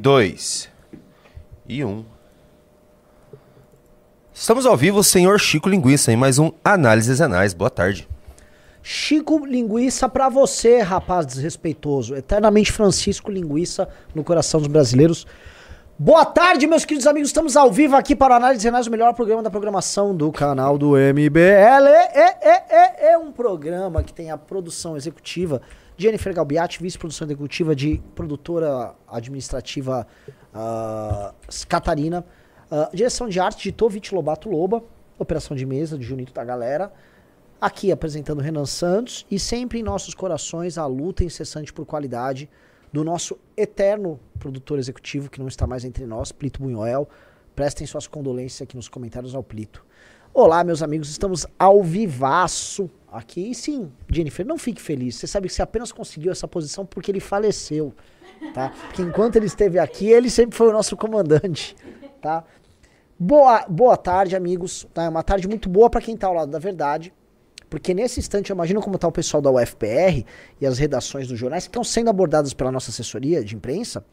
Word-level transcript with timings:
dois 0.00 0.70
e 1.68 1.84
um. 1.84 2.04
Estamos 4.32 4.64
ao 4.64 4.74
vivo, 4.74 5.04
senhor 5.04 5.38
Chico 5.38 5.68
Linguiça, 5.68 6.10
em 6.10 6.16
mais 6.16 6.38
um 6.38 6.50
Análises 6.64 7.20
Anais. 7.20 7.52
Boa 7.52 7.68
tarde. 7.68 8.08
Chico 8.82 9.44
Linguiça 9.44 10.08
pra 10.08 10.30
você, 10.30 10.80
rapaz 10.80 11.26
desrespeitoso. 11.26 12.16
Eternamente 12.16 12.72
Francisco 12.72 13.30
Linguiça 13.30 13.88
no 14.14 14.24
coração 14.24 14.58
dos 14.58 14.68
brasileiros. 14.68 15.26
Boa 15.98 16.24
tarde, 16.24 16.66
meus 16.66 16.86
queridos 16.86 17.06
amigos. 17.06 17.28
Estamos 17.28 17.54
ao 17.54 17.70
vivo 17.70 17.94
aqui 17.94 18.16
para 18.16 18.32
o 18.32 18.36
Análise 18.38 18.64
Renais, 18.64 18.86
o 18.86 18.90
melhor 18.90 19.12
programa 19.12 19.42
da 19.42 19.50
programação 19.50 20.16
do 20.16 20.32
canal 20.32 20.78
do 20.78 20.92
MBL. 20.92 21.88
É, 21.88 22.38
é, 22.40 22.64
é, 22.70 23.12
é 23.12 23.18
um 23.18 23.30
programa 23.30 24.02
que 24.02 24.14
tem 24.14 24.30
a 24.30 24.38
produção 24.38 24.96
executiva 24.96 25.60
Jennifer 26.00 26.32
Galbiati, 26.32 26.82
vice-produção 26.82 27.26
executiva 27.26 27.76
de 27.76 28.00
produtora 28.14 28.94
administrativa 29.06 30.06
uh, 30.54 31.34
Catarina, 31.68 32.24
uh, 32.70 32.96
direção 32.96 33.28
de 33.28 33.38
arte 33.38 33.64
de 33.64 33.72
Tovit 33.72 34.14
Lobato 34.14 34.48
Loba, 34.48 34.82
operação 35.18 35.54
de 35.54 35.66
mesa 35.66 35.98
de 35.98 36.04
Junito 36.04 36.32
da 36.32 36.42
Galera. 36.42 36.90
Aqui 37.60 37.92
apresentando 37.92 38.40
Renan 38.40 38.64
Santos 38.64 39.26
e 39.30 39.38
sempre 39.38 39.80
em 39.80 39.82
nossos 39.82 40.14
corações 40.14 40.78
a 40.78 40.86
luta 40.86 41.22
incessante 41.22 41.70
por 41.70 41.84
qualidade 41.84 42.48
do 42.90 43.04
nosso 43.04 43.38
eterno 43.54 44.18
produtor 44.38 44.78
executivo 44.78 45.28
que 45.28 45.38
não 45.38 45.48
está 45.48 45.66
mais 45.66 45.84
entre 45.84 46.06
nós, 46.06 46.32
Plito 46.32 46.62
Bunhoel. 46.62 47.06
Prestem 47.54 47.86
suas 47.86 48.06
condolências 48.06 48.62
aqui 48.62 48.74
nos 48.74 48.88
comentários 48.88 49.34
ao 49.34 49.42
Plito. 49.42 49.84
Olá, 50.32 50.64
meus 50.64 50.82
amigos, 50.82 51.10
estamos 51.10 51.46
ao 51.58 51.82
vivaço 51.82 52.88
aqui. 53.12 53.54
Sim, 53.54 53.90
Jennifer, 54.08 54.46
não 54.46 54.58
fique 54.58 54.80
feliz. 54.80 55.16
Você 55.16 55.26
sabe 55.26 55.48
que 55.48 55.54
você 55.54 55.62
apenas 55.62 55.92
conseguiu 55.92 56.32
essa 56.32 56.46
posição 56.48 56.84
porque 56.86 57.10
ele 57.10 57.20
faleceu, 57.20 57.94
tá? 58.54 58.72
Porque 58.86 59.02
enquanto 59.02 59.36
ele 59.36 59.46
esteve 59.46 59.78
aqui, 59.78 60.08
ele 60.08 60.30
sempre 60.30 60.56
foi 60.56 60.68
o 60.68 60.72
nosso 60.72 60.96
comandante, 60.96 61.76
tá? 62.20 62.44
Boa, 63.18 63.66
boa 63.68 63.96
tarde, 63.96 64.34
amigos. 64.34 64.88
Tá? 64.94 65.04
É 65.04 65.08
uma 65.08 65.22
tarde 65.22 65.46
muito 65.46 65.68
boa 65.68 65.90
para 65.90 66.00
quem 66.00 66.14
está 66.14 66.26
ao 66.26 66.34
lado 66.34 66.50
da 66.50 66.58
verdade. 66.58 67.12
Porque 67.68 67.94
nesse 67.94 68.18
instante, 68.18 68.50
eu 68.50 68.54
imagino 68.54 68.80
como 68.80 68.96
está 68.96 69.06
o 69.06 69.12
pessoal 69.12 69.40
da 69.40 69.50
UFPR 69.50 70.24
e 70.60 70.66
as 70.66 70.78
redações 70.78 71.28
dos 71.28 71.38
jornais 71.38 71.64
que 71.64 71.68
estão 71.68 71.84
sendo 71.84 72.10
abordadas 72.10 72.52
pela 72.52 72.72
nossa 72.72 72.90
assessoria 72.90 73.44
de 73.44 73.54
imprensa 73.54 74.04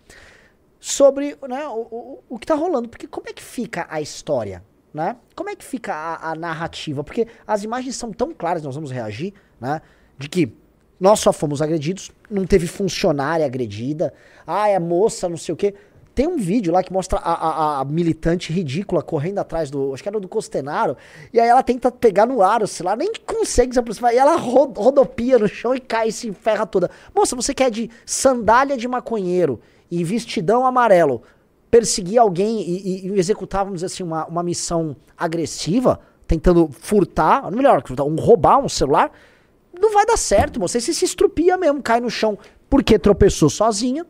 sobre 0.79 1.35
né, 1.47 1.65
o, 1.67 1.87
o, 1.89 2.23
o 2.29 2.37
que 2.37 2.43
está 2.43 2.53
rolando. 2.53 2.87
Porque 2.89 3.07
como 3.07 3.27
é 3.29 3.33
que 3.33 3.41
fica 3.41 3.87
a 3.89 3.99
história? 3.99 4.61
Né? 4.93 5.15
Como 5.35 5.49
é 5.49 5.55
que 5.55 5.63
fica 5.63 5.93
a, 5.93 6.31
a 6.31 6.35
narrativa? 6.35 7.03
Porque 7.03 7.27
as 7.45 7.63
imagens 7.63 7.95
são 7.95 8.11
tão 8.11 8.33
claras, 8.33 8.63
nós 8.63 8.75
vamos 8.75 8.89
reagir, 8.89 9.33
né? 9.59 9.81
De 10.17 10.27
que 10.27 10.51
nós 10.99 11.19
só 11.19 11.31
fomos 11.31 11.61
agredidos, 11.61 12.11
não 12.29 12.45
teve 12.45 12.65
funcionária 12.65 13.45
agredida, 13.45 14.13
ah, 14.45 14.67
é 14.67 14.79
moça, 14.79 15.29
não 15.29 15.37
sei 15.37 15.53
o 15.53 15.55
quê. 15.55 15.75
Tem 16.15 16.27
um 16.27 16.37
vídeo 16.37 16.73
lá 16.73 16.81
que 16.81 16.91
mostra 16.91 17.19
a, 17.19 17.31
a, 17.31 17.81
a, 17.81 17.85
militante 17.85 18.51
ridícula 18.51 19.03
correndo 19.03 19.37
atrás 19.37 19.69
do. 19.69 19.93
Acho 19.93 20.01
que 20.01 20.09
era 20.09 20.19
do 20.19 20.27
Costenaro. 20.27 20.97
E 21.31 21.39
aí 21.39 21.47
ela 21.47 21.61
tenta 21.61 21.91
pegar 21.91 22.25
no 22.25 22.41
ar 22.41 22.63
o 22.63 22.67
celular, 22.67 22.97
nem 22.97 23.13
consegue 23.23 23.73
se 23.73 23.79
aproximar. 23.79 24.15
E 24.15 24.17
ela 24.17 24.35
rodopia 24.35 25.37
no 25.37 25.47
chão 25.47 25.75
e 25.75 25.79
cai 25.79 26.07
e 26.07 26.11
se 26.11 26.31
ferra 26.33 26.65
toda. 26.65 26.89
Moça, 27.15 27.35
você 27.35 27.53
quer 27.53 27.69
de 27.69 27.91
sandália 28.03 28.75
de 28.75 28.87
maconheiro 28.87 29.59
e 29.91 30.03
vestidão 30.03 30.65
amarelo 30.65 31.21
perseguir 31.77 32.17
alguém 32.17 32.59
e, 32.59 33.05
e, 33.05 33.07
e 33.07 33.19
executar, 33.19 33.67
assim, 33.83 34.01
uma, 34.01 34.25
uma 34.25 34.41
missão 34.41 34.95
agressiva, 35.15 35.99
tentando 36.27 36.67
furtar, 36.71 37.51
melhor, 37.51 37.83
um 38.01 38.15
roubar 38.15 38.57
um 38.57 38.67
celular, 38.67 39.11
não 39.79 39.93
vai 39.93 40.03
dar 40.07 40.17
certo. 40.17 40.59
Você 40.59 40.81
se 40.81 41.05
estrupia 41.05 41.55
mesmo, 41.55 41.83
cai 41.83 41.99
no 42.01 42.09
chão 42.09 42.35
porque 42.67 42.97
tropeçou 42.97 43.47
sozinha 43.47 44.07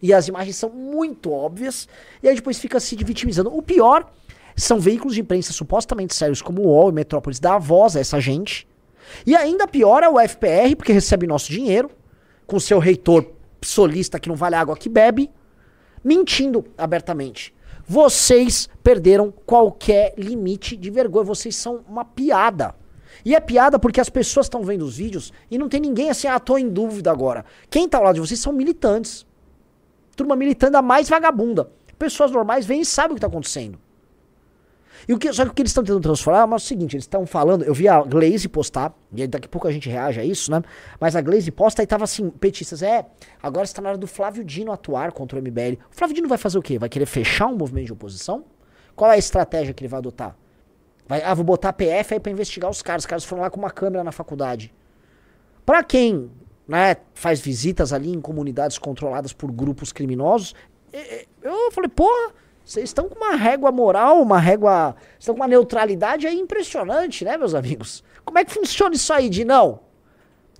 e 0.00 0.14
as 0.14 0.28
imagens 0.28 0.54
são 0.54 0.70
muito 0.70 1.32
óbvias, 1.32 1.88
e 2.22 2.28
aí 2.28 2.36
depois 2.36 2.56
fica 2.56 2.78
se 2.78 2.94
vitimizando. 2.94 3.52
O 3.52 3.60
pior 3.60 4.08
são 4.54 4.78
veículos 4.78 5.14
de 5.14 5.20
imprensa 5.20 5.52
supostamente 5.52 6.14
sérios 6.14 6.40
como 6.40 6.62
o 6.62 6.66
UOL 6.66 6.90
e 6.90 6.92
Metrópolis 6.92 7.40
dar 7.40 7.58
voz 7.58 7.96
a 7.96 8.00
essa 8.00 8.20
gente. 8.20 8.68
E 9.26 9.34
ainda 9.34 9.66
pior 9.66 10.04
é 10.04 10.08
o 10.08 10.20
FPR, 10.20 10.76
porque 10.76 10.92
recebe 10.92 11.26
nosso 11.26 11.50
dinheiro, 11.50 11.90
com 12.46 12.60
seu 12.60 12.78
reitor 12.78 13.26
solista 13.60 14.20
que 14.20 14.28
não 14.28 14.36
vale 14.36 14.54
água 14.54 14.76
que 14.76 14.88
bebe, 14.88 15.28
mentindo 16.02 16.64
abertamente. 16.76 17.54
Vocês 17.86 18.68
perderam 18.82 19.32
qualquer 19.46 20.14
limite 20.16 20.76
de 20.76 20.90
vergonha, 20.90 21.24
vocês 21.24 21.56
são 21.56 21.84
uma 21.88 22.04
piada. 22.04 22.74
E 23.24 23.34
é 23.34 23.40
piada 23.40 23.78
porque 23.78 24.00
as 24.00 24.08
pessoas 24.08 24.46
estão 24.46 24.62
vendo 24.62 24.84
os 24.84 24.96
vídeos 24.96 25.32
e 25.50 25.58
não 25.58 25.68
tem 25.68 25.80
ninguém 25.80 26.10
assim, 26.10 26.28
ah, 26.28 26.38
tô 26.38 26.58
em 26.58 26.68
dúvida 26.68 27.10
agora. 27.10 27.44
Quem 27.70 27.88
tá 27.88 27.98
ao 27.98 28.04
lado 28.04 28.14
de 28.14 28.20
vocês 28.20 28.38
são 28.38 28.52
militantes 28.52 29.26
turma 30.18 30.34
militando 30.34 30.76
a 30.76 30.82
mais 30.82 31.08
vagabunda. 31.08 31.70
Pessoas 31.96 32.32
normais 32.32 32.66
vêm 32.66 32.80
e 32.80 32.84
sabem 32.84 33.12
o 33.12 33.14
que 33.14 33.18
está 33.18 33.28
acontecendo. 33.28 33.78
E 35.08 35.14
o 35.14 35.18
que, 35.18 35.32
só 35.32 35.42
que 35.44 35.50
o 35.50 35.54
que 35.54 35.62
eles 35.62 35.70
estão 35.70 35.82
tentando 35.82 36.02
transformar 36.02 36.52
é 36.52 36.56
o 36.56 36.58
seguinte: 36.58 36.94
eles 36.94 37.04
estão 37.04 37.26
falando. 37.26 37.64
Eu 37.64 37.72
vi 37.72 37.88
a 37.88 38.02
Glaze 38.02 38.46
postar, 38.46 38.94
e 39.10 39.26
daqui 39.26 39.46
a 39.46 39.48
pouco 39.48 39.66
a 39.66 39.72
gente 39.72 39.88
reage 39.88 40.20
a 40.20 40.24
isso, 40.24 40.50
né? 40.50 40.60
Mas 41.00 41.16
a 41.16 41.22
Glaze 41.22 41.50
posta 41.50 41.82
e 41.82 41.86
tava 41.86 42.04
assim: 42.04 42.28
petistas, 42.28 42.82
é, 42.82 43.06
agora 43.42 43.64
está 43.64 43.80
na 43.80 43.88
hora 43.88 43.98
do 43.98 44.06
Flávio 44.06 44.44
Dino 44.44 44.70
atuar 44.70 45.12
contra 45.12 45.38
o 45.38 45.42
MBL. 45.42 45.80
O 45.90 45.96
Flávio 45.96 46.14
Dino 46.14 46.28
vai 46.28 46.36
fazer 46.36 46.58
o 46.58 46.62
quê? 46.62 46.78
Vai 46.78 46.90
querer 46.90 47.06
fechar 47.06 47.46
um 47.46 47.56
movimento 47.56 47.86
de 47.86 47.92
oposição? 47.94 48.44
Qual 48.94 49.10
é 49.10 49.14
a 49.14 49.18
estratégia 49.18 49.72
que 49.72 49.82
ele 49.82 49.88
vai 49.88 49.98
adotar? 49.98 50.36
Vai, 51.06 51.22
ah, 51.22 51.32
vou 51.32 51.44
botar 51.44 51.72
PF 51.72 52.12
aí 52.12 52.20
pra 52.20 52.30
investigar 52.30 52.70
os 52.70 52.82
caras. 52.82 53.04
Os 53.04 53.06
caras 53.06 53.24
foram 53.24 53.42
lá 53.42 53.48
com 53.48 53.58
uma 53.58 53.70
câmera 53.70 54.04
na 54.04 54.12
faculdade. 54.12 54.74
Pra 55.64 55.82
quem 55.82 56.30
né, 56.66 56.96
faz 57.14 57.40
visitas 57.40 57.94
ali 57.94 58.12
em 58.12 58.20
comunidades 58.20 58.76
controladas 58.76 59.32
por 59.32 59.50
grupos 59.50 59.90
criminosos. 59.90 60.54
Eu 61.42 61.72
falei, 61.72 61.88
porra, 61.88 62.34
vocês 62.68 62.90
estão 62.90 63.08
com 63.08 63.14
uma 63.14 63.34
régua 63.34 63.72
moral, 63.72 64.20
uma 64.20 64.38
régua. 64.38 64.94
estão 65.18 65.34
com 65.34 65.40
uma 65.40 65.48
neutralidade 65.48 66.26
aí 66.26 66.38
impressionante, 66.38 67.24
né, 67.24 67.34
meus 67.38 67.54
amigos? 67.54 68.04
Como 68.22 68.38
é 68.38 68.44
que 68.44 68.52
funciona 68.52 68.94
isso 68.94 69.10
aí 69.10 69.30
de 69.30 69.42
não? 69.42 69.80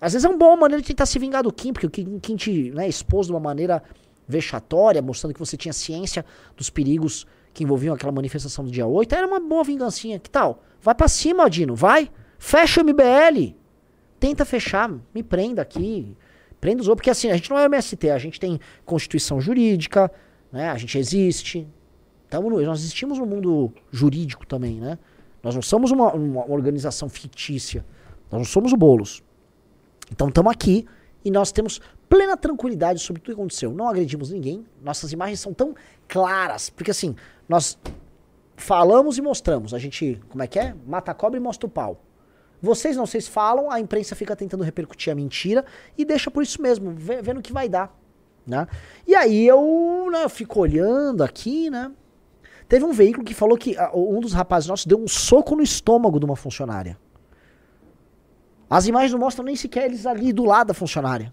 Às 0.01 0.15
vezes 0.15 0.25
é 0.25 0.29
uma 0.31 0.39
boa 0.39 0.57
maneira 0.57 0.81
de 0.81 0.89
tentar 0.89 1.05
se 1.05 1.19
vingar 1.19 1.43
do 1.43 1.53
Kim, 1.53 1.71
porque 1.71 1.87
o 1.87 1.91
Kim, 1.91 2.19
Kim 2.19 2.35
te 2.35 2.71
né, 2.71 2.89
expôs 2.89 3.27
de 3.27 3.33
uma 3.35 3.41
maneira 3.41 3.83
vexatória, 4.27 5.03
mostrando 5.03 5.35
que 5.35 5.39
você 5.39 5.55
tinha 5.55 5.71
ciência 5.75 6.25
dos 6.57 6.71
perigos 6.71 7.27
que 7.53 7.63
envolviam 7.63 7.95
aquela 7.95 8.11
manifestação 8.11 8.65
do 8.65 8.71
dia 8.71 8.87
8. 8.87 9.15
Era 9.15 9.27
uma 9.27 9.39
boa 9.39 9.63
vingancinha. 9.63 10.19
Que 10.19 10.31
tal? 10.31 10.63
Vai 10.81 10.95
para 10.95 11.09
cima, 11.09 11.51
Dino, 11.51 11.75
vai. 11.75 12.11
Fecha 12.39 12.81
o 12.81 12.85
MBL. 12.85 13.55
Tenta 14.19 14.47
fechar, 14.47 14.91
me 15.15 15.23
prenda 15.23 15.61
aqui. 15.61 16.17
Prenda 16.59 16.81
os 16.81 16.89
outros, 16.89 17.03
porque 17.03 17.11
assim, 17.11 17.31
a 17.31 17.37
gente 17.37 17.51
não 17.51 17.59
é 17.59 17.67
MST, 17.67 18.09
a 18.09 18.19
gente 18.19 18.41
tem 18.41 18.59
constituição 18.87 19.39
jurídica, 19.43 20.11
né? 20.51 20.71
A 20.71 20.77
gente 20.79 20.97
existe. 20.97 21.69
Tamo 22.29 22.51
no, 22.51 22.61
nós 22.61 22.81
existimos 22.81 23.19
no 23.19 23.27
mundo 23.27 23.73
jurídico 23.91 24.47
também, 24.47 24.81
né? 24.81 24.99
Nós 25.43 25.55
não 25.55 25.63
somos 25.63 25.91
uma, 25.91 26.13
uma 26.13 26.51
organização 26.51 27.09
fictícia. 27.09 27.85
Nós 28.31 28.41
não 28.41 28.45
somos 28.45 28.73
o 28.73 28.77
Bolos. 28.77 29.23
Então 30.11 30.29
estamos 30.29 30.53
aqui 30.53 30.87
e 31.25 31.31
nós 31.31 31.53
temos 31.53 31.81
plena 32.09 32.37
tranquilidade 32.37 33.01
sobre 33.01 33.23
tudo 33.23 33.35
que 33.35 33.41
aconteceu. 33.41 33.73
Não 33.73 33.89
agredimos 33.89 34.31
ninguém. 34.31 34.67
Nossas 34.83 35.13
imagens 35.13 35.41
são 35.41 35.55
tão 35.55 35.75
claras. 36.07 36.71
Porque 36.71 36.91
assim, 36.91 37.15
nós 37.49 37.79
falamos 38.57 39.17
e 39.17 39.23
mostramos. 39.23 39.73
A 39.73 39.79
gente, 39.79 40.21
como 40.29 40.43
é 40.43 40.47
que 40.47 40.59
é? 40.59 40.75
Mata 40.87 41.13
a 41.13 41.15
cobra 41.15 41.39
e 41.39 41.43
mostra 41.43 41.67
o 41.67 41.71
pau. 41.71 42.03
Vocês 42.61 42.97
não, 42.97 43.07
vocês 43.07 43.29
falam, 43.29 43.71
a 43.71 43.79
imprensa 43.79 44.17
fica 44.17 44.35
tentando 44.35 44.65
repercutir 44.65 45.13
a 45.13 45.17
mentira 45.17 45.65
e 45.97 46.05
deixa 46.05 46.31
por 46.31 46.43
isso 46.43 46.61
mesmo, 46.61 46.93
vendo 46.93 47.39
o 47.39 47.43
que 47.43 47.53
vai 47.53 47.69
dar. 47.69 47.97
Né? 48.45 48.67
E 49.07 49.15
aí 49.15 49.47
eu, 49.47 50.09
né, 50.11 50.25
eu 50.25 50.29
fico 50.29 50.59
olhando 50.59 51.23
aqui, 51.23 51.71
né? 51.71 51.93
Teve 52.69 52.85
um 52.85 52.93
veículo 52.93 53.25
que 53.25 53.35
falou 53.35 53.57
que 53.57 53.77
um 53.95 54.21
dos 54.21 54.33
rapazes 54.33 54.69
nossos 54.69 54.87
deu 54.87 54.99
um 54.99 55.09
soco 55.09 55.57
no 55.57 55.63
estômago 55.63 56.19
de 56.19 56.27
uma 56.27 56.37
funcionária. 56.37 56.99
As 58.69 58.87
imagens 58.87 59.13
não 59.13 59.19
mostram 59.19 59.45
nem 59.45 59.57
sequer 59.57 59.87
eles 59.87 60.05
ali 60.05 60.33
do 60.33 60.45
lado 60.45 60.69
da 60.69 60.75
funcionária. 60.75 61.33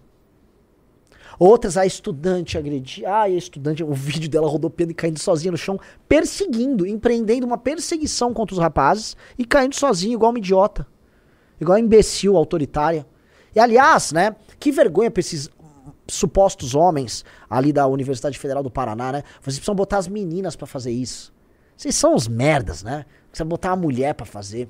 Outras, 1.38 1.76
a 1.76 1.84
estudante 1.84 2.56
agredir. 2.56 3.06
Ah, 3.06 3.22
a 3.22 3.28
estudante, 3.28 3.84
o 3.84 3.92
vídeo 3.92 4.30
dela 4.30 4.48
rodopiando 4.48 4.92
e 4.92 4.94
caindo 4.94 5.18
sozinha 5.18 5.52
no 5.52 5.58
chão, 5.58 5.78
perseguindo, 6.08 6.86
empreendendo 6.86 7.46
uma 7.46 7.58
perseguição 7.58 8.32
contra 8.32 8.54
os 8.54 8.60
rapazes 8.60 9.14
e 9.38 9.44
caindo 9.44 9.74
sozinha, 9.74 10.14
igual 10.14 10.30
uma 10.30 10.38
idiota 10.38 10.86
igual 11.60 11.78
imbecil, 11.78 12.36
autoritária. 12.36 13.06
E 13.54 13.60
aliás, 13.60 14.12
né, 14.12 14.36
que 14.58 14.70
vergonha 14.70 15.10
pra 15.10 15.20
esses 15.20 15.48
supostos 16.08 16.74
homens 16.74 17.24
ali 17.48 17.72
da 17.72 17.86
Universidade 17.86 18.38
Federal 18.38 18.62
do 18.62 18.70
Paraná, 18.70 19.12
né? 19.12 19.22
Vocês 19.40 19.56
precisam 19.56 19.74
botar 19.74 19.98
as 19.98 20.08
meninas 20.08 20.56
para 20.56 20.66
fazer 20.66 20.92
isso. 20.92 21.32
Vocês 21.76 21.94
são 21.94 22.14
os 22.14 22.26
merdas, 22.26 22.82
né? 22.82 23.04
Precisa 23.30 23.44
botar 23.44 23.72
a 23.72 23.76
mulher 23.76 24.14
para 24.14 24.24
fazer. 24.24 24.68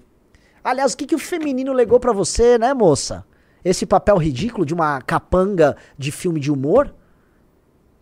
Aliás, 0.64 0.94
o 0.94 0.96
que, 0.96 1.06
que 1.06 1.14
o 1.14 1.18
feminino 1.18 1.72
legou 1.72 2.00
para 2.00 2.12
você, 2.12 2.58
né, 2.58 2.74
moça? 2.74 3.24
Esse 3.64 3.86
papel 3.86 4.16
ridículo 4.16 4.66
de 4.66 4.74
uma 4.74 5.00
capanga 5.00 5.76
de 5.96 6.10
filme 6.10 6.40
de 6.40 6.50
humor? 6.50 6.92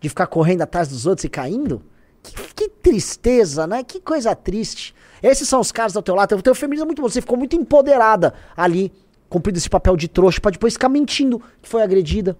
De 0.01 0.09
ficar 0.09 0.27
correndo 0.27 0.63
atrás 0.63 0.89
dos 0.89 1.07
outros 1.07 1.25
e 1.25 1.29
caindo? 1.29 1.83
Que, 2.23 2.35
que 2.55 2.69
tristeza, 2.71 3.67
né? 3.67 3.83
Que 3.83 4.01
coisa 4.01 4.35
triste. 4.35 4.95
Esses 5.23 5.47
são 5.47 5.61
os 5.61 5.71
caras 5.71 5.93
do 5.93 6.01
teu 6.01 6.15
lado. 6.15 6.35
O 6.37 6.43
teu 6.43 6.55
feminismo 6.55 6.85
é 6.85 6.87
muito 6.87 7.03
bom. 7.03 7.09
Você 7.09 7.21
ficou 7.21 7.37
muito 7.37 7.55
empoderada 7.55 8.33
ali, 8.57 8.91
cumprindo 9.29 9.59
esse 9.59 9.69
papel 9.69 9.97
de 9.97 10.09
trouxa, 10.09 10.41
pra 10.41 10.51
depois 10.51 10.73
ficar 10.73 10.89
mentindo 10.89 11.43
que 11.61 11.69
foi 11.69 11.83
agredida, 11.83 12.37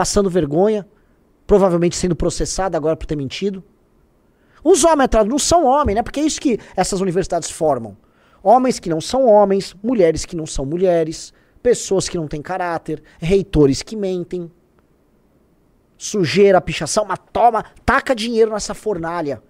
passando 0.00 0.30
vergonha, 0.30 0.88
provavelmente 1.46 1.94
sendo 1.94 2.16
processada 2.16 2.74
agora 2.74 2.96
por 2.96 3.04
ter 3.04 3.16
mentido. 3.16 3.62
Os 4.64 4.82
homens 4.82 5.04
atrasados 5.04 5.30
não 5.30 5.38
são 5.38 5.66
homens, 5.66 5.94
né? 5.94 6.02
Porque 6.02 6.20
é 6.20 6.22
isso 6.22 6.40
que 6.40 6.58
essas 6.74 7.02
universidades 7.02 7.50
formam. 7.50 7.98
Homens 8.42 8.78
que 8.78 8.88
não 8.88 8.98
são 8.98 9.26
homens, 9.26 9.76
mulheres 9.82 10.24
que 10.24 10.34
não 10.34 10.46
são 10.46 10.64
mulheres, 10.64 11.34
pessoas 11.62 12.08
que 12.08 12.16
não 12.16 12.26
têm 12.26 12.40
caráter, 12.40 13.02
reitores 13.18 13.82
que 13.82 13.94
mentem. 13.94 14.50
Sujeira, 15.98 16.62
pichação, 16.62 17.04
mas 17.04 17.18
toma, 17.30 17.62
taca 17.84 18.14
dinheiro 18.14 18.52
nessa 18.52 18.72
fornalha. 18.72 19.42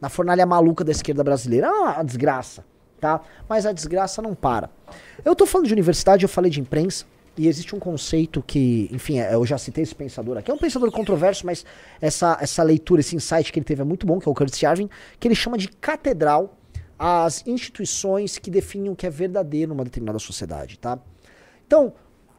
Na 0.00 0.08
fornalha 0.08 0.44
maluca 0.44 0.82
da 0.82 0.90
esquerda 0.90 1.22
brasileira. 1.22 1.68
Ah, 1.68 1.92
uma 1.98 2.04
desgraça, 2.04 2.64
tá? 3.00 3.20
Mas 3.48 3.64
a 3.64 3.70
desgraça 3.70 4.20
não 4.20 4.34
para. 4.34 4.68
Eu 5.24 5.36
tô 5.36 5.46
falando 5.46 5.68
de 5.68 5.72
universidade, 5.72 6.24
eu 6.24 6.28
falei 6.28 6.50
de 6.50 6.60
imprensa. 6.60 7.06
E 7.36 7.48
existe 7.48 7.74
um 7.74 7.78
conceito 7.78 8.42
que, 8.42 8.88
enfim, 8.92 9.18
é, 9.18 9.34
eu 9.34 9.44
já 9.44 9.58
citei 9.58 9.82
esse 9.82 9.94
pensador 9.94 10.38
aqui. 10.38 10.50
É 10.50 10.54
um 10.54 10.58
pensador 10.58 10.90
controverso, 10.90 11.44
mas 11.44 11.64
essa, 12.00 12.38
essa 12.40 12.62
leitura, 12.62 13.00
esse 13.00 13.14
insight 13.14 13.52
que 13.52 13.58
ele 13.58 13.66
teve 13.66 13.82
é 13.82 13.84
muito 13.84 14.06
bom, 14.06 14.18
que 14.18 14.28
é 14.28 14.30
o 14.30 14.34
Curtis 14.34 14.62
Yarvin, 14.62 14.88
que 15.20 15.28
ele 15.28 15.34
chama 15.34 15.58
de 15.58 15.68
catedral 15.68 16.56
as 16.98 17.46
instituições 17.46 18.38
que 18.38 18.50
definem 18.50 18.90
o 18.90 18.96
que 18.96 19.06
é 19.06 19.10
verdadeiro 19.10 19.74
numa 19.74 19.84
determinada 19.84 20.18
sociedade, 20.18 20.78
tá? 20.78 20.98
Então, 21.66 21.92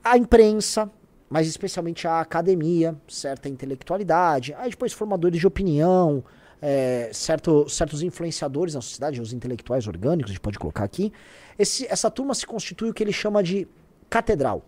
a 0.03 0.17
imprensa, 0.17 0.89
mas 1.29 1.47
especialmente 1.47 2.07
a 2.07 2.21
academia, 2.21 2.95
certa 3.07 3.47
intelectualidade, 3.47 4.55
aí 4.55 4.71
depois 4.71 4.93
formadores 4.93 5.39
de 5.39 5.45
opinião, 5.45 6.23
é, 6.61 7.11
certo, 7.13 7.69
certos 7.69 8.01
influenciadores 8.01 8.73
na 8.73 8.81
sociedade, 8.81 9.21
os 9.21 9.31
intelectuais 9.31 9.87
orgânicos, 9.87 10.31
a 10.31 10.33
gente 10.33 10.41
pode 10.41 10.57
colocar 10.57 10.83
aqui. 10.83 11.13
Esse, 11.59 11.85
essa 11.87 12.09
turma 12.09 12.33
se 12.33 12.47
constitui 12.47 12.89
o 12.89 12.93
que 12.93 13.03
ele 13.03 13.13
chama 13.13 13.43
de 13.43 13.67
catedral. 14.09 14.65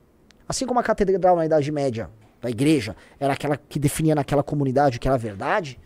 Assim 0.50 0.66
como 0.66 0.80
a 0.80 0.84
catedral 0.84 1.36
na 1.36 1.46
Idade 1.46 1.72
Média, 1.72 2.10
da 2.42 2.50
igreja, 2.50 2.96
era 3.20 3.34
aquela 3.34 3.56
que 3.56 3.78
definia 3.78 4.16
naquela 4.16 4.42
comunidade 4.42 4.98
o 4.98 5.00
que 5.00 5.08
era 5.08 5.16
verdade, 5.16 5.80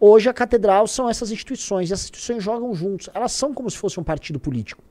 hoje 0.00 0.26
a 0.26 0.32
catedral 0.32 0.86
são 0.86 1.06
essas 1.10 1.30
instituições, 1.30 1.90
e 1.90 1.92
essas 1.92 2.04
instituições 2.04 2.42
jogam 2.42 2.74
juntos. 2.74 3.10
Elas 3.12 3.32
são 3.32 3.52
como 3.52 3.70
se 3.70 3.76
fosse 3.76 4.00
um 4.00 4.02
partido 4.02 4.40
político. 4.40 4.82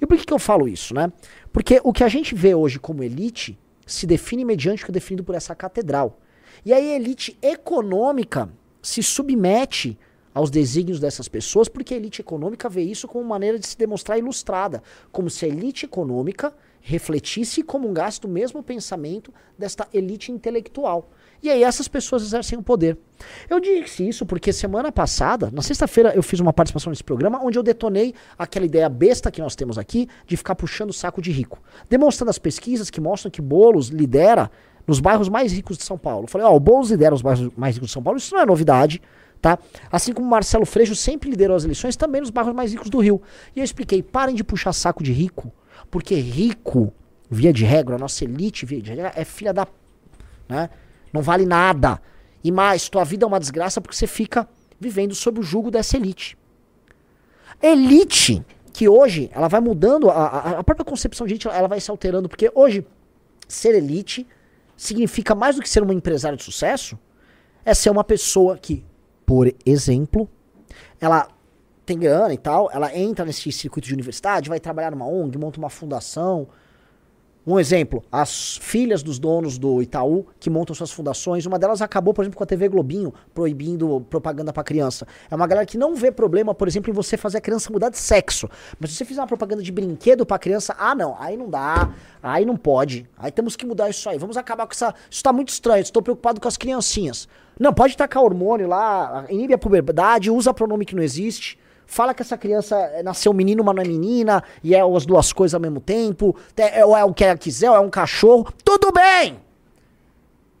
E 0.00 0.06
por 0.06 0.16
que, 0.16 0.24
que 0.24 0.32
eu 0.32 0.38
falo 0.38 0.68
isso, 0.68 0.94
né? 0.94 1.12
Porque 1.52 1.80
o 1.82 1.92
que 1.92 2.04
a 2.04 2.08
gente 2.08 2.32
vê 2.32 2.54
hoje 2.54 2.78
como 2.78 3.02
elite 3.02 3.58
se 3.84 4.06
define 4.06 4.44
mediante 4.44 4.84
o 4.84 4.86
que 4.86 4.92
é 4.92 4.94
definido 4.94 5.24
por 5.24 5.34
essa 5.34 5.52
catedral. 5.52 6.20
E 6.64 6.72
aí 6.72 6.92
a 6.92 6.96
elite 6.96 7.36
econômica 7.42 8.48
se 8.80 9.02
submete 9.02 9.98
aos 10.32 10.50
desígnios 10.50 11.00
dessas 11.00 11.26
pessoas, 11.26 11.68
porque 11.68 11.94
a 11.94 11.96
elite 11.96 12.20
econômica 12.20 12.68
vê 12.68 12.82
isso 12.82 13.08
como 13.08 13.24
maneira 13.24 13.58
de 13.58 13.66
se 13.66 13.76
demonstrar 13.76 14.16
ilustrada, 14.18 14.84
como 15.10 15.28
se 15.28 15.44
a 15.44 15.48
elite 15.48 15.86
econômica 15.86 16.54
refletisse 16.80 17.60
e 17.60 17.64
comungasse 17.64 18.20
do 18.20 18.28
mesmo 18.28 18.62
pensamento 18.62 19.32
desta 19.58 19.86
elite 19.92 20.32
intelectual. 20.32 21.10
E 21.42 21.48
aí 21.48 21.62
essas 21.62 21.88
pessoas 21.88 22.22
exercem 22.22 22.58
o 22.58 22.62
poder. 22.62 22.98
Eu 23.48 23.60
disse 23.60 24.06
isso 24.06 24.26
porque 24.26 24.52
semana 24.52 24.92
passada, 24.92 25.50
na 25.50 25.62
sexta-feira, 25.62 26.12
eu 26.14 26.22
fiz 26.22 26.40
uma 26.40 26.52
participação 26.52 26.90
nesse 26.90 27.04
programa 27.04 27.40
onde 27.42 27.58
eu 27.58 27.62
detonei 27.62 28.14
aquela 28.38 28.66
ideia 28.66 28.88
besta 28.88 29.30
que 29.30 29.40
nós 29.40 29.56
temos 29.56 29.78
aqui 29.78 30.08
de 30.26 30.36
ficar 30.36 30.54
puxando 30.54 30.90
o 30.90 30.94
saco 30.94 31.22
de 31.22 31.30
rico. 31.30 31.58
Demonstrando 31.88 32.30
as 32.30 32.38
pesquisas 32.38 32.90
que 32.90 33.00
mostram 33.00 33.30
que 33.30 33.40
Bolos 33.40 33.88
lidera 33.88 34.50
nos 34.86 35.00
bairros 35.00 35.28
mais 35.28 35.52
ricos 35.52 35.78
de 35.78 35.84
São 35.84 35.96
Paulo. 35.96 36.24
Eu 36.24 36.28
falei, 36.28 36.46
ó, 36.46 36.50
oh, 36.50 36.56
o 36.56 36.60
Boulos 36.60 36.90
lidera 36.90 37.14
os 37.14 37.22
bairros 37.22 37.48
mais 37.56 37.74
ricos 37.74 37.88
de 37.88 37.92
São 37.92 38.02
Paulo, 38.02 38.18
isso 38.18 38.34
não 38.34 38.42
é 38.42 38.46
novidade, 38.46 39.00
tá? 39.40 39.58
Assim 39.90 40.12
como 40.12 40.28
Marcelo 40.28 40.66
Freixo 40.66 40.94
sempre 40.94 41.30
liderou 41.30 41.56
as 41.56 41.64
eleições, 41.64 41.96
também 41.96 42.20
nos 42.20 42.30
bairros 42.30 42.54
mais 42.54 42.72
ricos 42.72 42.90
do 42.90 42.98
Rio. 42.98 43.22
E 43.54 43.60
eu 43.60 43.64
expliquei, 43.64 44.02
parem 44.02 44.34
de 44.34 44.42
puxar 44.42 44.72
saco 44.72 45.02
de 45.02 45.12
rico, 45.12 45.52
porque 45.90 46.14
rico, 46.14 46.92
via 47.30 47.52
de 47.52 47.64
regra, 47.64 47.96
a 47.96 47.98
nossa 47.98 48.24
elite, 48.24 48.64
via 48.64 48.80
de 48.80 48.90
regra, 48.90 49.12
é 49.14 49.24
filha 49.24 49.52
da... 49.52 49.66
Né? 50.48 50.70
Não 51.12 51.22
vale 51.22 51.44
nada. 51.44 52.00
E 52.42 52.50
mais, 52.50 52.88
tua 52.88 53.04
vida 53.04 53.24
é 53.24 53.28
uma 53.28 53.40
desgraça 53.40 53.80
porque 53.80 53.96
você 53.96 54.06
fica 54.06 54.48
vivendo 54.78 55.14
sob 55.14 55.40
o 55.40 55.42
jugo 55.42 55.70
dessa 55.70 55.96
elite. 55.96 56.38
Elite, 57.62 58.44
que 58.72 58.88
hoje, 58.88 59.30
ela 59.34 59.48
vai 59.48 59.60
mudando, 59.60 60.08
a, 60.08 60.58
a 60.58 60.64
própria 60.64 60.84
concepção 60.84 61.26
de 61.26 61.34
elite, 61.34 61.48
ela 61.48 61.68
vai 61.68 61.80
se 61.80 61.90
alterando, 61.90 62.28
porque 62.28 62.50
hoje, 62.54 62.86
ser 63.46 63.74
elite 63.74 64.26
significa 64.76 65.34
mais 65.34 65.56
do 65.56 65.62
que 65.62 65.68
ser 65.68 65.82
um 65.82 65.92
empresário 65.92 66.38
de 66.38 66.44
sucesso, 66.44 66.98
é 67.64 67.74
ser 67.74 67.90
uma 67.90 68.04
pessoa 68.04 68.56
que, 68.56 68.82
por 69.26 69.52
exemplo, 69.66 70.28
ela 70.98 71.28
tem 71.90 71.98
grana 71.98 72.32
e 72.32 72.38
tal, 72.38 72.70
ela 72.72 72.96
entra 72.96 73.24
nesse 73.24 73.50
circuito 73.50 73.88
de 73.88 73.94
universidade, 73.94 74.48
vai 74.48 74.60
trabalhar 74.60 74.92
numa 74.92 75.06
ONG, 75.06 75.36
monta 75.36 75.58
uma 75.58 75.68
fundação, 75.68 76.46
um 77.44 77.58
exemplo, 77.58 78.04
as 78.12 78.58
filhas 78.58 79.02
dos 79.02 79.18
donos 79.18 79.58
do 79.58 79.82
Itaú 79.82 80.24
que 80.38 80.48
montam 80.48 80.72
suas 80.72 80.92
fundações, 80.92 81.46
uma 81.46 81.58
delas 81.58 81.82
acabou, 81.82 82.14
por 82.14 82.22
exemplo, 82.22 82.38
com 82.38 82.44
a 82.44 82.46
TV 82.46 82.68
Globinho 82.68 83.12
proibindo 83.34 84.02
propaganda 84.08 84.52
para 84.52 84.62
criança. 84.62 85.04
É 85.28 85.34
uma 85.34 85.48
galera 85.48 85.66
que 85.66 85.76
não 85.76 85.96
vê 85.96 86.12
problema, 86.12 86.54
por 86.54 86.68
exemplo, 86.68 86.90
em 86.90 86.94
você 86.94 87.16
fazer 87.16 87.38
a 87.38 87.40
criança 87.40 87.72
mudar 87.72 87.88
de 87.88 87.98
sexo. 87.98 88.48
Mas 88.78 88.90
se 88.90 88.98
você 88.98 89.04
fizer 89.04 89.20
uma 89.20 89.26
propaganda 89.26 89.64
de 89.64 89.72
brinquedo 89.72 90.24
para 90.24 90.38
criança, 90.38 90.76
ah 90.78 90.94
não, 90.94 91.16
aí 91.18 91.36
não 91.36 91.50
dá, 91.50 91.92
aí 92.22 92.44
não 92.44 92.56
pode. 92.56 93.08
Aí 93.18 93.32
temos 93.32 93.56
que 93.56 93.66
mudar 93.66 93.90
isso 93.90 94.08
aí. 94.08 94.16
Vamos 94.16 94.36
acabar 94.36 94.64
com 94.66 94.72
essa. 94.72 94.94
Isso 95.10 95.22
tá 95.22 95.32
muito 95.32 95.48
estranho, 95.48 95.82
estou 95.82 96.02
preocupado 96.02 96.40
com 96.40 96.46
as 96.46 96.56
criancinhas. 96.56 97.26
Não, 97.58 97.74
pode 97.74 97.96
tacar 97.96 98.22
hormônio 98.22 98.68
lá, 98.68 99.24
inibe 99.28 99.54
a 99.54 99.58
puberdade, 99.58 100.30
usa 100.30 100.54
pronome 100.54 100.84
que 100.84 100.94
não 100.94 101.02
existe 101.02 101.58
fala 101.90 102.14
que 102.14 102.22
essa 102.22 102.38
criança 102.38 103.02
nasceu 103.02 103.32
menino, 103.34 103.64
mas 103.64 103.74
não 103.74 103.82
é 103.82 103.86
menina, 103.86 104.44
e 104.62 104.76
é 104.76 104.80
as 104.80 105.04
duas 105.04 105.32
coisas 105.32 105.54
ao 105.54 105.60
mesmo 105.60 105.80
tempo, 105.80 106.36
é, 106.56 106.84
ou 106.84 106.96
é 106.96 107.04
o 107.04 107.12
que 107.12 107.24
ela 107.24 107.36
quiser, 107.36 107.68
ou 107.68 107.76
é 107.76 107.80
um 107.80 107.90
cachorro, 107.90 108.52
tudo 108.64 108.92
bem! 108.92 109.40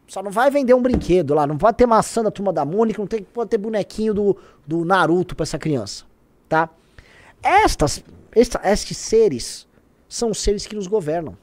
Só 0.08 0.24
não 0.24 0.32
vai 0.32 0.50
vender 0.50 0.74
um 0.74 0.82
brinquedo 0.82 1.32
lá, 1.32 1.46
não 1.46 1.56
pode 1.56 1.76
ter 1.76 1.86
maçã 1.86 2.20
da 2.20 2.32
turma 2.32 2.52
da 2.52 2.64
Mônica, 2.64 3.00
não 3.00 3.06
tem, 3.06 3.22
pode 3.22 3.48
ter 3.48 3.58
bonequinho 3.58 4.12
do, 4.12 4.36
do 4.66 4.84
Naruto 4.84 5.36
pra 5.36 5.44
essa 5.44 5.56
criança, 5.56 6.04
tá? 6.48 6.68
Estas, 7.40 8.02
esta, 8.34 8.60
estes 8.64 8.96
seres 8.96 9.68
são 10.08 10.30
os 10.30 10.42
seres 10.42 10.66
que 10.66 10.74
nos 10.74 10.88
governam. 10.88 11.38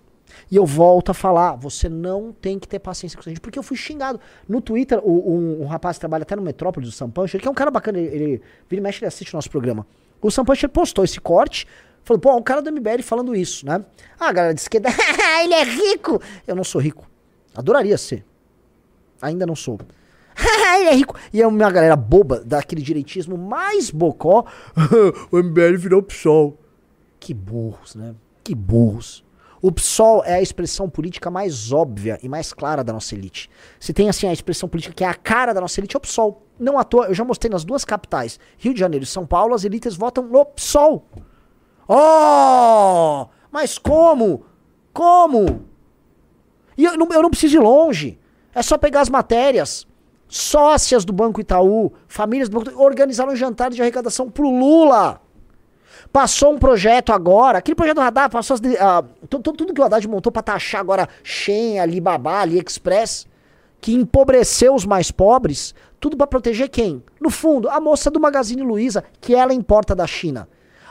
E 0.51 0.56
eu 0.56 0.66
volto 0.66 1.10
a 1.10 1.13
falar, 1.13 1.56
você 1.56 1.89
não 1.89 2.31
tem 2.31 2.57
que 2.60 2.68
ter 2.68 2.80
paciência 2.80 3.18
com 3.18 3.28
a 3.28 3.30
gente, 3.30 3.42
porque 3.42 3.57
eu 3.57 3.63
fui 3.63 3.78
xingado. 3.78 4.19
No 4.48 4.62
Twitter, 4.62 5.00
o, 5.04 5.34
um, 5.34 5.62
um, 5.63 5.66
rapaz 5.66 5.98
que 5.98 6.01
trabalha 6.01 6.24
até 6.24 6.36
no 6.36 6.42
Metrópolis, 6.42 6.89
o 6.89 6.92
Sam 6.92 7.10
Puncher, 7.10 7.42
que 7.42 7.48
é 7.48 7.51
um 7.51 7.56
cara 7.56 7.72
bacana, 7.72 7.98
ele, 7.98 8.16
ele 8.16 8.42
vira 8.69 8.80
e 8.80 8.84
mexe, 8.84 9.00
ele 9.00 9.07
assiste 9.07 9.34
o 9.34 9.38
nosso 9.38 9.50
programa. 9.50 9.86
O 10.22 10.31
Sam 10.31 10.45
Puncher 10.45 10.69
postou 10.69 11.04
esse 11.04 11.19
corte, 11.19 11.68
falou, 12.04 12.19
pô, 12.19 12.36
um 12.36 12.42
cara 12.42 12.62
do 12.62 12.72
MBL 12.72 13.01
falando 13.04 13.36
isso, 13.36 13.66
né? 13.66 13.84
Ah, 14.19 14.30
a 14.30 14.31
galera 14.31 14.54
de 14.54 14.62
esquerda, 14.62 14.89
ele 15.44 15.54
é 15.54 15.63
rico! 15.63 16.22
Eu 16.45 16.56
não 16.56 16.63
sou 16.63 16.81
rico. 16.81 17.07
Adoraria 17.56 17.98
ser. 17.98 18.24
Ainda 19.22 19.45
não 19.45 19.56
sou. 19.56 19.80
ele 20.80 20.90
é 20.90 20.95
rico. 20.95 21.16
E 21.33 21.42
é 21.42 21.48
uma 21.48 21.72
galera 21.72 21.95
boba, 21.95 22.42
daquele 22.44 22.81
direitismo 22.81 23.38
mais 23.38 23.90
bocó. 23.90 24.45
o 25.31 25.38
MBL 25.38 25.78
virou 25.78 26.04
PSOL. 26.04 26.57
Que 27.19 27.33
burros, 27.33 27.95
né? 27.95 28.16
Que 28.44 28.54
burros. 28.54 29.26
O 29.61 29.71
PSOL 29.71 30.23
é 30.23 30.35
a 30.35 30.42
expressão 30.42 30.90
política 30.90 31.31
mais 31.31 31.71
óbvia 31.71 32.19
e 32.21 32.30
mais 32.30 32.54
clara 32.54 32.83
da 32.83 32.94
nossa 32.94 33.16
elite. 33.16 33.49
Se 33.80 33.92
tem 33.92 34.07
assim 34.07 34.28
a 34.28 34.33
expressão 34.33 34.69
política 34.69 34.94
que 34.94 35.04
é 35.04 35.07
a 35.07 35.14
cara 35.14 35.54
da 35.54 35.61
nossa 35.61 35.80
elite, 35.80 35.95
é 35.95 35.97
o 35.97 36.02
PSOL. 36.02 36.44
Não 36.59 36.78
à 36.78 36.83
toa, 36.83 37.07
eu 37.07 37.14
já 37.14 37.23
mostrei 37.23 37.52
nas 37.52 37.64
duas 37.64 37.83
capitais, 37.85 38.40
Rio 38.57 38.73
de 38.73 38.80
Janeiro 38.80 39.04
e 39.04 39.07
São 39.07 39.26
Paulo, 39.26 39.54
as 39.54 39.64
elites 39.64 39.95
votam 39.95 40.23
no 40.26 40.45
PSOL. 40.45 41.06
Oh! 41.87 43.28
Mas 43.52 43.78
como? 43.78 44.45
Como? 44.94 45.66
E 46.78 46.85
eu 46.85 46.97
não, 46.97 47.07
eu 47.11 47.21
não 47.21 47.30
preciso 47.30 47.57
ir 47.57 47.59
longe. 47.59 48.19
É 48.54 48.61
só 48.61 48.78
pegar 48.78 49.02
as 49.02 49.09
matérias. 49.09 49.87
Sócias 50.28 51.06
do 51.06 51.14
Banco 51.14 51.40
Itaú, 51.40 51.94
famílias 52.07 52.49
do 52.49 52.57
Banco 52.57 52.69
Itaú, 52.69 52.83
organizaram 52.83 53.35
jantares 53.35 53.76
de 53.76 53.81
arrecadação 53.81 54.30
pro 54.30 54.49
Lula. 54.49 55.21
Passou 56.11 56.54
um 56.54 56.57
projeto 56.57 57.11
agora, 57.11 57.59
aquele 57.59 57.76
projeto 57.76 57.95
do 57.95 58.02
radar, 58.02 58.30
passou 58.30 58.56
as, 58.56 58.59
uh, 58.59 59.07
tudo, 59.30 59.52
tudo, 59.54 59.73
que 59.73 59.81
o 59.81 59.83
Haddad 59.83 60.07
montou 60.07 60.31
pra 60.31 60.42
taxar 60.42 60.81
agora 60.81 61.07
Shen, 61.23 61.80
Alibaba, 61.80 62.40
AliExpress, 62.42 63.28
que 63.80 63.94
empobreceu 63.94 64.73
os 64.73 64.85
mais 64.85 65.11
pobres, 65.11 65.76
tudo 65.99 66.18
para 66.18 66.28
proteger 66.28 66.69
quem? 66.69 67.04
No 67.19 67.30
fundo, 67.30 67.69
a 67.69 67.80
moça 67.80 68.09
do 68.09 68.19
Magazine 68.19 68.61
Luiza, 68.61 69.04
que 69.19 69.35
ela 69.35 69.54
importa 69.54 69.95
da 69.95 70.07
China. 70.07 70.47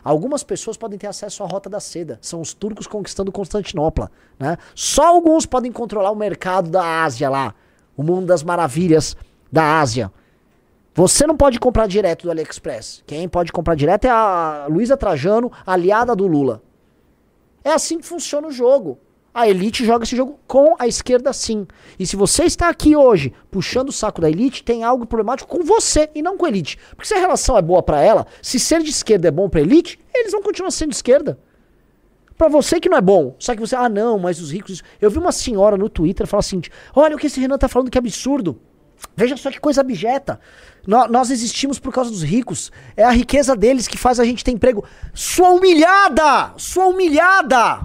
Algumas 0.07 0.45
pessoas 0.45 0.77
podem 0.77 0.97
ter 0.97 1.09
acesso 1.09 1.43
à 1.43 1.47
Rota 1.47 1.69
da 1.69 1.81
Seda. 1.81 2.17
São 2.23 2.41
os 2.41 2.55
turcos 2.55 2.87
conquistando 2.87 3.33
Constantinopla. 3.33 4.09
Né? 4.39 4.57
Só 4.73 5.09
alguns 5.09 5.47
podem 5.47 5.73
controlar 5.73 6.13
o 6.13 6.15
mercado 6.15 6.71
da 6.71 7.03
Ásia 7.03 7.29
lá. 7.29 7.53
O 7.97 8.05
mundo 8.05 8.25
das 8.25 8.45
maravilhas 8.45 9.17
da 9.51 9.81
Ásia. 9.81 10.13
Você 10.97 11.27
não 11.27 11.37
pode 11.37 11.61
comprar 11.61 11.87
direto 11.87 12.23
do 12.23 12.31
AliExpress. 12.31 13.03
Quem 13.07 13.29
pode 13.29 13.53
comprar 13.53 13.75
direto 13.75 14.07
é 14.07 14.11
a 14.11 14.67
Luísa 14.67 14.97
Trajano, 14.97 15.53
aliada 15.67 16.17
do 16.17 16.27
Lula. 16.27 16.63
É 17.63 17.71
assim 17.71 17.99
que 17.99 18.07
funciona 18.07 18.49
o 18.49 18.51
jogo. 18.51 18.99
A 19.35 19.47
elite 19.47 19.85
joga 19.85 20.05
esse 20.05 20.17
jogo 20.17 20.41
com 20.47 20.75
a 20.79 20.89
esquerda 20.89 21.35
sim. 21.35 21.67
E 21.99 22.07
se 22.07 22.17
você 22.17 22.45
está 22.45 22.71
aqui 22.71 22.97
hoje 22.97 23.35
puxando 23.51 23.91
o 23.91 23.93
saco 23.93 24.23
da 24.23 24.31
elite, 24.31 24.65
tem 24.65 24.85
algo 24.85 25.05
problemático 25.05 25.55
com 25.55 25.63
você 25.63 26.09
e 26.15 26.23
não 26.23 26.39
com 26.39 26.47
a 26.47 26.49
elite. 26.49 26.79
Porque 26.93 27.07
se 27.07 27.13
a 27.13 27.21
relação 27.21 27.59
é 27.59 27.61
boa 27.61 27.83
para 27.83 28.01
ela, 28.01 28.27
se 28.41 28.59
ser 28.59 28.83
de 28.83 28.89
esquerda 28.89 29.29
é 29.29 29.31
bom 29.31 29.51
pra 29.51 29.61
elite, 29.61 30.01
eles 30.15 30.33
vão 30.33 30.41
continuar 30.41 30.71
sendo 30.71 30.93
de 30.93 30.97
esquerda. 30.97 31.39
Pra 32.39 32.49
você 32.49 32.81
que 32.81 32.89
não 32.89 32.97
é 32.97 33.03
bom. 33.03 33.37
Só 33.39 33.55
que 33.55 33.61
você, 33.61 33.77
ah 33.77 33.91
não, 33.91 34.19
mas 34.19 34.41
os 34.41 34.51
ricos. 34.51 34.83
Eu 34.99 35.11
vi 35.11 35.19
uma 35.19 35.33
senhora 35.33 35.77
no 35.77 35.91
Twitter 35.91 36.27
falar 36.27 36.41
assim: 36.41 36.63
olha 36.95 37.17
o 37.17 37.19
que 37.19 37.27
esse 37.27 37.39
Renan 37.39 37.59
tá 37.59 37.69
falando 37.69 37.91
que 37.91 37.99
absurdo. 37.99 38.59
Veja 39.15 39.37
só 39.37 39.51
que 39.51 39.61
coisa 39.61 39.81
abjeta. 39.81 40.41
Nó- 40.87 41.09
Nós 41.09 41.31
existimos 41.31 41.79
por 41.79 41.93
causa 41.93 42.11
dos 42.11 42.23
ricos. 42.23 42.71
É 42.97 43.03
a 43.05 43.11
riqueza 43.11 43.57
deles 43.57 43.89
que 43.89 43.97
faz 43.99 44.21
a 44.21 44.25
gente 44.25 44.45
ter 44.45 44.53
emprego. 44.53 44.85
Sua 45.15 45.51
humilhada! 45.51 46.53
Sua 46.57 46.87
humilhada! 46.87 47.81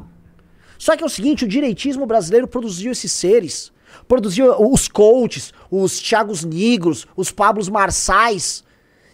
Só 0.77 0.95
que 0.95 1.03
é 1.03 1.05
o 1.05 1.09
seguinte, 1.09 1.45
o 1.45 1.47
direitismo 1.47 2.05
brasileiro 2.05 2.47
produziu 2.47 2.91
esses 2.91 3.11
seres. 3.11 3.71
Produziu 4.07 4.51
os 4.71 4.87
coaches, 4.87 5.53
os 5.69 5.99
Thiagos 5.99 6.43
Negros, 6.43 7.05
os 7.15 7.31
Pablos 7.31 7.69
Marçais, 7.69 8.63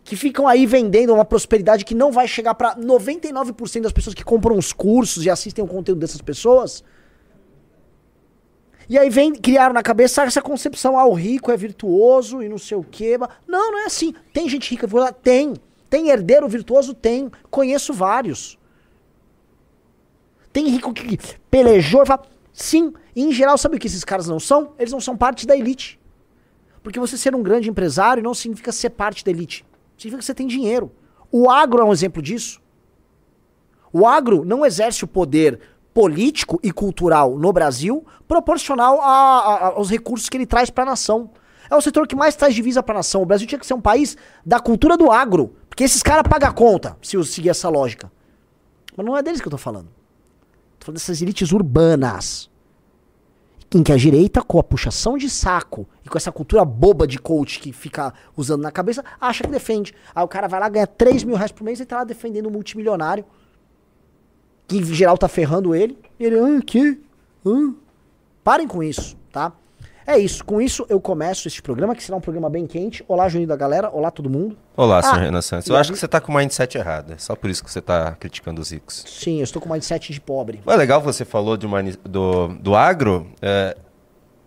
que 0.03 0.15
ficam 0.15 0.47
aí 0.47 0.65
vendendo 0.65 1.13
uma 1.13 1.25
prosperidade 1.25 1.83
que 1.83 1.93
não 1.95 2.11
vai 2.11 2.27
chegar 2.27 2.53
pra 2.55 2.75
99% 2.77 3.81
das 3.81 3.91
pessoas 3.91 4.13
que 4.13 4.23
compram 4.23 4.57
os 4.57 4.71
cursos 4.71 5.25
e 5.25 5.29
assistem 5.29 5.63
o 5.63 5.67
conteúdo 5.67 5.99
dessas 5.99 6.21
pessoas. 6.21 6.83
E 8.89 8.97
aí 8.97 9.09
vem, 9.09 9.33
criaram 9.33 9.73
na 9.73 9.83
cabeça 9.83 10.23
essa 10.23 10.41
concepção, 10.41 10.97
ah, 10.97 11.05
o 11.05 11.13
rico 11.13 11.51
é 11.51 11.57
virtuoso 11.57 12.41
e 12.41 12.47
não 12.47 12.57
sei 12.57 12.77
o 12.77 12.83
quê. 12.83 13.17
Não, 13.45 13.71
não 13.71 13.79
é 13.79 13.85
assim. 13.85 14.13
Tem 14.33 14.47
gente 14.47 14.69
rica 14.69 14.87
virtuosa? 14.87 15.11
Tem. 15.11 15.53
Tem 15.89 16.09
herdeiro 16.09 16.47
virtuoso? 16.47 16.93
Tem. 16.93 17.29
Conheço 17.49 17.93
vários. 17.93 18.57
Tem 20.53 20.67
rico 20.69 20.93
que 20.93 21.17
pelejou 21.51 22.03
e 22.03 22.05
fala. 22.05 22.23
Sim, 22.53 22.91
e 23.15 23.23
em 23.23 23.31
geral, 23.31 23.57
sabe 23.57 23.75
o 23.75 23.79
que 23.79 23.85
esses 23.85 24.03
caras 24.03 24.27
não 24.27 24.39
são? 24.39 24.73
Eles 24.79 24.91
não 24.91 24.99
são 24.99 25.15
parte 25.15 25.45
da 25.45 25.55
elite. 25.55 25.99
Porque 26.81 26.99
você 26.99 27.17
ser 27.17 27.35
um 27.35 27.43
grande 27.43 27.69
empresário 27.69 28.23
não 28.23 28.33
significa 28.33 28.71
ser 28.71 28.91
parte 28.91 29.23
da 29.23 29.29
elite. 29.29 29.65
Significa 29.97 30.19
que 30.19 30.25
você 30.25 30.33
tem 30.33 30.47
dinheiro. 30.47 30.91
O 31.31 31.49
agro 31.49 31.81
é 31.81 31.83
um 31.83 31.91
exemplo 31.91 32.21
disso. 32.21 32.61
O 33.91 34.07
agro 34.07 34.43
não 34.45 34.65
exerce 34.65 35.03
o 35.03 35.07
poder 35.07 35.59
político 36.01 36.59
e 36.61 36.71
cultural 36.71 37.35
no 37.39 37.51
Brasil 37.51 38.05
proporcional 38.27 39.01
a- 39.01 39.39
a- 39.39 39.67
aos 39.69 39.89
recursos 39.89 40.29
que 40.29 40.37
ele 40.37 40.45
traz 40.45 40.69
para 40.69 40.83
a 40.83 40.85
nação. 40.85 41.31
É 41.71 41.75
o 41.75 41.81
setor 41.81 42.07
que 42.07 42.15
mais 42.15 42.35
traz 42.35 42.53
divisa 42.53 42.83
para 42.83 42.93
a 42.93 42.99
nação. 42.99 43.23
O 43.23 43.25
Brasil 43.25 43.47
tinha 43.47 43.57
que 43.57 43.65
ser 43.65 43.73
um 43.73 43.81
país 43.81 44.15
da 44.45 44.59
cultura 44.59 44.95
do 44.95 45.11
agro. 45.11 45.55
Porque 45.67 45.83
esses 45.83 46.03
caras 46.03 46.21
pagam 46.29 46.49
a 46.49 46.53
conta, 46.53 46.95
se 47.01 47.17
eu 47.17 47.23
seguir 47.23 47.49
essa 47.49 47.67
lógica. 47.67 48.11
Mas 48.95 49.03
não 49.07 49.17
é 49.17 49.23
deles 49.23 49.41
que 49.41 49.47
eu 49.47 49.51
tô 49.51 49.57
falando. 49.57 49.87
Tô 50.77 50.85
falando 50.85 50.99
dessas 50.99 51.19
elites 51.19 51.51
urbanas. 51.51 52.47
Em 53.73 53.81
que 53.81 53.91
a 53.91 53.97
direita, 53.97 54.43
com 54.43 54.59
a 54.59 54.63
puxação 54.63 55.17
de 55.17 55.27
saco 55.31 55.87
e 56.05 56.09
com 56.09 56.17
essa 56.17 56.31
cultura 56.31 56.63
boba 56.63 57.07
de 57.07 57.17
coach 57.17 57.59
que 57.59 57.73
fica 57.73 58.13
usando 58.35 58.61
na 58.61 58.71
cabeça, 58.71 59.03
acha 59.19 59.43
que 59.43 59.49
defende. 59.49 59.95
Aí 60.13 60.23
o 60.23 60.27
cara 60.27 60.47
vai 60.47 60.59
lá, 60.59 60.69
ganha 60.69 60.85
3 60.85 61.23
mil 61.23 61.35
reais 61.35 61.51
por 61.51 61.63
mês 61.63 61.79
e 61.79 61.85
tá 61.87 61.97
lá 61.97 62.03
defendendo 62.03 62.47
um 62.49 62.51
multimilionário. 62.51 63.25
Que 64.67 64.77
em 64.77 64.83
geral 64.83 65.17
tá 65.17 65.27
ferrando 65.27 65.73
ele. 65.73 65.97
E 66.19 66.25
ele, 66.25 66.37
ah, 66.39 66.61
que? 66.65 66.99
Ah. 67.45 67.73
Parem 68.43 68.67
com 68.67 68.83
isso, 68.83 69.15
tá? 69.31 69.51
É 70.05 70.17
isso. 70.17 70.43
Com 70.43 70.61
isso 70.61 70.85
eu 70.89 71.01
começo 71.01 71.47
este 71.47 71.61
programa, 71.61 71.93
que 71.95 72.03
será 72.03 72.17
um 72.17 72.21
programa 72.21 72.49
bem 72.49 72.65
quente. 72.65 73.03
Olá, 73.07 73.27
Juninho 73.27 73.47
da 73.47 73.55
galera. 73.57 73.89
Olá, 73.89 74.09
todo 74.09 74.29
mundo. 74.29 74.57
Olá, 74.75 75.01
senhor 75.01 75.15
Ah, 75.15 75.19
Renan 75.19 75.41
Santos. 75.41 75.67
Eu 75.67 75.75
acho 75.75 75.91
que 75.91 75.97
você 75.99 76.07
tá 76.07 76.21
com 76.21 76.31
o 76.31 76.35
mindset 76.35 76.77
errado. 76.77 77.13
É 77.13 77.17
só 77.17 77.35
por 77.35 77.49
isso 77.49 77.63
que 77.63 77.69
você 77.71 77.81
tá 77.81 78.13
criticando 78.13 78.61
os 78.61 78.71
ricos. 78.71 79.03
Sim, 79.05 79.39
eu 79.39 79.43
estou 79.43 79.61
com 79.61 79.69
mindset 79.71 80.13
de 80.13 80.21
pobre. 80.21 80.61
É 80.65 80.75
legal 80.75 81.01
você 81.01 81.25
falou 81.25 81.57
uma, 81.63 81.83
do, 82.05 82.47
do 82.59 82.75
agro. 82.75 83.27
é, 83.41 83.75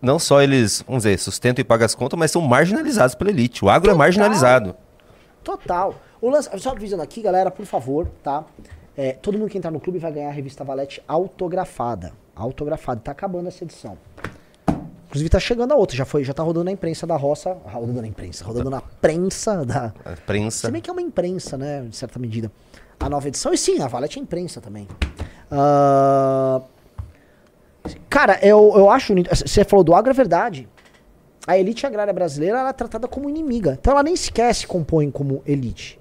não 0.00 0.18
só 0.18 0.40
eles, 0.40 0.82
vamos 0.86 1.02
dizer, 1.02 1.18
sustentam 1.18 1.60
e 1.60 1.64
pagam 1.64 1.84
as 1.84 1.94
contas, 1.94 2.18
mas 2.18 2.30
são 2.30 2.40
marginalizados 2.40 3.14
pela 3.14 3.30
elite. 3.30 3.62
O 3.62 3.68
agro 3.68 3.90
é 3.90 3.92
Total. 3.92 3.98
marginalizado. 3.98 4.76
Total. 5.44 5.94
O 6.22 6.30
lance, 6.30 6.48
só 6.58 6.70
avisando 6.70 7.02
aqui, 7.02 7.20
galera, 7.20 7.50
por 7.50 7.66
favor, 7.66 8.08
tá? 8.22 8.44
É, 9.00 9.14
todo 9.14 9.38
mundo 9.38 9.49
que 9.49 9.57
entrar 9.57 9.71
no 9.71 9.80
clube 9.80 9.99
vai 9.99 10.12
ganhar 10.12 10.28
a 10.28 10.30
revista 10.30 10.62
Valete 10.62 11.02
autografada. 11.09 12.12
Autografada. 12.37 13.00
Tá 13.00 13.12
acabando 13.12 13.49
essa 13.49 13.64
edição. 13.64 13.97
Inclusive 15.07 15.30
tá 15.30 15.40
chegando 15.40 15.73
a 15.73 15.75
outra, 15.75 15.97
já 15.97 16.04
foi, 16.04 16.23
já 16.23 16.35
tá 16.35 16.42
rodando 16.42 16.66
na 16.66 16.71
imprensa 16.71 17.07
da 17.07 17.16
roça, 17.16 17.57
rodando 17.64 18.02
na 18.02 18.07
imprensa, 18.07 18.45
rodando 18.45 18.69
na 18.69 18.83
prensa 18.83 19.64
da, 19.64 19.95
A 20.04 20.14
prensa. 20.26 20.66
Se 20.66 20.71
bem 20.71 20.83
que 20.83 20.90
é 20.90 20.92
uma 20.92 21.00
imprensa, 21.00 21.57
né? 21.57 21.80
De 21.88 21.97
certa 21.97 22.19
medida. 22.19 22.52
A 22.99 23.09
nova 23.09 23.26
edição. 23.26 23.54
E 23.54 23.57
sim, 23.57 23.80
a 23.80 23.88
Valete 23.88 24.19
é 24.19 24.23
imprensa 24.23 24.61
também. 24.61 24.87
Ah, 25.50 26.61
cara, 28.11 28.38
eu, 28.42 28.75
eu 28.76 28.90
acho. 28.90 29.14
Você 29.30 29.64
falou 29.64 29.83
do 29.83 29.95
agro, 29.95 30.11
é 30.11 30.14
verdade. 30.14 30.69
A 31.47 31.57
elite 31.57 31.87
agrária 31.87 32.12
brasileira 32.12 32.59
ela 32.59 32.69
é 32.69 32.75
tratada 32.75 33.09
como 33.09 33.30
inimiga. 33.30 33.78
Então 33.80 33.95
ela 33.95 34.02
nem 34.02 34.14
sequer 34.14 34.54
se 34.54 34.66
compõe 34.66 35.11
como 35.11 35.42
elite. 35.47 35.99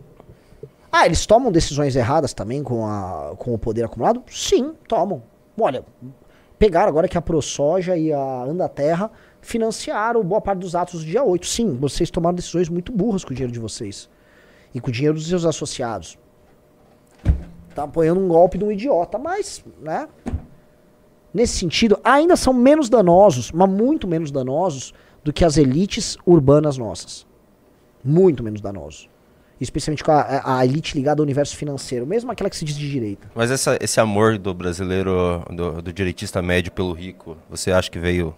Ah, 0.91 1.05
eles 1.05 1.25
tomam 1.25 1.51
decisões 1.51 1.95
erradas 1.95 2.33
também 2.33 2.63
com, 2.63 2.85
a, 2.85 3.33
com 3.37 3.53
o 3.53 3.57
poder 3.57 3.83
acumulado? 3.83 4.23
Sim, 4.27 4.73
tomam. 4.87 5.21
Olha, 5.59 5.85
pegaram 6.57 6.89
agora 6.89 7.07
que 7.07 7.17
a 7.17 7.21
ProSoja 7.21 7.95
e 7.95 8.11
a 8.11 8.43
Andaterra 8.43 9.11
financiaram 9.41 10.23
boa 10.23 10.41
parte 10.41 10.59
dos 10.59 10.75
atos 10.75 11.01
do 11.01 11.05
dia 11.05 11.23
8. 11.23 11.45
Sim, 11.45 11.75
vocês 11.75 12.09
tomaram 12.09 12.35
decisões 12.35 12.69
muito 12.69 12.91
burras 12.91 13.23
com 13.23 13.31
o 13.31 13.33
dinheiro 13.33 13.53
de 13.53 13.59
vocês. 13.59 14.09
E 14.73 14.81
com 14.81 14.89
o 14.89 14.91
dinheiro 14.91 15.15
dos 15.15 15.27
seus 15.27 15.45
associados. 15.45 16.17
Tá 17.75 17.83
apoiando 17.83 18.19
um 18.19 18.27
golpe 18.27 18.57
de 18.57 18.63
um 18.63 18.71
idiota, 18.71 19.17
mas, 19.17 19.63
né? 19.79 20.07
Nesse 21.33 21.57
sentido, 21.57 21.99
ainda 22.03 22.35
são 22.35 22.53
menos 22.53 22.89
danosos, 22.89 23.51
mas 23.51 23.69
muito 23.69 24.07
menos 24.07 24.31
danosos 24.31 24.93
do 25.23 25.31
que 25.31 25.45
as 25.45 25.57
elites 25.57 26.17
urbanas 26.25 26.77
nossas. 26.77 27.27
Muito 28.03 28.43
menos 28.43 28.61
danosos. 28.61 29.08
Especialmente 29.59 30.03
com 30.03 30.11
a, 30.11 30.57
a 30.59 30.65
elite 30.65 30.95
ligada 30.95 31.21
ao 31.21 31.23
universo 31.23 31.55
financeiro, 31.57 32.05
mesmo 32.07 32.31
aquela 32.31 32.49
que 32.49 32.55
se 32.55 32.63
diz 32.63 32.75
de 32.77 32.89
direita. 32.89 33.29
Mas 33.35 33.51
essa- 33.51 33.77
esse 33.81 33.99
amor 33.99 34.37
do 34.37 34.53
brasileiro, 34.53 35.43
do, 35.49 35.81
do 35.81 35.91
direitista 35.93 36.41
médio 36.41 36.71
pelo 36.71 36.93
rico, 36.93 37.35
você 37.49 37.71
acha 37.71 37.91
que 37.91 37.99
veio 37.99 38.33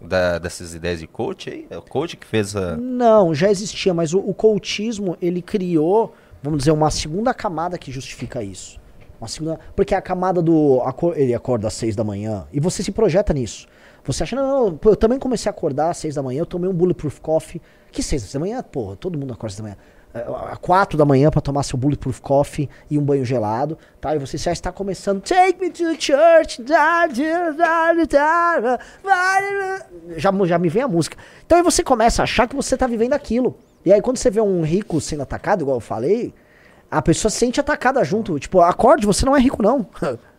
da- 0.00 0.38
dessas 0.38 0.74
ideias 0.74 0.98
de 1.00 1.06
coach 1.06 1.48
aí? 1.50 1.66
É 1.70 1.78
o 1.78 1.82
coach 1.82 2.16
que 2.16 2.26
fez 2.26 2.56
a. 2.56 2.76
Não, 2.76 3.34
já 3.34 3.50
existia, 3.50 3.94
mas 3.94 4.12
o, 4.12 4.18
o 4.18 4.34
coachismo, 4.34 5.16
ele 5.22 5.40
criou, 5.40 6.12
vamos 6.42 6.58
dizer, 6.58 6.72
uma 6.72 6.90
segunda 6.90 7.32
camada 7.32 7.78
que 7.78 7.92
justifica 7.92 8.42
isso. 8.42 8.78
Uma 9.20 9.28
segunda, 9.28 9.58
porque 9.76 9.94
a 9.94 10.02
camada 10.02 10.42
do 10.42 10.82
ele 11.14 11.32
acorda 11.34 11.68
às 11.68 11.74
seis 11.74 11.94
da 11.94 12.02
manhã 12.04 12.46
e 12.52 12.58
você 12.60 12.82
se 12.82 12.90
projeta 12.90 13.32
nisso. 13.32 13.66
Você 14.04 14.22
acha, 14.24 14.36
não, 14.36 14.70
não, 14.70 14.78
eu 14.84 14.96
também 14.96 15.18
comecei 15.18 15.48
a 15.48 15.52
acordar 15.52 15.88
às 15.90 15.96
seis 15.96 16.14
da 16.16 16.22
manhã, 16.22 16.40
eu 16.40 16.46
tomei 16.46 16.68
um 16.68 16.74
bulletproof 16.74 17.20
coffee. 17.20 17.62
Que 17.90 18.02
seis 18.02 18.30
da 18.30 18.40
manhã? 18.40 18.62
Porra, 18.62 18.96
todo 18.96 19.16
mundo 19.16 19.32
acorda 19.32 19.46
às 19.46 19.52
seis 19.54 19.58
da 19.58 19.62
manhã. 19.62 19.76
É, 20.14 20.24
Às 20.52 20.58
quatro 20.58 20.96
da 20.96 21.04
manhã 21.04 21.28
pra 21.28 21.40
tomar 21.40 21.64
seu 21.64 21.76
bulletproof 21.76 22.20
coffee 22.20 22.70
e 22.88 22.96
um 22.96 23.02
banho 23.02 23.24
gelado, 23.24 23.76
tá? 24.00 24.14
E 24.14 24.18
você 24.20 24.38
já 24.38 24.52
está 24.52 24.70
começando, 24.70 25.20
take 25.20 25.60
me 25.60 25.70
to 25.70 26.00
church, 26.00 26.62
da, 26.62 27.06
da, 27.08 28.78
já, 30.16 30.30
já 30.46 30.58
me 30.58 30.68
vem 30.68 30.82
a 30.82 30.88
música. 30.88 31.16
Então 31.44 31.58
aí 31.58 31.64
você 31.64 31.82
começa 31.82 32.22
a 32.22 32.24
achar 32.24 32.46
que 32.48 32.54
você 32.54 32.76
tá 32.76 32.86
vivendo 32.86 33.12
aquilo. 33.12 33.58
E 33.84 33.92
aí 33.92 34.00
quando 34.00 34.16
você 34.16 34.30
vê 34.30 34.40
um 34.40 34.62
rico 34.62 35.00
sendo 35.00 35.22
atacado, 35.22 35.62
igual 35.62 35.78
eu 35.78 35.80
falei, 35.80 36.32
a 36.90 37.02
pessoa 37.02 37.30
se 37.30 37.38
sente 37.38 37.58
atacada 37.60 38.02
junto. 38.04 38.38
Tipo, 38.38 38.60
acorde, 38.60 39.06
você 39.06 39.26
não 39.26 39.36
é 39.36 39.40
rico 39.40 39.62
não. 39.62 39.86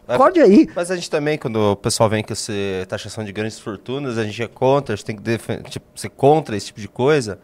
acorde 0.08 0.40
aí. 0.40 0.70
Mas 0.76 0.90
a 0.90 0.96
gente 0.96 1.10
também, 1.10 1.38
quando 1.38 1.58
o 1.58 1.76
pessoal 1.76 2.10
vem 2.10 2.24
com 2.24 2.32
essa 2.34 2.54
taxação 2.88 3.24
de 3.24 3.32
grandes 3.34 3.60
fortunas, 3.60 4.18
a 4.18 4.24
gente 4.24 4.42
é 4.42 4.48
contra, 4.48 4.94
a 4.94 4.96
gente 4.96 5.06
tem 5.06 5.16
que 5.16 5.22
defen- 5.22 5.62
tipo, 5.64 5.86
ser 6.00 6.10
contra 6.10 6.56
esse 6.56 6.68
tipo 6.68 6.80
de 6.80 6.88
coisa. 6.88 7.40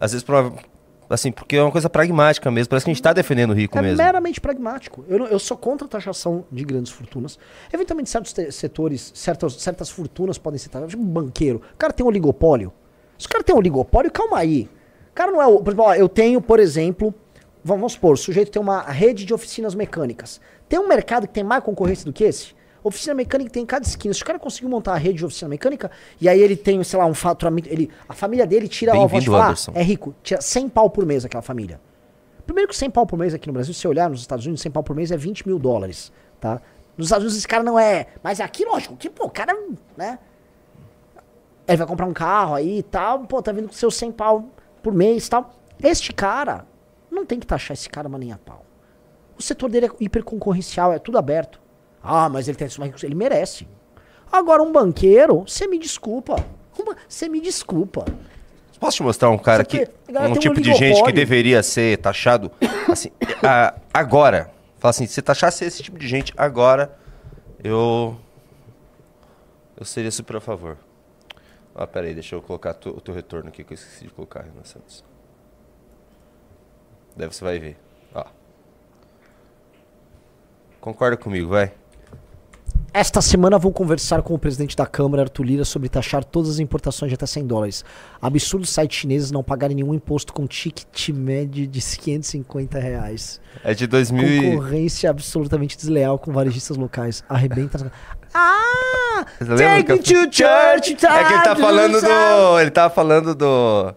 Às 0.00 0.12
vezes, 0.12 0.26
assim, 1.14 1.30
porque 1.32 1.56
é 1.56 1.62
uma 1.62 1.70
coisa 1.70 1.88
pragmática 1.90 2.50
mesmo. 2.50 2.70
Parece 2.70 2.84
que 2.84 2.90
a 2.90 2.94
gente 2.94 3.00
está 3.00 3.12
defendendo 3.12 3.50
o 3.50 3.54
rico 3.54 3.78
É 3.78 3.82
mesmo. 3.82 3.96
meramente 3.98 4.40
pragmático. 4.40 5.04
Eu, 5.08 5.18
não- 5.20 5.26
eu 5.26 5.38
sou 5.38 5.56
contra 5.56 5.86
a 5.86 5.88
taxação 5.88 6.44
de 6.50 6.64
grandes 6.64 6.90
fortunas. 6.92 7.38
Eventualmente, 7.72 8.10
certos 8.10 8.34
setores, 8.54 9.12
certas, 9.14 9.54
certas 9.54 9.90
fortunas 9.90 10.38
podem 10.38 10.58
ser 10.58 10.68
taxadas. 10.70 10.90
Tipo 10.90 11.02
um 11.02 11.06
banqueiro. 11.06 11.60
O 11.74 11.76
cara 11.76 11.92
tem 11.92 12.04
um 12.04 12.08
oligopólio. 12.08 12.72
Se 13.18 13.26
o 13.26 13.30
cara 13.30 13.44
tem 13.44 13.54
um 13.54 13.58
oligopólio, 13.58 14.10
calma 14.10 14.38
aí. 14.38 14.68
O 15.10 15.14
cara 15.14 15.30
não 15.30 15.42
é. 15.42 15.46
o- 15.46 15.62
ó, 15.78 15.94
eu 15.94 16.08
tenho, 16.08 16.40
por 16.40 16.58
exemplo, 16.58 17.14
vamos 17.62 17.92
supor, 17.92 18.14
o 18.14 18.16
sujeito 18.16 18.50
tem 18.50 18.60
uma 18.60 18.82
rede 18.82 19.24
de 19.24 19.32
oficinas 19.34 19.74
mecânicas. 19.74 20.40
Tem 20.68 20.78
um 20.78 20.88
mercado 20.88 21.26
que 21.28 21.34
tem 21.34 21.44
mais 21.44 21.62
concorrência 21.62 22.04
do 22.04 22.12
que 22.12 22.24
esse? 22.24 22.54
Oficina 22.84 23.14
mecânica 23.14 23.50
tem 23.50 23.62
em 23.62 23.66
cada 23.66 23.86
esquina. 23.86 24.12
Se 24.12 24.22
o 24.22 24.26
cara 24.26 24.38
conseguiu 24.38 24.68
montar 24.68 24.94
a 24.94 24.96
rede 24.96 25.18
de 25.18 25.24
oficina 25.24 25.48
mecânica, 25.48 25.90
e 26.20 26.28
aí 26.28 26.40
ele 26.40 26.56
tem, 26.56 26.82
sei 26.82 26.98
lá, 26.98 27.06
um 27.06 27.14
faturamento. 27.14 27.68
Ele, 27.68 27.90
a 28.08 28.14
família 28.14 28.46
dele 28.46 28.66
tira, 28.66 28.92
ó, 28.96 29.06
vou 29.06 29.20
te 29.20 29.26
falar, 29.26 29.46
Anderson. 29.46 29.72
é 29.74 29.82
rico, 29.82 30.14
tira 30.22 30.40
100 30.40 30.68
pau 30.68 30.90
por 30.90 31.06
mês 31.06 31.24
aquela 31.24 31.42
família. 31.42 31.80
Primeiro 32.44 32.68
que 32.68 32.76
100 32.76 32.90
pau 32.90 33.06
por 33.06 33.16
mês 33.18 33.32
aqui 33.32 33.46
no 33.46 33.52
Brasil, 33.52 33.72
se 33.72 33.80
você 33.80 33.88
olhar 33.88 34.10
nos 34.10 34.20
Estados 34.20 34.44
Unidos, 34.44 34.62
100 34.62 34.72
pau 34.72 34.82
por 34.82 34.96
mês 34.96 35.12
é 35.12 35.16
20 35.16 35.46
mil 35.46 35.58
dólares, 35.60 36.12
tá? 36.40 36.60
Nos 36.96 37.06
Estados 37.06 37.24
Unidos 37.24 37.38
esse 37.38 37.48
cara 37.48 37.62
não 37.62 37.78
é... 37.78 38.08
Mas 38.22 38.40
aqui, 38.40 38.64
lógico, 38.64 38.96
que, 38.96 39.08
pô, 39.08 39.26
o 39.26 39.30
cara, 39.30 39.56
né? 39.96 40.18
Ele 41.68 41.76
vai 41.76 41.86
comprar 41.86 42.06
um 42.06 42.12
carro 42.12 42.54
aí 42.54 42.78
e 42.78 42.82
tal, 42.82 43.20
pô, 43.20 43.40
tá 43.40 43.52
vindo 43.52 43.68
com 43.68 43.74
seus 43.74 43.94
100 43.94 44.12
pau 44.12 44.50
por 44.82 44.92
mês 44.92 45.26
e 45.28 45.30
tal. 45.30 45.54
Este 45.80 46.12
cara, 46.12 46.66
não 47.10 47.24
tem 47.24 47.38
que 47.38 47.46
taxar 47.46 47.74
esse 47.74 47.88
cara, 47.88 48.08
mas 48.08 48.20
nem 48.20 48.32
a 48.32 48.38
pau. 48.38 48.64
O 49.38 49.42
setor 49.42 49.70
dele 49.70 49.86
é 49.86 49.90
hiperconcorrencial, 50.00 50.92
é 50.92 50.98
tudo 50.98 51.18
aberto. 51.18 51.61
Ah, 52.02 52.28
mas 52.28 52.48
ele 52.48 52.56
tem 52.56 52.66
mais 52.66 52.78
recursos, 52.78 53.04
ele 53.04 53.14
merece. 53.14 53.66
Agora, 54.30 54.62
um 54.62 54.72
banqueiro, 54.72 55.40
você 55.46 55.66
me 55.66 55.78
desculpa. 55.78 56.36
Você 57.08 57.28
me 57.28 57.40
desculpa. 57.40 58.04
Posso 58.80 58.96
te 58.96 59.02
mostrar 59.02 59.30
um 59.30 59.38
cara 59.38 59.64
que. 59.64 59.82
Um 60.08 60.12
tem 60.14 60.30
um 60.30 60.34
tipo 60.34 60.60
de 60.60 60.72
gente 60.74 61.02
que 61.04 61.12
deveria 61.12 61.62
ser 61.62 61.98
taxado 61.98 62.50
assim, 62.90 63.10
a- 63.42 63.74
agora. 63.94 64.50
Fala 64.78 64.90
assim, 64.90 65.06
se 65.06 65.22
taxasse 65.22 65.64
esse 65.64 65.82
tipo 65.82 65.96
de 65.98 66.08
gente 66.08 66.32
agora, 66.36 66.98
eu. 67.62 68.16
Eu 69.76 69.84
seria 69.84 70.10
super 70.10 70.36
a 70.36 70.40
favor. 70.40 70.76
Ah, 71.74 71.86
pera 71.86 72.06
aí, 72.06 72.14
deixa 72.14 72.34
eu 72.34 72.42
colocar 72.42 72.74
tu- 72.74 72.90
o 72.90 73.00
teu 73.00 73.14
retorno 73.14 73.48
aqui 73.48 73.62
que 73.62 73.72
eu 73.72 73.76
esqueci 73.76 74.04
de 74.06 74.10
colocar, 74.10 74.40
Renan 74.40 74.64
Santos. 74.64 75.04
Daí 77.16 77.28
você 77.28 77.44
vai 77.44 77.58
ver. 77.58 77.76
Ó. 78.14 78.24
Concorda 80.80 81.16
comigo, 81.16 81.48
vai. 81.48 81.72
Esta 82.94 83.22
semana 83.22 83.58
vou 83.58 83.72
conversar 83.72 84.20
com 84.20 84.34
o 84.34 84.38
presidente 84.38 84.76
da 84.76 84.84
Câmara, 84.84 85.22
Arthur 85.22 85.44
Lira, 85.44 85.64
sobre 85.64 85.88
taxar 85.88 86.22
todas 86.22 86.50
as 86.50 86.58
importações 86.58 87.08
de 87.10 87.14
até 87.14 87.24
100 87.24 87.46
dólares. 87.46 87.82
Absurdo 88.20 88.66
sites 88.66 88.98
chineses 88.98 89.30
não 89.30 89.42
pagarem 89.42 89.74
nenhum 89.76 89.94
imposto 89.94 90.30
com 90.30 90.46
ticket 90.46 91.08
médio 91.08 91.66
de 91.66 91.80
550 91.80 92.78
reais. 92.78 93.40
É 93.64 93.72
de 93.72 93.86
2000 93.86 94.26
e... 94.28 94.50
Concorrência 94.50 95.08
absolutamente 95.08 95.74
desleal 95.74 96.18
com 96.18 96.32
varejistas 96.32 96.76
locais. 96.76 97.24
Arrebenta. 97.28 97.90
Ah! 98.34 99.26
Take 99.38 99.92
me 99.92 99.98
eu- 99.98 100.02
to 100.02 100.34
church, 100.34 100.94
É 101.04 101.24
que 101.24 101.32
ele 101.34 101.42
tá 101.42 101.54
time 101.54 101.60
falando 101.60 102.00
do. 102.00 102.60
Ele 102.60 102.70
tá 102.70 102.88
falando 102.88 103.34
do. 103.34 103.94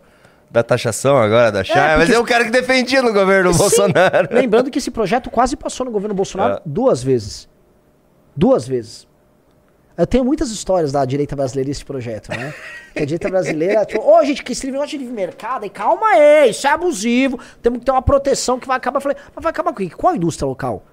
Da 0.52 0.62
taxação 0.62 1.16
agora, 1.18 1.54
da 1.54 1.64
China. 1.64 1.80
mas 1.96 2.00
porque- 2.00 2.16
é 2.16 2.20
o 2.20 2.24
cara 2.25 2.44
que 2.44 2.52
defendia 2.52 3.02
no 3.02 3.14
governo 3.14 3.54
Sim. 3.54 3.60
Bolsonaro. 3.60 4.28
Lembrando 4.30 4.70
que 4.70 4.78
esse 4.80 4.92
projeto 4.92 5.30
quase 5.30 5.56
passou 5.56 5.86
no 5.86 5.92
governo 5.94 6.14
Bolsonaro 6.14 6.56
É. 6.56 6.62
duas 6.66 7.02
vezes. 7.02 7.48
Duas 8.36 8.68
vezes. 8.68 9.08
Eu 9.98 10.06
tenho 10.06 10.25
muitas 10.25 10.50
histórias 10.51 10.92
da 10.92 11.06
direita 11.06 11.38
brasileira 11.38 11.70
desse 11.70 11.86
projeto, 11.86 12.30
né? 12.30 12.54
Que 12.94 13.04
a 13.04 13.06
direita 13.06 13.30
brasileira, 13.30 13.86
tipo, 13.86 14.04
ô 14.06 14.22
gente, 14.25 14.44
que 14.44 14.51
esse 14.51 14.70
negócio 14.70 14.89
de 14.89 14.98
livre 14.98 15.13
mercado, 15.13 15.65
e 15.65 15.70
calma 15.70 16.08
aí, 16.08 16.50
isso 16.50 16.68
é 16.68 16.70
abusivo, 16.72 17.39
temos 17.62 17.80
que 17.80 17.86
ter 17.86 17.92
uma 17.92 18.01
proteção 18.01 18.60
que 18.60 18.68
vai 18.68 18.75
acabar. 18.75 19.00
Falei, 19.00 19.18
mas 19.34 19.42
vai 19.42 19.51
acabar 19.51 19.72
com 19.72 19.82
o 19.82 19.88
quê? 19.88 19.96
Qual 19.96 20.13
indústria 20.13 20.46
local 20.48 20.84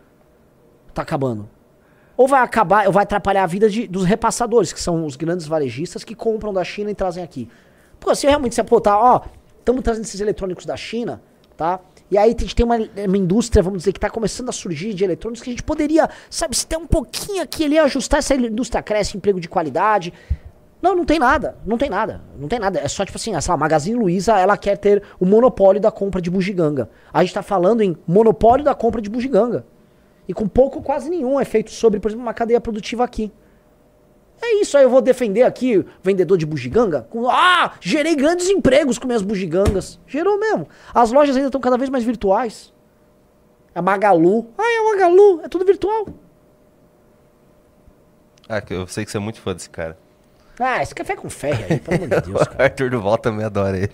tá 0.94 1.02
acabando? 1.02 1.48
Ou 2.16 2.28
vai 2.28 2.42
acabar, 2.42 2.86
ou 2.86 2.92
vai 2.92 3.02
atrapalhar 3.02 3.42
a 3.42 3.46
vida 3.46 3.68
de- 3.68 3.88
dos 3.88 4.04
repassadores, 4.04 4.72
que 4.72 4.80
são 4.80 5.04
os 5.04 5.16
grandes 5.16 5.46
varejistas 5.48 6.04
que 6.04 6.14
compram 6.14 6.52
da 6.52 6.62
China 6.62 6.90
e 6.90 6.94
trazem 6.94 7.24
aqui. 7.24 7.48
Pô, 7.98 8.14
se 8.14 8.26
realmente 8.28 8.62
pô, 8.62 8.80
tá, 8.80 8.96
ó, 8.96 9.22
estamos 9.58 9.82
trazendo 9.82 10.04
esses 10.04 10.20
eletrônicos 10.20 10.64
da 10.64 10.76
China, 10.76 11.20
tá? 11.56 11.80
E 12.12 12.18
aí 12.18 12.36
a 12.36 12.40
gente 12.42 12.54
tem 12.54 12.66
uma, 12.66 12.76
uma 12.76 13.16
indústria, 13.16 13.62
vamos 13.62 13.78
dizer, 13.78 13.92
que 13.94 13.98
tá 13.98 14.10
começando 14.10 14.50
a 14.50 14.52
surgir 14.52 14.92
de 14.92 15.02
eletrônicos 15.02 15.42
que 15.42 15.48
a 15.48 15.52
gente 15.54 15.62
poderia, 15.62 16.10
sabe, 16.28 16.54
se 16.54 16.66
tem 16.66 16.78
um 16.78 16.86
pouquinho 16.86 17.42
aqui 17.42 17.64
ali, 17.64 17.78
ajustar 17.78 18.18
essa 18.18 18.34
indústria 18.34 18.82
cresce, 18.82 19.16
emprego 19.16 19.40
de 19.40 19.48
qualidade. 19.48 20.12
Não, 20.82 20.94
não 20.94 21.06
tem 21.06 21.18
nada, 21.18 21.56
não 21.64 21.78
tem 21.78 21.88
nada, 21.88 22.20
não 22.38 22.48
tem 22.48 22.58
nada. 22.58 22.80
É 22.80 22.86
só 22.86 23.02
tipo 23.06 23.16
assim, 23.16 23.30
sei 23.40 23.48
lá, 23.48 23.54
a 23.54 23.56
Magazine 23.56 23.98
Luiza, 23.98 24.38
ela 24.38 24.58
quer 24.58 24.76
ter 24.76 25.02
o 25.18 25.24
monopólio 25.24 25.80
da 25.80 25.90
compra 25.90 26.20
de 26.20 26.30
bugiganga. 26.30 26.90
A 27.10 27.24
gente 27.24 27.32
tá 27.32 27.42
falando 27.42 27.80
em 27.80 27.96
monopólio 28.06 28.62
da 28.62 28.74
compra 28.74 29.00
de 29.00 29.08
bugiganga. 29.08 29.64
E 30.28 30.34
com 30.34 30.46
pouco, 30.46 30.82
quase 30.82 31.08
nenhum 31.08 31.40
efeito 31.40 31.70
sobre, 31.70 31.98
por 31.98 32.08
exemplo, 32.08 32.26
uma 32.26 32.34
cadeia 32.34 32.60
produtiva 32.60 33.04
aqui. 33.04 33.32
É 34.44 34.60
isso, 34.60 34.76
aí 34.76 34.82
eu 34.82 34.90
vou 34.90 35.00
defender 35.00 35.44
aqui 35.44 35.78
o 35.78 35.86
vendedor 36.02 36.36
de 36.36 36.44
bugiganga. 36.44 37.06
Com, 37.08 37.30
ah, 37.30 37.74
gerei 37.80 38.16
grandes 38.16 38.48
empregos 38.48 38.98
com 38.98 39.06
minhas 39.06 39.22
bugigangas. 39.22 40.00
Gerou 40.06 40.36
mesmo. 40.38 40.66
As 40.92 41.12
lojas 41.12 41.36
ainda 41.36 41.46
estão 41.48 41.60
cada 41.60 41.78
vez 41.78 41.88
mais 41.88 42.02
virtuais. 42.02 42.72
A 43.72 43.80
Magalu. 43.80 44.48
Ah, 44.58 44.64
é 44.64 44.78
a 44.78 44.84
Magalu. 44.92 45.40
É 45.44 45.48
tudo 45.48 45.64
virtual. 45.64 46.06
Ah, 48.48 48.60
eu 48.68 48.86
sei 48.88 49.04
que 49.04 49.10
você 49.12 49.16
é 49.16 49.20
muito 49.20 49.40
fã 49.40 49.54
desse 49.54 49.70
cara. 49.70 49.96
Ah, 50.58 50.82
esse 50.82 50.94
café 50.94 51.14
com 51.16 51.30
ferro 51.30 51.64
aí, 51.70 51.78
pelo 51.78 52.04
amor 52.04 52.08
de 52.20 52.32
Deus, 52.32 52.42
O 52.42 52.50
cara. 52.50 52.64
Arthur 52.64 52.90
Duval 52.90 53.18
também 53.18 53.46
adora 53.46 53.78
ele. 53.78 53.92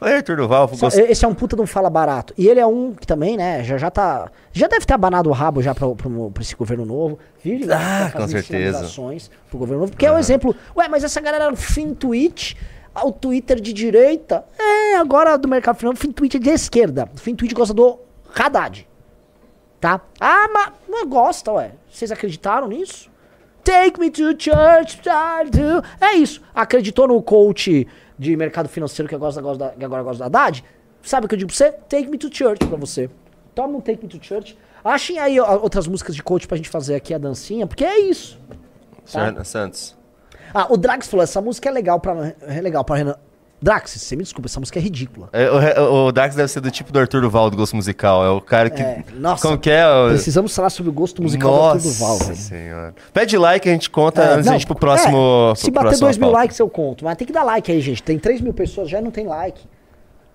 Mas 0.00 0.12
Arthur 0.14 0.36
Duval, 0.36 0.68
gosto- 0.68 0.98
Esse 1.00 1.24
é 1.24 1.28
um 1.28 1.34
puta 1.34 1.54
de 1.56 1.62
um 1.62 1.66
fala 1.66 1.88
barato. 1.90 2.32
E 2.36 2.48
ele 2.48 2.58
é 2.60 2.66
um 2.66 2.92
que 2.92 3.06
também, 3.06 3.36
né, 3.36 3.62
já, 3.64 3.76
já 3.78 3.90
tá. 3.90 4.30
Já 4.52 4.66
deve 4.66 4.84
ter 4.84 4.94
abanado 4.94 5.28
o 5.28 5.32
rabo 5.32 5.62
já 5.62 5.74
pra, 5.74 5.88
pra, 5.94 6.10
pra 6.32 6.42
esse 6.42 6.54
governo 6.56 6.84
novo. 6.84 7.18
Vive 7.42 7.70
Ah, 7.72 8.10
com 8.14 8.26
certeza. 8.28 8.88
pro 9.48 9.58
governo 9.58 9.80
novo. 9.80 9.92
Porque 9.92 10.06
é 10.06 10.12
um 10.12 10.18
exemplo. 10.18 10.54
Ué, 10.76 10.88
mas 10.88 11.04
essa 11.04 11.20
galera 11.20 11.54
fim 11.54 11.94
tweet, 11.94 12.56
ah, 12.94 13.06
o 13.06 13.12
Twitter 13.12 13.60
de 13.60 13.72
direita. 13.72 14.44
É, 14.58 14.96
agora 14.96 15.36
do 15.38 15.46
mercado 15.48 15.76
financeiro, 15.76 15.98
o 15.98 16.00
fim 16.00 16.12
tweet 16.12 16.36
é 16.36 16.40
de 16.40 16.50
esquerda. 16.50 17.08
O 17.14 17.18
fim 17.20 17.34
tweet 17.34 17.54
gosta 17.54 17.72
do 17.74 17.98
Haddad. 18.34 18.86
Tá? 19.80 20.00
Ah, 20.20 20.48
mas 20.52 20.72
não 20.88 21.06
gosta, 21.08 21.52
ué. 21.52 21.72
Vocês 21.90 22.10
acreditaram 22.12 22.68
nisso? 22.68 23.08
Take 23.64 23.98
me 24.00 24.10
to 24.10 24.22
church, 24.38 25.00
I 25.06 25.48
do. 25.50 25.82
É 26.04 26.14
isso. 26.14 26.40
Acreditou 26.54 27.06
no 27.08 27.22
coach 27.22 27.86
de 28.20 28.36
mercado 28.36 28.68
financeiro 28.68 29.08
que, 29.08 29.16
gosta, 29.16 29.40
gosta 29.40 29.64
da- 29.64 29.70
que 29.70 29.82
agora 29.84 30.02
gosta 30.02 30.18
da 30.18 30.26
Haddad? 30.26 30.62
Sabe 31.02 31.24
o 31.24 31.28
que 31.28 31.34
eu 31.34 31.38
digo 31.38 31.48
pra 31.48 31.56
você? 31.56 31.72
Take 31.72 32.08
me 32.08 32.18
to 32.18 32.28
church 32.30 32.64
pra 32.66 32.76
você. 32.76 33.08
Toma 33.54 33.78
um 33.78 33.80
Take 33.80 34.02
me 34.02 34.08
to 34.08 34.18
church. 34.22 34.56
Achem 34.84 35.18
aí 35.18 35.40
ó, 35.40 35.58
outras 35.58 35.86
músicas 35.88 36.14
de 36.14 36.22
coach 36.22 36.46
pra 36.46 36.56
gente 36.58 36.68
fazer 36.68 36.94
aqui 36.94 37.14
a 37.14 37.18
dancinha, 37.18 37.66
porque 37.66 37.84
é 37.84 37.98
isso. 38.00 38.38
Renan 39.12 39.42
Santos. 39.44 39.96
Ah, 40.52 40.66
o 40.70 40.76
Drax 40.76 41.08
falou, 41.08 41.24
essa 41.24 41.40
música 41.40 41.68
é 41.68 41.72
legal 41.72 41.98
pra, 41.98 42.34
é 42.42 42.60
legal 42.60 42.84
pra 42.84 42.96
Renan. 42.96 43.16
Drax, 43.62 43.90
você 43.92 44.16
me 44.16 44.22
desculpa, 44.22 44.46
essa 44.48 44.58
música 44.58 44.78
é 44.78 44.82
ridícula. 44.82 45.28
É, 45.34 45.78
o, 45.80 46.06
o 46.06 46.12
Dax 46.12 46.34
deve 46.34 46.48
ser 46.48 46.60
do 46.60 46.70
tipo 46.70 46.90
do 46.90 46.98
Arthur 46.98 47.20
Duval 47.20 47.50
do 47.50 47.56
gosto 47.58 47.76
musical. 47.76 48.24
É 48.24 48.30
o 48.30 48.40
cara 48.40 48.70
que. 48.70 48.80
É, 48.80 49.04
nossa, 49.14 49.42
Como 49.42 49.58
que 49.58 49.68
é? 49.70 49.82
Precisamos 50.08 50.54
falar 50.56 50.70
sobre 50.70 50.88
o 50.88 50.92
gosto 50.92 51.22
musical 51.22 51.50
do 51.50 51.56
Nossa 51.56 51.76
Arthur 51.76 51.88
Duval, 51.90 52.18
velho. 52.18 52.36
senhora. 52.36 52.94
Pede 53.12 53.36
like 53.36 53.68
a 53.68 53.72
gente 53.72 53.90
conta 53.90 54.22
É, 54.22 54.32
antes 54.32 54.46
não, 54.46 54.52
da 54.52 54.58
gente 54.58 54.62
ir 54.62 54.66
pro 54.66 54.76
próximo. 54.76 55.50
é, 55.52 55.54
se 55.56 55.64
pro 55.64 55.72
bater 55.74 55.88
próximo 55.88 56.06
2 56.06 56.16
mil 56.16 56.26
pauta. 56.28 56.38
likes 56.38 56.58
eu 56.58 56.70
conto. 56.70 57.04
Mas 57.04 57.16
tem 57.18 57.26
que 57.26 57.32
dar 57.34 57.42
like 57.44 57.70
aí, 57.70 57.80
gente. 57.82 58.02
Tem 58.02 58.18
3 58.18 58.40
mil 58.40 58.54
pessoas, 58.54 58.88
já 58.88 59.00
não 59.00 59.10
tem 59.10 59.26
like. 59.26 59.60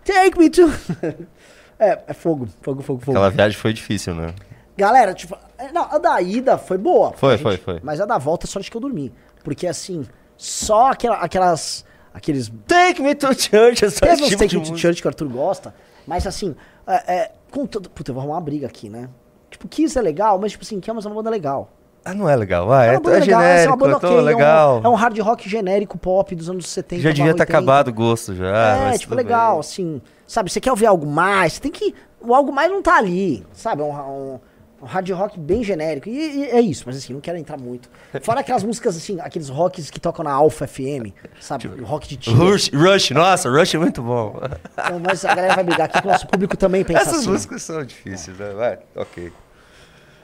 Take 0.04 0.38
me 0.38 0.50
to... 0.52 0.62
é, 1.80 2.00
é 2.08 2.14
fogo, 2.14 2.48
fogo, 2.62 2.84
fogo, 2.84 3.00
fogo. 3.00 3.12
Aquela 3.18 3.32
viagem 3.32 3.58
foi 3.58 3.74
difícil, 3.74 4.14
né? 4.14 4.34
Galera, 4.78 5.14
tipo... 5.16 5.36
é, 5.58 5.72
Não, 5.72 5.84
a 5.92 5.98
da 5.98 6.22
ida 6.22 6.58
foi 6.60 6.78
boa. 6.78 7.14
Foi, 7.14 7.34
a 7.34 7.38
gente- 7.38 7.44
foi, 7.44 7.58
foi. 7.58 7.80
Mas 7.82 8.00
a 8.00 8.06
da 8.06 8.18
volta 8.20 8.46
só 8.46 8.60
acho 8.60 8.70
que 8.70 8.78
eu 8.78 8.82
dormi. 8.82 9.12
Porque 9.44 9.66
assim, 9.66 10.06
só 10.38 10.92
aquela, 10.92 11.16
aquelas... 11.18 11.85
Aqueles... 12.16 12.50
Take 12.66 13.02
me 13.02 13.14
to 13.14 13.28
church, 13.34 13.84
essa 13.84 14.00
Teve 14.00 14.24
tipo 14.24 14.40
take 14.40 14.58
me 14.58 14.64
to 14.64 14.78
church 14.78 15.02
que 15.02 15.08
o 15.08 15.10
Arthur 15.10 15.28
gosta. 15.28 15.76
Mas 16.08 16.26
assim, 16.26 16.56
é, 16.88 17.14
é, 17.14 17.32
com 17.52 17.66
todo... 17.66 17.90
Puta, 17.90 18.12
eu 18.12 18.14
vou 18.14 18.22
arrumar 18.22 18.36
uma 18.36 18.42
briga 18.42 18.68
aqui, 18.68 18.88
né? 18.90 19.10
Tipo, 19.52 19.68
Kiss 19.68 20.00
é 20.00 20.02
legal, 20.02 20.40
mas 20.40 20.54
tipo 20.54 20.64
assim, 20.64 20.80
Kiss 20.80 21.06
é 21.06 21.10
uma 21.10 21.16
banda 21.16 21.30
legal. 21.30 21.70
Ah, 22.06 22.14
não 22.14 22.30
é 22.30 22.36
legal. 22.36 22.72
Ah, 22.72 22.86
é, 22.86 22.92
uma 22.92 23.02
banda 23.02 23.18
é 23.18 23.20
legal, 23.20 23.42
essa 23.42 23.50
é 23.50 23.58
genérico, 23.58 23.72
uma 23.74 23.78
banda 23.78 23.98
é 23.98 24.00
tão 24.00 24.10
ok, 24.12 24.18
é 24.18 24.22
um- 24.22 24.26
legal. 24.26 24.82
É 24.84 24.90
um, 24.90 24.94
hard 24.94 25.20
rock 25.20 25.50
genérico 25.50 25.98
pop 25.98 26.36
dos 26.36 26.50
anos 26.50 26.70
70. 26.70 27.02
Já 27.02 27.10
devia 27.10 27.34
ter 27.34 27.42
80. 27.42 27.44
acabado 27.44 27.88
o 27.90 27.94
gosto 27.94 28.34
já. 28.34 28.92
É, 28.94 28.98
tipo, 28.98 29.14
legal, 29.14 29.54
bem. 29.54 29.60
assim. 29.60 30.02
Sabe, 30.26 30.50
você 30.50 30.62
quer 30.62 30.72
ouvir 30.72 30.86
algo 30.86 31.06
mais, 31.06 31.54
você 31.54 31.62
tem 31.62 31.72
que. 31.72 31.94
O 32.22 32.34
algo 32.34 32.52
mais 32.52 32.72
não 32.72 32.82
tá 32.82 32.96
ali, 32.96 33.46
sabe? 33.52 33.82
É 33.82 33.86
um, 33.86 33.90
um- 34.36 34.40
um 34.82 34.86
hard 34.86 35.10
rock 35.12 35.40
bem 35.40 35.64
genérico. 35.64 36.10
E, 36.10 36.14
e 36.40 36.44
é 36.50 36.60
isso, 36.62 36.84
mas 36.86 36.98
assim, 36.98 37.14
não 37.14 37.22
quero 37.22 37.38
entrar 37.38 37.58
muito. 37.58 37.90
Fora 38.22 38.42
aquelas 38.42 38.64
músicas, 38.64 38.96
assim, 38.98 39.20
aqueles 39.20 39.50
rocks 39.50 39.90
que 39.90 40.00
tocam 40.00 40.24
na 40.24 40.32
Alpha 40.32 40.68
FM, 40.68 41.12
sabe? 41.40 41.68
O 41.68 41.86
rock 41.86 42.08
de 42.08 42.18
tiro. 42.18 42.36
Rush, 42.38 42.70
Rush, 42.74 43.12
nossa, 43.12 43.50
Rush 43.50 43.76
é 43.76 43.78
muito 43.78 44.02
bom. 44.02 44.40
Então, 44.74 45.00
mas 45.00 45.24
a 45.26 45.34
galera 45.34 45.56
vai 45.56 45.64
brigar 45.64 45.86
aqui 45.88 46.02
que 46.02 46.08
o 46.08 46.12
nosso 46.12 46.28
público 46.28 46.56
também 46.58 46.84
pensa 46.84 47.02
Essas 47.02 47.20
assim. 47.22 47.30
músicas 47.30 47.62
são 47.64 47.84
difíceis, 47.84 48.38
né? 48.38 48.54
Vai, 48.54 48.80
ok. 48.96 49.32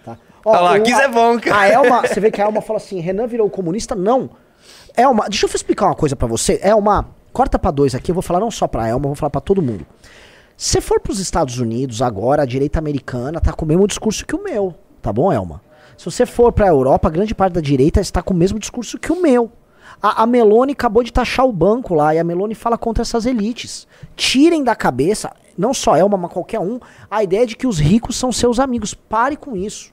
Tá? 0.06 0.18
Olha 0.46 0.60
lá, 0.60 0.72
o- 0.74 0.76
é 1.02 1.08
bom, 1.08 1.40
cara. 1.40 1.60
A 1.60 1.68
Elma, 1.68 2.02
você 2.08 2.20
vê 2.20 2.32
que 2.32 2.42
a 2.42 2.46
Elma 2.46 2.62
fala 2.62 2.78
assim, 2.78 3.00
Renan 3.00 3.28
virou 3.28 3.50
comunista? 3.50 3.96
Não. 3.96 4.30
Elma, 4.96 5.28
deixa 5.30 5.46
eu 5.46 5.50
explicar 5.54 5.86
uma 5.88 5.96
coisa 5.96 6.16
pra 6.16 6.28
você. 6.28 6.60
Elma, 6.64 7.10
corta 7.32 7.58
pra 7.58 7.72
dois 7.72 7.96
aqui, 7.96 8.12
eu 8.12 8.16
vou 8.16 8.22
falar 8.22 8.40
não 8.40 8.52
só 8.52 8.68
pra 8.68 8.88
Elma, 8.88 9.06
eu 9.06 9.10
vou 9.10 9.16
falar 9.16 9.30
pra 9.30 9.40
todo 9.42 9.62
mundo. 9.62 9.86
Se 10.64 10.80
for 10.80 11.00
pros 11.00 11.18
Estados 11.18 11.58
Unidos 11.58 12.04
agora, 12.04 12.44
a 12.44 12.46
direita 12.46 12.78
americana 12.78 13.42
tá 13.42 13.52
com 13.52 13.66
o 13.66 13.68
mesmo 13.68 13.88
discurso 13.88 14.24
que 14.24 14.36
o 14.36 14.44
meu, 14.44 14.76
tá 15.02 15.12
bom, 15.12 15.34
Elma? 15.34 15.60
Se 15.98 16.06
você 16.06 16.24
for 16.24 16.54
Europa, 16.60 17.08
a 17.08 17.12
grande 17.12 17.34
parte 17.34 17.54
da 17.54 17.62
direita 17.62 18.00
está 18.00 18.22
com 18.22 18.32
o 18.32 18.38
mesmo 18.38 18.60
discurso 18.60 19.00
que 19.00 19.12
o 19.12 19.20
meu. 19.20 19.52
A, 20.00 20.22
a 20.22 20.28
Meloni 20.28 20.74
acabou 20.74 21.02
de 21.02 21.12
taxar 21.12 21.48
o 21.48 21.52
banco 21.52 21.96
lá, 21.96 22.14
e 22.14 22.20
a 22.20 22.24
Meloni 22.24 22.54
fala 22.54 22.78
contra 22.78 23.02
essas 23.02 23.26
elites. 23.26 23.88
Tirem 24.16 24.64
da 24.64 24.76
cabeça, 24.76 25.32
não 25.58 25.74
só 25.74 25.98
Elma, 25.98 26.16
mas 26.16 26.32
qualquer 26.32 26.60
um, 26.60 26.80
a 27.10 27.24
ideia 27.24 27.48
de 27.48 27.56
que 27.56 27.66
os 27.66 27.80
ricos 27.80 28.16
são 28.16 28.32
seus 28.32 28.60
amigos. 28.60 28.94
Pare 28.94 29.38
com 29.38 29.58
isso. 29.58 29.92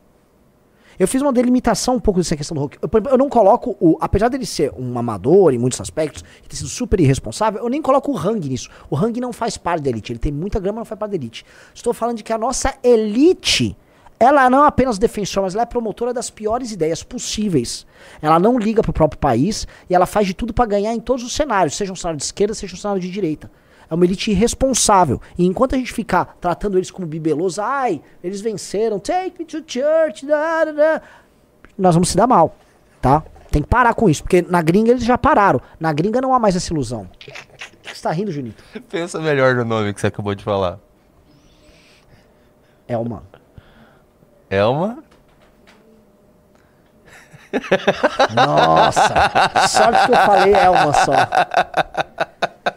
Eu 0.98 1.06
fiz 1.06 1.22
uma 1.22 1.32
delimitação 1.32 1.96
um 1.96 2.00
pouco 2.00 2.18
dessa 2.18 2.36
questão 2.36 2.54
do 2.54 2.60
rock. 2.60 2.76
Eu, 2.82 2.90
eu 3.10 3.18
não 3.18 3.28
coloco 3.28 3.76
o. 3.78 3.96
Apesar 4.00 4.28
dele 4.28 4.44
ser 4.44 4.72
um 4.76 4.98
amador 4.98 5.54
em 5.54 5.58
muitos 5.58 5.80
aspectos, 5.80 6.24
ter 6.48 6.56
sido 6.56 6.68
super 6.68 6.98
irresponsável, 6.98 7.62
eu 7.62 7.68
nem 7.68 7.80
coloco 7.80 8.10
o 8.10 8.18
Hang 8.18 8.48
nisso. 8.48 8.68
O 8.90 8.96
Hang 8.96 9.20
não 9.20 9.32
faz 9.32 9.56
parte 9.56 9.82
da 9.82 9.90
elite. 9.90 10.12
Ele 10.12 10.18
tem 10.18 10.32
muita 10.32 10.58
grama, 10.58 10.78
não 10.78 10.84
faz 10.84 10.98
parte 10.98 11.12
da 11.12 11.16
elite. 11.16 11.46
Estou 11.72 11.94
falando 11.94 12.16
de 12.16 12.24
que 12.24 12.32
a 12.32 12.38
nossa 12.38 12.74
elite. 12.82 13.76
Ela 14.20 14.50
não 14.50 14.64
é 14.64 14.66
apenas 14.66 14.98
defensora, 14.98 15.44
mas 15.44 15.54
ela 15.54 15.62
é 15.62 15.66
promotora 15.66 16.12
das 16.12 16.28
piores 16.28 16.72
ideias 16.72 17.04
possíveis. 17.04 17.86
Ela 18.20 18.40
não 18.40 18.58
liga 18.58 18.82
pro 18.82 18.92
próprio 18.92 19.20
país 19.20 19.64
e 19.88 19.94
ela 19.94 20.06
faz 20.06 20.26
de 20.26 20.34
tudo 20.34 20.52
para 20.52 20.66
ganhar 20.66 20.92
em 20.92 20.98
todos 20.98 21.22
os 21.22 21.32
cenários, 21.32 21.76
seja 21.76 21.92
um 21.92 21.96
cenário 21.96 22.18
de 22.18 22.24
esquerda, 22.24 22.52
seja 22.52 22.74
um 22.74 22.78
cenário 22.78 23.00
de 23.00 23.08
direita. 23.08 23.48
É 23.90 23.94
uma 23.94 24.04
elite 24.04 24.30
irresponsável. 24.30 25.20
E 25.36 25.46
enquanto 25.46 25.74
a 25.74 25.78
gente 25.78 25.92
ficar 25.92 26.36
tratando 26.40 26.76
eles 26.76 26.90
como 26.90 27.06
bibelos, 27.06 27.58
ai, 27.58 28.02
eles 28.22 28.40
venceram, 28.40 28.98
take 28.98 29.38
me 29.38 29.44
to 29.44 29.62
church, 29.66 30.26
da, 30.26 30.66
da, 30.66 30.72
da", 30.72 31.02
nós 31.76 31.94
vamos 31.94 32.10
se 32.10 32.16
dar 32.16 32.26
mal, 32.26 32.54
tá? 33.00 33.22
Tem 33.50 33.62
que 33.62 33.68
parar 33.68 33.94
com 33.94 34.10
isso, 34.10 34.22
porque 34.22 34.42
na 34.42 34.60
gringa 34.60 34.90
eles 34.90 35.04
já 35.04 35.16
pararam. 35.16 35.60
Na 35.80 35.92
gringa 35.92 36.20
não 36.20 36.34
há 36.34 36.38
mais 36.38 36.54
essa 36.54 36.72
ilusão. 36.72 37.08
O 37.14 37.18
que 37.18 37.32
você 37.82 38.02
tá 38.02 38.10
rindo, 38.10 38.30
Junito? 38.30 38.62
Pensa 38.90 39.18
melhor 39.20 39.54
no 39.54 39.64
nome 39.64 39.94
que 39.94 40.00
você 40.00 40.08
acabou 40.08 40.34
de 40.34 40.44
falar. 40.44 40.78
Elma. 42.86 43.22
Elma? 44.50 45.02
Nossa, 48.34 49.02
sorte 49.68 50.06
que 50.06 50.12
eu 50.12 50.16
falei 50.16 50.52
Elma 50.52 50.92
só. 50.92 51.12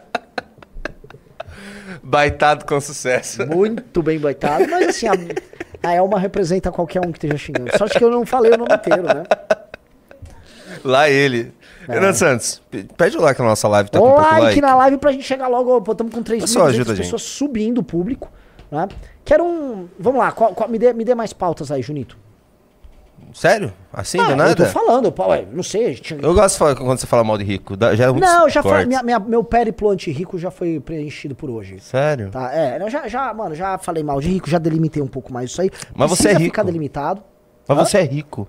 Baitado 2.12 2.66
com 2.66 2.78
sucesso. 2.78 3.46
Muito 3.46 4.02
bem 4.02 4.18
baitado, 4.18 4.68
mas 4.68 4.88
assim, 4.88 5.06
a, 5.08 5.12
a 5.82 5.94
Elma 5.94 6.18
representa 6.18 6.70
qualquer 6.70 7.00
um 7.00 7.10
que 7.10 7.16
esteja 7.16 7.38
xingando. 7.38 7.74
Sorte 7.78 7.96
que 7.96 8.04
eu 8.04 8.10
não 8.10 8.26
falei 8.26 8.52
o 8.52 8.58
nome 8.58 8.74
inteiro, 8.74 9.02
né? 9.02 9.24
Lá 10.84 11.08
ele. 11.08 11.54
É. 11.88 11.94
Renan 11.94 12.12
Santos, 12.12 12.60
pede 12.98 13.16
o 13.16 13.22
like 13.22 13.40
na 13.40 13.48
nossa 13.48 13.66
live, 13.66 13.90
tá 13.90 13.98
pouco 13.98 14.20
like 14.20 14.40
like. 14.42 14.60
na 14.60 14.74
live 14.76 14.98
pra 14.98 15.10
gente 15.10 15.24
chegar 15.24 15.48
logo. 15.48 15.78
Estamos 15.90 16.14
com 16.14 16.22
3 16.22 16.42
Pessoal, 16.42 16.70
mil 16.70 16.84
pessoas 16.84 17.22
subindo 17.22 17.78
o 17.78 17.82
público. 17.82 18.30
Né? 18.70 18.86
Quero 19.24 19.42
um. 19.44 19.88
Vamos 19.98 20.18
lá, 20.18 20.32
qual- 20.32 20.54
qual- 20.54 20.68
me, 20.68 20.78
dê, 20.78 20.92
me 20.92 21.06
dê 21.06 21.14
mais 21.14 21.32
pautas 21.32 21.72
aí, 21.72 21.80
Junito. 21.80 22.18
Sério? 23.34 23.72
Assim, 23.92 24.18
Ah, 24.18 24.24
do 24.24 24.30
eu 24.32 24.36
nada? 24.36 24.54
tô 24.56 24.66
falando, 24.66 25.10
pô, 25.12 25.26
ué, 25.28 25.46
não 25.52 25.62
sei. 25.62 25.94
gente- 25.94 26.14
Eu 26.22 26.34
gosto 26.34 26.54
de 26.54 26.58
falar 26.58 26.76
quando 26.76 26.98
você 26.98 27.06
fala 27.06 27.24
mal 27.24 27.36
de 27.38 27.44
rico. 27.44 27.74
Já 27.94 28.04
é 28.04 28.08
muito 28.10 28.24
Não, 28.24 28.48
já 28.48 28.62
foi. 28.62 28.72
corte. 28.72 28.86
Minha, 28.86 29.02
minha- 29.02 29.18
meu 29.18 29.42
périplo 29.44 29.90
anti-rico 29.90 30.38
já 30.38 30.50
foi 30.50 30.80
preenchido 30.80 31.34
por 31.34 31.50
hoje. 31.50 31.78
Sério? 31.80 32.30
Tá, 32.30 32.52
é, 32.54 32.82
eu 32.82 32.88
já, 32.90 33.08
já, 33.08 33.32
mano, 33.34 33.54
já 33.54 33.78
falei 33.78 34.02
mal 34.02 34.20
de 34.20 34.28
rico, 34.28 34.48
já 34.48 34.58
delimitei 34.58 35.02
um 35.02 35.06
pouco 35.06 35.32
mais 35.32 35.50
isso 35.50 35.60
aí. 35.62 35.70
Mas 35.94 36.10
você 36.10 36.22
Precisa 36.24 36.28
é 36.30 36.32
rico. 36.42 36.44
ficar 36.54 36.62
delimitado. 36.62 37.22
Mas 37.66 37.78
Hã? 37.78 37.84
você 37.84 37.98
é 37.98 38.02
rico. 38.04 38.48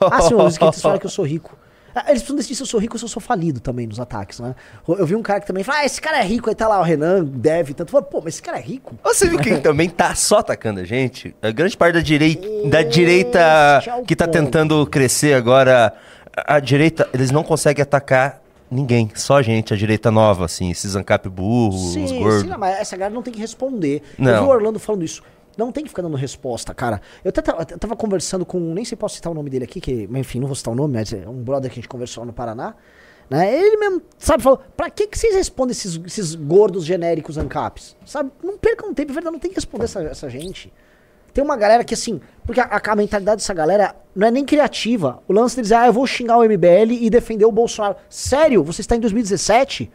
Ah, 0.00 0.20
sim, 0.22 0.34
os 0.34 0.52
skatistas 0.54 0.82
falam 0.82 0.98
que 0.98 1.06
eu 1.06 1.10
sou 1.10 1.24
rico. 1.24 1.56
Ah, 1.94 2.04
Eles 2.08 2.22
precisam 2.22 2.36
decidir 2.36 2.54
se 2.56 2.62
eu 2.62 2.66
sou 2.66 2.80
rico 2.80 2.94
ou 2.94 2.98
se 2.98 3.04
eu 3.04 3.08
sou 3.08 3.22
falido 3.22 3.60
também 3.60 3.86
nos 3.86 4.00
ataques, 4.00 4.40
né? 4.40 4.54
Eu 4.88 4.96
eu 4.98 5.06
vi 5.06 5.14
um 5.14 5.22
cara 5.22 5.40
que 5.40 5.46
também 5.46 5.62
fala, 5.62 5.78
ah, 5.78 5.84
esse 5.84 6.00
cara 6.00 6.18
é 6.18 6.22
rico, 6.24 6.48
aí 6.48 6.54
tá 6.56 6.66
lá 6.66 6.80
o 6.80 6.82
Renan, 6.82 7.24
deve, 7.24 7.72
tanto. 7.74 7.90
Fala, 7.92 8.02
Pô, 8.04 8.20
mas 8.24 8.34
esse 8.34 8.42
cara 8.42 8.58
é 8.58 8.60
rico? 8.62 8.94
Você 9.04 9.28
viu 9.28 9.38
quem 9.38 9.58
também 9.62 9.88
tá 9.88 10.14
só 10.14 10.38
atacando 10.38 10.80
a 10.80 10.84
gente? 10.84 11.34
A 11.40 11.50
grande 11.50 11.76
parte 11.76 11.94
da, 11.94 12.00
direi 12.00 12.38
da 12.68 12.82
direita 12.82 13.38
é 13.38 14.02
que 14.02 14.16
tá 14.16 14.26
ponto. 14.26 14.34
tentando 14.34 14.86
crescer 14.86 15.34
agora. 15.34 15.94
A 16.36 16.54
a 16.56 16.58
direita, 16.58 17.08
eles 17.14 17.30
não 17.30 17.44
conseguem 17.44 17.80
atacar 17.80 18.42
ninguém. 18.68 19.08
Só 19.14 19.36
a 19.36 19.42
gente, 19.42 19.72
a 19.72 19.76
direita 19.76 20.10
nova, 20.10 20.44
assim. 20.46 20.68
Esses 20.68 20.96
ancap 20.96 21.28
burros, 21.28 21.80
os 21.80 21.92
Sim, 22.10 22.18
gordos. 22.18 22.40
sim, 22.42 22.48
não, 22.48 22.58
mas 22.58 22.80
essa 22.80 22.96
galera 22.96 23.14
não 23.14 23.22
tem 23.22 23.32
que 23.32 23.38
responder. 23.38 24.02
Eu 24.18 24.24
Não. 24.24 24.42
vi 24.42 24.48
o 24.48 24.50
Orlando 24.52 24.80
falando 24.80 25.04
isso. 25.04 25.22
Não 25.56 25.72
tem 25.72 25.84
que 25.84 25.90
ficar 25.90 26.02
dando 26.02 26.16
resposta, 26.16 26.74
cara. 26.74 27.00
Eu 27.24 27.28
até 27.28 27.42
tava, 27.42 27.66
eu 27.70 27.78
tava 27.78 27.96
conversando 27.96 28.44
com. 28.44 28.58
Nem 28.58 28.84
sei 28.84 28.90
se 28.90 28.96
posso 28.96 29.14
citar 29.16 29.30
o 29.30 29.34
nome 29.34 29.50
dele 29.50 29.64
aqui, 29.64 29.80
que, 29.80 30.08
enfim, 30.12 30.40
não 30.40 30.46
vou 30.46 30.56
citar 30.56 30.72
o 30.72 30.76
nome, 30.76 30.94
mas 30.94 31.12
é 31.12 31.28
um 31.28 31.42
brother 31.42 31.70
que 31.70 31.74
a 31.74 31.80
gente 31.80 31.88
conversou 31.88 32.24
no 32.24 32.32
Paraná. 32.32 32.74
Né? 33.28 33.54
Ele 33.54 33.76
mesmo, 33.76 34.02
sabe, 34.18 34.42
falou: 34.42 34.60
pra 34.76 34.90
que, 34.90 35.06
que 35.06 35.18
vocês 35.18 35.34
respondem 35.34 35.72
esses, 35.72 36.00
esses 36.04 36.34
gordos 36.34 36.84
genéricos 36.84 37.38
ANCAPs? 37.38 37.96
Sabe? 38.04 38.30
Não 38.42 38.58
percam 38.58 38.92
tempo, 38.92 39.12
verdade, 39.12 39.32
não 39.32 39.40
tem 39.40 39.50
que 39.50 39.56
responder 39.56 39.84
essa, 39.84 40.02
essa 40.02 40.28
gente. 40.28 40.72
Tem 41.32 41.42
uma 41.42 41.56
galera 41.56 41.82
que, 41.82 41.94
assim, 41.94 42.20
porque 42.46 42.60
a, 42.60 42.80
a 42.86 42.96
mentalidade 42.96 43.38
dessa 43.38 43.52
galera 43.52 43.96
não 44.14 44.28
é 44.28 44.30
nem 44.30 44.44
criativa. 44.44 45.20
O 45.26 45.32
lance 45.32 45.56
deles 45.56 45.72
é, 45.72 45.76
ah, 45.76 45.86
eu 45.86 45.92
vou 45.92 46.06
xingar 46.06 46.38
o 46.38 46.44
MBL 46.44 46.92
e 46.92 47.10
defender 47.10 47.44
o 47.44 47.50
Bolsonaro. 47.50 47.96
Sério? 48.08 48.62
Você 48.62 48.82
está 48.82 48.94
em 48.94 49.00
2017? 49.00 49.90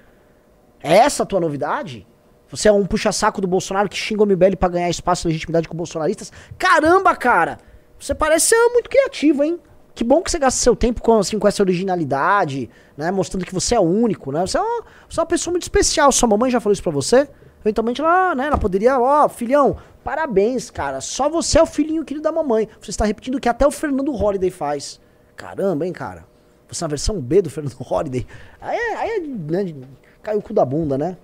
É 0.83 0.97
essa 0.97 1.23
a 1.23 1.25
tua 1.25 1.39
novidade? 1.39 2.05
Você 2.49 2.67
é 2.67 2.71
um 2.71 2.85
puxa-saco 2.85 3.39
do 3.39 3.47
Bolsonaro 3.47 3.87
que 3.87 3.97
xinga 3.97 4.23
o 4.23 4.25
MBL 4.25 4.55
pra 4.57 4.69
ganhar 4.69 4.89
espaço 4.89 5.27
e 5.27 5.29
legitimidade 5.29 5.67
com 5.67 5.77
bolsonaristas? 5.77 6.31
Caramba, 6.57 7.15
cara! 7.15 7.59
Você 7.99 8.15
parece 8.15 8.47
ser 8.47 8.69
muito 8.69 8.89
criativo, 8.89 9.43
hein? 9.43 9.59
Que 9.93 10.03
bom 10.03 10.21
que 10.21 10.31
você 10.31 10.39
gasta 10.39 10.59
seu 10.59 10.75
tempo 10.75 11.01
com, 11.01 11.19
assim, 11.19 11.37
com 11.37 11.47
essa 11.47 11.61
originalidade, 11.61 12.69
né? 12.95 13.11
Mostrando 13.11 13.45
que 13.45 13.53
você 13.53 13.75
é 13.75 13.79
único, 13.79 14.31
né? 14.31 14.41
Você 14.47 14.57
é, 14.57 14.61
uma, 14.61 14.83
você 15.09 15.19
é 15.19 15.21
uma 15.21 15.27
pessoa 15.27 15.51
muito 15.51 15.63
especial. 15.63 16.11
Sua 16.11 16.27
mamãe 16.27 16.49
já 16.49 16.59
falou 16.59 16.73
isso 16.73 16.81
pra 16.81 16.91
você? 16.91 17.27
Eventualmente 17.61 17.99
ela, 17.99 18.33
né, 18.33 18.47
ela 18.47 18.57
poderia, 18.57 18.97
ó, 18.97 19.27
filhão, 19.27 19.75
parabéns, 20.03 20.69
cara. 20.69 21.01
Só 21.01 21.29
você 21.29 21.59
é 21.59 21.61
o 21.61 21.65
filhinho 21.65 22.05
querido 22.05 22.23
da 22.23 22.31
mamãe. 22.31 22.69
Você 22.79 22.91
está 22.91 23.03
repetindo 23.03 23.35
o 23.35 23.39
que 23.39 23.49
até 23.49 23.67
o 23.67 23.71
Fernando 23.71 24.11
Holliday 24.13 24.49
faz. 24.49 25.01
Caramba, 25.35 25.85
hein, 25.85 25.91
cara? 25.91 26.25
Você 26.69 26.83
é 26.83 26.85
a 26.85 26.87
versão 26.87 27.19
B 27.19 27.41
do 27.41 27.49
Fernando 27.49 27.75
Holliday. 27.83 28.25
Aí 28.61 28.77
é, 28.77 28.95
aí 28.95 29.09
é 29.09 29.19
né, 29.19 29.73
caiu 30.23 30.39
o 30.39 30.41
cu 30.41 30.53
da 30.53 30.63
bunda, 30.63 30.97
né? 30.97 31.17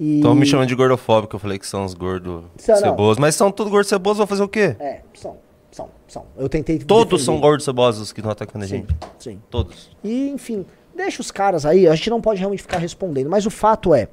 E... 0.00 0.16
Estão 0.16 0.34
me 0.34 0.44
chamando 0.46 0.68
de 0.68 0.74
gordofóbico, 0.74 1.36
eu 1.36 1.40
falei 1.40 1.58
que 1.58 1.66
são 1.66 1.84
os 1.84 1.94
gordos 1.94 2.44
cebosos. 2.58 3.18
Mas 3.18 3.34
são 3.34 3.50
todos 3.50 3.70
gordos 3.70 3.88
cebosos, 3.88 4.18
vou 4.18 4.26
fazer 4.26 4.42
o 4.42 4.48
quê? 4.48 4.76
É, 4.80 5.00
são, 5.14 5.36
são, 5.70 5.88
são. 6.08 6.26
Eu 6.36 6.48
tentei. 6.48 6.78
Todos 6.78 7.04
defender. 7.20 7.24
são 7.24 7.40
gordos 7.40 7.64
cebosos 7.64 8.12
que 8.12 8.20
estão 8.20 8.32
atacando 8.32 8.64
a 8.64 8.68
gente. 8.68 8.94
sim. 9.18 9.40
Todos. 9.50 9.90
E, 10.02 10.30
enfim, 10.30 10.64
deixa 10.96 11.20
os 11.20 11.30
caras 11.30 11.64
aí, 11.66 11.86
a 11.86 11.94
gente 11.94 12.10
não 12.10 12.20
pode 12.20 12.38
realmente 12.40 12.62
ficar 12.62 12.78
respondendo. 12.78 13.28
Mas 13.30 13.46
o 13.46 13.50
fato 13.50 13.94
é, 13.94 14.08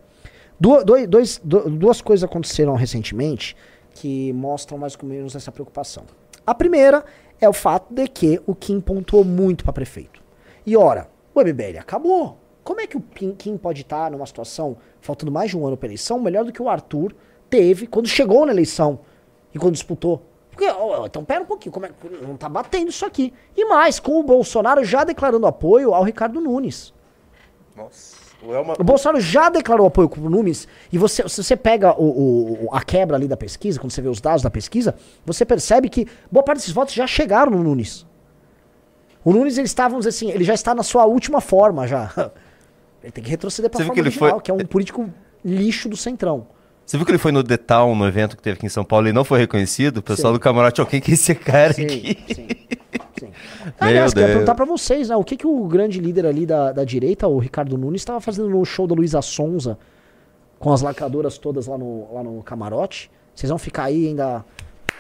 dois, 0.60 1.08
dois- 1.08 1.42
du- 1.44 1.70
duas 1.70 2.02
coisas 2.02 2.24
aconteceram 2.24 2.76
recentemente 2.76 3.56
que 3.96 4.32
mostram 4.34 4.78
mais 4.78 4.96
ou 5.02 5.08
menos 5.08 5.36
essa 5.36 5.52
preocupação. 5.52 6.04
A 6.46 6.54
primeira 6.56 7.04
é 7.42 7.48
o 7.50 7.54
fato 7.54 7.94
de 7.94 8.08
que 8.08 8.40
o 8.46 8.54
Kim 8.56 8.80
pontuou 8.80 9.24
muito 9.24 9.64
para 9.64 9.74
prefeito. 9.74 10.22
E 10.66 10.76
ora, 10.78 11.08
o 11.34 11.42
MBL 11.42 11.80
acabou. 11.80 12.38
Como 12.70 12.82
é 12.82 12.86
que 12.86 12.96
o 12.96 13.02
Kim, 13.02 13.58
pode 13.58 13.82
estar 13.82 14.12
numa 14.12 14.28
situação, 14.28 14.78
faltando 15.02 15.32
mais 15.32 15.50
de 15.50 15.58
um 15.58 15.66
ano 15.66 15.76
para 15.76 15.88
eleição, 15.88 16.20
melhor 16.20 16.46
do 16.46 16.52
que 16.52 16.62
o 16.62 16.70
Arthur 16.70 17.16
teve 17.50 17.88
quando 17.88 18.08
chegou 18.08 18.46
na 18.46 18.52
eleição 18.52 19.00
e 19.52 19.58
quando 19.58 19.74
disputou? 19.74 20.22
Porque, 20.52 20.70
ó, 20.70 21.04
então 21.08 21.26
pera 21.26 21.42
um 21.42 21.48
pouquinho, 21.48 21.74
como 21.74 21.88
é, 21.88 21.90
que- 21.90 22.08
não 22.28 22.38
tá 22.38 22.48
batendo 22.48 22.90
isso 22.90 23.04
aqui. 23.08 23.34
E 23.58 23.66
mais, 23.66 24.00
com 24.00 24.20
o 24.20 24.24
Bolsonaro 24.24 24.84
já 24.84 25.04
declarando 25.04 25.48
apoio 25.48 25.96
ao 25.96 26.04
Ricardo 26.04 26.40
Nunes. 26.40 26.94
Nossa. 27.76 28.18
O 28.44 28.54
Elma... 28.54 28.76
O 28.80 28.84
Bolsonaro 28.84 29.20
já 29.20 29.50
declarou 29.50 29.88
apoio 29.88 30.08
com 30.08 30.22
o 30.22 30.30
Nunes, 30.30 30.68
e 30.94 30.98
você, 31.00 31.28
se 31.28 31.42
você 31.44 31.56
pega 31.58 32.00
o, 32.00 32.66
o- 32.66 32.70
a 32.72 32.84
quebra 32.84 33.18
ali 33.18 33.28
da 33.28 33.36
pesquisa, 33.36 33.80
quando 33.80 33.90
você 33.92 34.02
vê 34.04 34.10
os 34.10 34.22
dados 34.22 34.44
da 34.44 34.52
pesquisa, 34.52 34.94
você 35.26 35.44
percebe 35.44 35.90
que 35.90 36.06
boa 36.32 36.44
parte 36.44 36.60
desses 36.60 36.72
votos 36.72 36.94
já 36.94 37.08
chegaram 37.08 37.52
no 37.52 37.64
Nunes. 37.64 38.06
O 39.26 39.34
Nunes, 39.34 39.58
ele 39.58 39.66
está, 39.66 39.88
vamos 39.88 40.06
dizer 40.06 40.10
assim, 40.16 40.32
ele 40.32 40.44
já 40.44 40.54
está 40.54 40.76
na 40.76 40.84
sua 40.84 41.06
última 41.08 41.42
forma 41.42 41.88
já. 41.88 42.12
Ele 43.04 43.12
tem 43.12 43.24
que 43.24 43.30
retroceder 43.30 43.70
para 43.70 43.78
Você 43.78 43.84
a 43.84 43.86
forma 43.88 43.94
que 43.96 44.00
ele 44.02 44.10
original, 44.10 44.32
foi- 44.32 44.42
que 44.42 44.52
é 44.52 44.54
um 44.54 44.60
político 44.66 45.10
lixo 45.44 45.88
do 45.90 45.96
Centrão. 45.98 46.48
Você 46.86 46.98
viu 46.98 47.06
que 47.06 47.12
ele 47.12 47.20
foi 47.20 47.32
no 47.32 47.44
Town, 47.44 47.96
no 47.96 48.08
evento 48.08 48.36
que 48.36 48.42
teve 48.42 48.58
aqui 48.58 48.66
em 48.66 48.70
São 48.70 48.84
Paulo, 48.84 49.08
e 49.08 49.14
não 49.14 49.24
foi 49.24 49.40
reconhecido? 49.40 49.98
O 49.98 50.02
pessoal 50.02 50.34
Sim. 50.34 50.40
do 50.40 50.42
camarote, 50.42 50.82
ó, 50.82 50.86
quem 50.86 51.00
que 51.00 51.12
é 51.12 51.14
esse 51.14 51.36
cara 51.36 51.72
Sim, 51.72 51.86
aqui? 51.86 52.18
sim, 52.34 52.48
sim. 53.20 53.30
Aliás, 53.80 54.12
Deus. 54.14 54.26
perguntar 54.28 54.56
pra 54.56 54.66
vocês, 54.66 55.10
né? 55.10 55.16
O 55.16 55.24
que, 55.24 55.38
que 55.38 55.46
o 55.46 55.68
grande 55.68 56.00
líder 56.00 56.26
ali 56.26 56.46
da, 56.46 56.72
da 56.72 56.84
direita, 56.84 57.28
o 57.28 57.38
Ricardo 57.38 57.78
Nunes, 57.78 58.02
estava 58.02 58.20
fazendo 58.20 58.50
no 58.50 58.66
show 58.66 58.88
da 58.88 58.96
Luísa 58.96 59.22
Sonza, 59.22 59.78
com 60.58 60.74
as 60.74 60.82
lacradoras 60.82 61.38
todas 61.38 61.68
lá 61.68 61.78
no, 61.78 62.14
lá 62.14 62.24
no 62.24 62.42
camarote? 62.42 63.12
Vocês 63.36 63.50
vão 63.50 63.60
ficar 63.60 63.84
aí 63.86 64.08
ainda. 64.08 64.44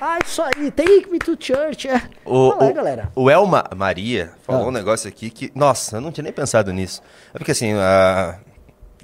Ah, 0.01 0.17
isso 0.25 0.41
aí, 0.41 0.71
take 0.71 1.09
me 1.11 1.19
to 1.19 1.35
church. 1.39 1.87
É. 1.87 2.01
O, 2.25 2.49
o- 2.49 2.73
galera? 2.73 3.11
o 3.15 3.29
Elma 3.29 3.63
Maria 3.75 4.31
falou 4.43 4.63
Ah. 4.65 4.67
um 4.67 4.71
negócio 4.71 5.07
aqui 5.09 5.29
que. 5.29 5.51
Nossa, 5.53 5.97
eu 5.97 6.01
não 6.01 6.11
tinha 6.11 6.23
nem 6.23 6.33
pensado 6.33 6.71
nisso. 6.71 7.01
É 7.33 7.37
porque 7.37 7.51
assim, 7.51 7.73
a- 7.73 8.37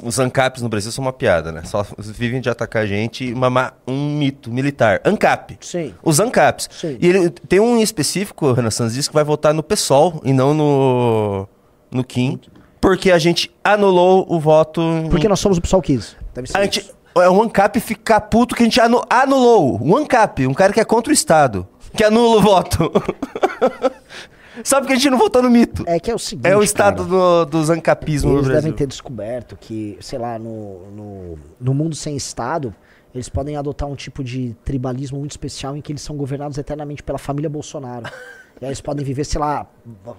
os 0.02 0.20
ANCAPs 0.20 0.62
no 0.62 0.70
Brasil 0.70 0.92
são 0.92 1.04
uma 1.04 1.14
piada, 1.14 1.52
né? 1.52 1.64
Só 1.66 1.86
vivem 1.98 2.40
de 2.42 2.50
atacar 2.50 2.84
a 2.84 2.86
gente 2.86 3.26
e 3.26 3.34
mamar 3.36 3.78
um 3.88 4.18
mito 4.18 4.52
militar. 4.52 5.02
ANCAP. 5.06 5.58
Sim. 5.62 5.94
Os 6.04 6.20
ANCAPs. 6.20 6.70
Sim. 6.72 6.98
E 7.00 7.08
ele 7.08 7.30
tem 7.30 7.60
um 7.60 7.78
em 7.78 7.82
específico, 7.82 8.52
Renan 8.54 8.72
Santos 8.72 8.94
disse 8.94 9.10
que 9.10 9.16
vai 9.16 9.24
votar 9.24 9.54
no 9.54 9.64
PSOL 9.64 10.22
e 10.24 10.34
não 10.34 10.54
no, 10.54 11.48
no 11.92 12.04
Kim. 12.04 12.40
Porque 12.82 13.10
a 13.12 13.18
gente 13.18 13.50
anulou 13.64 14.26
o 14.30 14.40
voto. 14.40 14.82
Porque 15.10 15.28
nós 15.28 15.40
somos 15.40 15.58
o 15.58 15.62
pessoal 15.62 15.82
15. 15.82 16.16
Deve 16.34 16.48
ser. 16.52 16.58
a 16.58 16.64
gente, 16.64 16.92
é 17.18 17.30
um 17.30 17.42
ANCAP 17.42 17.80
ficar 17.80 18.22
puto 18.22 18.56
que 18.56 18.64
a 18.64 18.66
gente 18.66 18.80
anu- 18.80 19.04
anulou. 19.10 19.80
Um 19.82 19.96
ANCAP, 19.98 20.46
um 20.48 20.54
cara 20.54 20.72
que 20.74 20.80
é 20.80 20.86
contra 20.86 21.12
o 21.12 21.14
Estado, 21.14 21.68
que 21.96 22.04
anula 22.04 22.38
o 22.38 22.42
voto. 22.42 22.92
Sabe 24.64 24.88
que 24.88 24.94
a 24.94 24.96
gente 24.96 25.10
não 25.10 25.18
votou 25.18 25.42
no 25.42 25.50
mito. 25.50 25.84
É 25.86 26.00
que 26.00 26.10
é 26.10 26.16
o 26.16 26.20
seguinte. 26.20 26.48
É 26.48 26.56
o 26.56 26.64
estado 26.64 27.04
do, 27.04 27.46
dos 27.46 27.70
ancapismos 27.70 28.32
no 28.32 28.38
Eles 28.38 28.48
Brasil. 28.48 28.62
devem 28.64 28.78
ter 28.78 28.88
descoberto 28.88 29.58
que, 29.60 29.98
sei 30.00 30.18
lá, 30.18 30.40
no, 30.40 30.90
no, 30.92 31.40
no 31.60 31.74
mundo 31.74 31.94
sem 31.94 32.16
Estado, 32.16 32.74
eles 33.14 33.28
podem 33.28 33.58
adotar 33.58 33.88
um 33.90 33.96
tipo 33.96 34.24
de 34.24 34.56
tribalismo 34.64 35.20
muito 35.20 35.32
especial 35.32 35.76
em 35.76 35.82
que 35.82 35.92
eles 35.92 36.02
são 36.02 36.16
governados 36.16 36.58
eternamente 36.58 37.04
pela 37.04 37.18
família 37.18 37.50
Bolsonaro. 37.50 38.06
E 38.62 38.66
aí 38.66 38.70
eles 38.70 38.80
podem 38.80 39.06
viver, 39.06 39.26
sei 39.26 39.40
lá, 39.40 39.68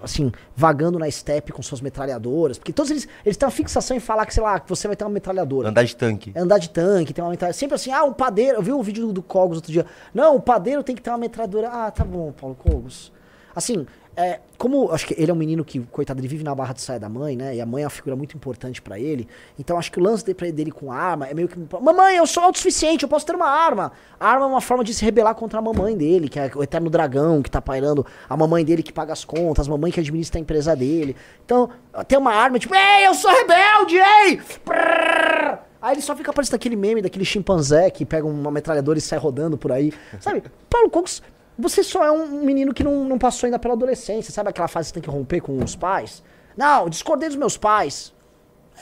assim, 0.02 0.30
vagando 0.54 0.98
na 0.98 1.10
steppe 1.10 1.52
com 1.52 1.62
suas 1.62 1.80
metralhadoras. 1.80 2.58
Porque 2.58 2.72
todos 2.72 2.90
eles, 2.90 3.08
eles 3.24 3.36
têm 3.36 3.46
uma 3.46 3.50
fixação 3.50 3.96
em 3.96 4.00
falar 4.00 4.26
que, 4.26 4.34
sei 4.34 4.42
lá, 4.42 4.60
que 4.60 4.68
você 4.68 4.86
vai 4.86 4.96
ter 4.96 5.04
uma 5.04 5.10
metralhadora. 5.10 5.70
Andar 5.70 5.84
de 5.84 5.96
tanque. 5.96 6.32
É 6.34 6.40
andar 6.40 6.58
de 6.58 6.68
tanque, 6.68 7.14
tem 7.14 7.24
uma 7.24 7.30
metralhadora. 7.30 7.58
Sempre 7.58 7.76
assim, 7.76 7.90
ah, 7.90 8.04
um 8.04 8.12
padeiro. 8.12 8.58
Eu 8.58 8.62
vi 8.62 8.72
um 8.72 8.82
vídeo 8.82 9.06
do, 9.06 9.12
do 9.14 9.22
Cogos 9.22 9.56
outro 9.56 9.72
dia. 9.72 9.86
Não, 10.12 10.36
o 10.36 10.40
padeiro 10.40 10.82
tem 10.82 10.94
que 10.94 11.00
ter 11.00 11.10
uma 11.10 11.18
metralhadora. 11.18 11.68
Ah, 11.68 11.90
tá 11.90 12.04
bom, 12.04 12.32
Paulo 12.32 12.54
Cogos. 12.54 13.10
Assim, 13.54 13.86
é, 14.16 14.40
como 14.56 14.90
acho 14.90 15.06
que 15.06 15.14
ele 15.18 15.30
é 15.30 15.34
um 15.34 15.36
menino 15.36 15.62
que, 15.62 15.78
coitado, 15.80 16.18
ele 16.18 16.26
vive 16.26 16.42
na 16.42 16.54
barra 16.54 16.72
de 16.72 16.80
saia 16.80 16.98
da 16.98 17.08
mãe, 17.08 17.36
né? 17.36 17.54
E 17.54 17.60
a 17.60 17.66
mãe 17.66 17.82
é 17.82 17.86
uma 17.86 17.90
figura 17.90 18.16
muito 18.16 18.34
importante 18.34 18.80
pra 18.80 18.98
ele. 18.98 19.28
Então 19.58 19.78
acho 19.78 19.92
que 19.92 20.00
o 20.00 20.02
lance 20.02 20.24
dele, 20.24 20.70
com 20.70 20.90
arma 20.90 21.26
é 21.26 21.34
meio 21.34 21.46
que. 21.46 21.58
Mamãe, 21.80 22.16
eu 22.16 22.26
sou 22.26 22.42
autossuficiente, 22.42 23.02
eu 23.02 23.08
posso 23.08 23.26
ter 23.26 23.34
uma 23.34 23.48
arma. 23.48 23.92
A 24.18 24.30
arma 24.30 24.46
é 24.46 24.48
uma 24.48 24.60
forma 24.62 24.82
de 24.82 24.94
se 24.94 25.04
rebelar 25.04 25.34
contra 25.34 25.58
a 25.58 25.62
mamãe 25.62 25.94
dele, 25.94 26.30
que 26.30 26.40
é 26.40 26.50
o 26.54 26.62
eterno 26.62 26.88
dragão 26.88 27.42
que 27.42 27.50
tá 27.50 27.60
pairando, 27.60 28.06
a 28.28 28.36
mamãe 28.36 28.64
dele 28.64 28.82
que 28.82 28.92
paga 28.92 29.12
as 29.12 29.24
contas, 29.24 29.68
a 29.68 29.70
mamãe 29.70 29.92
que 29.92 30.00
administra 30.00 30.38
a 30.38 30.40
empresa 30.40 30.74
dele. 30.74 31.14
Então, 31.44 31.68
tem 32.08 32.18
uma 32.18 32.32
arma, 32.32 32.58
tipo, 32.58 32.74
ei, 32.74 33.06
eu 33.06 33.14
sou 33.14 33.30
rebelde, 33.30 33.96
ei! 33.96 34.40
Prrr! 34.64 35.58
Aí 35.82 35.94
ele 35.94 36.02
só 36.02 36.16
fica 36.16 36.32
parecendo 36.32 36.56
aquele 36.56 36.74
meme 36.74 37.02
daquele 37.02 37.24
chimpanzé 37.24 37.90
que 37.90 38.04
pega 38.04 38.26
uma 38.26 38.50
metralhadora 38.50 38.98
e 38.98 39.00
sai 39.00 39.18
rodando 39.18 39.58
por 39.58 39.70
aí. 39.70 39.92
Sabe? 40.18 40.42
Paulo 40.70 40.90
Cogos 40.90 41.22
Você 41.58 41.82
só 41.82 42.04
é 42.04 42.10
um 42.10 42.42
menino 42.44 42.74
que 42.74 42.84
não, 42.84 43.04
não 43.04 43.18
passou 43.18 43.46
ainda 43.46 43.58
pela 43.58 43.74
adolescência, 43.74 44.32
sabe 44.32 44.50
aquela 44.50 44.68
fase 44.68 44.88
que 44.88 44.88
você 44.88 45.00
tem 45.00 45.02
que 45.02 45.16
romper 45.16 45.40
com 45.40 45.56
os 45.62 45.74
pais? 45.74 46.22
Não, 46.56 46.88
discordei 46.88 47.28
dos 47.28 47.36
meus 47.38 47.56
pais. 47.56 48.12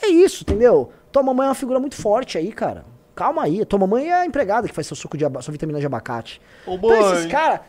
É 0.01 0.07
isso, 0.07 0.43
entendeu? 0.43 0.89
Tua 1.11 1.23
mamãe 1.23 1.45
é 1.45 1.49
uma 1.49 1.55
figura 1.55 1.79
muito 1.79 1.95
forte 1.95 2.37
aí, 2.37 2.51
cara. 2.51 2.83
Calma 3.15 3.43
aí. 3.43 3.63
Tua 3.63 3.79
mamãe 3.79 4.09
é 4.09 4.13
a 4.13 4.25
empregada 4.25 4.67
que 4.67 4.73
faz 4.75 4.87
seu 4.87 4.95
suco 4.97 5.17
de 5.17 5.23
sua 5.41 5.51
vitamina 5.53 5.79
de 5.79 5.85
abacate. 5.85 6.41
Ô, 6.67 6.73
então 6.75 7.13
esses 7.13 7.25
caras, 7.27 7.61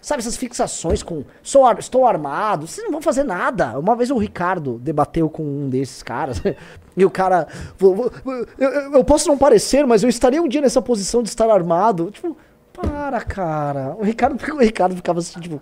sabe, 0.00 0.20
essas 0.20 0.34
fixações 0.38 1.02
com 1.02 1.24
sou 1.42 1.66
ar- 1.66 1.78
estou 1.78 2.06
armado, 2.06 2.66
vocês 2.66 2.82
não 2.86 2.92
vão 2.92 3.02
fazer 3.02 3.22
nada. 3.22 3.78
Uma 3.78 3.94
vez 3.94 4.10
o 4.10 4.16
Ricardo 4.16 4.78
debateu 4.78 5.28
com 5.28 5.42
um 5.42 5.68
desses 5.68 6.02
caras. 6.02 6.40
E 6.96 7.04
o 7.04 7.10
cara. 7.10 7.46
"Vou- 7.78 7.94
vou- 7.94 8.10
Eu, 8.58 8.68
eu- 8.70 8.92
eu 8.94 9.04
posso 9.04 9.28
não 9.28 9.38
parecer, 9.38 9.86
mas 9.86 10.02
eu 10.02 10.08
estaria 10.08 10.42
um 10.42 10.48
dia 10.48 10.60
nessa 10.60 10.82
posição 10.82 11.22
de 11.22 11.28
estar 11.28 11.48
armado. 11.48 12.10
Tipo, 12.10 12.36
para, 12.80 13.20
cara. 13.20 13.94
O 13.98 14.02
Ricardo, 14.02 14.36
o 14.54 14.58
Ricardo 14.58 14.96
ficava 14.96 15.18
assim, 15.18 15.40
tipo. 15.40 15.60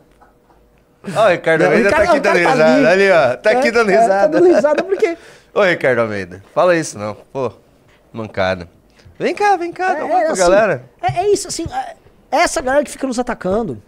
Ó, 1.15 1.25
o 1.27 1.29
Ricardo 1.29 1.61
Não, 1.63 1.69
o 1.69 1.73
Almeida 1.73 1.91
tá 1.91 1.99
Ricardo- 1.99 2.11
aqui 2.11 2.19
o 2.19 2.23
dando 2.23 2.33
tá 2.43 2.51
risada. 2.51 2.75
ali. 2.75 2.87
Ali, 2.87 3.11
ó. 3.11 3.37
Tá 3.37 3.51
aqui 3.51 3.69
é, 3.69 3.73
dando 3.73 3.91
é, 3.91 3.95
risada. 3.95 4.21
Tá 4.21 4.27
dando 4.27 4.47
risada 4.55 4.83
porque. 4.85 5.19
Ô, 5.55 5.63
Ricardo 5.63 6.01
Almeida, 6.01 6.43
fala 6.55 6.77
isso 6.77 6.99
não. 6.99 7.15
Pô, 7.33 7.53
mancada. 8.13 8.69
Vem 9.19 9.35
cá, 9.35 9.57
vem 9.57 9.73
cá, 9.73 9.95
dá 9.95 10.05
um 10.05 10.13
oi 10.15 10.23
pra 10.25 10.33
assim, 10.33 10.41
galera. 10.43 10.85
É, 11.01 11.21
é 11.21 11.33
isso, 11.33 11.49
assim. 11.49 11.65
é- 11.73 11.97
é 12.31 12.37
essa 12.41 12.61
galera 12.61 12.85
que 12.85 12.91
fica 12.91 13.07
nos 13.07 13.19
atacando. 13.19 13.81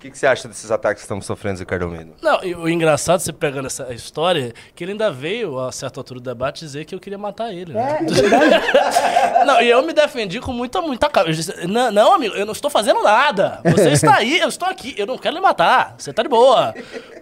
O 0.00 0.02
que, 0.02 0.10
que 0.10 0.16
você 0.18 0.26
acha 0.26 0.48
desses 0.48 0.70
ataques 0.70 1.02
que 1.02 1.04
estamos 1.04 1.26
sofrendo, 1.26 1.58
Ricardo 1.58 1.84
Almeida? 1.84 2.12
Não, 2.22 2.42
e 2.42 2.54
o 2.54 2.66
engraçado, 2.66 3.20
você 3.20 3.34
pegando 3.34 3.66
essa 3.66 3.92
história, 3.92 4.54
que 4.74 4.82
ele 4.82 4.92
ainda 4.92 5.10
veio, 5.10 5.58
a 5.60 5.70
certa 5.70 6.00
altura 6.00 6.18
do 6.20 6.24
debate, 6.24 6.60
dizer 6.60 6.86
que 6.86 6.94
eu 6.94 6.98
queria 6.98 7.18
matar 7.18 7.52
ele, 7.52 7.74
né? 7.74 7.98
É, 8.00 9.40
é. 9.42 9.44
Não, 9.44 9.60
e 9.60 9.68
eu 9.68 9.82
me 9.82 9.92
defendi 9.92 10.40
com 10.40 10.54
muita, 10.54 10.80
muita 10.80 11.10
calma. 11.10 11.28
Eu 11.28 11.34
disse, 11.34 11.66
não, 11.66 11.92
não, 11.92 12.14
amigo, 12.14 12.34
eu 12.34 12.46
não 12.46 12.52
estou 12.54 12.70
fazendo 12.70 13.02
nada. 13.02 13.60
Você 13.62 13.90
está 13.92 14.16
aí, 14.16 14.38
eu 14.38 14.48
estou 14.48 14.66
aqui. 14.66 14.94
Eu 14.96 15.06
não 15.06 15.18
quero 15.18 15.34
lhe 15.34 15.40
matar. 15.42 15.96
Você 15.98 16.14
tá 16.14 16.22
de 16.22 16.30
boa. 16.30 16.74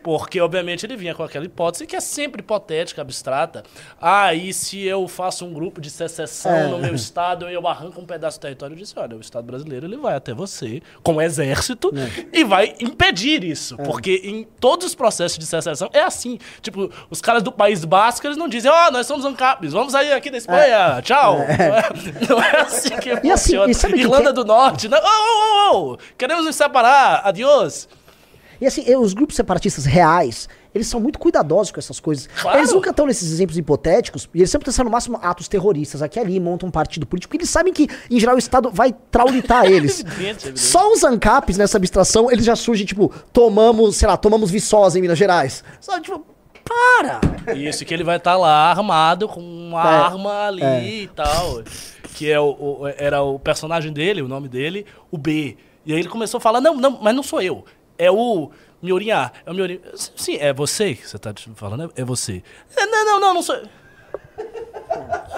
Porque, 0.05 0.41
obviamente, 0.41 0.87
ele 0.87 0.97
vinha 0.97 1.17
com 1.17 1.25
aquela 1.25 1.45
hipótese 1.47 1.85
que 1.85 1.97
é 1.97 2.01
sempre 2.01 2.43
hipotética, 2.43 3.03
abstrata. 3.03 3.65
Ah, 4.01 4.33
e 4.35 4.53
se 4.53 4.87
eu 4.87 5.09
faço 5.09 5.45
um 5.45 5.53
grupo 5.53 5.81
de 5.81 5.91
secessão 5.91 6.53
É. 6.53 6.67
no 6.69 6.79
meu 6.79 6.95
estado 6.95 7.51
e 7.51 7.55
eu 7.55 7.67
arranco 7.67 8.01
um 8.01 8.07
pedaço 8.07 8.39
do 8.39 8.43
território? 8.43 8.75
Eu 8.75 8.79
disse, 8.79 8.97
olha, 8.97 9.17
o 9.17 9.21
Estado 9.21 9.45
brasileiro 9.45 9.85
ele 9.87 9.97
vai 9.97 10.15
até 10.15 10.33
você 10.33 10.81
com 11.03 11.15
o 11.17 11.21
exército 11.21 11.93
e 12.33 12.45
vai 12.45 12.68
impedir 12.81 13.45
isso. 13.45 13.77
Porque 13.79 14.21
em 14.25 14.45
todos 14.61 14.87
os 14.87 14.95
processos 14.95 15.39
de 15.39 15.47
secessão 15.47 15.89
é 15.93 16.01
assim. 16.03 16.39
Tipo, 16.63 16.91
os 17.11 17.21
caras 17.21 17.43
do 17.43 17.51
País 17.53 17.85
Basco, 17.85 18.27
eles 18.27 18.37
não 18.37 18.49
dizem, 18.49 18.71
ó, 18.71 18.91
nós 18.91 19.07
somos 19.07 19.25
ANCAPs, 19.25 19.73
vamos 19.73 19.93
sair 19.93 20.13
aqui 20.13 20.31
da 20.31 20.39
Espanha, 20.39 21.01
tchau. 21.03 21.39
Não, 21.39 21.45
é, 21.45 21.89
não 22.29 22.43
é 22.43 22.61
assim 22.61 22.97
que 22.99 23.09
E 23.11 23.31
assim, 23.31 23.51
funciona. 23.53 23.71
e 23.71 23.75
sabe 23.75 23.95
que 23.95 24.01
Irlanda 24.01 24.25
tem- 24.27 24.35
do 24.35 24.45
Norte, 24.45 24.89
não, 24.89 24.99
ô, 24.99 25.93
ô, 25.93 25.99
queremos 26.17 26.45
nos 26.45 26.57
separar, 26.57 27.23
adiós. 27.25 27.89
E 28.61 28.67
assim, 28.67 28.95
os 28.97 29.13
grupos 29.15 29.37
separatistas 29.37 29.85
reais, 29.85 30.49
eles 30.75 30.87
são 30.87 31.01
muito 31.01 31.19
cuidadosos 31.19 31.73
com 31.73 31.79
essas 31.81 31.99
coisas. 32.01 32.29
Claro. 32.41 32.59
Eles 32.59 32.73
nunca 32.73 32.91
estão 32.91 33.07
nesses 33.07 33.31
exemplos 33.33 33.57
hipotéticos, 33.59 34.29
e 34.35 34.39
eles 34.39 34.51
sempre 34.51 34.71
sendo 34.73 34.87
no 34.87 34.91
máximo 34.91 35.19
atos 35.23 35.49
terroristas 35.49 36.03
aqui 36.03 36.19
ali, 36.21 36.39
montam 36.39 36.69
um 36.69 36.73
partido 36.73 37.07
político, 37.07 37.31
porque 37.31 37.43
eles 37.43 37.51
sabem 37.51 37.73
que, 37.73 37.89
em 38.11 38.19
geral, 38.21 38.37
o 38.37 38.39
Estado 38.39 38.71
vai 38.71 38.93
traulitar 39.11 39.65
eles. 39.71 40.05
Só 40.55 40.93
os 40.93 41.03
ANCAPs 41.05 41.57
nessa 41.57 41.77
abstração, 41.79 42.31
eles 42.31 42.45
já 42.45 42.55
surgem, 42.57 42.87
tipo, 42.87 43.13
tomamos, 43.33 43.97
sei 43.97 44.09
lá, 44.09 44.17
tomamos 44.17 44.51
Viçosa 44.51 44.99
em 44.99 45.03
Minas 45.03 45.19
Gerais. 45.19 45.63
Sabe, 45.81 46.03
tipo, 46.05 46.25
para! 46.65 47.21
Isso, 47.57 47.85
que 47.85 47.95
ele 47.95 48.05
vai 48.05 48.19
estar 48.19 48.37
lá 48.37 48.71
armado 48.71 49.27
com 49.29 49.41
uma 49.41 49.81
É, 49.83 49.97
arma 49.97 50.47
ali 50.47 51.05
e 51.05 51.09
tal. 51.09 51.63
Que 52.15 52.31
é 52.31 52.39
o, 52.39 52.51
o- 52.51 52.89
era 52.99 53.23
o 53.23 53.39
personagem 53.39 53.93
dele, 53.93 54.21
o 54.23 54.29
nome 54.29 54.49
dele, 54.49 54.85
o 55.11 55.17
B. 55.17 55.57
E 55.87 55.93
aí 55.95 56.01
ele 56.01 56.09
começou 56.09 56.37
a 56.39 56.41
falar, 56.41 56.61
não, 56.61 56.75
não, 56.77 56.99
mas 57.01 57.15
não 57.17 57.23
sou 57.23 57.41
eu. 57.41 57.65
É 57.97 58.11
o 58.11 58.51
Miorim 58.83 59.11
A. 59.11 59.31
É 59.45 59.51
o 59.51 59.55
Miorim... 59.55 59.81
Sim, 60.17 60.37
é 60.41 60.53
você 60.53 60.95
que 60.95 61.09
você 61.09 61.19
tá 61.19 61.33
falando, 61.55 61.93
é 61.97 62.05
você. 62.05 62.43
"É, 62.77 62.87
Não, 62.87 63.05
não, 63.05 63.21
não, 63.21 63.35
não 63.35 63.43
sou... 63.43 63.57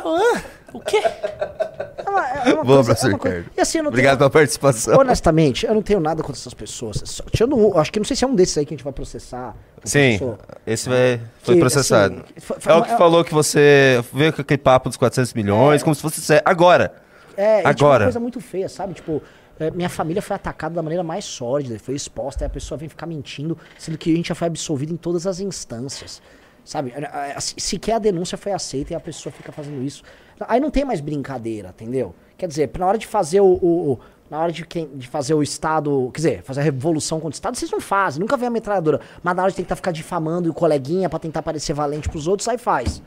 Hã? 0.05 0.43
O 0.73 0.79
quê? 0.81 0.99
É 1.03 2.09
uma, 2.09 2.29
é 2.29 2.55
uma 2.55 2.65
coisa- 2.65 2.85
professor 2.85 3.13
é 3.13 3.19
coisa-. 3.19 3.45
E 3.57 3.61
assim, 3.61 3.79
eu 3.79 3.87
Obrigado 3.87 4.19
tenho... 4.19 4.31
pela 4.31 4.31
participação. 4.31 4.99
Honestamente, 4.99 5.67
eu 5.67 5.75
não 5.75 5.83
tenho 5.83 5.99
nada 5.99 6.23
contra 6.23 6.41
essas 6.41 6.55
pessoas. 6.55 7.03
Só- 7.05 7.25
Tirando 7.33 7.57
um, 7.57 7.77
acho 7.79 7.91
que 7.93 7.99
não 7.99 8.05
sei 8.07 8.15
se 8.15 8.25
é 8.25 8.27
um 8.29 8.35
desses 8.37 8.57
aí 8.57 8.65
que 8.65 8.73
a 8.75 8.77
gente 8.77 8.85
vai 8.85 8.93
processar. 8.93 9.57
Sim, 9.85 10.19
professor. 10.19 10.39
esse 10.67 10.89
vai, 10.89 11.21
foi 11.43 11.55
Que, 11.55 11.61
processado. 11.61 12.15
assim, 12.15 12.41
foi- 12.41 12.61
foi 12.61 12.73
é 12.73 12.77
o 12.77 12.83
que 12.83 12.91
falou 12.97 13.25
que 13.25 13.35
você 13.35 14.03
veio 14.13 14.33
com 14.33 14.43
aquele 14.43 14.59
papo 14.59 14.89
dos 14.89 14.97
400 14.97 15.35
milhões, 15.35 15.83
como 15.83 15.95
se 15.95 16.03
fosse. 16.03 16.41
Agora. 16.45 16.95
É, 17.37 17.55
e, 17.55 17.57
tipo, 17.57 17.65
uma 17.65 17.71
Agora. 17.71 18.05
coisa 18.05 18.21
muito 18.21 18.41
feia, 18.41 18.69
sabe? 18.69 18.95
Tipo, 18.95 19.21
é, 19.61 19.71
minha 19.71 19.89
família 19.89 20.21
foi 20.23 20.35
atacada 20.35 20.75
da 20.75 20.83
maneira 20.83 21.05
mais 21.05 21.25
sórdida, 21.25 21.79
foi 21.79 21.95
exposta, 21.95 22.45
aí 22.45 22.47
a 22.47 22.51
pessoa 22.51 22.77
vem 22.79 22.89
ficar 22.89 23.07
mentindo, 23.07 23.57
sendo 23.79 23.97
que 23.99 24.13
a 24.13 24.17
gente 24.17 24.29
já 24.29 24.35
foi 24.35 24.49
absolvido 24.49 24.93
em 24.93 24.97
todas 24.97 25.27
as 25.27 25.39
instâncias. 25.41 26.21
Sabe? 26.65 26.93
É, 26.95 27.33
é, 27.37 27.41
se- 27.41 27.55
Sequer 27.59 27.95
a 27.95 27.99
denúncia 27.99 28.37
foi 28.37 28.53
aceita 28.53 28.93
e 28.93 28.97
a 28.97 29.01
pessoa 29.01 29.33
fica 29.33 29.51
fazendo 29.53 29.83
isso. 29.83 30.03
Aí 30.49 30.61
não 30.61 30.71
tem 30.71 30.85
mais 30.85 31.01
brincadeira, 31.01 31.69
entendeu? 31.71 32.15
Quer 32.37 32.47
dizer, 32.49 32.71
na 32.79 32.87
hora 32.87 32.99
de 32.99 33.07
fazer 33.07 33.41
o. 33.41 33.47
o- 33.47 33.93
o- 33.93 34.01
na 34.31 34.39
hora 34.39 34.53
de, 34.53 34.65
quem- 34.65 34.87
de 34.95 35.09
fazer 35.09 35.35
o 35.35 35.43
Estado. 35.43 36.09
Quer 36.15 36.19
dizer, 36.21 36.43
fazer 36.43 36.61
a 36.61 36.63
revolução 36.63 37.19
contra 37.19 37.35
o 37.35 37.37
Estado, 37.37 37.57
vocês 37.57 37.71
não 37.71 37.81
fazem, 37.81 38.21
nunca 38.21 38.37
vem 38.37 38.47
a 38.47 38.51
metralhadora. 38.51 39.01
Mas 39.23 39.35
na 39.35 39.43
hora 39.43 39.51
de 39.51 39.57
tentar 39.57 39.75
ficar 39.75 39.91
difamando 39.91 40.49
o 40.49 40.55
coleguinha 40.55 41.09
pra 41.09 41.19
tentar 41.19 41.43
parecer 41.43 41.73
valente 41.73 42.09
pros 42.09 42.29
outros, 42.29 42.47
aí 42.47 42.57
faz. 42.57 43.03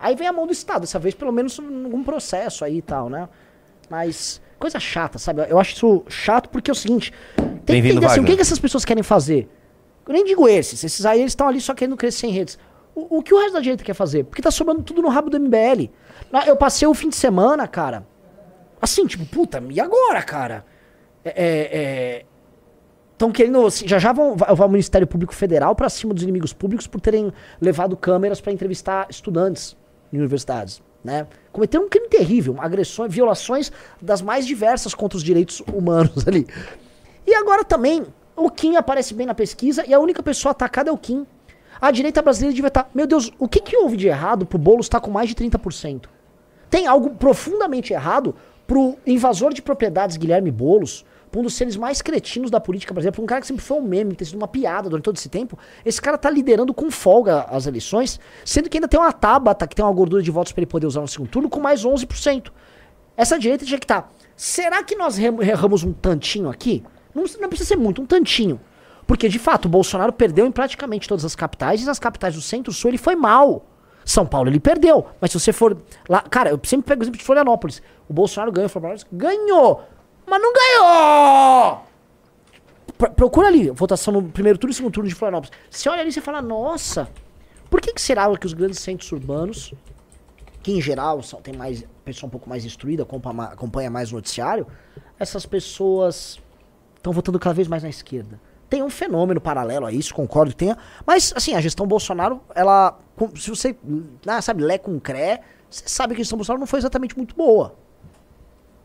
Aí 0.00 0.16
vem 0.16 0.26
a 0.26 0.32
mão 0.32 0.46
do 0.46 0.52
Estado, 0.52 0.80
dessa 0.80 0.98
vez 0.98 1.14
pelo 1.14 1.30
menos 1.30 1.58
num 1.58 2.02
processo 2.02 2.64
aí 2.64 2.78
e 2.78 2.82
tal, 2.82 3.10
né? 3.10 3.28
Mas 3.90 4.40
coisa 4.58 4.78
chata, 4.78 5.18
sabe? 5.18 5.44
Eu 5.48 5.58
acho 5.58 5.74
isso 5.74 6.04
chato 6.08 6.48
porque 6.48 6.70
é 6.70 6.72
o 6.72 6.74
seguinte, 6.74 7.12
tem 7.66 7.82
que 7.82 7.88
entender 7.88 8.06
assim, 8.06 8.20
o 8.20 8.24
que, 8.24 8.36
que 8.36 8.42
essas 8.42 8.58
pessoas 8.58 8.84
querem 8.84 9.02
fazer. 9.02 9.48
Eu 10.06 10.12
nem 10.12 10.24
digo 10.24 10.48
esses, 10.48 10.82
esses 10.84 11.04
aí 11.06 11.20
eles 11.20 11.32
estão 11.32 11.48
ali 11.48 11.60
só 11.60 11.74
querendo 11.74 11.96
crescer 11.96 12.26
em 12.26 12.30
redes. 12.30 12.58
O, 12.94 13.18
o 13.18 13.22
que 13.22 13.32
o 13.34 13.38
resto 13.38 13.54
da 13.54 13.60
direita 13.60 13.82
quer 13.84 13.94
fazer? 13.94 14.24
Porque 14.24 14.42
tá 14.42 14.50
sobrando 14.50 14.82
tudo 14.82 15.00
no 15.02 15.08
rabo 15.08 15.30
do 15.30 15.38
MBL. 15.38 15.90
Na- 16.30 16.46
Eu 16.46 16.56
passei 16.56 16.86
o 16.86 16.94
fim 16.94 17.08
de 17.08 17.16
semana, 17.16 17.66
cara, 17.66 18.06
assim, 18.80 19.06
tipo, 19.06 19.24
puta, 19.26 19.62
e 19.70 19.80
agora, 19.80 20.22
cara? 20.22 20.64
É... 21.24 22.24
Estão 23.12 23.30
querendo, 23.30 23.64
assim, 23.66 23.86
já 23.86 23.98
já 24.00 24.12
vão, 24.12 24.34
vai 24.36 24.52
vai 24.52 24.66
o 24.66 24.70
Ministério 24.70 25.06
Público 25.06 25.32
Federal 25.32 25.76
pra 25.76 25.88
cima 25.88 26.12
dos 26.12 26.24
inimigos 26.24 26.52
públicos 26.52 26.88
por 26.88 27.00
terem 27.00 27.32
levado 27.60 27.96
câmeras 27.96 28.40
pra 28.40 28.52
entrevistar 28.52 29.06
estudantes 29.08 29.76
em 30.12 30.18
universidades, 30.18 30.82
né? 31.04 31.26
Cometeram 31.52 31.84
um 31.84 31.88
crime 31.88 32.08
terrível, 32.08 32.56
agressões, 32.58 33.12
violações 33.12 33.72
das 34.00 34.22
mais 34.22 34.46
diversas 34.46 34.94
contra 34.94 35.16
os 35.16 35.22
direitos 35.22 35.60
humanos 35.72 36.26
ali. 36.28 36.46
E 37.26 37.34
agora 37.34 37.64
também, 37.64 38.06
o 38.36 38.50
Kim 38.50 38.76
aparece 38.76 39.14
bem 39.14 39.26
na 39.26 39.34
pesquisa 39.34 39.84
e 39.86 39.92
a 39.92 40.00
única 40.00 40.22
pessoa 40.22 40.52
atacada 40.52 40.90
é 40.90 40.92
o 40.92 40.98
Kim. 40.98 41.26
A 41.80 41.90
direita 41.90 42.22
brasileira 42.22 42.54
devia 42.54 42.68
estar. 42.68 42.90
Meu 42.94 43.06
Deus, 43.06 43.32
o 43.38 43.48
que, 43.48 43.60
que 43.60 43.76
houve 43.76 43.96
de 43.96 44.06
errado 44.06 44.46
pro 44.46 44.58
Boulos 44.58 44.86
estar 44.86 45.00
com 45.00 45.10
mais 45.10 45.28
de 45.28 45.34
30%? 45.34 46.04
Tem 46.70 46.86
algo 46.86 47.10
profundamente 47.10 47.92
errado 47.92 48.34
pro 48.66 48.96
invasor 49.06 49.52
de 49.52 49.60
propriedades 49.60 50.16
Guilherme 50.16 50.50
Boulos, 50.50 51.04
um 51.40 51.44
dos 51.44 51.54
seres 51.54 51.76
mais 51.76 52.02
cretinos 52.02 52.50
da 52.50 52.60
política 52.60 52.92
brasileira, 52.92 53.14
pra 53.14 53.22
um 53.22 53.26
cara 53.26 53.40
que 53.40 53.46
sempre 53.46 53.62
foi 53.62 53.78
um 53.78 53.82
meme, 53.82 54.14
ter 54.14 54.24
sido 54.24 54.36
uma 54.36 54.48
piada 54.48 54.88
durante 54.88 55.04
todo 55.04 55.16
esse 55.16 55.28
tempo. 55.28 55.58
Esse 55.84 56.00
cara 56.00 56.18
tá 56.18 56.30
liderando 56.30 56.74
com 56.74 56.90
folga 56.90 57.42
as 57.48 57.66
eleições, 57.66 58.20
sendo 58.44 58.68
que 58.68 58.76
ainda 58.76 58.88
tem 58.88 58.98
uma 58.98 59.12
Tabata, 59.12 59.66
que 59.66 59.74
tem 59.74 59.84
uma 59.84 59.92
gordura 59.92 60.22
de 60.22 60.30
votos 60.30 60.52
pra 60.52 60.60
ele 60.60 60.66
poder 60.66 60.86
usar 60.86 61.00
no 61.00 61.08
segundo 61.08 61.28
turno, 61.28 61.48
com 61.48 61.60
mais 61.60 61.84
11%. 61.84 62.50
Essa 63.16 63.38
direita 63.38 63.64
tinha 63.64 63.78
que 63.78 63.84
estar. 63.84 64.12
Será 64.36 64.82
que 64.82 64.96
nós 64.96 65.18
erramos 65.18 65.84
um 65.84 65.92
tantinho 65.92 66.48
aqui? 66.48 66.82
Não, 67.14 67.24
não 67.40 67.48
precisa 67.48 67.68
ser 67.68 67.76
muito, 67.76 68.02
um 68.02 68.06
tantinho. 68.06 68.60
Porque, 69.06 69.28
de 69.28 69.38
fato, 69.38 69.66
o 69.66 69.68
Bolsonaro 69.68 70.12
perdeu 70.12 70.46
em 70.46 70.52
praticamente 70.52 71.08
todas 71.08 71.24
as 71.24 71.36
capitais, 71.36 71.82
e 71.82 71.84
nas 71.84 71.98
capitais 71.98 72.34
do 72.34 72.40
centro-sul 72.40 72.90
ele 72.90 72.98
foi 72.98 73.14
mal. 73.14 73.66
São 74.04 74.26
Paulo 74.26 74.48
ele 74.48 74.60
perdeu. 74.60 75.06
Mas 75.20 75.30
se 75.30 75.38
você 75.38 75.52
for 75.52 75.76
lá. 76.08 76.20
Cara, 76.22 76.50
eu 76.50 76.60
sempre 76.64 76.86
pego 76.86 77.02
o 77.02 77.04
exemplo 77.04 77.18
de 77.18 77.24
Florianópolis. 77.24 77.82
O 78.08 78.12
Bolsonaro 78.12 78.50
ganhou, 78.50 78.68
Florianópolis 78.68 79.06
ganhou! 79.12 79.82
Mas 80.26 80.40
não 80.40 80.52
ganhou! 80.52 81.80
Pro- 82.96 83.10
Procura 83.10 83.48
ali, 83.48 83.70
votação 83.70 84.12
no 84.12 84.22
primeiro 84.28 84.58
turno 84.58 84.72
e 84.72 84.74
segundo 84.74 84.92
turno 84.92 85.08
de 85.08 85.14
Florianópolis. 85.14 85.52
Você 85.70 85.88
olha 85.88 86.00
ali 86.02 86.10
e 86.10 86.20
fala, 86.20 86.40
nossa, 86.40 87.08
por 87.70 87.80
que, 87.80 87.92
que 87.92 88.00
será 88.00 88.34
que 88.36 88.46
os 88.46 88.52
grandes 88.52 88.78
centros 88.78 89.10
urbanos, 89.12 89.72
que 90.62 90.72
em 90.72 90.80
geral 90.80 91.22
são, 91.22 91.40
tem 91.40 91.54
mais 91.56 91.84
pessoa 92.04 92.28
um 92.28 92.30
pouco 92.30 92.48
mais 92.48 92.64
instruída, 92.64 93.02
acompanha, 93.02 93.90
mais 93.90 94.12
o 94.12 94.16
noticiário, 94.16 94.66
essas 95.18 95.46
pessoas 95.46 96.38
estão 96.96 97.12
votando 97.12 97.38
cada 97.38 97.54
vez 97.54 97.68
mais 97.68 97.82
na 97.82 97.88
esquerda. 97.88 98.40
Tem 98.68 98.82
um 98.82 98.88
fenômeno 98.90 99.40
paralelo 99.40 99.84
a 99.86 99.92
isso, 99.92 100.14
concordo 100.14 100.50
que 100.52 100.56
tenha, 100.56 100.78
mas 101.06 101.32
assim, 101.36 101.54
a 101.54 101.60
gestão 101.60 101.86
Bolsonaro, 101.86 102.40
ela, 102.54 102.98
se 103.36 103.50
você, 103.50 103.76
ah, 104.26 104.40
sabe, 104.40 104.62
lé 104.62 104.78
com 104.78 104.98
cré, 104.98 105.42
você 105.68 105.84
sabe 105.86 106.14
que 106.14 106.20
a 106.20 106.24
gestão 106.24 106.38
Bolsonaro 106.38 106.60
não 106.60 106.66
foi 106.66 106.78
exatamente 106.78 107.16
muito 107.16 107.34
boa. 107.34 107.74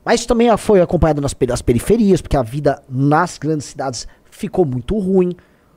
Mas 0.07 0.21
isso 0.21 0.29
também 0.29 0.55
foi 0.55 0.79
acompanhado 0.79 1.19
nas 1.19 1.33
periferias, 1.33 2.21
porque 2.21 2.37
a 2.37 2.41
vida 2.41 2.81
nas 2.87 3.37
grandes 3.37 3.65
cidades 3.65 4.07
ficou 4.31 4.63
muito 4.63 4.97
ruim. 4.97 5.35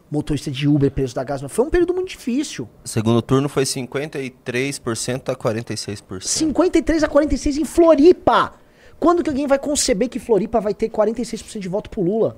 Motorista 0.09 0.53
de 0.53 0.69
Uber, 0.69 0.89
preço 0.89 1.17
da 1.17 1.25
gás, 1.25 1.43
foi 1.49 1.65
um 1.65 1.69
período 1.69 1.93
muito 1.93 2.11
difícil. 2.11 2.69
Segundo 2.85 3.21
turno 3.23 3.49
foi 3.49 3.65
53% 3.65 5.31
a 5.31 5.35
46%. 5.35 6.23
53 6.23 7.03
a 7.03 7.09
46 7.09 7.57
em 7.59 7.65
Floripa. 7.65 8.53
Quando 9.01 9.25
que 9.25 9.31
alguém 9.31 9.49
vai 9.49 9.59
conceber 9.59 10.09
que 10.09 10.21
Floripa 10.21 10.61
vai 10.61 10.75
ter 10.75 10.91
46% 10.91 11.59
de 11.59 11.69
voto 11.69 11.91
pro 11.91 12.01
Lula? 12.01 12.37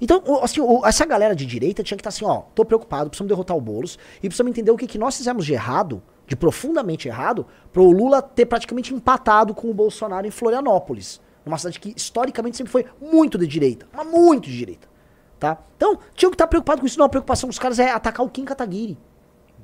Então, 0.00 0.22
assim, 0.40 0.60
essa 0.84 1.04
galera 1.04 1.34
de 1.34 1.44
direita 1.44 1.82
tinha 1.82 1.96
que 1.96 2.00
estar 2.00 2.10
assim, 2.10 2.24
ó, 2.24 2.42
tô 2.54 2.64
preocupado, 2.64 3.10
precisamos 3.10 3.28
derrotar 3.28 3.56
o 3.56 3.60
Boulos 3.60 3.98
e 4.18 4.28
precisamos 4.28 4.50
entender 4.50 4.70
o 4.70 4.76
que, 4.76 4.86
que 4.86 4.98
nós 4.98 5.16
fizemos 5.16 5.44
de 5.44 5.52
errado, 5.52 6.00
de 6.32 6.36
profundamente 6.36 7.08
errado, 7.08 7.46
pro 7.70 7.90
Lula 7.90 8.22
ter 8.22 8.46
praticamente 8.46 8.94
empatado 8.94 9.54
com 9.54 9.68
o 9.70 9.74
Bolsonaro 9.74 10.26
em 10.26 10.30
Florianópolis. 10.30 11.20
Numa 11.44 11.58
cidade 11.58 11.78
que 11.78 11.92
historicamente 11.94 12.56
sempre 12.56 12.72
foi 12.72 12.86
muito 12.98 13.36
de 13.36 13.46
direita, 13.46 13.86
mas 13.92 14.06
muito 14.06 14.48
de 14.48 14.56
direita. 14.56 14.88
Tá? 15.38 15.58
Então, 15.76 15.98
tinha 16.14 16.30
que 16.30 16.34
estar 16.36 16.46
preocupado 16.46 16.80
com 16.80 16.86
isso. 16.86 16.98
Não, 16.98 17.04
a 17.04 17.08
preocupação 17.10 17.50
dos 17.50 17.58
caras 17.58 17.78
é 17.78 17.90
atacar 17.90 18.24
o 18.24 18.30
Kim 18.30 18.46
Kataguiri. 18.46 18.96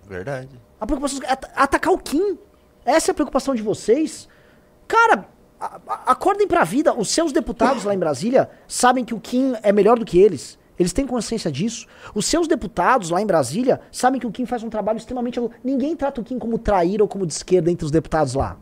Verdade. 0.07 0.61
A 0.78 0.85
preocupação 0.85 1.20
é 1.22 1.33
at- 1.33 1.50
atacar 1.57 1.92
o 1.94 1.98
Kim. 1.98 2.37
Essa 2.85 3.11
é 3.11 3.12
a 3.12 3.14
preocupação 3.14 3.54
de 3.54 3.62
vocês. 3.62 4.28
Cara, 4.87 5.26
a- 5.59 5.81
a- 5.87 6.12
acordem 6.12 6.46
pra 6.46 6.64
vida. 6.64 6.92
Os 6.92 7.09
seus 7.09 7.33
deputados 7.33 7.85
lá 7.85 7.94
em 7.94 7.98
Brasília 7.98 8.50
sabem 8.66 9.07
que 9.07 9.14
o 9.14 9.20
Kim 9.20 9.54
é 9.62 9.72
melhor 9.72 9.98
do 9.98 10.04
que 10.04 10.18
eles. 10.18 10.59
Eles 10.78 10.92
têm 10.92 11.06
consciência 11.06 11.50
disso. 11.50 11.86
Os 12.14 12.26
seus 12.26 12.46
deputados 12.46 13.10
lá 13.10 13.20
em 13.20 13.26
Brasília 13.26 13.80
sabem 13.90 14.20
que 14.20 14.26
o 14.26 14.30
Kim 14.30 14.46
faz 14.46 14.62
um 14.62 14.70
trabalho 14.70 14.98
extremamente. 14.98 15.40
Ninguém 15.64 15.96
trata 15.96 16.20
o 16.20 16.24
Kim 16.24 16.38
como 16.38 16.58
traíra 16.58 17.02
ou 17.02 17.08
como 17.08 17.26
de 17.26 17.32
esquerda 17.32 17.70
entre 17.70 17.84
os 17.84 17.90
deputados 17.90 18.34
lá. 18.34 18.56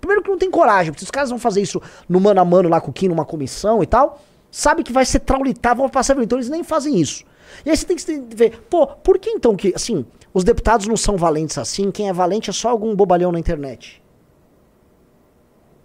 Primeiro 0.00 0.22
que 0.22 0.28
não 0.28 0.36
tem 0.36 0.50
coragem, 0.50 0.92
porque 0.92 1.00
se 1.00 1.06
os 1.06 1.10
caras 1.10 1.30
vão 1.30 1.38
fazer 1.38 1.62
isso 1.62 1.80
no 2.06 2.20
mano 2.20 2.40
a 2.40 2.44
mano 2.44 2.68
lá 2.68 2.80
com 2.80 2.90
o 2.90 2.92
Kim, 2.92 3.08
numa 3.08 3.24
comissão 3.24 3.82
e 3.82 3.86
tal, 3.86 4.20
sabe 4.50 4.82
que 4.82 4.92
vai 4.92 5.06
ser 5.06 5.20
traulitar, 5.20 5.74
vão 5.74 5.88
passar. 5.88 6.16
Então 6.22 6.36
eles 6.36 6.50
nem 6.50 6.62
fazem 6.62 7.00
isso. 7.00 7.24
E 7.64 7.70
aí 7.70 7.76
você 7.76 7.86
tem 7.86 7.96
que 7.96 8.36
ver, 8.36 8.58
pô, 8.68 8.86
por 8.86 9.18
que 9.18 9.30
então 9.30 9.56
que, 9.56 9.72
assim, 9.74 10.04
os 10.34 10.44
deputados 10.44 10.86
não 10.86 10.96
são 10.96 11.16
valentes 11.16 11.56
assim? 11.56 11.90
Quem 11.90 12.08
é 12.08 12.12
valente 12.12 12.50
é 12.50 12.52
só 12.52 12.68
algum 12.68 12.94
bobalhão 12.94 13.32
na 13.32 13.38
internet. 13.38 14.03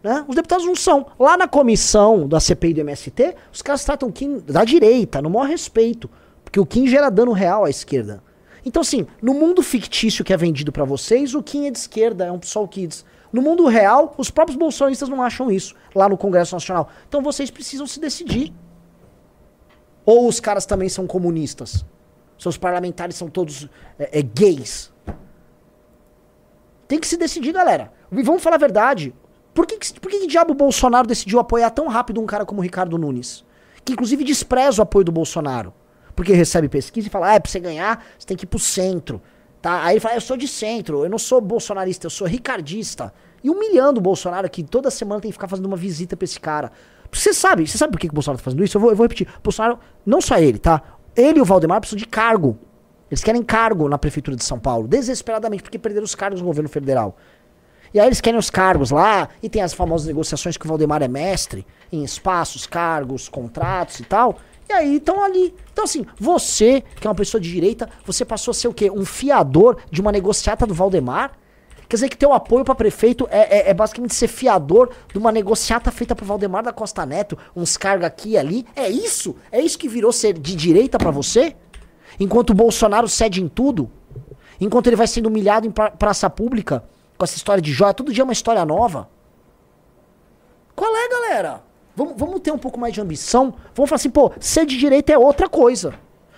Né? 0.01 0.25
Os 0.27 0.35
deputados 0.35 0.65
não 0.65 0.75
são. 0.75 1.07
Lá 1.19 1.37
na 1.37 1.47
comissão 1.47 2.27
da 2.27 2.39
CPI 2.39 2.73
do 2.73 2.81
MST, 2.81 3.35
os 3.51 3.61
caras 3.61 3.83
tratam 3.83 4.09
o 4.09 4.11
Kim 4.11 4.39
da 4.39 4.63
direita, 4.63 5.21
no 5.21 5.29
maior 5.29 5.47
respeito. 5.47 6.09
Porque 6.43 6.59
o 6.59 6.65
Kim 6.65 6.87
gera 6.87 7.09
dano 7.09 7.31
real 7.31 7.65
à 7.65 7.69
esquerda. 7.69 8.23
Então, 8.65 8.81
assim, 8.81 9.07
no 9.21 9.33
mundo 9.33 9.61
fictício 9.61 10.23
que 10.23 10.33
é 10.33 10.37
vendido 10.37 10.71
pra 10.71 10.83
vocês, 10.83 11.33
o 11.33 11.43
Kim 11.43 11.67
é 11.67 11.71
de 11.71 11.77
esquerda, 11.77 12.25
é 12.25 12.31
um 12.31 12.39
PSOL 12.39 12.67
Kids. 12.67 13.05
No 13.31 13.41
mundo 13.41 13.67
real, 13.67 14.15
os 14.17 14.31
próprios 14.31 14.57
bolsonaristas 14.57 15.07
não 15.07 15.21
acham 15.21 15.51
isso, 15.51 15.75
lá 15.93 16.09
no 16.09 16.17
Congresso 16.17 16.55
Nacional. 16.55 16.89
Então 17.07 17.21
vocês 17.21 17.51
precisam 17.51 17.85
se 17.85 17.99
decidir. 17.99 18.53
Ou 20.05 20.27
os 20.27 20.39
caras 20.39 20.65
também 20.65 20.89
são 20.89 21.05
comunistas? 21.05 21.85
Seus 22.37 22.57
parlamentares 22.57 23.15
são 23.15 23.29
todos 23.29 23.69
é, 23.99 24.19
é, 24.19 24.21
gays? 24.21 24.91
Tem 26.87 26.99
que 26.99 27.05
se 27.05 27.17
decidir, 27.17 27.53
galera. 27.53 27.93
E 28.11 28.23
vamos 28.23 28.41
falar 28.41 28.55
a 28.55 28.59
verdade. 28.59 29.13
Por 29.53 29.65
que, 29.65 29.77
por 29.99 30.09
que, 30.09 30.19
que 30.19 30.27
diabo 30.27 30.51
o 30.51 30.55
Bolsonaro 30.55 31.07
decidiu 31.07 31.39
apoiar 31.39 31.69
tão 31.71 31.87
rápido 31.87 32.21
um 32.21 32.25
cara 32.25 32.45
como 32.45 32.61
o 32.61 32.63
Ricardo 32.63 32.97
Nunes? 32.97 33.43
Que 33.83 33.93
inclusive 33.93 34.23
despreza 34.23 34.81
o 34.81 34.83
apoio 34.83 35.05
do 35.05 35.11
Bolsonaro. 35.11 35.73
Porque 36.15 36.33
recebe 36.33 36.67
pesquisa 36.67 37.07
e 37.07 37.09
fala, 37.09 37.35
ah, 37.35 37.39
pra 37.39 37.49
você 37.49 37.59
ganhar, 37.59 38.05
você 38.17 38.27
tem 38.27 38.37
que 38.37 38.43
ir 38.43 38.47
pro 38.47 38.59
centro. 38.59 39.21
Tá? 39.61 39.83
Aí 39.83 39.93
ele 39.93 39.99
fala, 39.99 40.15
eu 40.15 40.21
sou 40.21 40.37
de 40.37 40.47
centro, 40.47 41.03
eu 41.03 41.09
não 41.09 41.17
sou 41.17 41.41
bolsonarista, 41.41 42.05
eu 42.05 42.09
sou 42.09 42.27
ricardista. 42.27 43.13
E 43.43 43.49
humilhando 43.49 43.99
o 43.99 44.03
Bolsonaro, 44.03 44.49
que 44.49 44.63
toda 44.63 44.91
semana 44.91 45.21
tem 45.21 45.31
que 45.31 45.33
ficar 45.33 45.47
fazendo 45.47 45.65
uma 45.65 45.77
visita 45.77 46.15
pra 46.15 46.25
esse 46.25 46.39
cara. 46.39 46.71
Você 47.11 47.33
sabe, 47.33 47.65
você 47.67 47.77
sabe 47.77 47.91
por 47.91 47.99
que, 47.99 48.07
que 48.07 48.13
o 48.13 48.15
Bolsonaro 48.15 48.37
tá 48.37 48.43
fazendo 48.43 48.63
isso? 48.63 48.77
Eu 48.77 48.81
vou, 48.81 48.89
eu 48.91 48.95
vou 48.95 49.05
repetir. 49.05 49.27
O 49.39 49.41
Bolsonaro, 49.41 49.79
não 50.05 50.21
só 50.21 50.37
ele, 50.37 50.59
tá? 50.59 50.81
Ele 51.15 51.39
e 51.39 51.41
o 51.41 51.45
Valdemar 51.45 51.79
precisam 51.79 51.97
de 51.97 52.05
cargo. 52.05 52.57
Eles 53.09 53.23
querem 53.23 53.41
cargo 53.41 53.89
na 53.89 53.97
prefeitura 53.97 54.37
de 54.37 54.43
São 54.43 54.59
Paulo, 54.59 54.87
desesperadamente, 54.87 55.63
porque 55.63 55.79
perderam 55.79 56.05
os 56.05 56.13
cargos 56.13 56.41
no 56.41 56.47
governo 56.47 56.69
federal. 56.69 57.17
E 57.93 57.99
aí 57.99 58.07
eles 58.07 58.21
querem 58.21 58.39
os 58.39 58.49
cargos 58.49 58.91
lá, 58.91 59.29
e 59.41 59.49
tem 59.49 59.61
as 59.61 59.73
famosas 59.73 60.07
negociações 60.07 60.57
que 60.57 60.65
o 60.65 60.69
Valdemar 60.69 61.01
é 61.01 61.07
mestre, 61.07 61.65
em 61.91 62.03
espaços, 62.03 62.67
cargos, 62.67 63.27
contratos 63.29 63.99
e 63.99 64.03
tal. 64.03 64.37
E 64.69 64.73
aí 64.73 64.97
estão 64.97 65.23
ali. 65.23 65.53
Então, 65.73 65.83
assim, 65.85 66.05
você, 66.19 66.83
que 66.99 67.07
é 67.07 67.09
uma 67.09 67.15
pessoa 67.15 67.41
de 67.41 67.51
direita, 67.51 67.89
você 68.05 68.23
passou 68.23 68.51
a 68.51 68.53
ser 68.53 68.67
o 68.67 68.73
quê? 68.73 68.91
Um 68.91 69.03
fiador 69.05 69.77
de 69.89 69.99
uma 69.99 70.11
negociata 70.11 70.67
do 70.67 70.73
Valdemar? 70.75 71.31
Quer 71.87 71.95
dizer 71.95 72.09
que 72.09 72.15
teu 72.17 72.31
apoio 72.33 72.63
para 72.63 72.75
prefeito 72.75 73.27
é, 73.31 73.57
é- 73.57 73.69
é 73.71 73.73
basicamente 73.73 74.13
ser 74.13 74.27
fiador 74.27 74.91
de 75.11 75.17
uma 75.17 75.31
negociata 75.31 75.89
feita 75.89 76.15
por 76.15 76.23
Valdemar 76.23 76.61
da 76.61 76.71
Costa 76.71 77.03
Neto, 77.03 77.35
uns 77.55 77.75
cargos 77.77 78.05
aqui 78.05 78.29
e 78.33 78.37
ali. 78.37 78.63
É 78.75 78.87
isso? 78.87 79.35
É 79.51 79.59
isso 79.59 79.79
que 79.79 79.89
virou 79.89 80.11
ser 80.11 80.33
de 80.37 80.55
direita 80.55 80.99
para 80.99 81.09
você? 81.09 81.55
Enquanto 82.19 82.51
o 82.51 82.53
Bolsonaro 82.53 83.07
cede 83.07 83.41
em 83.41 83.47
tudo? 83.47 83.89
Enquanto 84.61 84.85
ele 84.85 84.95
vai 84.95 85.07
sendo 85.07 85.29
humilhado 85.29 85.65
em 85.65 85.71
pra- 85.71 85.89
praça 85.89 86.29
pública 86.29 86.83
com 87.19 87.25
essa 87.25 87.35
história 87.35 87.61
de 87.61 87.73
joia, 87.73 87.93
todo 87.93 88.13
dia 88.13 88.21
é 88.21 88.23
uma 88.23 88.31
história 88.31 88.65
nova. 88.65 89.09
Qual 90.73 90.95
é, 90.95 91.09
galera? 91.09 91.61
Vamos, 91.93 92.13
vamos 92.15 92.39
ter 92.39 92.51
um 92.51 92.57
pouco 92.57 92.79
mais 92.79 92.93
de 92.93 93.01
ambição. 93.01 93.53
Vamos 93.75 93.89
falar 93.89 93.97
assim, 93.97 94.09
pô, 94.09 94.31
ser 94.39 94.65
de 94.65 94.77
direita 94.77 95.11
é 95.11 95.17
outra 95.17 95.49
coisa. 95.49 95.93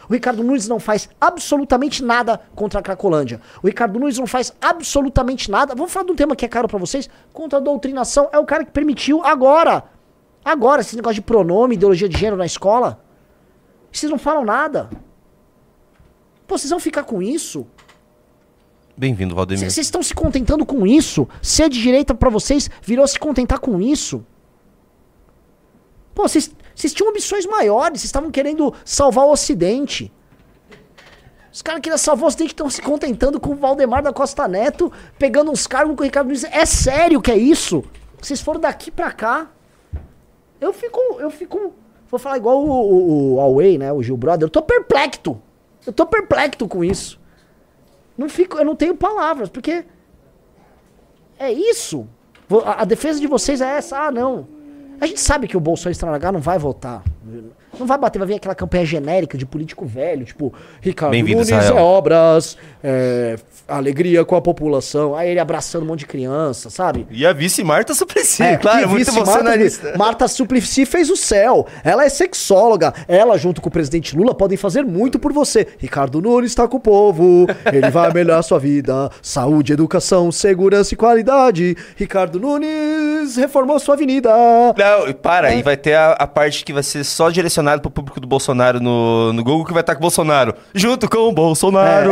O 0.09 0.13
Ricardo 0.13 0.43
Nunes 0.43 0.67
não 0.67 0.79
faz 0.79 1.07
absolutamente 1.21 2.03
nada 2.03 2.41
contra 2.55 2.79
a 2.79 2.83
Cracolândia. 2.83 3.39
O 3.61 3.67
Ricardo 3.67 3.99
Nunes 3.99 4.17
não 4.17 4.25
faz 4.25 4.51
absolutamente 4.59 5.51
nada. 5.51 5.75
Vamos 5.75 5.93
falar 5.93 6.07
de 6.07 6.13
um 6.13 6.15
tema 6.15 6.35
que 6.35 6.45
é 6.45 6.49
caro 6.49 6.67
pra 6.67 6.79
vocês. 6.79 7.07
Contra 7.31 7.59
a 7.59 7.61
doutrinação. 7.61 8.27
É 8.33 8.39
o 8.39 8.45
cara 8.45 8.65
que 8.65 8.71
permitiu 8.71 9.23
agora. 9.23 9.83
Agora, 10.43 10.81
esse 10.81 10.95
negócio 10.95 11.15
de 11.15 11.21
pronome, 11.21 11.75
ideologia 11.75 12.09
de 12.09 12.17
gênero 12.17 12.37
na 12.37 12.45
escola. 12.47 12.99
Vocês 13.91 14.11
não 14.11 14.17
falam 14.17 14.43
nada. 14.43 14.89
Pô, 16.47 16.57
vocês 16.57 16.71
vão 16.71 16.79
ficar 16.79 17.03
com 17.03 17.21
isso? 17.21 17.67
Bem-vindo, 19.01 19.33
Valdemir. 19.33 19.63
Vocês 19.67 19.87
estão 19.87 20.03
se 20.03 20.13
contentando 20.13 20.63
com 20.63 20.85
isso? 20.85 21.27
Ser 21.41 21.67
de 21.69 21.81
direita 21.81 22.13
pra 22.13 22.29
vocês 22.29 22.69
virou 22.83 23.07
se 23.07 23.17
contentar 23.17 23.57
com 23.57 23.81
isso? 23.81 24.23
Pô, 26.13 26.27
vocês 26.27 26.51
vocês 26.75 26.93
tinham 26.93 27.09
ambições 27.09 27.47
maiores, 27.47 27.99
vocês 27.99 28.09
estavam 28.09 28.29
querendo 28.29 28.71
salvar 28.85 29.25
o 29.25 29.31
Ocidente. 29.31 30.13
Os 31.51 31.63
caras 31.63 31.81
queriam 31.81 31.97
salvar 31.97 32.25
o 32.25 32.27
Ocidente 32.27 32.51
estão 32.51 32.69
se 32.69 32.79
contentando 32.79 33.39
com 33.39 33.53
o 33.53 33.55
Valdemar 33.55 34.03
da 34.03 34.13
Costa 34.13 34.47
Neto, 34.47 34.93
pegando 35.17 35.49
uns 35.49 35.65
cargos 35.65 35.95
com 35.95 36.03
o 36.03 36.05
Ricardo 36.05 36.27
Nunes. 36.27 36.43
É 36.43 36.63
sério 36.67 37.23
que 37.23 37.31
é 37.31 37.37
isso? 37.37 37.83
Vocês 38.21 38.39
foram 38.39 38.59
daqui 38.59 38.91
pra 38.91 39.11
cá. 39.11 39.49
Eu 40.59 40.71
fico. 40.71 40.99
Eu 41.17 41.31
fico. 41.31 41.73
Vou 42.07 42.19
falar 42.19 42.37
igual 42.37 42.63
o, 42.63 42.69
o, 42.69 43.33
o 43.33 43.35
Huawei, 43.37 43.79
né? 43.79 43.91
O 43.91 44.03
Gil 44.03 44.15
Brother. 44.15 44.45
Eu 44.45 44.51
tô 44.51 44.61
perplexo. 44.61 45.41
Eu 45.87 45.91
tô 45.91 46.05
perplexo 46.05 46.67
com 46.67 46.83
isso. 46.83 47.19
Não 48.17 48.29
fico, 48.29 48.57
eu 48.57 48.65
não 48.65 48.75
tenho 48.75 48.95
palavras, 48.95 49.49
porque 49.49 49.85
é 51.39 51.51
isso. 51.51 52.07
A, 52.65 52.81
a 52.81 52.85
defesa 52.85 53.19
de 53.19 53.27
vocês 53.27 53.61
é 53.61 53.77
essa. 53.77 53.97
Ah, 53.97 54.11
não. 54.11 54.47
A 54.99 55.07
gente 55.07 55.19
sabe 55.19 55.47
que 55.47 55.57
o 55.57 55.59
Bolsonaro 55.59 55.91
Estragar 55.91 56.31
não 56.31 56.39
vai 56.39 56.59
votar. 56.59 57.03
Não 57.81 57.87
vai 57.87 57.97
bater, 57.97 58.19
vai 58.19 58.27
vir 58.27 58.35
aquela 58.35 58.55
campanha 58.55 58.85
genérica 58.85 59.37
de 59.37 59.45
político 59.45 59.85
velho, 59.85 60.23
tipo, 60.25 60.53
Ricardo 60.79 61.17
Nunes 61.17 61.49
Israel. 61.49 61.77
é 61.77 61.81
obras, 61.81 62.57
é, 62.83 63.35
alegria 63.67 64.23
com 64.23 64.35
a 64.35 64.41
população. 64.41 65.15
Aí 65.15 65.29
ele 65.29 65.39
abraçando 65.39 65.83
um 65.83 65.87
monte 65.87 65.99
de 65.99 66.05
criança, 66.05 66.69
sabe? 66.69 67.07
E 67.09 67.25
a 67.25 67.33
vice 67.33 67.63
Marta 67.63 67.93
Suplicy, 67.93 68.43
É, 68.43 68.57
claro, 68.57 68.79
que 68.81 68.85
muito 68.87 69.05
vice, 69.05 69.11
bolsonarista. 69.17 69.83
Marta, 69.87 69.97
Marta 69.97 70.27
Suplicy 70.27 70.85
fez 70.85 71.09
o 71.09 71.15
céu. 71.15 71.65
Ela 71.83 72.05
é 72.05 72.09
sexóloga. 72.09 72.93
Ela, 73.07 73.37
junto 73.37 73.61
com 73.61 73.69
o 73.69 73.71
presidente 73.71 74.15
Lula, 74.15 74.33
podem 74.35 74.57
fazer 74.57 74.83
muito 74.83 75.17
por 75.19 75.31
você. 75.33 75.67
Ricardo 75.77 76.21
Nunes 76.21 76.51
está 76.51 76.67
com 76.67 76.77
o 76.77 76.79
povo. 76.79 77.47
Ele 77.71 77.89
vai 77.89 78.11
melhorar 78.13 78.41
sua 78.43 78.59
vida. 78.59 79.09
Saúde, 79.21 79.73
educação, 79.73 80.31
segurança 80.31 80.93
e 80.93 80.97
qualidade. 80.97 81.75
Ricardo 81.95 82.39
Nunes 82.39 83.35
reformou 83.37 83.79
sua 83.79 83.95
avenida. 83.95 84.31
Não, 84.77 85.07
e 85.07 85.13
para, 85.13 85.53
É. 85.53 85.57
e 85.59 85.63
vai 85.63 85.77
ter 85.77 85.93
a, 85.93 86.11
a 86.13 86.27
parte 86.27 86.63
que 86.65 86.73
vai 86.73 86.83
ser 86.83 87.03
só 87.03 87.29
direcionada 87.29 87.70
pro 87.79 87.89
público 87.89 88.19
do 88.19 88.27
Bolsonaro 88.27 88.79
no, 88.81 89.31
no 89.31 89.43
Google, 89.43 89.63
que 89.65 89.71
vai 89.73 89.81
estar 89.81 89.93
com 89.95 89.99
o 89.99 90.01
Bolsonaro. 90.01 90.53
Junto 90.73 91.09
com 91.09 91.29
o 91.29 91.31
Bolsonaro. 91.31 92.11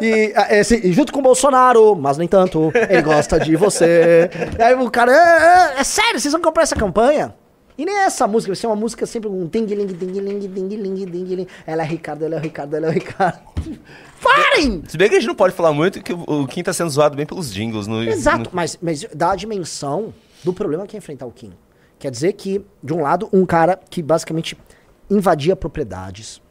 E, 0.00 0.32
ah, 0.34 0.46
esse- 0.56 0.86
e 0.86 0.92
junto 0.92 1.12
com 1.12 1.18
o 1.20 1.22
Bolsonaro, 1.22 1.94
mas 1.94 2.16
nem 2.16 2.26
tanto, 2.28 2.72
ele 2.88 3.02
gosta 3.02 3.38
de 3.38 3.56
você. 3.56 4.30
E 4.58 4.62
aí 4.62 4.74
o 4.74 4.90
cara, 4.90 5.12
é, 5.12 5.76
é, 5.76 5.80
é 5.80 5.84
sério, 5.84 6.18
vocês 6.18 6.32
vão 6.32 6.40
comprar 6.40 6.62
essa 6.62 6.74
campanha? 6.76 7.34
E 7.78 7.84
nem 7.84 7.94
essa 7.98 8.26
música, 8.26 8.52
vai 8.52 8.56
ser 8.56 8.66
uma 8.68 8.74
música 8.76 9.04
sempre 9.04 9.28
um 9.28 9.46
ting-ling, 9.46 9.86
ting-ling, 9.88 10.48
ting-ling, 10.48 11.06
ting-ling. 11.06 11.46
Ela 11.66 11.82
é 11.82 11.84
Ricardo, 11.86 12.24
ela 12.24 12.36
é 12.36 12.38
o 12.38 12.40
Ricardo, 12.40 12.74
ela 12.74 12.86
é 12.86 12.88
o 12.88 12.92
Ricardo. 12.92 13.38
Parem! 14.22 14.82
Se 14.88 14.96
bem 14.96 15.08
que 15.10 15.16
a 15.16 15.18
gente 15.20 15.28
não 15.28 15.34
pode 15.34 15.54
falar 15.54 15.72
muito, 15.74 16.02
que 16.02 16.12
o, 16.12 16.24
o 16.26 16.46
Kim 16.46 16.62
tá 16.62 16.72
sendo 16.72 16.88
zoado 16.88 17.14
bem 17.16 17.26
pelos 17.26 17.52
jingles. 17.52 17.86
No, 17.86 18.02
Exato, 18.02 18.44
no- 18.44 18.50
mas, 18.52 18.78
mas 18.80 19.04
dá 19.14 19.32
a 19.32 19.36
dimensão 19.36 20.14
do 20.42 20.52
problema 20.54 20.86
que 20.86 20.96
é 20.96 20.98
enfrentar 20.98 21.26
o 21.26 21.30
Kim. 21.30 21.52
Quer 21.98 22.10
dizer 22.10 22.32
que, 22.34 22.64
de 22.82 22.92
um 22.92 23.00
lado, 23.00 23.28
um 23.32 23.46
cara 23.46 23.78
que 23.88 24.02
basicamente 24.02 24.56
invadia 25.10 25.56
propriedades, 25.56 26.42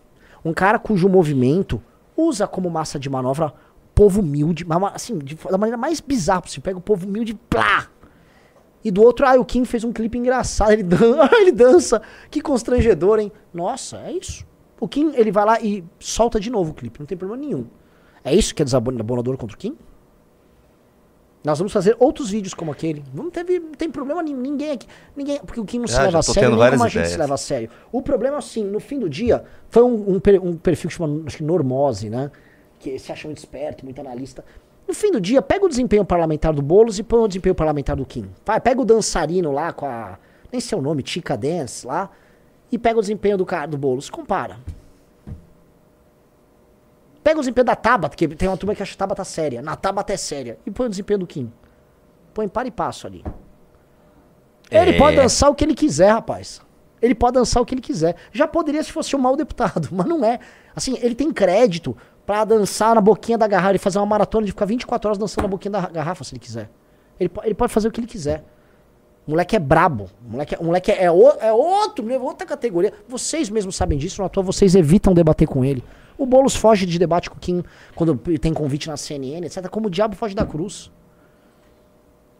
um 0.43 0.53
cara 0.53 0.79
cujo 0.79 1.07
movimento 1.09 1.81
usa 2.17 2.47
como 2.47 2.69
massa 2.69 2.99
de 2.99 3.09
manobra 3.09 3.53
povo 3.93 4.21
humilde, 4.21 4.65
assim, 4.93 5.17
de- 5.17 5.35
da 5.35 5.57
maneira 5.57 5.77
mais 5.77 5.99
bizarra 6.01 6.41
possível. 6.41 6.63
Pega 6.63 6.77
o 6.77 6.81
povo 6.81 7.07
humilde 7.07 7.33
plá! 7.49 7.87
E 8.83 8.91
do 8.91 9.01
outro, 9.01 9.25
ah, 9.25 9.33
o 9.39 9.45
Kim 9.45 9.65
fez 9.65 9.83
um 9.83 9.91
clipe 9.91 10.17
engraçado, 10.17 10.71
ele, 10.71 10.83
dan 10.83 11.17
ele 11.41 11.51
dança, 11.51 12.01
que 12.29 12.41
constrangedor, 12.41 13.19
hein? 13.19 13.31
Nossa, 13.53 13.97
é 13.97 14.11
isso. 14.11 14.45
O 14.79 14.87
Kim, 14.87 15.13
ele 15.15 15.31
vai 15.31 15.45
lá 15.45 15.61
e 15.61 15.83
solta 15.99 16.39
de 16.39 16.49
novo 16.51 16.71
o 16.71 16.73
clipe, 16.73 16.99
não 16.99 17.05
tem 17.07 17.17
problema 17.17 17.41
nenhum. 17.43 17.65
É 18.23 18.33
isso 18.35 18.53
que 18.53 18.61
é 18.61 18.65
desabonador 18.65 19.37
contra 19.37 19.55
o 19.55 19.57
Kim? 19.59 19.75
Nós 21.45 21.59
vamos 21.59 21.71
fazer 21.71 21.95
outros 21.99 22.31
vídeos 22.31 22.53
como 22.55 22.71
aquele. 22.71 23.03
Não 23.13 23.29
teve, 23.29 23.59
não 23.59 23.71
tem 23.71 23.89
problema 23.91 24.23
nenhum, 24.23 24.41
ninguém 24.41 24.71
aqui. 24.71 24.87
Ninguém, 25.15 25.39
porque 25.39 25.59
o 25.59 25.65
Kim 25.65 25.79
não 25.79 25.87
se 25.87 25.95
Ah, 25.95 26.03
leva 26.03 26.19
a 26.19 26.23
sério, 26.23 26.55
nem 26.55 26.69
como 26.71 26.83
a 26.83 26.87
gente 26.89 27.07
se 27.07 27.17
leva 27.17 27.33
a 27.35 27.37
sério. 27.37 27.69
O 27.91 28.01
problema 28.01 28.37
é 28.37 28.39
assim, 28.39 28.63
no 28.63 28.79
fim 28.79 28.99
do 28.99 29.07
dia, 29.07 29.43
foi 29.69 29.83
um, 29.83 30.15
um 30.15 30.21
um 30.43 30.57
perfil 30.57 30.89
que 30.89 30.95
chama, 30.95 31.23
acho 31.27 31.37
que 31.37 31.43
Normose, 31.43 32.09
né? 32.09 32.31
Que 32.79 32.97
se 32.97 33.11
acha 33.11 33.27
muito 33.27 33.37
esperto, 33.37 33.85
muito 33.85 34.01
analista. 34.01 34.43
No 34.87 34.93
fim 34.93 35.11
do 35.11 35.21
dia, 35.21 35.41
pega 35.41 35.65
o 35.65 35.69
desempenho 35.69 36.03
parlamentar 36.03 36.53
do 36.53 36.61
Boulos 36.61 36.99
e 36.99 37.03
põe 37.03 37.19
o 37.19 37.27
desempenho 37.27 37.55
parlamentar 37.55 37.95
do 37.95 38.05
Kim. 38.05 38.27
Vai, 38.45 38.59
pega 38.59 38.81
o 38.81 38.85
dançarino 38.85 39.51
lá 39.51 39.71
com 39.71 39.85
a. 39.85 40.17
Nem 40.51 40.59
sei 40.59 40.77
o 40.77 40.81
nome, 40.81 41.03
Tica 41.03 41.37
Dance 41.37 41.85
lá. 41.85 42.09
E 42.71 42.77
pega 42.77 42.97
o 42.97 43.01
desempenho 43.01 43.37
do 43.37 43.45
cara 43.45 43.67
do 43.67 43.77
Boulos. 43.77 44.09
Compara. 44.09 44.57
Pega 47.25 47.39
o 47.39 47.41
desempenho 47.41 47.65
da 47.65 47.75
Tabata, 47.75 48.15
que 48.15 48.27
tem 48.27 48.47
uma 48.47 48.55
turma 48.55 48.75
que 48.75 48.83
acha 48.83 48.95
Tabata 48.95 49.23
séria. 49.23 49.59
Na 49.59 49.75
Tabata 49.75 50.13
é 50.13 50.17
séria. 50.17 50.59
E 50.63 50.69
põe 50.69 50.85
o 50.85 50.89
desempenho 50.89 51.17
do 51.21 51.25
Kim. 51.25 51.51
Põe 52.35 52.47
par 52.47 52.67
e 52.67 52.69
passo 52.71 53.07
ali. 53.07 53.25
Ele 54.69 54.91
É. 54.91 54.97
pode 54.97 55.15
dançar 55.17 55.49
o 55.49 55.55
que 55.55 55.63
ele 55.63 55.73
quiser, 55.73 56.11
rapaz. 56.11 56.61
Ele 57.01 57.15
pode 57.15 57.33
dançar 57.33 57.63
o 57.63 57.65
que 57.65 57.73
ele 57.73 57.81
quiser. 57.81 58.15
Já 58.31 58.47
poderia 58.47 58.83
se 58.83 58.91
fosse 58.91 59.15
um 59.15 59.19
mau 59.19 59.35
deputado, 59.35 59.89
mas 59.91 60.05
não 60.05 60.23
é. 60.23 60.39
Assim, 60.75 60.99
ele 61.01 61.15
tem 61.15 61.33
crédito 61.33 61.97
pra 62.27 62.45
dançar 62.45 62.93
na 62.93 63.01
boquinha 63.01 63.39
da 63.39 63.47
garrafa 63.47 63.75
e 63.75 63.79
fazer 63.79 63.97
uma 63.97 64.05
maratona 64.05 64.45
de 64.45 64.51
ficar 64.51 64.65
24 64.65 65.07
horas 65.09 65.17
dançando 65.17 65.43
na 65.45 65.47
boquinha 65.49 65.71
da 65.71 65.81
garrafa, 65.89 66.23
se 66.23 66.33
ele 66.33 66.39
quiser. 66.39 66.69
Ele, 67.19 67.31
ele 67.43 67.55
pode 67.55 67.73
fazer 67.73 67.87
o 67.87 67.91
que 67.91 67.99
ele 67.99 68.07
quiser. 68.07 68.43
O 69.27 69.31
moleque 69.31 69.55
é 69.55 69.59
brabo. 69.59 70.11
O 70.27 70.31
moleque, 70.31 70.53
é- 70.53 70.57
o 70.59 70.63
moleque 70.63 70.91
é, 70.91 71.11
o- 71.11 71.29
é 71.39 71.51
outro, 71.51 72.05
outra 72.21 72.45
categoria. 72.45 72.93
Vocês 73.07 73.49
mesmos 73.49 73.75
sabem 73.75 73.97
disso, 73.97 74.21
não 74.21 74.27
à 74.27 74.29
toa 74.29 74.43
vocês 74.43 74.75
evitam 74.75 75.11
debater 75.13 75.47
com 75.47 75.65
ele. 75.65 75.83
O 76.17 76.25
Boulos 76.25 76.55
foge 76.55 76.85
de 76.85 76.97
debate 76.97 77.29
com 77.29 77.37
Kim 77.37 77.63
quando 77.93 78.17
tem 78.39 78.53
convite 78.53 78.87
na 78.87 78.97
CNN, 78.97 79.45
etc. 79.45 79.67
Como 79.69 79.87
o 79.87 79.89
diabo 79.89 80.15
foge 80.15 80.33
da 80.35 80.45
cruz. 80.45 80.91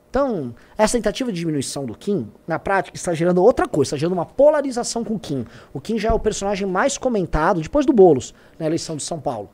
Então, 0.09 0.55
essa 0.77 0.97
tentativa 0.97 1.29
de 1.29 1.37
diminuição 1.37 1.85
do 1.85 1.93
Kim, 1.93 2.31
na 2.47 2.57
prática, 2.57 2.95
está 2.95 3.13
gerando 3.13 3.43
outra 3.43 3.67
coisa, 3.67 3.89
está 3.89 3.97
gerando 3.97 4.13
uma 4.13 4.25
polarização 4.25 5.03
com 5.03 5.15
o 5.15 5.19
Kim. 5.19 5.45
O 5.73 5.81
Kim 5.81 5.99
já 5.99 6.07
é 6.07 6.13
o 6.13 6.19
personagem 6.19 6.65
mais 6.65 6.97
comentado 6.97 7.59
depois 7.59 7.85
do 7.85 7.91
Boulos, 7.91 8.33
na 8.57 8.65
eleição 8.65 8.95
de 8.95 9.03
São 9.03 9.19
Paulo. 9.19 9.49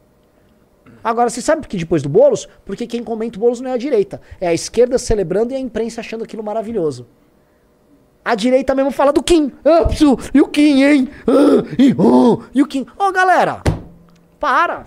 Agora, 1.03 1.31
você 1.31 1.41
sabe 1.41 1.61
por 1.61 1.67
que 1.67 1.77
depois 1.77 2.03
do 2.03 2.09
Boulos? 2.09 2.47
Porque 2.63 2.85
quem 2.85 3.03
comenta 3.03 3.37
o 3.37 3.39
Boulos 3.39 3.59
não 3.59 3.71
é 3.71 3.73
a 3.73 3.77
direita. 3.77 4.21
É 4.39 4.49
a 4.49 4.53
esquerda 4.53 4.99
celebrando 4.99 5.51
e 5.51 5.55
a 5.55 5.59
imprensa 5.59 6.01
achando 6.01 6.23
aquilo 6.23 6.43
maravilhoso. 6.43 7.07
A 8.23 8.35
direita 8.35 8.75
mesmo 8.75 8.91
fala 8.91 9.11
do 9.11 9.23
Kim. 9.23 9.51
Ah, 9.65 9.87
e 10.31 10.41
o 10.41 10.47
Kim, 10.47 10.83
hein? 10.83 11.09
Ah, 11.27 11.65
e, 11.75 11.95
oh, 11.97 12.43
e 12.53 12.61
o 12.61 12.67
Kim. 12.67 12.85
Ô, 12.99 13.11
galera, 13.11 13.63
para. 14.41 14.85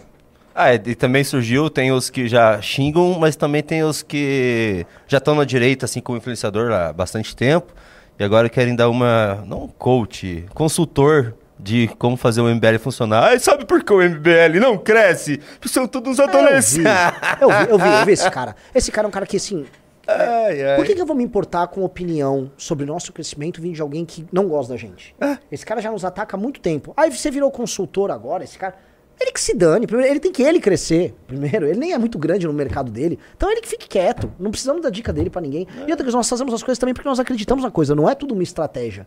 Ah, 0.55 0.75
e 0.75 0.95
também 0.95 1.25
surgiu, 1.25 1.71
tem 1.71 1.91
os 1.91 2.11
que 2.11 2.29
já 2.29 2.61
xingam, 2.61 3.17
mas 3.19 3.35
também 3.37 3.63
tem 3.63 3.83
os 3.83 4.03
que 4.03 4.85
já 5.09 5.19
estão 5.19 5.35
na 5.35 5.45
direita, 5.45 5.85
assim, 5.87 6.01
como 6.01 6.19
influenciador 6.19 6.71
há 6.73 6.93
bastante 6.93 7.35
tempo, 7.35 7.73
e 8.19 8.23
agora 8.23 8.49
querem 8.49 8.77
dar 8.77 8.89
uma, 8.89 9.43
não 9.47 9.67
coach, 9.67 10.45
consultor 10.55 11.35
de 11.59 11.89
como 11.99 12.17
fazer 12.17 12.41
o 12.41 12.49
MBL 12.53 12.79
funcionar. 12.79 13.25
Ai, 13.25 13.39
sabe 13.39 13.65
por 13.65 13.83
que 13.83 13.93
o 13.93 13.99
MBL 14.03 14.61
não 14.61 14.77
cresce? 14.77 15.39
Porque 15.39 15.69
são 15.69 15.87
todos 15.89 16.13
uns 16.13 16.19
Eu 16.19 16.27
vi, 16.29 16.37
adolescentes. 16.37 16.93
eu 17.41 17.49
vi, 17.49 17.71
eu 17.71 17.79
vi, 17.79 17.89
eu 18.01 18.07
vi 18.07 18.13
esse 18.13 18.31
cara. 18.31 18.55
Esse 18.75 18.93
cara 18.93 19.07
é 19.07 19.09
um 19.09 19.13
cara 19.13 19.27
que, 19.27 19.37
assim, 19.37 19.65
Ai, 20.07 20.63
ai. 20.63 20.77
Por 20.77 20.85
que, 20.85 20.95
que 20.95 21.01
eu 21.01 21.07
vou 21.07 21.17
me 21.17 21.25
importar 21.25 21.67
com 21.69 21.83
opinião 21.83 22.51
sobre 22.57 22.85
o 22.85 22.87
nosso 22.87 23.13
crescimento 23.13 23.61
vindo 23.61 23.75
de 23.75 23.81
alguém 23.83 24.05
que 24.05 24.27
não 24.31 24.47
gosta 24.49 24.75
da 24.75 24.79
gente? 24.79 25.15
É. 25.21 25.39
Esse 25.51 25.65
cara 25.65 25.81
já 25.81 25.91
nos 25.91 26.05
ataca 26.05 26.37
há 26.37 26.39
muito 26.39 26.61
tempo. 26.61 26.93
Aí 26.97 27.11
você 27.11 27.31
virou 27.31 27.51
consultor 27.51 28.11
agora, 28.11 28.45
esse 28.45 28.59
cara. 28.59 28.75
Ele 29.21 29.33
que 29.33 29.41
se 29.41 29.55
dane. 29.55 29.87
Primeiro, 29.87 30.11
ele 30.11 30.21
tem 30.21 30.33
que 30.33 30.43
ele 30.43 30.61
crescer. 30.61 31.15
Primeiro, 31.27 31.67
ele 31.67 31.79
nem 31.79 31.93
é 31.93 31.99
muito 31.99 32.19
grande 32.19 32.47
no 32.47 32.53
mercado 32.53 32.91
dele. 32.91 33.19
Então 33.37 33.51
ele 33.51 33.61
que 33.61 33.69
fique 33.69 33.89
quieto. 33.89 34.33
Não 34.39 34.51
precisamos 34.51 34.83
dar 34.83 34.91
dica 34.91 35.13
dele 35.13 35.31
pra 35.31 35.41
ninguém. 35.41 35.67
E 35.87 35.91
outra 35.91 36.05
coisa, 36.05 36.17
nós 36.17 36.29
fazemos 36.29 36.53
as 36.53 36.63
coisas 36.63 36.79
também 36.79 36.95
porque 36.95 37.09
nós 37.09 37.21
acreditamos 37.21 37.65
na 37.65 37.71
coisa. 37.71 37.95
Não 37.95 38.09
é 38.09 38.15
tudo 38.15 38.35
uma 38.35 38.43
estratégia. 38.43 39.07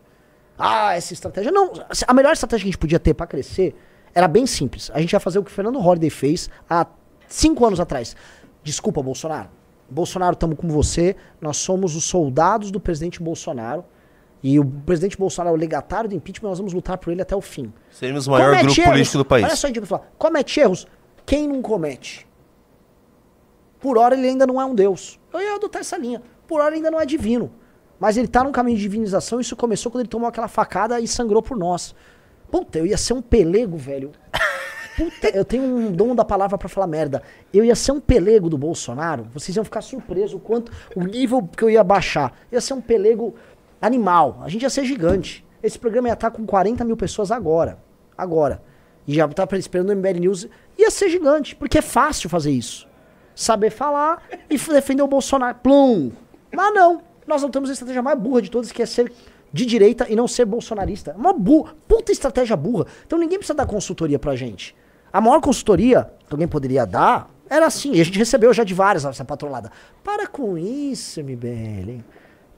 Ah, 0.58 0.96
essa 0.96 1.12
estratégia. 1.12 1.52
Não. 1.52 1.72
A 2.06 2.14
melhor 2.14 2.32
estratégia 2.32 2.64
que 2.64 2.68
a 2.68 2.72
gente 2.72 2.78
podia 2.78 2.98
ter 2.98 3.14
pra 3.14 3.26
crescer 3.26 3.74
era 4.14 4.26
bem 4.26 4.46
simples. 4.46 4.90
A 4.94 5.00
gente 5.00 5.12
ia 5.12 5.20
fazer 5.20 5.38
o 5.38 5.44
que 5.44 5.50
o 5.50 5.54
Fernando 5.54 5.78
Holliday 5.78 6.10
fez 6.10 6.50
há 6.68 6.86
cinco 7.28 7.64
anos 7.64 7.78
atrás. 7.78 8.16
Desculpa, 8.62 9.02
Bolsonaro. 9.02 9.48
Bolsonaro, 9.88 10.34
estamos 10.34 10.58
com 10.58 10.68
você. 10.68 11.16
Nós 11.40 11.58
somos 11.58 11.94
os 11.94 12.04
soldados 12.04 12.70
do 12.70 12.80
presidente 12.80 13.22
Bolsonaro. 13.22 13.84
E 14.42 14.58
o 14.58 14.64
presidente 14.64 15.16
Bolsonaro 15.16 15.54
é 15.54 15.56
o 15.56 15.60
legatário 15.60 16.08
do 16.08 16.14
impeachment. 16.14 16.48
Nós 16.48 16.58
vamos 16.58 16.72
lutar 16.72 16.96
por 16.98 17.12
ele 17.12 17.20
até 17.22 17.34
o 17.34 17.40
fim. 17.40 17.72
Seremos 17.90 18.26
o 18.26 18.30
maior 18.30 18.50
Comete 18.50 18.64
grupo 18.64 18.80
erros. 18.80 18.92
político 18.92 19.18
do 19.18 19.24
país. 19.24 19.44
Olha 19.44 19.56
só, 19.56 19.66
a 19.66 19.70
gente 19.70 19.86
falar. 19.86 20.12
Comete 20.16 20.60
erros. 20.60 20.86
Quem 21.26 21.48
não 21.48 21.60
comete? 21.60 22.26
Por 23.80 23.98
hora 23.98 24.14
ele 24.16 24.28
ainda 24.28 24.46
não 24.46 24.60
é 24.60 24.64
um 24.64 24.74
deus. 24.74 25.18
Eu 25.32 25.40
ia 25.40 25.54
adotar 25.54 25.80
essa 25.80 25.96
linha. 25.96 26.22
Por 26.46 26.60
hora 26.60 26.70
ele 26.70 26.76
ainda 26.76 26.90
não 26.90 27.00
é 27.00 27.06
divino. 27.06 27.50
Mas 27.98 28.16
ele 28.16 28.28
tá 28.28 28.44
num 28.44 28.52
caminho 28.52 28.76
de 28.76 28.82
divinização. 28.82 29.40
Isso 29.40 29.56
começou 29.56 29.90
quando 29.90 30.02
ele 30.02 30.08
tomou 30.08 30.28
aquela 30.28 30.48
facada 30.48 31.00
e 31.00 31.08
sangrou 31.08 31.42
por 31.42 31.56
nós. 31.56 31.94
Puta, 32.50 32.78
eu 32.78 32.86
ia 32.86 32.96
ser 32.96 33.12
um 33.12 33.22
pelego, 33.22 33.76
velho. 33.76 34.12
Puta, 34.96 35.28
eu 35.28 35.44
tenho 35.44 35.62
um 35.62 35.92
dom 35.92 36.14
da 36.14 36.24
palavra 36.24 36.58
pra 36.58 36.68
falar 36.68 36.86
merda. 36.86 37.22
Eu 37.52 37.64
ia 37.64 37.74
ser 37.76 37.92
um 37.92 38.00
pelego 38.00 38.48
do 38.48 38.58
Bolsonaro. 38.58 39.28
Vocês 39.32 39.54
iam 39.54 39.64
ficar 39.64 39.80
surpresos 39.80 40.34
o 40.34 40.40
quanto 40.40 40.72
o 40.96 41.04
nível 41.04 41.46
que 41.56 41.62
eu 41.62 41.70
ia 41.70 41.84
baixar. 41.84 42.32
Eu 42.50 42.56
ia 42.56 42.60
ser 42.60 42.74
um 42.74 42.80
pelego 42.80 43.34
animal. 43.80 44.40
A 44.42 44.48
gente 44.48 44.62
ia 44.62 44.70
ser 44.70 44.84
gigante. 44.84 45.44
Esse 45.62 45.78
programa 45.78 46.08
ia 46.08 46.14
estar 46.14 46.30
com 46.30 46.46
40 46.46 46.84
mil 46.84 46.96
pessoas 46.96 47.30
agora. 47.30 47.78
Agora. 48.16 48.62
E 49.06 49.14
já 49.14 49.26
tá 49.28 49.46
esperando 49.56 49.90
o 49.90 49.96
MBL 49.96 50.20
News. 50.20 50.48
Ia 50.76 50.90
ser 50.90 51.08
gigante, 51.08 51.56
porque 51.56 51.78
é 51.78 51.82
fácil 51.82 52.28
fazer 52.28 52.50
isso. 52.50 52.86
Saber 53.34 53.70
falar 53.70 54.22
e 54.50 54.58
defender 54.58 55.02
o 55.02 55.08
Bolsonaro. 55.08 55.58
Plum! 55.62 56.12
Mas 56.52 56.74
não. 56.74 57.02
Nós 57.26 57.42
não 57.42 57.50
temos 57.50 57.70
a 57.70 57.72
estratégia 57.72 58.02
mais 58.02 58.18
burra 58.18 58.42
de 58.42 58.50
todas, 58.50 58.72
que 58.72 58.82
é 58.82 58.86
ser 58.86 59.12
de 59.52 59.64
direita 59.66 60.06
e 60.08 60.16
não 60.16 60.28
ser 60.28 60.44
bolsonarista. 60.44 61.12
É 61.12 61.14
Uma 61.14 61.32
burra, 61.32 61.74
puta 61.86 62.12
estratégia 62.12 62.56
burra. 62.56 62.86
Então 63.06 63.18
ninguém 63.18 63.38
precisa 63.38 63.54
dar 63.54 63.66
consultoria 63.66 64.18
pra 64.18 64.36
gente. 64.36 64.74
A 65.12 65.20
maior 65.20 65.40
consultoria 65.40 66.10
que 66.26 66.32
alguém 66.32 66.48
poderia 66.48 66.84
dar 66.84 67.30
era 67.48 67.66
assim, 67.66 67.92
e 67.94 68.00
a 68.00 68.04
gente 68.04 68.18
recebeu 68.18 68.52
já 68.52 68.62
de 68.62 68.74
várias 68.74 69.04
essa 69.04 69.24
patrolada. 69.24 69.72
Para 70.04 70.26
com 70.26 70.58
isso, 70.58 71.22
MBL. 71.22 72.02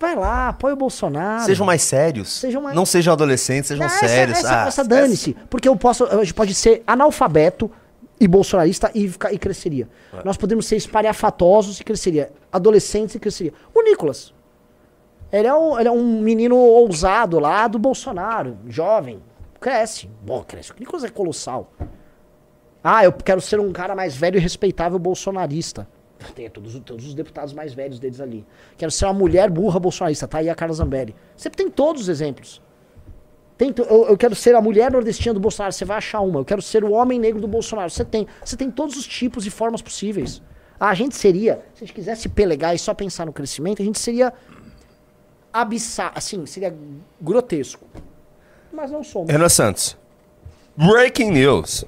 Vai 0.00 0.16
lá, 0.16 0.48
apoia 0.48 0.72
o 0.72 0.76
Bolsonaro. 0.76 1.44
Sejam 1.44 1.66
mais 1.66 1.82
sérios. 1.82 2.32
Sejam 2.32 2.62
mais- 2.62 2.74
Não 2.74 2.86
sejam 2.86 3.12
adolescentes, 3.12 3.68
sejam 3.68 3.84
essa- 3.84 4.08
sérios. 4.08 4.38
Essa, 4.38 4.64
Ah, 4.64 4.66
essa 4.66 4.82
dane-se. 4.82 5.34
Porque 5.50 5.68
eu 5.68 5.76
posso. 5.76 6.04
A 6.06 6.16
gente 6.24 6.32
pode 6.32 6.54
ser 6.54 6.82
analfabeto 6.86 7.70
e 8.18 8.26
bolsonarista 8.26 8.90
e, 8.94 9.12
e 9.30 9.38
cresceria. 9.38 9.86
Nós 10.24 10.38
podemos 10.38 10.66
ser 10.66 10.76
espalhafatosos 10.76 11.78
e 11.80 11.84
cresceria. 11.84 12.32
Adolescentes 12.50 13.14
e 13.14 13.20
cresceria. 13.20 13.52
O 13.74 13.82
Nicolas. 13.82 14.32
Ele 15.30 15.46
é, 15.46 15.54
um, 15.54 15.78
ele 15.78 15.88
é 15.88 15.92
um 15.92 16.20
menino 16.20 16.56
ousado 16.56 17.38
lá 17.38 17.68
do 17.68 17.78
Bolsonaro, 17.78 18.56
jovem. 18.66 19.22
Cresce. 19.60 20.10
Bom, 20.24 20.42
cresce. 20.42 20.72
O 20.72 20.74
Nicolas 20.80 21.04
é 21.04 21.08
colossal. 21.10 21.72
Ah, 22.82 23.04
eu 23.04 23.12
quero 23.12 23.40
ser 23.42 23.60
um 23.60 23.70
cara 23.70 23.94
mais 23.94 24.16
velho 24.16 24.38
e 24.38 24.40
respeitável 24.40 24.98
bolsonarista. 24.98 25.86
Tem 26.34 26.48
todos, 26.50 26.78
todos 26.80 27.06
os 27.06 27.14
deputados 27.14 27.52
mais 27.52 27.72
velhos 27.72 27.98
deles 27.98 28.20
ali. 28.20 28.44
Quero 28.76 28.90
ser 28.90 29.06
uma 29.06 29.14
mulher 29.14 29.50
burra 29.50 29.78
bolsonarista. 29.78 30.28
Tá 30.28 30.38
aí 30.38 30.48
a 30.48 30.54
Carla 30.54 30.74
Zambelli. 30.74 31.14
Você 31.36 31.48
tem 31.48 31.70
todos 31.70 32.02
os 32.02 32.08
exemplos. 32.08 32.60
Tem 33.56 33.74
eu, 33.76 34.06
eu 34.08 34.16
quero 34.16 34.34
ser 34.34 34.54
a 34.54 34.60
mulher 34.62 34.90
nordestina 34.90 35.34
do 35.34 35.40
Bolsonaro, 35.40 35.72
você 35.72 35.84
vai 35.84 35.98
achar 35.98 36.20
uma. 36.20 36.40
Eu 36.40 36.44
quero 36.46 36.62
ser 36.62 36.82
o 36.82 36.92
homem 36.92 37.18
negro 37.18 37.40
do 37.40 37.46
Bolsonaro, 37.46 37.90
você 37.90 38.04
tem. 38.04 38.26
Você 38.42 38.56
tem 38.56 38.70
todos 38.70 38.96
os 38.96 39.06
tipos 39.06 39.44
e 39.44 39.50
formas 39.50 39.82
possíveis. 39.82 40.40
A 40.78 40.94
gente 40.94 41.14
seria, 41.14 41.56
se 41.74 41.84
a 41.84 41.86
gente 41.86 41.92
quisesse 41.92 42.26
pelegar 42.26 42.74
e 42.74 42.78
só 42.78 42.94
pensar 42.94 43.26
no 43.26 43.34
crescimento, 43.34 43.82
a 43.82 43.84
gente 43.84 43.98
seria 43.98 44.32
abissar, 45.52 46.12
assim, 46.14 46.46
seria 46.46 46.74
grotesco. 47.20 47.86
Mas 48.72 48.90
não 48.90 49.04
somos. 49.04 49.30
Renan 49.30 49.48
Santos. 49.50 49.94
Breaking 50.74 51.32
news. 51.32 51.84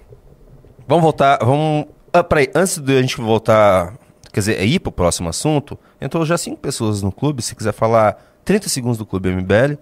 Vamos 0.86 1.02
voltar. 1.02 1.38
Vamos. 1.42 1.86
Ah, 2.12 2.22
peraí, 2.22 2.50
antes 2.54 2.76
de 2.76 2.98
a 2.98 3.00
gente 3.00 3.16
voltar. 3.16 3.96
Quer 4.32 4.40
dizer, 4.40 4.58
é 4.58 4.64
ir 4.64 4.80
pro 4.80 4.90
próximo 4.90 5.28
assunto. 5.28 5.78
Entrou 6.00 6.24
já 6.24 6.38
cinco 6.38 6.56
pessoas 6.56 7.02
no 7.02 7.12
clube. 7.12 7.42
Se 7.42 7.54
quiser 7.54 7.72
falar 7.72 8.16
30 8.44 8.68
segundos 8.68 8.98
do 8.98 9.04
clube 9.04 9.30
MBL. 9.30 9.76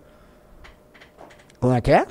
Como 1.61 1.73
é 1.73 1.81
que 1.81 1.93
é? 1.93 2.07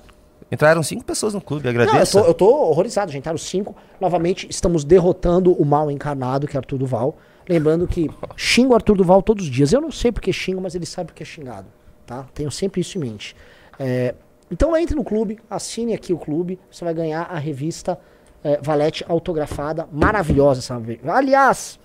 Entraram 0.52 0.82
cinco 0.82 1.04
pessoas 1.04 1.34
no 1.34 1.42
clube, 1.42 1.66
Não, 1.66 1.72
eu 1.72 1.82
agradeço. 1.82 2.20
tô, 2.20 2.26
eu 2.26 2.34
tô 2.34 2.48
horrorizado, 2.48 3.12
gente. 3.12 3.30
Os 3.30 3.44
cinco. 3.44 3.76
Novamente, 4.00 4.48
estamos 4.50 4.84
derrotando 4.84 5.52
o 5.54 5.66
mal 5.66 5.92
encarnado, 5.92 6.48
que 6.48 6.56
é 6.56 6.60
Arthur 6.60 6.78
Duval. 6.78 7.18
Lembrando 7.48 7.88
que 7.88 8.10
xingo 8.36 8.74
Arthur 8.74 8.98
Duval 8.98 9.22
todos 9.22 9.46
os 9.46 9.52
dias. 9.52 9.74
Eu 9.74 9.82
não 9.82 9.92
sei 9.92 10.12
porque 10.12 10.32
xingo, 10.34 10.62
mas 10.62 10.74
ele 10.74 10.86
sabe 10.86 11.08
porque 11.08 11.24
é 11.24 11.26
xingado. 11.26 11.68
Tá? 12.06 12.26
Tenho 12.34 12.50
sempre 12.50 12.82
isso 12.82 12.98
em 12.98 13.02
mente. 13.02 13.36
É, 13.78 14.16
então 14.50 14.76
entre 14.76 14.96
no 14.96 15.04
clube, 15.04 15.40
assine 15.50 15.94
aqui 15.94 16.14
o 16.14 16.18
clube. 16.18 16.58
Você 16.72 16.84
vai 16.84 16.94
ganhar 16.94 17.24
a 17.24 17.38
revista 17.38 18.00
é, 18.44 18.60
Valete 18.62 19.06
autografada. 19.08 19.88
Maravilhosa 19.92 20.60
essa. 20.60 20.82
Aliás, 21.14 21.80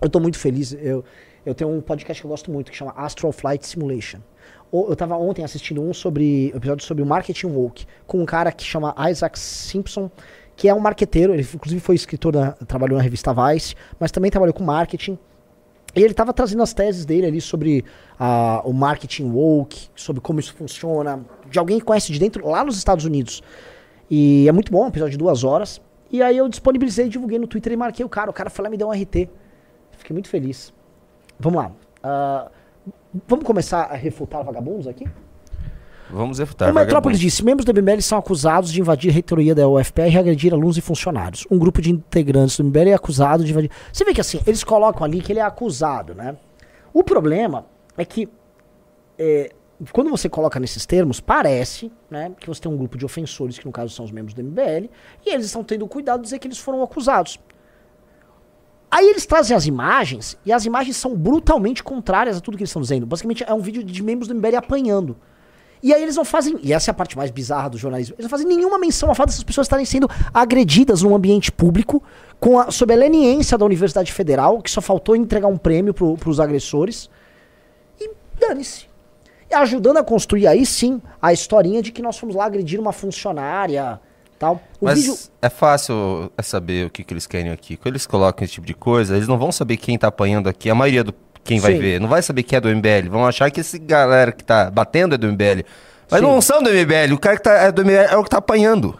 eu 0.00 0.08
tô 0.08 0.20
muito 0.20 0.38
feliz. 0.38 0.72
Eu, 0.72 1.04
eu 1.44 1.54
tenho 1.54 1.70
um 1.70 1.80
podcast 1.80 2.20
que 2.20 2.26
eu 2.26 2.30
gosto 2.30 2.50
muito, 2.50 2.70
que 2.70 2.76
chama 2.76 2.92
Astral 2.96 3.32
Flight 3.32 3.66
Simulation. 3.66 4.18
Eu 4.72 4.94
tava 4.94 5.16
ontem 5.16 5.42
assistindo 5.42 5.80
um 5.80 5.94
sobre 5.94 6.50
um 6.52 6.58
episódio 6.58 6.84
sobre 6.84 7.02
o 7.02 7.06
marketing 7.06 7.46
woke, 7.46 7.86
com 8.06 8.20
um 8.20 8.26
cara 8.26 8.52
que 8.52 8.62
chama 8.64 8.94
Isaac 9.10 9.38
Simpson, 9.38 10.10
que 10.54 10.68
é 10.68 10.74
um 10.74 10.80
marqueteiro, 10.80 11.32
ele 11.32 11.46
inclusive 11.54 11.80
foi 11.80 11.94
escritor 11.94 12.34
trabalhou 12.66 12.98
na 12.98 13.02
revista 13.02 13.32
Vice, 13.32 13.74
mas 13.98 14.10
também 14.10 14.30
trabalhou 14.30 14.52
com 14.52 14.62
marketing. 14.62 15.18
E 15.96 16.02
ele 16.02 16.12
tava 16.12 16.34
trazendo 16.34 16.62
as 16.62 16.74
teses 16.74 17.06
dele 17.06 17.26
ali 17.26 17.40
sobre 17.40 17.84
ah, 18.18 18.60
o 18.64 18.72
marketing 18.72 19.30
woke, 19.30 19.88
sobre 19.94 20.20
como 20.20 20.38
isso 20.38 20.52
funciona, 20.52 21.24
de 21.50 21.58
alguém 21.58 21.78
que 21.78 21.84
conhece 21.84 22.12
de 22.12 22.18
dentro, 22.18 22.46
lá 22.46 22.62
nos 22.62 22.76
Estados 22.76 23.04
Unidos. 23.04 23.42
E 24.10 24.46
é 24.48 24.52
muito 24.52 24.70
bom, 24.70 24.84
um 24.84 24.88
episódio 24.88 25.12
de 25.12 25.18
duas 25.18 25.44
horas. 25.44 25.80
E 26.10 26.22
aí 26.22 26.36
eu 26.36 26.48
disponibilizei, 26.48 27.08
divulguei 27.08 27.38
no 27.38 27.46
Twitter 27.46 27.72
e 27.72 27.76
marquei 27.76 28.04
o 28.04 28.08
cara. 28.08 28.30
O 28.30 28.32
cara 28.32 28.50
foi 28.50 28.62
lá 28.62 28.68
e 28.68 28.70
me 28.72 28.76
deu 28.76 28.88
um 28.88 28.92
RT. 28.92 29.28
Fiquei 29.98 30.14
muito 30.14 30.28
feliz. 30.28 30.72
Vamos 31.38 31.62
lá. 31.62 31.72
Ah, 32.02 32.50
vamos 33.26 33.44
começar 33.44 33.82
a 33.82 33.94
refutar 33.94 34.42
vagabundos 34.42 34.86
aqui? 34.86 35.06
Vamos 36.10 36.38
refutar. 36.38 36.70
O 36.70 36.74
Metrópolis 36.74 37.20
disse: 37.20 37.44
membros 37.44 37.66
do 37.66 37.74
MBL 37.74 38.00
são 38.00 38.18
acusados 38.18 38.72
de 38.72 38.80
invadir 38.80 39.10
a 39.10 39.12
reitoria 39.12 39.54
da 39.54 39.68
UFPR 39.68 40.14
e 40.14 40.18
agredir 40.18 40.54
alunos 40.54 40.78
e 40.78 40.80
funcionários. 40.80 41.46
Um 41.50 41.58
grupo 41.58 41.82
de 41.82 41.90
integrantes 41.90 42.56
do 42.56 42.64
MBL 42.64 42.88
é 42.88 42.94
acusado 42.94 43.44
de 43.44 43.50
invadir. 43.50 43.70
Você 43.92 44.04
vê 44.04 44.14
que 44.14 44.20
assim, 44.20 44.40
eles 44.46 44.64
colocam 44.64 45.04
ali 45.04 45.20
que 45.20 45.32
ele 45.32 45.40
é 45.40 45.42
acusado, 45.42 46.14
né? 46.14 46.36
O 46.94 47.04
problema 47.04 47.66
é 47.96 48.04
que 48.04 48.28
é, 49.18 49.50
quando 49.92 50.10
você 50.10 50.28
coloca 50.28 50.58
nesses 50.58 50.86
termos, 50.86 51.20
parece 51.20 51.92
né, 52.10 52.32
que 52.38 52.46
você 52.46 52.60
tem 52.60 52.70
um 52.70 52.76
grupo 52.76 52.96
de 52.96 53.04
ofensores, 53.04 53.58
que 53.58 53.66
no 53.66 53.72
caso 53.72 53.94
são 53.94 54.04
os 54.04 54.10
membros 54.10 54.34
do 54.34 54.42
MBL, 54.42 54.88
e 55.24 55.32
eles 55.32 55.46
estão 55.46 55.62
tendo 55.62 55.86
cuidado 55.86 56.20
de 56.20 56.24
dizer 56.24 56.38
que 56.38 56.48
eles 56.48 56.58
foram 56.58 56.82
acusados. 56.82 57.38
Aí 58.90 59.06
eles 59.06 59.26
trazem 59.26 59.56
as 59.56 59.66
imagens, 59.66 60.38
e 60.46 60.52
as 60.52 60.64
imagens 60.64 60.96
são 60.96 61.14
brutalmente 61.14 61.82
contrárias 61.82 62.38
a 62.38 62.40
tudo 62.40 62.56
que 62.56 62.62
eles 62.62 62.70
estão 62.70 62.80
dizendo. 62.80 63.04
Basicamente 63.04 63.44
é 63.46 63.52
um 63.52 63.60
vídeo 63.60 63.84
de 63.84 64.02
membros 64.02 64.28
do 64.28 64.34
MBL 64.34 64.56
apanhando. 64.56 65.16
E 65.82 65.94
aí 65.94 66.02
eles 66.02 66.16
não 66.16 66.24
fazem, 66.24 66.58
e 66.62 66.72
essa 66.72 66.90
é 66.90 66.92
a 66.92 66.94
parte 66.94 67.16
mais 67.16 67.30
bizarra 67.30 67.70
do 67.70 67.78
jornalismo, 67.78 68.14
eles 68.16 68.24
não 68.24 68.30
fazem 68.30 68.46
nenhuma 68.46 68.78
menção 68.78 69.08
ao 69.08 69.14
fato 69.14 69.28
dessas 69.28 69.44
pessoas 69.44 69.66
estarem 69.66 69.84
sendo 69.84 70.08
agredidas 70.34 71.02
num 71.02 71.14
ambiente 71.14 71.52
público, 71.52 72.02
com 72.40 72.58
a, 72.58 72.70
sob 72.70 72.92
a 72.92 72.96
leniência 72.96 73.56
da 73.56 73.64
Universidade 73.64 74.12
Federal, 74.12 74.60
que 74.60 74.70
só 74.70 74.80
faltou 74.80 75.14
entregar 75.14 75.46
um 75.46 75.56
prêmio 75.56 75.94
pro, 75.94 76.16
pros 76.16 76.40
agressores. 76.40 77.08
E 78.00 78.10
dane-se. 78.40 78.86
E 79.50 79.54
ajudando 79.54 79.98
a 79.98 80.04
construir 80.04 80.46
aí 80.46 80.66
sim 80.66 81.00
a 81.22 81.32
historinha 81.32 81.80
de 81.80 81.92
que 81.92 82.02
nós 82.02 82.18
fomos 82.18 82.34
lá 82.34 82.46
agredir 82.46 82.80
uma 82.80 82.92
funcionária 82.92 84.00
tal. 84.38 84.62
O 84.80 84.86
Mas 84.86 85.00
vídeo. 85.00 85.16
é 85.42 85.48
fácil 85.48 86.30
é 86.36 86.42
saber 86.42 86.86
o 86.86 86.90
que, 86.90 87.02
que 87.02 87.12
eles 87.12 87.26
querem 87.26 87.50
aqui. 87.50 87.76
Quando 87.76 87.94
eles 87.94 88.06
colocam 88.06 88.44
esse 88.44 88.54
tipo 88.54 88.66
de 88.66 88.74
coisa, 88.74 89.16
eles 89.16 89.28
não 89.28 89.38
vão 89.38 89.50
saber 89.50 89.76
quem 89.76 89.98
tá 89.98 90.08
apanhando 90.08 90.48
aqui. 90.48 90.70
A 90.70 90.74
maioria 90.74 91.04
do 91.04 91.14
quem 91.44 91.60
vai 91.60 91.74
Sim. 91.74 91.78
ver 91.80 92.00
não 92.00 92.08
vai 92.08 92.20
saber 92.22 92.42
quem 92.42 92.56
é 92.56 92.60
do 92.60 92.68
MBL. 92.68 93.08
Vão 93.10 93.26
achar 93.26 93.50
que 93.50 93.60
esse 93.60 93.78
galera 93.78 94.32
que 94.32 94.44
tá 94.44 94.70
batendo 94.70 95.14
é 95.14 95.18
do 95.18 95.26
MBL. 95.26 95.64
Mas 96.10 96.20
Sim. 96.20 96.26
não 96.26 96.40
são 96.40 96.62
do 96.62 96.70
MBL. 96.70 97.14
O 97.14 97.18
cara 97.18 97.36
que 97.36 97.42
tá, 97.42 97.52
é 97.52 97.72
do 97.72 97.82
MBL 97.82 98.12
é 98.12 98.16
o 98.16 98.24
que 98.24 98.30
tá 98.30 98.38
apanhando. 98.38 98.98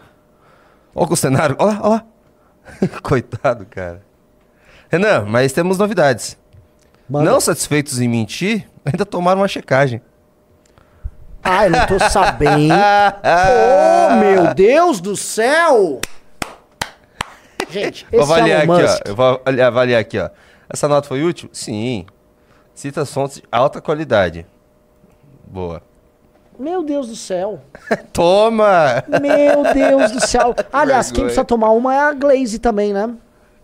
Olha 0.93 1.13
o 1.13 1.15
cenário. 1.15 1.55
Olha 1.59 1.73
lá, 1.73 1.79
olha 1.81 1.89
lá. 1.89 2.05
Coitado, 3.01 3.65
cara. 3.65 4.01
Renan, 4.89 5.25
mas 5.25 5.53
temos 5.53 5.77
novidades. 5.77 6.37
Manda. 7.09 7.29
Não 7.29 7.39
satisfeitos 7.39 7.99
em 7.99 8.07
mentir, 8.07 8.67
ainda 8.85 9.05
tomaram 9.05 9.41
uma 9.41 9.47
checagem. 9.47 10.01
Ah, 11.43 11.65
eu 11.65 11.71
não 11.71 11.85
tô 11.87 11.99
sabendo. 11.99 12.73
oh, 13.23 14.15
meu 14.15 14.53
Deus 14.53 14.99
do 15.01 15.15
céu! 15.15 15.99
Gente, 17.69 18.05
Vou 18.11 18.21
esse 18.21 18.31
avaliar 18.33 18.63
Elon 18.63 18.73
aqui, 18.73 18.83
Musk. 18.83 19.01
ó. 19.05 19.09
Eu 19.09 19.15
vou 19.15 19.25
avali- 19.45 19.61
avaliar 19.61 20.01
aqui, 20.01 20.19
ó. 20.19 20.29
Essa 20.69 20.87
nota 20.87 21.07
foi 21.07 21.23
útil? 21.23 21.49
Sim. 21.53 22.05
Cita 22.73 23.05
fontes 23.05 23.37
de 23.37 23.43
alta 23.51 23.79
qualidade. 23.81 24.45
Boa. 25.45 25.81
Meu 26.57 26.83
Deus 26.83 27.07
do 27.07 27.15
céu. 27.15 27.61
Toma! 28.11 29.03
Meu 29.21 29.71
Deus 29.73 30.11
do 30.11 30.25
céu. 30.25 30.53
Aliás, 30.73 31.07
quem 31.07 31.15
Vergonha. 31.15 31.25
precisa 31.27 31.45
tomar 31.45 31.69
uma 31.71 31.93
é 31.95 31.99
a 31.99 32.13
Glaze 32.13 32.59
também, 32.59 32.91
né? 32.93 33.09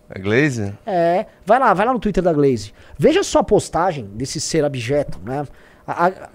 A 0.10 0.20
Glaze? 0.20 0.74
É. 0.86 1.26
Vai 1.46 1.60
lá, 1.60 1.74
vai 1.74 1.86
lá 1.86 1.92
no 1.94 2.00
Twitter 2.00 2.24
da 2.24 2.32
Glaze. 2.32 2.74
Veja 2.98 3.24
só 3.24 3.40
a 3.40 3.44
postagem 3.44 4.06
desse 4.14 4.40
ser 4.40 4.64
abjeto, 4.64 5.20
né? 5.24 5.46
A- 5.88 6.08
a- 6.08 6.30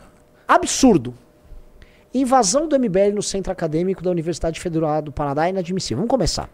absurdo. 0.49 1.15
Invasão 2.13 2.67
do 2.67 2.77
MBL 2.77 3.15
no 3.15 3.23
centro 3.23 3.53
acadêmico 3.53 4.03
da 4.03 4.11
Universidade 4.11 4.59
Federal 4.59 5.01
do 5.01 5.13
Paraná 5.13 5.47
é 5.47 5.51
inadmissível. 5.51 5.99
Vamos 5.99 6.11
começar. 6.11 6.51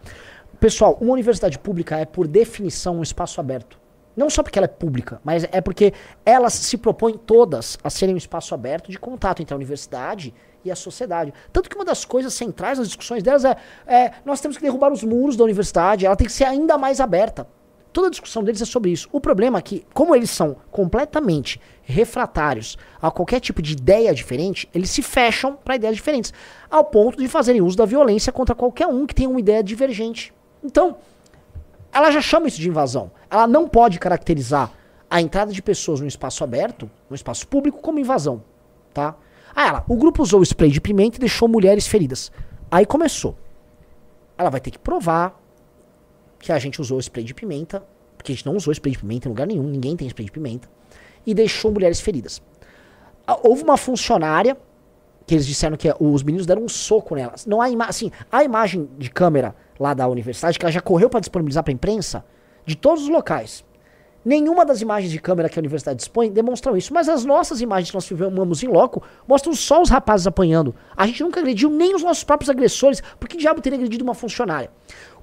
Pessoal, 0.59 0.95
uma 1.01 1.13
universidade 1.13 1.57
pública 1.57 1.97
é, 1.97 2.05
por 2.05 2.27
definição, 2.27 2.99
um 2.99 3.01
espaço 3.01 3.39
aberto. 3.39 3.79
Não 4.15 4.29
só 4.29 4.43
porque 4.43 4.59
ela 4.59 4.65
é 4.65 4.67
pública, 4.67 5.19
mas 5.23 5.47
é 5.51 5.59
porque 5.59 5.93
elas 6.23 6.53
se 6.53 6.77
propõem 6.77 7.17
todas 7.17 7.77
a 7.83 7.89
serem 7.89 8.13
um 8.13 8.17
espaço 8.17 8.53
aberto 8.53 8.91
de 8.91 8.99
contato 8.99 9.41
entre 9.41 9.53
a 9.53 9.57
universidade 9.57 10.31
e 10.63 10.69
a 10.69 10.75
sociedade. 10.75 11.33
Tanto 11.51 11.69
que 11.69 11.75
uma 11.75 11.85
das 11.85 12.05
coisas 12.05 12.35
centrais 12.35 12.77
nas 12.77 12.87
discussões 12.87 13.23
delas 13.23 13.43
é, 13.43 13.57
é 13.87 14.11
nós 14.25 14.39
temos 14.39 14.57
que 14.57 14.63
derrubar 14.63 14.91
os 14.91 15.03
muros 15.03 15.35
da 15.35 15.43
universidade, 15.43 16.05
ela 16.05 16.15
tem 16.15 16.27
que 16.27 16.33
ser 16.33 16.45
ainda 16.45 16.77
mais 16.77 16.99
aberta. 16.99 17.47
Toda 17.97 18.09
a 18.09 18.11
discussão 18.11 18.43
deles 18.43 18.61
é 18.61 18.65
sobre 18.65 18.91
isso. 18.91 19.09
O 19.11 19.19
problema 19.19 19.57
é 19.57 19.61
que, 19.63 19.83
como 19.91 20.15
eles 20.15 20.29
são 20.29 20.57
completamente 20.69 21.59
refratários 21.81 22.77
a 23.01 23.09
qualquer 23.09 23.39
tipo 23.39 23.59
de 23.59 23.73
ideia 23.73 24.13
diferente, 24.13 24.69
eles 24.71 24.91
se 24.91 25.01
fecham 25.01 25.55
para 25.55 25.77
ideias 25.77 25.95
diferentes, 25.95 26.31
ao 26.69 26.83
ponto 26.83 27.17
de 27.17 27.27
fazerem 27.27 27.59
uso 27.59 27.75
da 27.75 27.85
violência 27.85 28.31
contra 28.31 28.53
qualquer 28.53 28.85
um 28.85 29.07
que 29.07 29.15
tenha 29.15 29.27
uma 29.27 29.39
ideia 29.39 29.63
divergente. 29.63 30.31
Então, 30.63 30.97
ela 31.91 32.11
já 32.11 32.21
chama 32.21 32.47
isso 32.47 32.61
de 32.61 32.69
invasão. 32.69 33.09
Ela 33.31 33.47
não 33.47 33.67
pode 33.67 33.97
caracterizar 33.97 34.71
a 35.09 35.19
entrada 35.19 35.51
de 35.51 35.63
pessoas 35.63 35.99
no 35.99 36.05
espaço 36.05 36.43
aberto, 36.43 36.87
no 37.09 37.15
espaço 37.15 37.47
público, 37.47 37.81
como 37.81 37.97
invasão, 37.97 38.43
tá? 38.93 39.15
Ah, 39.55 39.69
ela, 39.69 39.83
o 39.87 39.97
grupo 39.97 40.21
usou 40.21 40.43
spray 40.43 40.69
de 40.69 40.79
pimenta 40.79 41.17
e 41.17 41.19
deixou 41.19 41.47
mulheres 41.47 41.87
feridas. 41.87 42.31
Aí 42.69 42.85
começou. 42.85 43.35
Ela 44.37 44.51
vai 44.51 44.61
ter 44.61 44.69
que 44.69 44.77
provar 44.77 45.46
que 46.39 46.51
a 46.51 46.59
gente 46.59 46.79
usou 46.81 46.99
spray 46.99 47.23
de 47.23 47.33
pimenta, 47.33 47.83
porque 48.17 48.31
a 48.31 48.35
gente 48.35 48.45
não 48.45 48.55
usou 48.55 48.71
spray 48.71 48.93
de 48.93 48.99
pimenta 48.99 49.27
em 49.27 49.29
lugar 49.29 49.47
nenhum, 49.47 49.63
ninguém 49.63 49.95
tem 49.95 50.07
spray 50.07 50.25
de 50.25 50.31
pimenta, 50.31 50.69
e 51.25 51.33
deixou 51.33 51.71
mulheres 51.71 51.99
feridas. 51.99 52.41
Ah, 53.25 53.39
Houve 53.43 53.63
uma 53.63 53.77
funcionária 53.77 54.57
que 55.25 55.35
eles 55.35 55.45
disseram 55.45 55.75
que 55.75 55.93
os 55.99 56.23
meninos 56.23 56.45
deram 56.45 56.63
um 56.63 56.69
soco 56.69 57.13
nelas. 57.13 57.45
Não 57.45 57.61
há 57.61 57.67
assim, 57.87 58.11
a 58.31 58.43
imagem 58.43 58.89
de 58.97 59.09
câmera 59.09 59.53
lá 59.77 59.93
da 59.93 60.07
universidade 60.07 60.57
que 60.57 60.65
ela 60.65 60.71
já 60.71 60.79
correu 60.79 61.09
para 61.09 61.19
disponibilizar 61.19 61.63
para 61.63 61.73
imprensa 61.73 62.23
de 62.65 62.75
todos 62.75 63.03
os 63.03 63.09
locais. 63.09 63.65
Nenhuma 64.27 64.65
das 64.65 64.81
imagens 64.81 65.09
de 65.09 65.21
câmera 65.21 65.47
que 65.47 65.57
a 65.57 65.61
universidade 65.61 65.99
dispõe 65.99 66.29
demonstram 66.29 66.75
isso, 66.75 66.93
mas 66.93 67.07
as 67.07 67.23
nossas 67.23 67.61
imagens 67.61 67.91
que 67.91 67.95
nós 67.95 68.05
filmamos 68.05 68.61
em 68.61 68.67
loco 68.67 69.01
mostram 69.25 69.55
só 69.55 69.81
os 69.81 69.89
rapazes 69.89 70.27
apanhando. 70.27 70.75
A 70.97 71.07
gente 71.07 71.23
nunca 71.23 71.39
agrediu 71.39 71.69
nem 71.69 71.95
os 71.95 72.03
nossos 72.03 72.25
próprios 72.25 72.49
agressores, 72.49 73.01
porque 73.21 73.37
diabo 73.37 73.61
teria 73.61 73.77
agredido 73.77 74.03
uma 74.03 74.13
funcionária? 74.13 74.69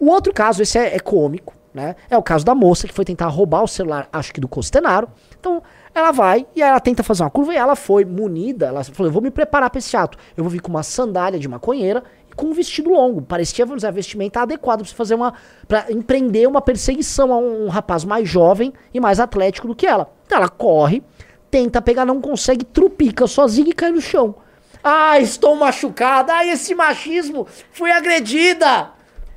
O 0.01 0.07
outro 0.07 0.33
caso, 0.33 0.63
esse 0.63 0.79
é, 0.79 0.97
é 0.97 0.99
cômico, 0.99 1.55
né? 1.75 1.97
É 2.09 2.17
o 2.17 2.23
caso 2.23 2.47
da 2.47 2.55
moça 2.55 2.89
que 2.89 2.95
foi 2.95 3.05
tentar 3.05 3.27
roubar 3.27 3.63
o 3.63 3.69
celular, 3.69 4.09
acho 4.11 4.33
que 4.33 4.41
do 4.41 4.49
Costenaro. 4.49 5.07
Então, 5.39 5.63
ela 5.95 6.11
vai 6.11 6.47
e 6.57 6.63
ela 6.63 6.81
tenta 6.81 7.03
fazer 7.03 7.25
uma 7.25 7.31
curva 7.31 7.53
e 7.53 7.57
ela 7.59 7.77
foi 7.77 8.07
munida. 8.07 8.67
Ela 8.67 8.85
falou: 8.85 9.09
Eu 9.09 9.13
vou 9.13 9.21
me 9.21 9.31
preparar 9.31 9.69
pra 9.69 9.81
esse 9.81 9.95
ato. 9.97 10.17
Eu 10.35 10.43
vou 10.43 10.51
vir 10.51 10.61
com 10.61 10.71
uma 10.71 10.83
sandália 10.83 11.39
de 11.39 11.47
maconheira 11.47 12.03
com 12.35 12.47
um 12.47 12.53
vestido 12.53 12.91
longo. 12.91 13.23
Parecia, 13.23 13.65
vamos 13.65 13.79
dizer, 13.79 13.89
a 13.89 13.93
vestimenta 13.93 14.41
adequada 14.43 14.83
pra 14.83 14.89
você 14.89 14.95
fazer 14.95 15.15
uma. 15.15 15.35
pra 15.67 15.91
empreender 15.91 16.47
uma 16.47 16.61
perseguição 16.61 17.33
a 17.33 17.39
um, 17.39 17.69
rapaz 17.69 18.05
mais 18.05 18.29
jovem 18.29 18.73
e 18.93 19.01
mais 19.01 19.21
atlético 19.21 19.69
do 19.69 19.75
que 19.75 19.87
ela. 19.87 20.13
Então 20.27 20.39
ela 20.39 20.49
corre, 20.49 21.03
tenta 21.51 21.81
pegar, 21.81 22.05
não 22.05 22.21
consegue, 22.21 22.65
trupica 22.65 23.27
sozinha 23.27 23.71
e 23.71 23.73
cai 23.73 23.91
no 23.91 24.01
chão. 24.01 24.35
Ah, 24.83 25.19
estou 25.19 25.57
machucada. 25.57 26.35
Ai, 26.35 26.51
esse 26.51 26.75
machismo. 26.75 27.47
Fui 27.73 27.91
agredida. 27.91 28.91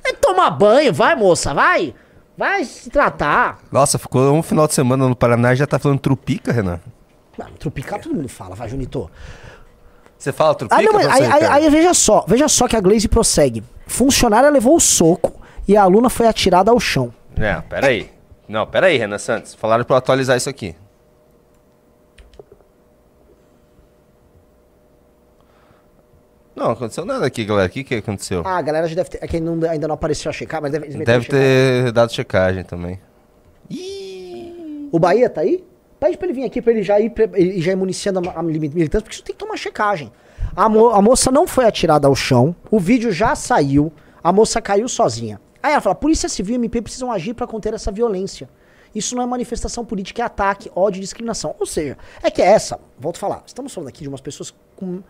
É 0.04 0.12
tomar 0.12 0.50
banho, 0.50 0.92
vai, 0.92 1.14
moça, 1.16 1.54
vai. 1.54 1.94
Vai 2.36 2.64
se 2.64 2.90
tratar. 2.90 3.58
Nossa, 3.72 3.98
ficou 3.98 4.32
um 4.32 4.42
final 4.42 4.68
de 4.68 4.74
semana 4.74 5.08
no 5.08 5.16
Paraná 5.16 5.52
e 5.52 5.56
já 5.56 5.66
tá 5.66 5.78
falando 5.78 5.98
trupica, 5.98 6.52
Renan. 6.52 6.78
Não, 7.36 7.46
trupicar 7.58 8.00
todo 8.00 8.14
mundo 8.14 8.28
fala, 8.28 8.54
vai, 8.54 8.68
Junito. 8.68 9.10
Você 10.18 10.32
fala 10.32 10.54
trupica? 10.54 10.80
Ah, 10.80 10.84
não, 10.84 10.92
mas 10.92 11.06
aí, 11.06 11.24
aí, 11.24 11.44
aí 11.44 11.70
veja 11.70 11.94
só, 11.94 12.24
veja 12.26 12.48
só 12.48 12.66
que 12.66 12.74
a 12.76 12.80
Glaze 12.80 13.06
prossegue. 13.08 13.62
Funcionária 13.86 14.50
levou 14.50 14.76
o 14.76 14.80
soco 14.80 15.40
e 15.66 15.76
a 15.76 15.82
aluna 15.82 16.10
foi 16.10 16.26
atirada 16.26 16.70
ao 16.70 16.80
chão. 16.80 17.12
Não, 17.36 17.62
peraí. 17.62 18.10
Não, 18.48 18.66
peraí, 18.66 18.98
Renan 18.98 19.18
Santos. 19.18 19.54
Falaram 19.54 19.84
pra 19.84 19.94
eu 19.94 19.98
atualizar 19.98 20.36
isso 20.36 20.48
aqui. 20.48 20.74
Não, 26.54 26.72
aconteceu 26.72 27.04
nada 27.04 27.24
aqui, 27.24 27.44
galera. 27.44 27.68
O 27.68 27.70
que, 27.70 27.84
que 27.84 27.94
aconteceu? 27.94 28.42
Ah, 28.44 28.56
a 28.56 28.62
galera 28.62 28.88
já 28.88 28.96
deve 28.96 29.10
ter. 29.10 29.18
É 29.22 29.28
que 29.28 29.38
não- 29.38 29.68
ainda 29.70 29.86
não 29.86 29.94
apareceu 29.94 30.28
a 30.28 30.32
checar, 30.32 30.60
mas 30.60 30.72
deve, 30.72 30.88
Deve 31.04 31.28
ter 31.28 31.92
dado 31.92 32.12
checagem 32.12 32.64
também. 32.64 32.98
O 34.90 34.98
Bahia 34.98 35.30
tá 35.30 35.42
aí? 35.42 35.64
Pede 36.00 36.16
pra 36.16 36.26
ele 36.26 36.34
vir 36.34 36.44
aqui 36.44 36.62
pra 36.62 36.72
ele 36.72 36.82
já 36.82 37.00
ir, 37.00 37.12
ele 37.34 37.60
já 37.60 37.72
ir 37.72 37.76
municiando 37.76 38.20
a, 38.30 38.42
militância, 38.42 39.00
porque 39.00 39.14
isso 39.14 39.22
tem 39.24 39.34
que 39.34 39.38
tomar 39.38 39.56
checagem. 39.56 40.12
A, 40.54 40.68
mo- 40.68 40.90
a 40.90 41.02
moça 41.02 41.30
não 41.30 41.46
foi 41.46 41.64
atirada 41.64 42.06
ao 42.06 42.14
chão, 42.14 42.54
o 42.70 42.78
vídeo 42.78 43.10
já 43.12 43.34
saiu, 43.34 43.92
a 44.22 44.32
moça 44.32 44.60
caiu 44.62 44.88
sozinha. 44.88 45.40
Aí 45.62 45.72
ela 45.72 45.80
fala: 45.80 45.94
Polícia 45.94 46.28
Civil 46.28 46.54
e 46.54 46.58
MP 46.58 46.80
precisam 46.80 47.10
agir 47.10 47.34
pra 47.34 47.46
conter 47.46 47.74
essa 47.74 47.90
violência. 47.90 48.48
Isso 48.94 49.14
não 49.14 49.22
é 49.22 49.26
manifestação 49.26 49.84
política, 49.84 50.22
é 50.22 50.24
ataque, 50.24 50.70
ódio 50.74 50.98
e 50.98 51.00
discriminação. 51.00 51.54
Ou 51.60 51.66
seja, 51.66 51.98
é 52.22 52.30
que 52.30 52.40
essa, 52.40 52.80
volto 52.98 53.16
a 53.16 53.20
falar, 53.20 53.42
estamos 53.46 53.74
falando 53.74 53.88
aqui 53.88 54.02
de 54.02 54.08
umas 54.08 54.20
pessoas 54.20 54.54
com 54.76 55.02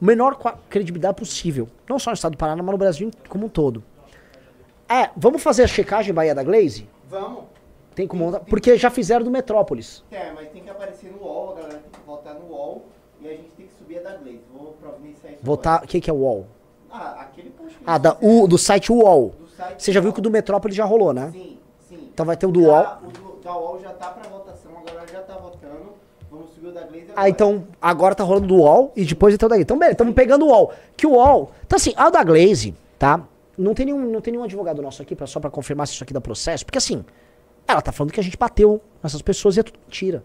menor 0.00 0.36
credibilidade 0.70 1.16
possível. 1.16 1.68
Não 1.88 1.98
só 1.98 2.10
no 2.10 2.14
estado 2.14 2.32
do 2.32 2.38
Paraná, 2.38 2.62
mas 2.62 2.72
no 2.72 2.78
Brasil 2.78 3.10
como 3.28 3.46
um 3.46 3.48
todo. 3.48 3.82
É, 4.88 5.10
vamos 5.16 5.42
fazer 5.42 5.64
a 5.64 5.66
checagem 5.66 6.14
Bahia 6.14 6.34
da 6.34 6.42
Glaze? 6.42 6.88
Vamos. 7.10 7.44
Tem 7.98 8.06
como 8.06 8.26
montar. 8.26 8.38
Porque 8.40 8.76
já 8.76 8.90
fizeram 8.90 9.24
do 9.24 9.30
Metrópolis. 9.30 10.04
É, 10.12 10.30
mas 10.30 10.48
tem 10.50 10.62
que 10.62 10.70
aparecer 10.70 11.10
no 11.10 11.18
UOL, 11.26 11.50
a 11.50 11.54
galera 11.56 11.78
tem 11.80 11.90
que 12.00 12.06
votar 12.06 12.32
no 12.34 12.46
UOL 12.46 12.84
e 13.20 13.26
a 13.26 13.32
gente 13.32 13.48
tem 13.56 13.66
que 13.66 13.72
subir 13.76 13.98
a 13.98 14.02
da 14.02 14.16
Glaze. 14.16 14.40
Vou 14.54 14.76
providenciar 14.80 15.32
isso 15.32 15.42
Votar. 15.42 15.82
O 15.82 15.86
que, 15.88 16.00
que 16.00 16.08
é 16.08 16.12
o 16.12 16.16
UOL? 16.18 16.46
agora. 16.88 17.04
Ah, 17.18 17.22
aquele 17.22 17.50
post 17.50 17.76
que 17.76 17.82
Ah, 17.84 17.98
da, 17.98 18.16
o, 18.22 18.46
do 18.46 18.56
site 18.56 18.92
UOL. 18.92 19.34
do 19.36 19.48
site 19.48 19.82
Você 19.82 19.90
já 19.90 20.00
viu 20.00 20.12
que 20.12 20.20
o 20.20 20.22
do 20.22 20.30
Metrópolis 20.30 20.76
já 20.76 20.84
rolou, 20.84 21.12
né? 21.12 21.30
Sim, 21.32 21.58
sim. 21.88 22.08
Então 22.14 22.24
vai 22.24 22.36
ter 22.36 22.46
o 22.46 22.52
do 22.52 22.62
Já- 22.62 22.68
UOL. 22.68 23.08
O 23.08 23.10
do, 23.10 23.40
da 23.42 23.56
UOL 23.58 23.80
já 23.80 23.90
tá 23.90 24.10
pra 24.10 24.28
votação, 24.30 24.70
a 24.78 24.88
galera 24.88 25.06
já 25.12 25.20
tá 25.22 25.34
votando. 25.34 25.92
Vamos 26.30 26.50
subir 26.50 26.68
o 26.68 26.72
da 26.72 26.82
Glaze 26.82 27.02
agora. 27.10 27.14
Ah, 27.16 27.28
então 27.28 27.66
agora 27.82 28.14
tá 28.14 28.22
rolando 28.22 28.46
do 28.46 28.58
UOL 28.58 28.92
e 28.94 29.04
depois 29.04 29.34
então 29.34 29.48
daí. 29.48 29.62
Então, 29.62 29.76
beleza, 29.76 29.94
estamos 29.94 30.14
pegando 30.14 30.44
o 30.46 30.50
UOL. 30.50 30.72
Que 30.96 31.04
o 31.04 31.14
UOL. 31.14 31.50
Então, 31.66 31.76
assim, 31.76 31.92
a 31.96 32.08
da 32.10 32.22
Glaze, 32.22 32.76
tá? 32.96 33.20
Não 33.58 33.74
tem 33.74 33.86
nenhum, 33.86 34.08
não 34.08 34.20
tem 34.20 34.30
nenhum 34.30 34.44
advogado 34.44 34.80
nosso 34.80 35.02
aqui 35.02 35.16
pra, 35.16 35.26
só 35.26 35.40
pra 35.40 35.50
confirmar 35.50 35.88
se 35.88 35.94
isso 35.94 36.04
aqui 36.04 36.12
dá 36.14 36.20
processo. 36.20 36.64
Porque 36.64 36.78
assim, 36.78 37.04
ela 37.68 37.82
tá 37.82 37.92
falando 37.92 38.12
que 38.12 38.20
a 38.20 38.22
gente 38.22 38.36
bateu 38.36 38.80
nessas 39.02 39.22
pessoas 39.22 39.56
e 39.56 39.60
é 39.60 39.62
tudo 39.62 39.78
mentira. 39.86 40.24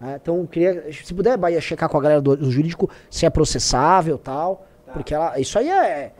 né? 0.00 0.18
Então, 0.22 0.46
queria. 0.46 0.92
Se 0.92 1.12
puder, 1.14 1.36
Bahia, 1.36 1.60
checar 1.60 1.88
com 1.88 1.96
a 1.98 2.00
galera 2.00 2.20
do, 2.20 2.36
do 2.36 2.50
jurídico 2.50 2.88
se 3.10 3.24
é 3.26 3.30
processável 3.30 4.16
e 4.16 4.18
tal. 4.18 4.66
Porque 4.92 5.14
ela. 5.14 5.38
Isso 5.40 5.58
aí 5.58 5.68
é. 5.68 6.12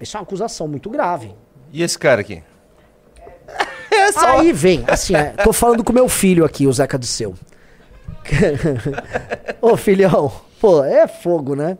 Isso 0.00 0.16
é 0.16 0.20
uma 0.20 0.24
acusação 0.24 0.66
muito 0.68 0.88
grave. 0.88 1.34
E 1.72 1.82
esse 1.82 1.98
cara 1.98 2.20
aqui? 2.22 2.42
Aí 4.16 4.52
vem, 4.52 4.84
assim, 4.86 5.14
é, 5.14 5.30
tô 5.44 5.52
falando 5.52 5.82
com 5.84 5.92
meu 5.92 6.08
filho 6.08 6.44
aqui, 6.44 6.66
o 6.66 6.72
Zeca 6.72 6.96
Disseu. 6.98 7.34
Ô 9.60 9.76
filhão, 9.76 10.30
pô, 10.60 10.82
é 10.84 11.06
fogo, 11.06 11.54
né? 11.54 11.76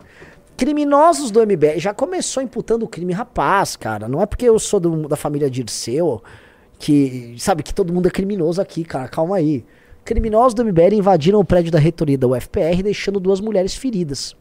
Criminosos 0.57 1.31
do 1.31 1.41
MBL, 1.41 1.79
já 1.79 1.95
começou 1.95 2.43
imputando 2.43 2.83
o 2.83 2.89
crime 2.89 3.13
rapaz, 3.13 3.77
cara. 3.77 4.09
Não 4.09 4.21
é 4.21 4.27
porque 4.27 4.45
eu 4.47 4.59
sou 4.59 4.79
do- 4.81 5.09
da 5.09 5.17
família 5.17 5.49
Dirceu 5.51 6.23
que, 6.81 7.37
sabe, 7.39 7.63
que 7.63 7.75
todo 7.75 7.93
mundo 7.93 8.09
é 8.09 8.11
criminoso 8.11 8.61
aqui, 8.61 8.83
cara. 8.83 9.07
Calma 9.07 9.37
aí. 9.37 9.65
Criminosos 10.03 10.55
do 10.55 10.65
MBL 10.65 10.95
invadiram 10.95 11.39
o 11.39 11.45
prédio 11.45 11.71
da 11.71 11.79
reitoria 11.79 12.17
da 12.17 12.27
UFPR, 12.27 12.83
deixando 12.83 13.21
duas 13.21 13.39
mulheres 13.39 13.75
feridas. 13.75 14.35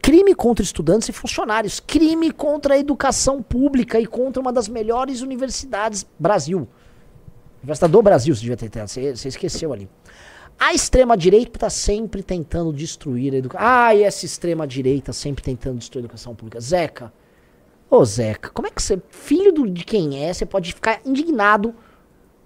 Crime 0.00 0.32
contra 0.32 0.62
estudantes 0.62 1.08
e 1.08 1.12
funcionários. 1.12 1.80
Crime 1.80 2.30
contra 2.30 2.74
a 2.74 2.78
educação 2.78 3.42
pública 3.42 3.98
e 3.98 4.06
contra 4.06 4.40
uma 4.40 4.52
das 4.52 4.68
melhores 4.68 5.22
universidades 5.22 6.06
Brasil. 6.16 6.68
Universidade 7.58 7.92
do 7.92 8.00
Brasil, 8.00 8.32
você 8.32 8.42
devia 8.42 8.56
ter 8.56 8.66
entendido. 8.66 8.88
Você, 8.88 9.16
você 9.16 9.28
esqueceu 9.28 9.72
ali. 9.72 9.88
A 10.56 10.72
extrema-direita 10.72 11.56
está 11.56 11.68
sempre 11.68 12.22
tentando 12.22 12.72
destruir 12.72 13.34
a 13.34 13.38
educação. 13.38 13.66
Ah, 13.68 13.92
e 13.92 14.04
essa 14.04 14.24
extrema-direita 14.24 15.12
sempre 15.12 15.42
tentando 15.42 15.78
destruir 15.78 16.02
a 16.02 16.04
educação 16.04 16.32
pública. 16.32 16.60
Zeca. 16.60 17.12
Ô, 17.90 18.04
Zeca, 18.04 18.50
como 18.50 18.66
é 18.66 18.70
que 18.70 18.82
você, 18.82 19.00
filho 19.10 19.52
do- 19.52 19.68
de 19.70 19.84
quem 19.84 20.24
é, 20.24 20.32
você 20.32 20.44
pode 20.44 20.72
ficar 20.72 21.00
indignado 21.04 21.74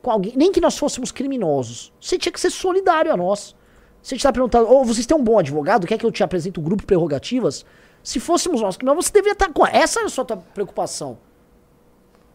com 0.03 0.11
alguém? 0.11 0.35
Nem 0.37 0.53
que 0.53 0.61
nós 0.61 0.77
fôssemos 0.79 1.11
criminosos. 1.11 1.93
Você 2.01 2.19
tinha 2.19 2.33
que 2.33 2.41
ser 2.41 2.51
solidário 2.51 3.13
a 3.13 3.17
nós. 3.17 3.57
Você 4.03 4.17
está 4.17 4.33
perguntando, 4.33 4.71
ô, 4.71 4.85
vocês 4.85 5.07
têm 5.07 5.17
um 5.17 5.23
bom 5.25 5.39
advogado? 5.39 5.87
Quer 5.87 5.99
que 5.99 6.05
eu 6.07 6.11
te 6.13 6.23
apresente 6.23 6.59
o 6.59 6.63
grupo 6.63 6.85
prerrogativas? 6.87 7.65
Se 8.03 8.19
fôssemos 8.21 8.61
nós 8.63 8.77
criminosos, 8.77 9.07
você 9.07 9.13
deveria 9.13 9.33
estar 9.33 9.53
com. 9.53 9.67
Essa 9.67 10.01
é 10.01 10.05
a 10.05 10.09
sua 10.09 10.25
preocupação. 10.25 11.19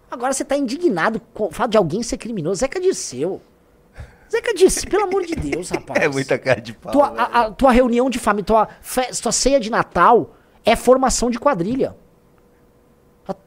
Agora 0.10 0.34
você 0.34 0.46
tá 0.46 0.56
indignado 0.56 1.20
com 1.34 1.46
o 1.48 1.52
fato 1.52 1.72
de 1.72 1.78
alguém 1.78 2.04
ser 2.04 2.18
criminoso. 2.18 2.60
Zeca 2.60 2.80
Disseu. 2.80 3.42
Zeca 4.32 4.54
Disseu, 4.54 4.90
pelo 4.90 5.04
amor 5.04 5.26
de 5.26 5.36
Deus, 5.36 5.70
rapaz. 5.72 6.02
É 6.04 6.08
muita 6.08 6.38
cara 6.38 6.62
de 6.62 6.74
pau. 6.74 6.92
Tua, 6.92 7.10
velho. 7.10 7.20
a, 7.22 7.42
a 7.46 7.52
tua 7.52 7.72
reunião 7.72 8.10
de 8.10 8.20
família, 8.20 8.46
tua, 8.46 8.68
fe- 8.82 9.10
tua 9.22 9.32
ceia 9.32 9.60
de 9.60 9.70
Natal 9.72 10.36
é 10.64 10.76
formação 10.76 11.30
de 11.30 11.40
quadrilha. 11.40 11.96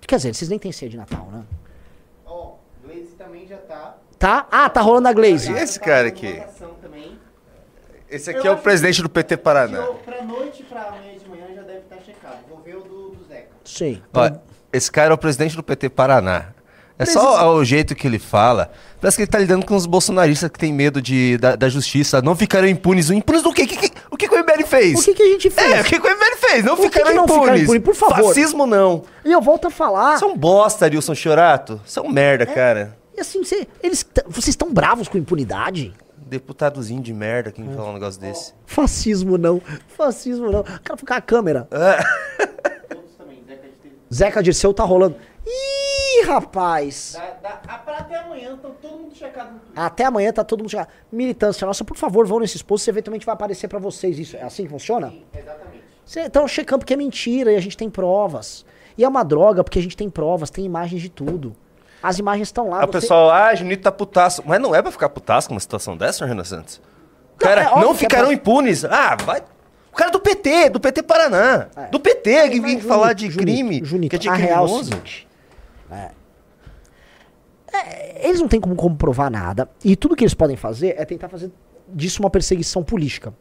Quer 0.07 0.17
dizer, 0.17 0.35
vocês 0.35 0.49
nem 0.49 0.59
têm 0.59 0.73
ceia 0.73 0.91
de 0.91 0.97
Natal, 0.97 1.29
né? 1.31 1.45
Ó, 2.27 2.55
Glaze 2.85 3.15
também 3.17 3.47
já 3.47 3.57
tá. 3.59 3.97
Tá? 4.19 4.47
Ah, 4.51 4.69
tá 4.69 4.81
rolando 4.81 5.09
a 5.09 5.13
Glaze. 5.13 5.53
E 5.53 5.57
esse 5.57 5.79
Tá 5.79 5.85
cara 5.87 6.09
aqui? 6.09 6.43
também. 6.83 7.19
Esse 8.11 8.31
aqui 8.31 8.47
é 8.47 8.51
o 8.51 8.57
presidente 8.57 9.03
do 9.03 9.09
PT 9.09 9.37
Paraná. 9.37 9.79
Eu, 9.79 9.95
pra 9.95 10.23
noite 10.23 10.63
e 10.63 10.65
pra 10.65 10.83
amanhã 10.89 11.17
de 11.19 11.29
manhã 11.29 11.47
já 11.55 11.63
deve 11.63 11.81
estar 11.81 11.99
checado. 12.01 12.39
Vou 12.49 12.59
ver 12.61 12.77
o 12.77 12.81
do, 12.81 13.11
do 13.11 13.25
Zeca. 13.29 13.49
Sim. 13.65 14.03
Ó, 14.15 14.31
esse 14.73 14.91
cara 14.91 15.13
é 15.13 15.15
o 15.15 15.19
presidente 15.19 15.55
do 15.55 15.63
PT 15.63 15.91
Paraná. 15.91 16.47
É 16.99 17.05
só 17.05 17.55
o 17.55 17.65
jeito 17.65 17.95
que 17.95 18.07
ele 18.07 18.19
fala. 18.19 18.73
Parece 19.01 19.17
que 19.17 19.23
ele 19.23 19.31
tá 19.31 19.39
lidando 19.39 19.65
com 19.65 19.77
os 19.77 19.87
bolsonaristas 19.87 20.51
que 20.51 20.59
têm 20.59 20.73
medo 20.73 21.01
de, 21.01 21.39
da, 21.39 21.55
da 21.55 21.69
justiça. 21.69 22.21
Não 22.21 22.35
ficaram 22.35 22.67
impunes. 22.67 23.11
Impunes 23.11 23.43
do 23.43 23.53
quê? 23.53 23.67
Que- 23.67 23.77
que- 23.77 23.93
o 24.11 24.17
que, 24.17 24.29
que 24.29 24.35
o 24.35 24.39
MBL 24.39 24.65
fez? 24.67 24.99
O 24.99 25.05
que, 25.05 25.15
que 25.15 25.23
a 25.23 25.27
gente 25.27 25.51
fez? 25.51 25.73
É, 25.73 25.81
o 25.81 25.85
que, 25.85 26.01
que 26.01 26.07
o 26.07 26.11
MBL 26.11 26.37
fez? 26.39 26.65
Não 26.65 26.75
O 26.75 26.77
que 26.77 26.83
ficaram 26.85 27.07
que 27.11 27.15
não 27.15 27.25
impunes. 27.25 27.41
ficaram 27.43 27.63
impunes? 27.63 27.83
Por 27.83 27.95
favor. 27.95 28.25
Fascismo 28.29 28.67
não. 28.67 29.05
E 29.25 29.31
eu 29.31 29.41
volto 29.41 29.67
a 29.69 29.71
falar. 29.71 30.21
É 30.21 30.25
um 30.25 30.37
bosta, 30.37 30.85
Arilson 30.85 31.15
Chorato. 31.15 31.81
É 31.97 32.01
um 32.01 32.09
merda, 32.11 32.45
cara. 32.47 32.97
E 33.17 33.21
assim, 33.21 33.45
cê- 33.45 33.69
eles, 33.83 34.05
vocês 34.27 34.49
estão 34.49 34.73
bravos 34.73 35.07
com 35.09 35.17
impunidade? 35.19 35.95
Deputadozinho 36.17 37.01
de 37.01 37.13
merda 37.15 37.51
que 37.51 37.61
me 37.63 37.75
fala 37.75 37.91
um 37.91 37.95
negócio 37.95 38.21
desse. 38.21 38.53
Fascismo 38.67 39.39
não. 39.39 39.63
Fascismo 39.97 40.51
não. 40.51 40.61
O 40.61 40.65
cara 40.65 40.97
fica 40.97 41.15
a 41.17 41.21
câmera. 41.21 41.67
Todos 42.89 43.13
também, 43.17 43.43
Zeca 43.47 43.63
de 43.69 43.73
ter. 43.75 43.93
Zeca 44.13 44.43
Dirceu 44.43 44.75
tá 44.75 44.85
rolando. 44.85 45.17
Ih, 45.47 45.78
rapaz. 46.23 47.17
Dá, 47.43 47.61
ah, 47.67 47.79
pra 47.79 47.99
até 47.99 48.19
amanhã, 48.19 48.51
então 48.59 48.71
todo 48.81 48.99
mundo 48.99 49.15
checado 49.15 49.53
no 49.53 49.59
Twitter. 49.61 49.83
Até 49.83 50.05
amanhã 50.05 50.33
tá 50.33 50.45
todo 50.45 50.61
mundo 50.61 50.71
chegando. 50.71 50.89
Militância 51.11 51.67
nossa, 51.67 51.85
por 51.85 51.97
favor, 51.97 52.27
vão 52.27 52.41
nesses 52.41 52.63
posts, 52.63 52.89
eventualmente 52.89 53.25
vai 53.27 53.33
aparecer 53.35 53.69
pra 53.69 53.79
vocês. 53.79 54.19
Isso 54.19 54.37
é 54.37 54.43
assim 54.43 54.65
que 54.65 54.71
funciona? 54.71 55.13
Exatamente. 55.35 55.83
Cê, 56.05 56.23
então 56.23 56.47
checando 56.49 56.81
porque 56.81 56.95
é 56.95 56.97
mentira 56.97 57.53
e 57.53 57.57
a 57.57 57.61
gente 57.61 57.77
tem 57.77 57.91
provas. 57.91 58.65
E 58.97 59.05
é 59.05 59.09
uma 59.09 59.23
droga 59.25 59.63
porque 59.63 59.79
a 59.79 59.83
gente 59.83 59.97
tem 59.97 60.09
provas, 60.11 60.51
tem 60.51 60.65
imagens 60.65 61.01
de 61.03 61.09
tudo. 61.09 61.55
As 62.03 62.19
imagens 62.19 62.49
estão 62.49 62.71
lá. 62.71 62.79
Aí 62.79 62.85
o 62.85 62.87
você- 62.87 63.01
pessoal, 63.01 63.31
ah, 63.31 63.55
Junito 63.55 63.83
tá 63.83 63.93
putaço. 63.93 64.43
Mas 64.47 64.61
não 64.61 64.75
é 64.75 64.81
pra 64.81 64.91
ficar 64.91 65.09
putaço 65.09 65.49
com 65.49 65.55
uma 65.55 65.61
situação 65.61 65.97
dessa, 65.97 66.25
Renan 66.25 66.45
Santos? 66.45 66.81
Não, 67.33 67.39
Cara, 67.39 67.63
é 67.63 67.67
óbvio 67.67 67.81
não 67.83 67.89
que 67.95 67.97
é 67.97 68.09
ficaram 68.09 68.25
pra- 68.27 68.35
impunes. 68.35 68.85
Ah, 68.85 69.17
vai. 69.25 69.43
O 69.93 69.97
cara 69.97 70.11
do 70.11 70.21
PT, 70.21 70.71
do 70.71 70.81
PT 70.81 71.03
Paraná. 71.03 71.67
É. 71.77 71.87
Do 71.89 71.99
PT, 72.01 72.51
que 72.51 72.61
vem 72.61 72.81
falar 72.81 73.13
de 73.15 73.27
Junito, 73.31 73.43
crime. 73.43 73.81
Junito, 73.85 74.11
que 74.11 74.17
é 74.17 74.19
de 74.19 74.29
a 74.29 74.35
real 74.35 74.67
é 74.67 74.71
o 74.71 74.85
seguinte. 74.85 75.28
É. 75.91 76.11
É, 77.73 78.27
eles 78.27 78.41
não 78.41 78.49
têm 78.49 78.61
como 78.61 78.75
comprovar 78.75 79.31
nada. 79.31 79.69
E 79.85 79.95
tudo 79.95 80.17
que 80.17 80.25
eles 80.25 80.35
podem 80.35 80.57
fazer 80.57 80.95
é 80.99 81.05
tentar 81.05 81.29
fazer 81.29 81.51
disso 81.89 82.23
uma 82.23 82.31
perseguição 82.31 82.83
política. 82.83 83.33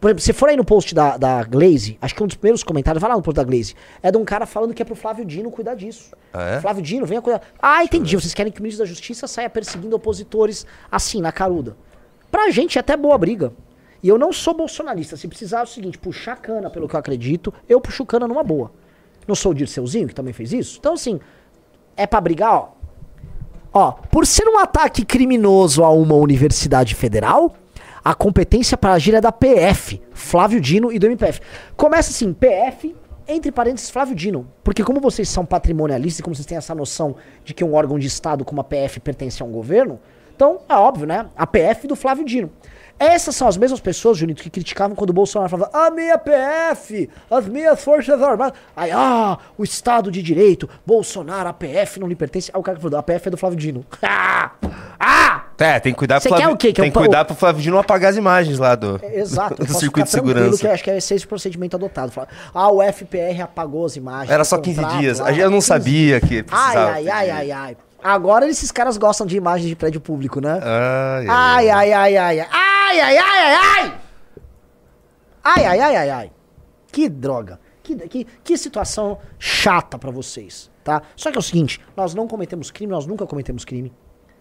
Por 0.00 0.08
exemplo, 0.08 0.22
se 0.22 0.32
for 0.34 0.50
aí 0.50 0.56
no 0.56 0.64
post 0.64 0.94
da, 0.94 1.16
da 1.16 1.42
Glaze, 1.44 1.96
acho 2.00 2.14
que 2.14 2.22
um 2.22 2.26
dos 2.26 2.36
primeiros 2.36 2.62
comentários, 2.62 3.00
vai 3.00 3.08
lá 3.08 3.16
no 3.16 3.22
post 3.22 3.36
da 3.36 3.44
Glaze, 3.44 3.74
é 4.02 4.10
de 4.10 4.18
um 4.18 4.24
cara 4.24 4.44
falando 4.44 4.74
que 4.74 4.82
é 4.82 4.84
pro 4.84 4.94
Flávio 4.94 5.24
Dino 5.24 5.50
cuidar 5.50 5.74
disso. 5.74 6.14
Ah, 6.30 6.56
é? 6.56 6.60
Flávio 6.60 6.82
Dino, 6.82 7.06
venha 7.06 7.22
cuidar. 7.22 7.40
Ah, 7.60 7.82
entendi. 7.82 8.14
Vocês 8.14 8.34
querem 8.34 8.52
que 8.52 8.60
o 8.60 8.62
ministro 8.62 8.84
da 8.84 8.88
Justiça 8.88 9.26
saia 9.26 9.48
perseguindo 9.48 9.96
opositores 9.96 10.66
assim, 10.90 11.22
na 11.22 11.32
caruda. 11.32 11.74
Pra 12.30 12.50
gente 12.50 12.76
é 12.76 12.80
até 12.80 12.96
boa 12.98 13.16
briga. 13.16 13.52
E 14.02 14.08
eu 14.08 14.18
não 14.18 14.30
sou 14.30 14.52
bolsonarista. 14.52 15.16
Se 15.16 15.26
precisar 15.26 15.60
é 15.60 15.62
o 15.62 15.66
seguinte, 15.66 15.96
puxar 15.96 16.36
cana, 16.36 16.68
pelo 16.68 16.86
que 16.86 16.94
eu 16.94 17.00
acredito, 17.00 17.54
eu 17.66 17.80
puxo 17.80 18.04
cana 18.04 18.28
numa 18.28 18.42
boa. 18.44 18.70
Não 19.26 19.34
sou 19.34 19.52
o 19.52 19.54
Dirceuzinho, 19.54 20.06
que 20.06 20.14
também 20.14 20.34
fez 20.34 20.52
isso? 20.52 20.76
Então, 20.78 20.92
assim, 20.92 21.18
é 21.96 22.06
pra 22.06 22.20
brigar, 22.20 22.54
ó. 22.54 22.68
Ó, 23.72 23.92
por 23.92 24.24
ser 24.24 24.46
um 24.48 24.58
ataque 24.58 25.04
criminoso 25.04 25.82
a 25.82 25.90
uma 25.90 26.14
universidade 26.14 26.94
federal, 26.94 27.54
a 28.04 28.14
competência 28.14 28.76
para 28.76 28.92
agir 28.92 29.14
é 29.14 29.20
da 29.20 29.32
PF, 29.32 30.00
Flávio 30.12 30.60
Dino 30.60 30.92
e 30.92 30.98
do 30.98 31.06
MPF. 31.06 31.40
Começa 31.76 32.10
assim, 32.10 32.32
PF, 32.32 32.94
entre 33.26 33.50
parênteses, 33.50 33.90
Flávio 33.90 34.14
Dino. 34.14 34.46
Porque 34.62 34.84
como 34.84 35.00
vocês 35.00 35.28
são 35.28 35.44
patrimonialistas 35.44 36.20
e 36.20 36.22
como 36.22 36.36
vocês 36.36 36.46
têm 36.46 36.58
essa 36.58 36.74
noção 36.74 37.16
de 37.44 37.52
que 37.52 37.64
um 37.64 37.74
órgão 37.74 37.98
de 37.98 38.06
Estado 38.06 38.44
como 38.44 38.60
a 38.60 38.64
PF 38.64 39.00
pertence 39.00 39.42
a 39.42 39.46
um 39.46 39.50
governo, 39.50 39.98
então 40.36 40.60
é 40.68 40.74
óbvio, 40.74 41.06
né? 41.06 41.26
A 41.36 41.46
PF 41.46 41.88
do 41.88 41.96
Flávio 41.96 42.24
Dino. 42.24 42.50
Essas 43.04 43.36
são 43.36 43.46
as 43.46 43.56
mesmas 43.56 43.80
pessoas, 43.80 44.16
Junito, 44.16 44.42
que 44.42 44.48
criticavam 44.48 44.96
quando 44.96 45.10
o 45.10 45.12
Bolsonaro 45.12 45.50
falava 45.50 45.70
a 45.72 45.90
minha 45.90 46.16
PF, 46.16 47.10
as 47.30 47.46
minhas 47.46 47.82
forças 47.82 48.20
armadas. 48.22 48.58
Aí, 48.74 48.90
ah, 48.92 49.38
o 49.58 49.62
Estado 49.62 50.10
de 50.10 50.22
Direito, 50.22 50.68
Bolsonaro, 50.86 51.48
a 51.48 51.52
PF 51.52 52.00
não 52.00 52.08
lhe 52.08 52.16
pertence. 52.16 52.50
Aí 52.52 52.58
o 52.58 52.62
cara 52.62 52.76
que 52.76 52.82
falou, 52.82 52.98
a 52.98 53.02
PF 53.02 53.28
é 53.28 53.30
do 53.30 53.36
Flávio 53.36 53.58
Dino. 53.58 53.84
ah! 54.02 54.52
Ah! 54.98 55.44
É, 55.58 55.78
tem 55.78 55.92
que 55.92 55.98
cuidar 55.98 56.20
Você 56.20 56.28
pro 56.28 56.38
Flávio? 56.38 56.56
Que 56.56 56.68
é 56.68 56.72
tem 56.72 56.84
um 56.86 56.90
que 56.90 56.98
cuidar 56.98 57.24
pro 57.24 57.36
Flávio 57.36 57.62
Dino 57.62 57.78
apagar 57.78 58.10
as 58.10 58.16
imagens 58.16 58.58
lá 58.58 58.74
do, 58.74 59.00
Exato, 59.04 59.62
eu 59.62 59.66
do 59.66 59.74
circuito 59.74 60.06
de 60.06 60.10
segurança. 60.12 60.58
Que 60.58 60.66
acho 60.66 60.82
que 60.82 60.90
é 60.90 60.96
esse 60.96 61.26
procedimento 61.26 61.76
adotado. 61.76 62.12
Ah, 62.52 62.70
o 62.72 62.82
FPR 62.82 63.42
apagou 63.42 63.84
as 63.84 63.96
imagens. 63.96 64.30
Era 64.30 64.44
só 64.44 64.58
15 64.58 64.80
contrato 64.80 64.98
dias. 64.98 65.18
lá, 65.20 65.32
Eu 65.32 65.50
não 65.50 65.58
15 65.58 65.66
sabia 65.66 66.20
que 66.20 66.36
Ai, 66.38 66.42
precisava. 66.42 66.90
ai, 66.90 67.08
ai, 67.08 67.26
pedir. 67.26 67.32
ai, 67.32 67.50
ai. 67.52 67.76
Agora 68.04 68.46
esses 68.46 68.70
caras 68.70 68.98
gostam 68.98 69.26
de 69.26 69.34
imagens 69.34 69.66
de 69.66 69.74
prédio 69.74 69.98
público, 69.98 70.38
né? 70.38 70.60
Ai, 70.62 71.26
Ai, 71.26 71.70
ai, 71.70 71.92
ai, 71.92 72.16
ai, 72.18 72.40
ai. 72.40 72.48
Ai, 72.52 73.00
ai, 73.00 73.16
ai, 73.16 73.40
ai, 73.40 73.54
ai. 73.82 74.00
Ai, 75.42 75.64
ai, 75.80 75.96
ai, 75.96 76.10
ai. 76.10 76.32
Que 76.92 77.08
droga. 77.08 77.58
Que, 77.82 77.96
que, 78.06 78.24
que 78.44 78.58
situação 78.58 79.18
chata 79.38 79.98
pra 79.98 80.10
vocês, 80.10 80.70
tá? 80.84 81.00
Só 81.16 81.30
que 81.30 81.38
é 81.38 81.40
o 81.40 81.42
seguinte, 81.42 81.80
nós 81.96 82.14
não 82.14 82.28
cometemos 82.28 82.70
crime, 82.70 82.92
nós 82.92 83.06
nunca 83.06 83.26
cometemos 83.26 83.64
crime, 83.64 83.90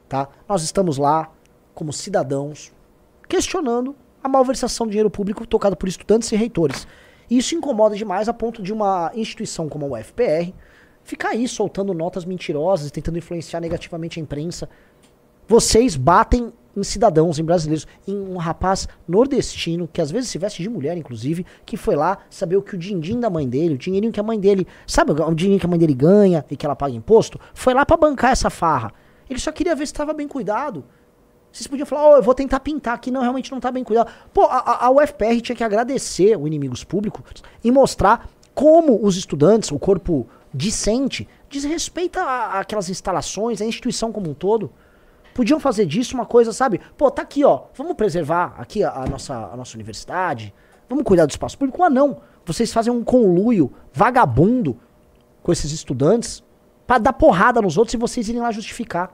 tá? 0.10 0.28
Nós 0.48 0.62
estamos 0.62 0.98
lá 0.98 1.30
como 1.74 1.94
cidadãos 1.94 2.74
questionando 3.30 3.96
a 4.22 4.28
malversação 4.28 4.88
de 4.88 4.92
dinheiro 4.92 5.10
público 5.10 5.48
tocado 5.48 5.78
por 5.78 5.88
estudantes 5.88 6.30
e 6.34 6.36
reitores. 6.36 6.86
E 7.30 7.38
isso 7.38 7.56
incomoda 7.56 7.96
demais 7.96 8.28
a 8.28 8.34
ponto 8.34 8.62
de 8.62 8.74
uma 8.74 9.10
instituição 9.16 9.70
como 9.70 9.86
a 9.86 10.00
UFPR 10.00 10.54
ficar 11.04 11.30
aí 11.30 11.48
soltando 11.48 11.94
notas 11.94 12.26
mentirosas 12.26 12.88
e 12.88 12.92
tentando 12.92 13.18
influenciar 13.18 13.60
negativamente 13.60 14.20
a 14.20 14.24
imprensa. 14.24 14.70
Vocês 15.48 15.96
batem 15.96 16.52
em 16.76 16.84
cidadãos, 16.84 17.38
em 17.38 17.44
brasileiros, 17.44 17.86
em 18.08 18.16
um 18.18 18.38
rapaz 18.38 18.88
nordestino, 19.08 19.88
que 19.92 20.02
às 20.02 20.10
vezes 20.10 20.30
se 20.30 20.38
veste 20.40 20.64
de 20.64 20.70
mulher, 20.70 20.98
inclusive, 20.98 21.46
que 21.66 21.78
foi 21.78 21.96
lá 21.96 22.18
saber 22.30 22.58
o 22.58 22.62
que 22.64 22.76
o 22.76 22.78
din-din 22.80 23.20
da 23.20 23.30
mãe 23.30 23.48
dele, 23.48 23.76
o 23.76 23.78
dinheirinho 23.78 24.12
que 24.12 24.20
a 24.20 24.24
mãe 24.24 24.40
dele, 24.40 24.66
sabe 24.88 25.12
o 25.12 25.36
dinheirinho 25.36 25.60
que 25.60 25.66
a 25.66 25.70
mãe 25.70 25.78
dele 25.78 25.94
ganha 25.94 26.44
e 26.50 26.56
que 26.56 26.66
ela 26.66 26.76
paga 26.76 26.96
imposto? 26.96 27.40
Foi 27.54 27.74
lá 27.74 27.86
pra 27.86 27.96
bancar 27.96 28.32
essa 28.32 28.50
farra. 28.50 28.92
Ele 29.30 29.38
só 29.40 29.52
queria 29.52 29.76
ver 29.76 29.86
se 29.86 29.94
estava 29.94 30.14
bem 30.14 30.28
cuidado. 30.28 30.84
Vocês 31.52 31.68
podiam 31.68 31.86
falar, 31.86 32.10
oh, 32.10 32.16
eu 32.16 32.24
vou 32.24 32.34
tentar 32.34 32.60
pintar 32.62 32.96
aqui, 32.96 33.12
não, 33.12 33.22
realmente 33.22 33.52
não 33.52 33.60
tá 33.60 33.72
bem 33.72 33.84
cuidado. 33.84 34.12
Pô, 34.34 34.46
a- 34.46 34.86
a 34.88 34.90
UFPR 34.90 35.40
tinha 35.42 35.56
que 35.56 35.64
agradecer 35.64 36.36
o 36.36 36.48
Inimigos 36.48 36.84
Públicos 36.84 37.44
e 37.64 37.70
mostrar 37.70 38.28
como 38.56 39.00
os 39.06 39.16
estudantes, 39.16 39.72
o 39.72 39.78
corpo 39.78 40.28
discente, 40.54 41.28
desrespeita 41.50 42.22
a- 42.22 42.60
aquelas 42.60 42.90
instalações, 42.90 43.62
a 43.62 43.66
instituição 43.66 44.12
como 44.12 44.30
um 44.30 44.34
todo. 44.34 44.72
Podiam 45.34 45.60
fazer 45.60 45.86
disso 45.86 46.14
uma 46.16 46.26
coisa, 46.26 46.54
sabe? 46.54 46.80
Pô, 46.98 47.10
tá 47.10 47.22
aqui, 47.24 47.44
ó. 47.44 47.64
Vamos 47.76 47.96
preservar 47.96 48.54
aqui 48.58 48.84
a, 48.84 48.92
a 48.92 49.06
nossa, 49.08 49.34
a 49.52 49.58
nossa 49.58 49.76
universidade. 49.76 50.54
Vamos 50.88 51.04
cuidar 51.04 51.26
do 51.26 51.32
espaço 51.32 51.58
público. 51.58 51.82
Ah, 51.82 51.90
não. 51.90 52.22
Vocês 52.46 52.72
fazem 52.72 52.94
um 52.94 53.04
conluio 53.04 53.74
vagabundo 53.92 54.78
com 55.42 55.52
esses 55.52 55.72
estudantes 55.72 56.44
pra 56.86 56.98
dar 57.00 57.14
porrada 57.14 57.62
nos 57.62 57.78
outros 57.78 57.94
e 57.96 57.98
vocês 57.98 58.30
irem 58.30 58.42
lá 58.42 58.52
justificar. 58.52 59.12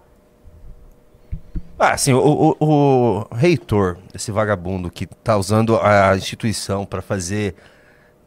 Ah, 1.78 1.92
assim, 1.94 2.12
o, 2.12 2.56
o, 2.60 2.66
o 2.66 3.36
reitor, 3.36 3.98
esse 4.14 4.32
vagabundo 4.32 4.90
que 4.92 5.06
tá 5.06 5.38
usando 5.38 5.78
a 5.78 6.18
instituição 6.18 6.86
pra 6.86 7.02
fazer 7.02 7.56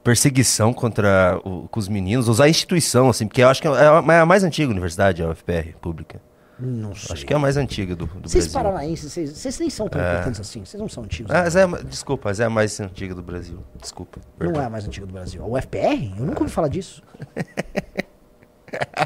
perseguição 0.03 0.73
contra 0.73 1.41
o- 1.45 1.69
com 1.69 1.79
os 1.81 1.89
meninos, 1.89 2.29
usar 2.29 2.45
a 2.45 2.49
instituição, 2.49 3.09
assim, 3.09 3.27
porque 3.27 3.43
eu 3.43 3.49
acho 3.49 3.61
que 3.63 3.69
é 3.69 3.71
a, 3.71 4.05
é 4.15 4.21
a 4.21 4.27
mais 4.27 4.43
antiga 4.45 4.71
universidade, 4.71 5.23
a 5.23 5.29
UFPR, 5.31 5.75
pública. 5.81 6.21
Não 6.59 6.95
sei. 6.95 7.15
Acho 7.15 7.27
que 7.27 7.33
é 7.33 7.37
a 7.37 7.39
mais 7.39 7.57
antiga 7.57 7.97
do, 7.97 8.07
do 8.07 8.29
Vocês 8.29 8.47
Brasil. 8.47 8.53
paranaenses, 8.53 9.11
vocês, 9.13 9.31
vocês 9.31 9.59
nem 9.59 9.69
são 9.71 9.89
tão 9.89 10.01
importantes 10.01 10.41
assim. 10.41 10.65
Vocês 10.65 10.81
não 10.81 10.89
são 10.89 11.03
antigos. 11.03 11.33
Ah, 11.35 11.43
mas 11.43 11.57
é, 11.57 11.67
desculpa, 11.85 12.29
mas 12.29 12.39
é 12.41 12.45
a 12.45 12.51
mais 12.51 12.79
antiga 12.79 13.15
do 13.15 13.23
Brasil. 13.23 13.59
Desculpa. 13.81 14.21
não 14.21 14.39
perdão. 14.39 14.63
é 14.63 14.67
a 14.67 14.71
mais 14.71 14.87
antiga 14.87 15.07
do 15.07 15.13
Brasil. 15.13 15.43
A 15.43 15.47
UFPR? 15.47 16.13
Eu 16.19 16.25
nunca 16.25 16.41
ouvi 16.41 16.53
falar 16.53 16.69
disso. 16.69 17.03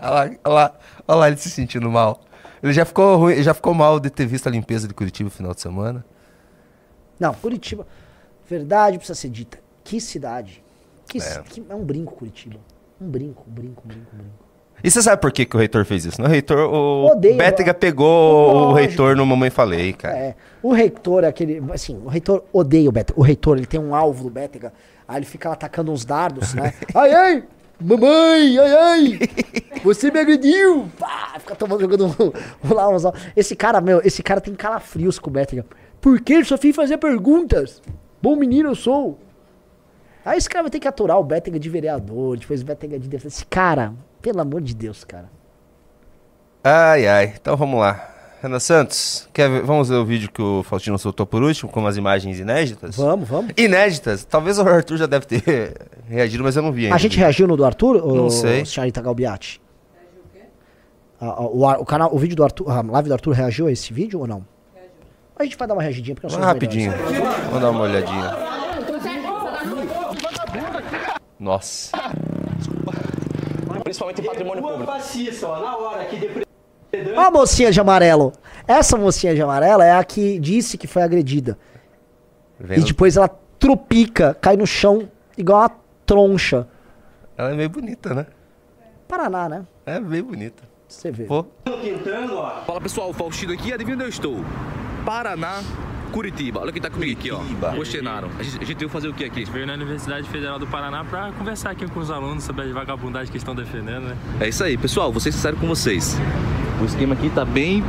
Olha 0.01 0.11
lá, 0.11 0.21
olha 0.45 0.55
lá, 0.55 0.75
olha 1.09 1.17
lá 1.19 1.29
ele 1.29 1.37
se 1.37 1.51
sentindo 1.51 1.91
mal. 1.91 2.21
Ele 2.63 2.73
já 2.73 2.85
ficou 2.85 3.17
ruim, 3.17 3.43
já 3.43 3.53
ficou 3.53 3.75
mal 3.75 3.99
de 3.99 4.11
ter 4.11 4.25
visto 4.27 4.47
a 4.47 4.51
limpeza 4.51 4.87
de 4.87 4.95
Curitiba 4.95 5.27
no 5.29 5.31
final 5.35 5.53
de 5.55 5.61
semana. 5.61 6.05
Não, 7.19 7.35
Curitiba. 7.35 7.87
Verdade 8.49 8.97
precisa 8.99 9.19
ser 9.19 9.29
dita. 9.29 9.59
Que 9.83 10.01
cidade. 10.01 10.63
Que, 11.09 11.19
É. 11.19 11.23
é. 11.23 11.43
que 11.43 11.63
é 11.69 11.75
um 11.75 11.85
brinco, 11.85 12.15
Curitiba. 12.15 12.59
Um 13.01 13.09
brinco, 13.09 13.45
um 13.49 13.53
brinco, 13.53 13.83
um 13.85 13.89
brinco, 13.89 14.07
um 14.15 14.19
brinco. 14.19 14.47
E 14.85 14.91
você 14.91 15.01
sabe 15.03 15.21
por 15.23 15.33
que, 15.33 15.47
que 15.47 15.57
o 15.57 15.59
reitor 15.59 15.85
fez 15.87 16.05
isso? 16.05 16.21
Não, 16.21 16.29
o 16.29 16.31
reitor, 16.31 16.59
o 16.59 17.07
Odeio, 17.13 17.37
Bétega 17.39 17.71
ó. 17.71 17.75
pegou 17.75 18.07
o 18.09 18.53
Lógico. 18.53 18.75
reitor 18.75 19.17
no 19.17 19.25
Mamãe 19.25 19.49
Falei, 19.49 19.93
cara. 19.95 20.17
É, 20.17 20.35
o 20.63 20.73
reitor 20.73 21.25
é 21.25 21.29
aquele. 21.29 21.63
Assim, 21.73 21.97
o 22.05 22.09
reitor 22.09 22.45
odeia 22.53 22.89
o 22.89 22.93
Bétega. 22.93 23.19
O 23.19 23.23
reitor, 23.23 23.57
ele 23.57 23.67
tem 23.67 23.81
um 23.81 23.95
alvo 23.95 24.25
do 24.25 24.31
Bétega. 24.31 24.73
Aí 25.09 25.19
ele 25.19 25.25
fica 25.27 25.49
lá 25.49 25.55
atacando 25.55 25.91
uns 25.91 26.05
dardos, 26.05 26.53
né? 26.55 26.75
ai, 26.95 27.13
ai! 27.15 27.45
Mamãe, 27.81 28.59
ai, 28.59 28.75
ai! 28.77 29.19
Você 29.83 30.11
me 30.11 30.19
agrediu! 30.21 30.89
Pá, 30.99 31.37
fica 31.39 31.55
tomando, 31.55 31.81
jogando 31.81 32.35
lá 32.71 32.89
uns. 32.89 33.03
Esse 33.35 33.57
cara, 33.57 33.81
meu, 33.81 34.01
esse 34.05 34.23
cara 34.23 34.41
tem 34.41 34.55
calafrios 34.55 35.19
com 35.19 35.31
o 35.31 35.33
Bétega. 35.33 35.65
Por 36.01 36.21
que 36.21 36.45
só 36.45 36.59
fiz 36.59 36.77
fazer 36.77 36.99
perguntas? 36.99 37.81
Bom 38.23 38.37
menino 38.37 38.71
eu 38.71 38.75
sou. 38.75 39.19
Aí 40.27 40.37
esse 40.37 40.49
cara 40.51 40.65
vai 40.65 40.71
ter 40.71 40.81
que 40.81 40.89
aturar 40.89 41.19
o 41.19 41.23
Bétega 41.25 41.57
de 41.59 41.71
vereador, 41.71 42.37
depois 42.37 42.61
o 42.61 42.65
Bétega 42.65 42.99
de 42.99 43.09
defesa. 43.09 43.29
Esse 43.37 43.47
cara, 43.47 43.95
pelo 44.21 44.41
amor 44.41 44.61
de 44.61 44.75
Deus, 44.75 45.05
cara. 45.05 45.31
Ai, 46.65 47.07
ai. 47.07 47.33
Então 47.41 47.57
vamos 47.57 47.79
lá. 47.79 48.13
Renan 48.43 48.59
Santos, 48.59 49.29
quer 49.33 49.49
ver- 49.49 49.63
vamos 49.63 49.89
ver 49.89 49.95
o 49.95 50.05
vídeo 50.05 50.31
que 50.31 50.43
o 50.43 50.63
Faustino 50.65 50.99
soltou 50.99 51.25
por 51.25 51.43
último, 51.43 51.71
com 51.71 51.81
umas 51.81 51.97
imagens 51.97 52.39
inéditas? 52.39 52.97
Vamos, 52.97 53.29
vamos. 53.29 53.53
Inéditas. 53.57 54.25
Talvez 54.25 54.59
o 54.59 54.63
Arthur 54.63 54.97
já 54.99 55.07
deve 55.07 55.27
ter 55.27 55.75
reagido, 56.09 56.43
mas 56.45 56.55
eu 56.57 56.63
não 56.63 56.71
vi 56.73 56.85
ainda. 56.85 56.97
A 56.97 56.99
gente 56.99 57.17
reagiu 57.17 57.47
no 57.47 57.57
do 57.57 57.65
Arthur? 57.65 57.95
Não 58.05 58.25
ou, 58.25 58.31
sei. 58.31 58.65
Senhorita 58.67 59.01
Galbiati? 59.01 59.61
O, 61.19 61.67
Ar- 61.67 61.81
o 61.81 61.85
canal, 61.85 62.15
o 62.15 62.19
vídeo 62.19 62.37
do 62.37 62.45
Arthur, 62.45 62.69
a 62.71 62.83
live 62.83 63.09
do 63.09 63.15
Arthur 63.15 63.31
reagiu 63.33 63.69
a 63.69 63.73
esse 63.73 63.91
vídeo 63.93 64.21
ou 64.21 64.27
não? 64.27 64.45
A 65.39 65.45
gente 65.45 65.57
vai 65.57 65.67
dar 65.69 65.75
uma 65.75 65.83
reagidinha 65.83 66.15
porque 66.15 66.27
nós 66.27 66.33
somos 66.33 66.47
rapidinho. 66.47 66.91
melhores. 66.93 67.45
Vamos 67.47 67.61
dar 67.61 67.71
uma 67.71 67.81
olhadinha. 67.83 68.46
Nossa. 71.39 71.97
Principalmente 73.83 74.21
em 74.21 74.25
patrimônio 74.25 74.63
público. 74.63 74.87
Fascista, 74.87 75.47
ó, 75.47 75.61
na 75.61 75.77
hora 75.77 76.03
aqui, 76.03 76.17
depredando. 76.17 76.47
A 77.21 77.31
mocinha 77.31 77.71
de 77.71 77.81
amarelo. 77.81 78.33
Essa 78.67 78.97
mocinha 78.97 79.35
de 79.35 79.43
amarelo 79.43 79.83
é 79.83 79.93
a 79.93 80.03
que 80.03 80.39
disse 80.39 80.77
que 80.79 80.87
foi 80.87 81.03
agredida. 81.03 81.59
E 82.59 82.65
Vendo? 82.65 82.85
depois 82.87 83.17
ela 83.17 83.29
tropica, 83.59 84.35
cai 84.41 84.57
no 84.57 84.67
chão 84.67 85.09
igual 85.37 85.61
uma 85.61 85.71
troncha. 86.05 86.67
Ela 87.37 87.51
é 87.51 87.55
meio 87.55 87.69
bonita, 87.69 88.15
né? 88.15 88.27
Paraná, 89.07 89.49
né? 89.49 89.67
É 89.85 90.01
meio 90.01 90.25
bonita. 90.25 90.63
Você 90.89 91.11
vê. 91.11 91.25
Pô. 91.25 91.45
Fala 92.67 92.81
pessoal, 92.81 93.13
Faustino 93.13 93.53
aqui, 93.53 93.73
adivinha 93.73 93.95
onde 93.97 94.05
eu 94.05 94.09
estou? 94.09 94.37
Paraná, 95.05 95.63
Curitiba. 96.17 96.61
Olha 96.61 96.73
quem 96.73 96.81
tá 96.81 96.89
comigo 96.89 97.13
aqui, 97.13 97.31
ó. 97.31 97.41
Questionaram. 97.75 98.31
A 98.39 98.43
gente, 98.43 98.57
a 98.63 98.65
gente 98.65 98.79
veio 98.79 98.89
fazer 98.89 99.07
o 99.07 99.13
que 99.13 99.23
aqui? 99.23 99.45
Veio 99.45 99.67
na 99.67 99.75
Universidade 99.75 100.27
Federal 100.31 100.59
do 100.59 100.67
Paraná 100.67 101.05
para 101.05 101.31
conversar 101.33 101.73
aqui 101.73 101.87
com 101.87 102.01
os 102.01 102.11
alunos 102.11 102.43
sobre 102.43 102.71
a 102.71 102.73
vagabundagem 102.73 103.31
que 103.31 103.37
estão 103.37 103.55
defendendo, 103.55 104.05
né? 104.05 104.17
É 104.41 104.49
isso 104.49 104.65
aí, 104.65 104.79
pessoal, 104.79 105.13
vou 105.13 105.21
ser 105.21 105.31
sincero 105.31 105.59
com 105.59 105.67
vocês. 105.67 106.17
O 106.81 106.87
esquema 106.87 107.13
aqui 107.13 107.29
tá 107.29 107.45
bem, 107.45 107.85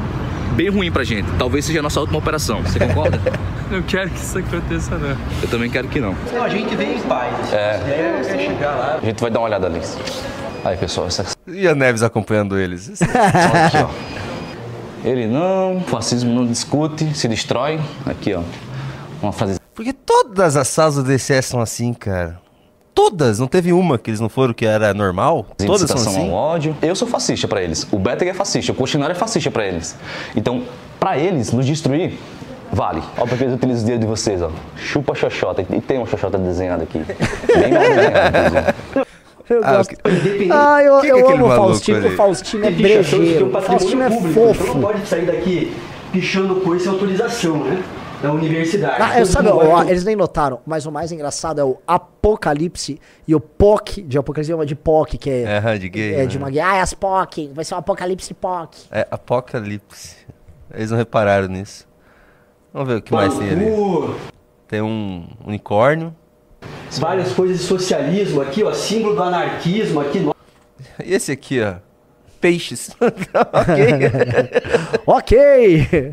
bem 0.57 0.67
ruim 0.67 0.91
pra 0.91 1.05
gente. 1.05 1.25
Talvez 1.39 1.63
seja 1.63 1.79
a 1.79 1.81
nossa 1.81 2.01
última 2.01 2.19
operação. 2.19 2.61
Você 2.63 2.77
concorda? 2.77 3.17
Não 3.71 3.81
quero 3.83 4.09
que 4.09 4.19
isso 4.19 4.37
aconteça, 4.37 4.97
não. 4.97 5.17
eu 5.41 5.49
também 5.49 5.69
quero 5.69 5.89
que 5.89 5.99
não. 5.99 6.15
Não, 6.31 6.41
a 6.41 6.47
gente 6.47 6.73
veio 6.73 6.97
em 6.97 7.01
paz. 7.01 7.51
É. 7.51 8.21
é 8.21 8.47
chegar 8.47 8.75
lá. 8.75 8.99
A 9.01 9.05
gente 9.05 9.19
vai 9.19 9.29
dar 9.29 9.39
uma 9.39 9.45
olhada 9.45 9.67
ali. 9.67 9.81
Aí, 10.63 10.77
pessoal, 10.77 11.07
essa 11.07 11.25
E 11.45 11.67
a 11.67 11.75
Neves 11.75 12.01
acompanhando 12.01 12.57
eles. 12.57 12.89
aqui, 13.03 13.77
ó. 13.77 13.89
Ele 15.03 15.27
não, 15.27 15.81
fascismo 15.87 16.33
não 16.33 16.45
discute, 16.45 17.13
se 17.15 17.27
destrói. 17.27 17.79
Aqui, 18.05 18.33
ó. 18.33 18.41
Uma 19.21 19.31
frase 19.31 19.59
Porque 19.73 19.93
todas 19.93 20.55
as 20.55 20.67
salas 20.67 20.95
do 20.95 21.03
DCE 21.03 21.41
são 21.41 21.59
assim, 21.59 21.93
cara. 21.93 22.39
Todas. 22.93 23.39
Não 23.39 23.47
teve 23.47 23.71
uma 23.71 23.97
que 23.97 24.09
eles 24.09 24.19
não 24.19 24.27
foram 24.27 24.53
que 24.53 24.65
era 24.65 24.93
normal? 24.93 25.45
Todas 25.57 25.89
são 25.89 25.97
assim. 25.97 26.29
ao 26.29 26.33
ódio. 26.33 26.75
Eu 26.81 26.95
sou 26.95 27.07
fascista 27.07 27.47
pra 27.47 27.61
eles. 27.61 27.87
O 27.91 27.99
Beteg 27.99 28.31
é 28.31 28.33
fascista. 28.33 28.71
O 28.71 28.75
Cochinário 28.75 29.13
é 29.13 29.15
fascista 29.15 29.51
pra 29.51 29.67
eles. 29.67 29.95
Então, 30.35 30.63
pra 30.99 31.17
eles 31.17 31.51
nos 31.51 31.65
destruir, 31.65 32.17
vale. 32.71 33.03
Ó, 33.17 33.25
porque 33.27 33.43
eles 33.43 33.55
utilizam 33.55 33.81
o 33.83 33.85
dinheiro 33.85 34.01
de 34.01 34.07
vocês, 34.07 34.41
ó. 34.41 34.49
Chupa 34.75 35.13
a 35.13 35.15
xoxota. 35.15 35.61
E 35.61 35.79
tem 35.79 35.97
uma 35.97 36.07
xoxota 36.07 36.39
desenhada 36.39 36.83
aqui. 36.83 36.99
Bem 36.99 37.71
mal 37.71 37.83
desenhada. 37.83 38.75
Eu 39.49 39.61
Ah, 39.63 39.77
gosto. 39.77 39.95
que- 39.95 40.51
Ah, 40.51 40.83
eu, 40.83 40.99
que 41.01 41.07
é 41.07 41.11
eu 41.11 41.17
aquele 41.19 41.33
amo 41.43 41.45
o 41.45 41.55
Faustino. 41.55 42.07
O 42.07 42.11
Faustino 42.11 42.65
é 42.65 42.69
que 42.69 42.75
que 42.75 42.81
brejeiro. 42.83 43.47
o 43.57 43.61
Faustino 43.61 44.03
é 44.03 44.09
público, 44.09 44.29
Então 44.39 44.45
não 44.45 44.53
fofo. 44.53 44.79
pode 44.81 45.07
sair 45.07 45.25
daqui 45.25 45.73
pichando 46.11 46.55
coisa 46.61 46.83
sem 46.85 46.93
autorização, 46.93 47.63
né? 47.63 47.83
Da 48.21 48.31
universidade. 48.33 48.95
Ah, 48.99 49.19
eu 49.19 49.25
sabe, 49.27 49.47
ó, 49.49 49.83
eles 49.83 50.03
nem 50.03 50.15
notaram, 50.15 50.59
mas 50.65 50.87
o 50.87 50.91
mais 50.91 51.11
engraçado 51.11 51.61
é 51.61 51.63
o 51.63 51.77
Apocalipse 51.85 52.99
e 53.27 53.35
o 53.35 53.39
POC, 53.39 54.01
de 54.01 54.17
Apocalipse, 54.17 54.51
é 54.51 54.55
uma 54.55 54.65
de 54.65 54.75
POC, 54.75 55.19
que 55.19 55.29
é, 55.29 55.61
É, 55.63 55.77
de 55.77 55.87
gay, 55.87 56.15
é 56.15 56.25
de 56.25 56.37
né? 56.39 56.43
uma 56.43 56.49
gay. 56.49 56.59
Ah, 56.59 56.77
é 56.77 56.81
as 56.81 56.95
POC, 56.95 57.51
vai 57.53 57.63
ser 57.63 57.75
um 57.75 57.77
Apocalipse 57.77 58.33
POC. 58.33 58.75
É 58.91 59.07
Apocalipse. 59.11 60.15
Eles 60.73 60.89
não 60.89 60.97
repararam 60.97 61.47
nisso. 61.47 61.87
Vamos 62.73 62.89
ver 62.89 62.95
o 62.95 63.01
que 63.03 63.13
mais 63.13 63.37
tem 63.37 63.49
ali. 63.51 63.65
Tem 64.67 64.81
um 64.81 65.27
unicórnio. 65.45 66.13
Várias 66.97 67.31
coisas 67.33 67.59
de 67.59 67.63
socialismo 67.63 68.41
aqui, 68.41 68.63
ó. 68.63 68.73
Símbolo 68.73 69.15
do 69.15 69.23
anarquismo 69.23 69.99
aqui. 69.99 70.27
E 71.03 71.13
esse 71.13 71.31
aqui, 71.31 71.61
ó. 71.61 71.75
Peixes. 72.39 72.91
ok. 72.99 74.73
Ok! 75.07 76.11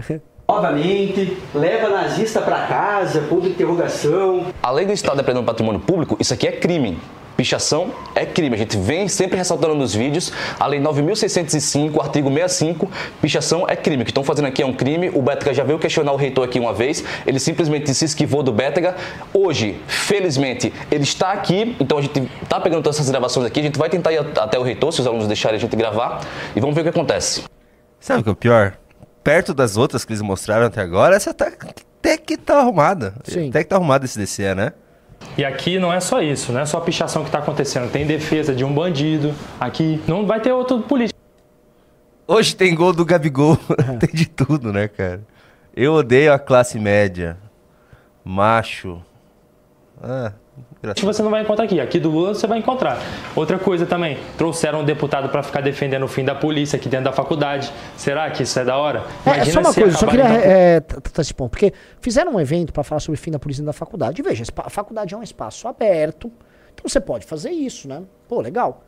Novamente, 0.49 1.37
leva 1.55 1.89
nazista 1.89 2.41
pra 2.41 2.67
casa, 2.67 3.23
ponto 3.23 3.43
de 3.43 3.49
interrogação. 3.51 4.47
Além 4.63 4.87
do 4.87 4.93
Estado 4.93 5.17
depredando 5.17 5.43
o 5.43 5.47
patrimônio 5.47 5.81
público, 5.81 6.17
isso 6.21 6.35
aqui 6.35 6.47
é 6.47 6.53
crime. 6.53 6.99
Pichação 7.37 7.91
é 8.15 8.25
crime. 8.25 8.55
A 8.55 8.59
gente 8.59 8.77
vem 8.77 9.09
sempre 9.09 9.37
ressaltando 9.37 9.75
nos 9.75 9.95
vídeos. 9.95 10.33
A 10.59 10.67
Lei 10.67 10.81
9.605, 10.81 12.01
artigo 12.01 12.33
65, 12.33 12.91
pichação 13.21 13.67
é 13.69 13.75
crime. 13.75 14.03
O 14.03 14.05
que 14.05 14.11
estão 14.11 14.23
fazendo 14.23 14.47
aqui 14.47 14.63
é 14.63 14.67
um 14.67 14.73
crime. 14.73 15.11
O 15.11 15.21
Bétega 15.21 15.53
já 15.53 15.65
veio 15.65 15.79
questionar 15.79 16.13
o 16.13 16.17
reitor 16.17 16.45
aqui 16.45 16.61
uma 16.61 16.73
vez. 16.73 17.05
Ele 17.27 17.41
simplesmente 17.41 17.93
se 17.93 18.05
esquivou 18.05 18.43
do 18.43 18.53
Bétega. 18.53 18.95
Hoje, 19.33 19.81
felizmente, 19.87 20.73
ele 20.91 21.03
está 21.03 21.33
aqui. 21.33 21.77
Então 21.81 21.99
a 21.99 22.03
gente 22.03 22.31
está 22.43 22.61
pegando 22.61 22.83
todas 22.83 22.97
essas 22.97 23.11
gravações 23.11 23.47
aqui. 23.47 23.61
A 23.61 23.63
gente 23.65 23.79
vai 23.79 23.89
tentar 23.89 24.13
ir 24.13 24.19
até 24.19 24.59
o 24.59 24.63
reitor, 24.63 24.93
se 24.93 25.01
os 25.01 25.07
alunos 25.07 25.27
deixarem 25.27 25.57
a 25.57 25.61
gente 25.61 25.75
gravar. 25.75 26.21
E 26.55 26.61
vamos 26.61 26.75
ver 26.75 26.83
o 26.83 26.85
que 26.85 26.91
acontece. 26.91 27.43
Sabe 27.99 28.21
o 28.21 28.23
que 28.23 28.29
é 28.29 28.33
o 28.33 28.37
pior? 28.37 28.77
Perto 29.25 29.55
das 29.55 29.77
outras 29.77 30.05
que 30.05 30.13
eles 30.13 30.23
mostraram 30.23 30.67
até 30.67 30.83
agora, 30.83 31.17
essa 31.17 31.33
tá, 31.33 31.47
até 31.47 32.19
que 32.19 32.37
tá 32.37 32.59
arrumada. 32.59 33.15
Sim. 33.25 33.49
Até 33.49 33.65
que 33.65 33.71
tá 33.71 33.77
arrumada 33.77 34.05
esse 34.05 34.19
DCE, 34.19 34.55
né? 34.55 34.73
E 35.37 35.45
aqui 35.45 35.79
não 35.79 35.93
é 35.93 35.99
só 35.99 36.23
isso, 36.23 36.53
não 36.53 36.61
é 36.61 36.67
só 36.67 36.79
a 36.79 36.81
pichação 36.81 37.23
que 37.23 37.29
está 37.29 37.41
acontecendo. 37.41 37.91
Tem 37.91 38.07
defesa 38.07 38.55
de 38.55 38.65
um 38.65 38.73
bandido. 38.73 39.35
Aqui 39.59 40.01
não 40.07 40.27
vai 40.27 40.41
ter 40.41 40.53
outro 40.53 40.81
político. 40.81 41.19
Hoje 42.27 42.55
tem 42.55 42.75
gol 42.75 42.93
do 42.93 43.05
Gabigol. 43.05 43.57
tem 43.99 44.11
de 44.13 44.27
tudo, 44.27 44.73
né, 44.73 44.87
cara? 44.87 45.23
Eu 45.75 45.95
odeio 45.95 46.33
a 46.33 46.39
classe 46.39 46.79
média. 46.79 47.37
Macho. 48.25 49.03
Ah, 50.01 50.33
que 50.93 51.05
você 51.05 51.23
não 51.23 51.31
vai 51.31 51.43
encontrar 51.43 51.65
aqui. 51.65 51.81
Aqui 51.81 51.99
do 51.99 52.11
Lula 52.11 52.35
você 52.35 52.47
vai 52.47 52.59
encontrar. 52.59 52.99
Outra 53.35 53.59
coisa 53.59 53.87
também, 53.87 54.19
trouxeram 54.37 54.81
um 54.81 54.85
deputado 54.85 55.29
para 55.29 55.43
ficar 55.43 55.61
defendendo 55.63 56.03
o 56.03 56.09
fim 56.09 56.25
da 56.25 56.35
polícia 56.35 56.77
aqui 56.77 56.89
dentro 56.89 57.05
da 57.07 57.13
faculdade. 57.13 57.73
Será 57.97 58.31
que 58.31 58.43
isso 58.43 58.59
é 58.59 58.65
da 58.65 58.77
hora? 58.77 59.05
É, 59.25 59.39
é 59.39 59.45
só 59.47 59.61
uma 59.61 59.73
se 59.73 59.81
coisa, 59.81 59.97
só 59.97 60.07
queria 60.07 60.25
dando- 60.25 60.43
é, 60.43 60.81
tratar 60.81 61.23
esse 61.23 61.33
ponto. 61.33 61.51
Porque 61.51 61.73
fizeram 62.01 62.35
um 62.35 62.41
evento 62.41 62.73
para 62.73 62.83
falar 62.83 63.01
sobre 63.01 63.19
o 63.19 63.23
fim 63.23 63.31
da 63.31 63.39
polícia 63.39 63.63
dentro 63.63 63.73
da 63.73 63.79
faculdade. 63.79 64.21
E 64.21 64.25
veja, 64.25 64.45
a 64.57 64.69
faculdade 64.71 65.15
é 65.15 65.17
um 65.17 65.23
espaço 65.23 65.67
aberto. 65.69 66.31
Então 66.75 66.89
você 66.89 67.01
pode 67.01 67.25
fazer 67.25 67.51
isso, 67.51 67.89
né? 67.89 68.03
Pô, 68.29 68.41
legal. 68.41 68.83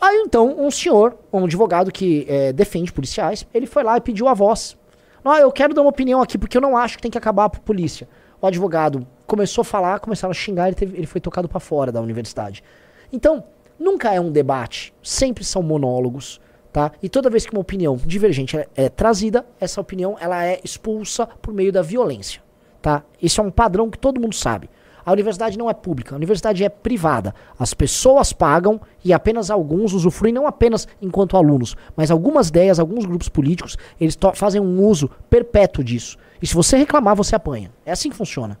Aí 0.00 0.22
então, 0.26 0.54
um 0.58 0.70
senhor, 0.70 1.16
um 1.32 1.44
advogado 1.44 1.90
que 1.90 2.24
é, 2.28 2.52
defende 2.52 2.92
policiais, 2.92 3.46
ele 3.52 3.66
foi 3.66 3.82
lá 3.82 3.96
e 3.96 4.00
pediu 4.00 4.28
a 4.28 4.34
voz. 4.34 4.76
Ah, 5.24 5.40
eu 5.40 5.50
quero 5.52 5.74
dar 5.74 5.82
uma 5.82 5.90
opinião 5.90 6.22
aqui 6.22 6.38
porque 6.38 6.56
eu 6.56 6.60
não 6.60 6.76
acho 6.76 6.96
que 6.96 7.02
tem 7.02 7.10
que 7.10 7.18
acabar 7.18 7.44
a 7.44 7.48
polícia. 7.50 8.08
O 8.40 8.46
advogado 8.46 9.06
começou 9.28 9.62
a 9.62 9.64
falar, 9.64 10.00
começaram 10.00 10.32
a 10.32 10.34
xingar, 10.34 10.66
ele, 10.66 10.74
teve- 10.74 10.96
ele 10.96 11.06
foi 11.06 11.20
tocado 11.20 11.48
para 11.48 11.60
fora 11.60 11.92
da 11.92 12.00
universidade. 12.00 12.64
Então, 13.12 13.44
nunca 13.78 14.12
é 14.12 14.20
um 14.20 14.32
debate, 14.32 14.92
sempre 15.02 15.44
são 15.44 15.62
monólogos, 15.62 16.40
tá? 16.72 16.90
E 17.02 17.08
toda 17.08 17.30
vez 17.30 17.46
que 17.46 17.52
uma 17.52 17.60
opinião 17.60 17.96
divergente 17.96 18.56
é, 18.56 18.66
é 18.74 18.88
trazida, 18.88 19.46
essa 19.60 19.80
opinião 19.80 20.16
ela 20.18 20.44
é 20.44 20.58
expulsa 20.64 21.26
por 21.40 21.54
meio 21.54 21.70
da 21.70 21.82
violência, 21.82 22.40
tá? 22.82 23.02
Isso 23.22 23.40
é 23.40 23.44
um 23.44 23.50
padrão 23.50 23.88
que 23.90 23.98
todo 23.98 24.20
mundo 24.20 24.34
sabe. 24.34 24.68
A 25.06 25.12
universidade 25.12 25.56
não 25.56 25.70
é 25.70 25.74
pública, 25.74 26.14
a 26.14 26.16
universidade 26.16 26.62
é 26.62 26.68
privada. 26.68 27.34
As 27.58 27.72
pessoas 27.72 28.30
pagam 28.30 28.78
e 29.02 29.10
apenas 29.12 29.50
alguns 29.50 29.94
usufruem, 29.94 30.34
não 30.34 30.46
apenas 30.46 30.86
enquanto 31.00 31.34
alunos, 31.36 31.74
mas 31.96 32.10
algumas 32.10 32.48
ideias, 32.48 32.78
alguns 32.78 33.06
grupos 33.06 33.28
políticos, 33.30 33.78
eles 33.98 34.18
fazem 34.34 34.60
um 34.60 34.82
uso 34.84 35.08
perpétuo 35.30 35.82
disso. 35.82 36.18
E 36.42 36.46
se 36.46 36.54
você 36.54 36.76
reclamar, 36.76 37.16
você 37.16 37.34
apanha. 37.34 37.70
É 37.86 37.92
assim 37.92 38.10
que 38.10 38.16
funciona. 38.16 38.58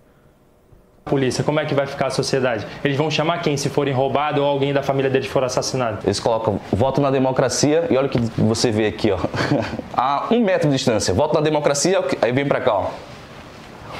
Polícia, 1.08 1.42
como 1.42 1.58
é 1.58 1.64
que 1.64 1.74
vai 1.74 1.86
ficar 1.86 2.06
a 2.06 2.10
sociedade? 2.10 2.66
Eles 2.84 2.96
vão 2.96 3.10
chamar 3.10 3.42
quem 3.42 3.56
se 3.56 3.68
forem 3.68 3.92
roubados 3.92 4.40
ou 4.40 4.46
alguém 4.46 4.72
da 4.72 4.82
família 4.82 5.10
deles 5.10 5.26
for 5.26 5.42
assassinado? 5.42 5.98
Eles 6.04 6.20
colocam 6.20 6.60
voto 6.72 7.00
na 7.00 7.10
democracia 7.10 7.86
e 7.90 7.96
olha 7.96 8.06
o 8.06 8.10
que 8.10 8.18
você 8.36 8.70
vê 8.70 8.86
aqui, 8.86 9.10
ó. 9.10 9.18
A 9.96 10.28
um 10.30 10.44
metro 10.44 10.68
de 10.68 10.76
distância. 10.76 11.12
Voto 11.12 11.34
na 11.34 11.40
democracia, 11.40 12.04
aí 12.22 12.30
vem 12.32 12.46
pra 12.46 12.60
cá, 12.60 12.74
ó. 12.74 12.90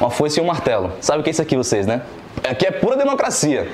Uma 0.00 0.10
foice 0.10 0.38
e 0.38 0.42
um 0.42 0.46
martelo. 0.46 0.92
Sabe 1.00 1.20
o 1.20 1.22
que 1.24 1.30
é 1.30 1.32
isso 1.32 1.42
aqui, 1.42 1.56
vocês, 1.56 1.86
né? 1.86 2.02
Aqui 2.48 2.66
é 2.66 2.70
pura 2.70 2.96
democracia. 2.96 3.68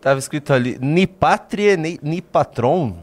Tava 0.00 0.18
escrito 0.18 0.52
ali, 0.52 0.76
ni 0.80 1.06
pátria, 1.06 1.76
ni, 1.76 1.98
ni 2.02 2.20
patron. 2.20 2.94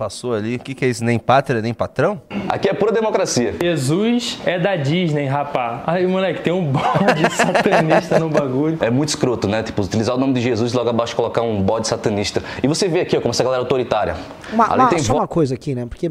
Passou 0.00 0.32
ali. 0.32 0.56
O 0.56 0.58
que, 0.60 0.74
que 0.74 0.82
é 0.86 0.88
isso? 0.88 1.04
Nem 1.04 1.18
pátria, 1.18 1.60
nem 1.60 1.74
patrão? 1.74 2.22
Aqui 2.48 2.70
é 2.70 2.72
pura 2.72 2.90
democracia. 2.90 3.54
Jesus 3.60 4.38
é 4.46 4.58
da 4.58 4.74
Disney, 4.74 5.26
rapá. 5.26 5.84
Aí, 5.86 6.06
moleque, 6.06 6.40
tem 6.40 6.54
um 6.54 6.72
bode 6.72 7.28
satanista 7.36 8.18
no 8.18 8.30
bagulho. 8.30 8.78
É 8.80 8.88
muito 8.88 9.10
escroto, 9.10 9.46
né? 9.46 9.62
Tipo, 9.62 9.82
utilizar 9.82 10.16
o 10.16 10.18
nome 10.18 10.32
de 10.32 10.40
Jesus 10.40 10.72
e 10.72 10.76
logo 10.76 10.88
abaixo 10.88 11.14
colocar 11.14 11.42
um 11.42 11.62
bode 11.62 11.86
satanista. 11.86 12.42
E 12.62 12.66
você 12.66 12.88
vê 12.88 13.02
aqui, 13.02 13.14
ó, 13.14 13.20
como 13.20 13.32
essa 13.32 13.44
galera 13.44 13.60
é 13.60 13.64
autoritária. 13.64 14.16
Uma, 14.50 14.72
Ali 14.72 14.80
uma- 14.80 14.88
tem 14.88 15.00
só 15.00 15.12
uma 15.16 15.28
coisa 15.28 15.54
aqui, 15.54 15.74
né? 15.74 15.84
Porque 15.84 16.10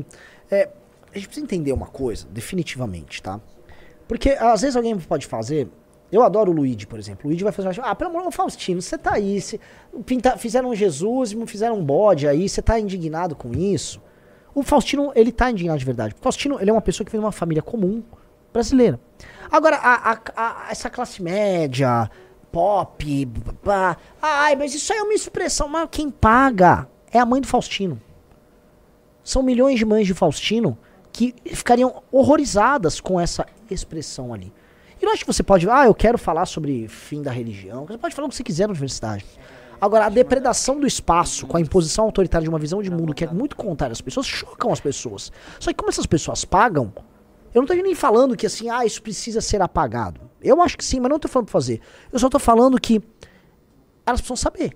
é, 0.52 0.70
a 1.12 1.18
gente 1.18 1.26
precisa 1.28 1.44
entender 1.44 1.72
uma 1.72 1.88
coisa, 1.88 2.28
definitivamente, 2.30 3.24
tá? 3.24 3.40
Porque 4.08 4.30
às 4.40 4.62
vezes 4.62 4.76
alguém 4.76 4.96
pode 5.00 5.26
fazer. 5.26 5.68
Eu 6.12 6.24
adoro 6.24 6.52
o 6.52 6.56
Luigi, 6.56 6.88
por 6.88 6.98
exemplo. 6.98 7.22
O 7.26 7.28
Luigi 7.28 7.44
vai 7.44 7.54
fazer 7.54 7.68
uma. 7.80 7.88
Ah, 7.92 7.96
pelo 7.96 8.10
amor 8.10 8.28
de 8.30 8.36
Faustino, 8.36 8.82
você 8.82 8.98
tá 8.98 9.14
aí. 9.14 9.40
Você, 9.40 9.60
pinta- 10.06 10.38
fizeram 10.38 10.70
um 10.70 10.76
Jesus, 10.76 11.36
fizeram 11.46 11.78
um 11.78 11.84
bode 11.86 12.28
aí, 12.28 12.50
você 12.50 12.62
tá 12.62 12.80
indignado 12.80 13.36
com 13.36 13.52
isso. 13.54 14.02
O 14.56 14.64
Faustino, 14.64 15.12
ele 15.16 15.32
tá 15.32 15.52
indignado 15.52 15.78
de 15.80 15.86
verdade. 15.86 16.16
O 16.20 16.22
Faustino, 16.24 16.60
ele 16.60 16.70
é 16.70 16.74
uma 16.74 16.82
pessoa 16.82 17.06
que 17.06 17.12
vem 17.12 17.20
de 17.22 17.26
uma 17.26 17.32
família 17.32 17.62
comum 17.62 18.02
brasileira. 18.52 19.00
Agora, 19.52 19.76
a- 19.78 20.12
a- 20.14 20.20
a- 20.36 20.68
essa 20.72 20.90
classe 20.90 21.22
média, 21.22 22.10
pop, 22.52 23.28
pá, 23.64 23.96
ai, 24.20 24.56
mas 24.56 24.74
isso 24.74 24.92
aí 24.92 24.98
é 25.00 25.04
uma 25.04 25.14
expressão. 25.14 25.68
Mas 25.68 25.88
quem 25.92 26.10
paga 26.10 26.88
é 27.12 27.20
a 27.20 27.26
mãe 27.26 27.40
do 27.40 27.48
Faustino. 27.48 28.02
São 29.24 29.44
milhões 29.44 29.78
de 29.78 29.86
mães 29.86 30.08
de 30.08 30.14
Faustino 30.16 30.76
que 31.12 31.36
ficariam 31.54 32.02
horrorizadas 32.12 33.00
com 33.00 33.20
essa 33.20 33.46
expressão 33.70 34.34
ali. 34.34 34.52
E 35.02 35.06
não 35.06 35.14
acho 35.14 35.24
que 35.24 35.32
você 35.32 35.44
pode, 35.44 35.70
ah, 35.70 35.86
eu 35.86 35.96
quero 35.96 36.18
falar 36.18 36.46
sobre 36.46 36.88
fim 36.88 37.22
da 37.22 37.32
religião. 37.32 37.86
Você 37.86 37.98
pode 37.98 38.16
falar 38.16 38.28
o 38.28 38.30
que 38.30 38.36
você 38.36 38.44
quiser 38.44 38.68
na 38.68 38.72
universidade. 38.72 39.26
Agora, 39.80 40.08
a 40.08 40.10
depredação 40.10 40.78
do 40.78 40.86
espaço 40.86 41.48
com 41.48 41.56
a 41.56 41.62
imposição 41.62 42.04
autoritária 42.04 42.44
de 42.44 42.50
uma 42.50 42.60
visão 42.60 42.82
de 42.82 42.92
mundo 42.92 43.14
que 43.14 43.24
é 43.24 43.28
muito 43.28 43.56
contrária 43.56 43.94
às 43.94 44.02
pessoas, 44.02 44.26
chocam 44.26 44.74
as 44.74 44.82
pessoas. 44.82 45.32
Só 45.58 45.72
que 45.72 45.78
como 45.78 45.90
essas 45.90 46.06
pessoas 46.06 46.44
pagam, 46.44 46.92
eu 47.54 47.62
não 47.62 47.68
tô 47.68 47.74
nem 47.74 47.96
falando 47.96 48.36
que 48.36 48.46
assim, 48.46 48.70
ah, 48.70 48.86
isso 48.86 49.02
precisa 49.02 49.40
ser 49.40 49.62
apagado. 49.62 50.22
Eu 50.42 50.62
acho 50.62 50.78
que 50.78 50.84
sim, 50.84 51.00
mas 51.00 51.10
não 51.10 51.18
tô 51.18 51.30
falando 51.30 51.46
pra 51.46 51.54
fazer. 51.54 51.80
Eu 52.12 52.20
só 52.20 52.28
tô 52.28 52.40
falando 52.40 52.80
que 52.80 53.02
elas 54.06 54.20
precisam 54.20 54.36
saber. 54.36 54.76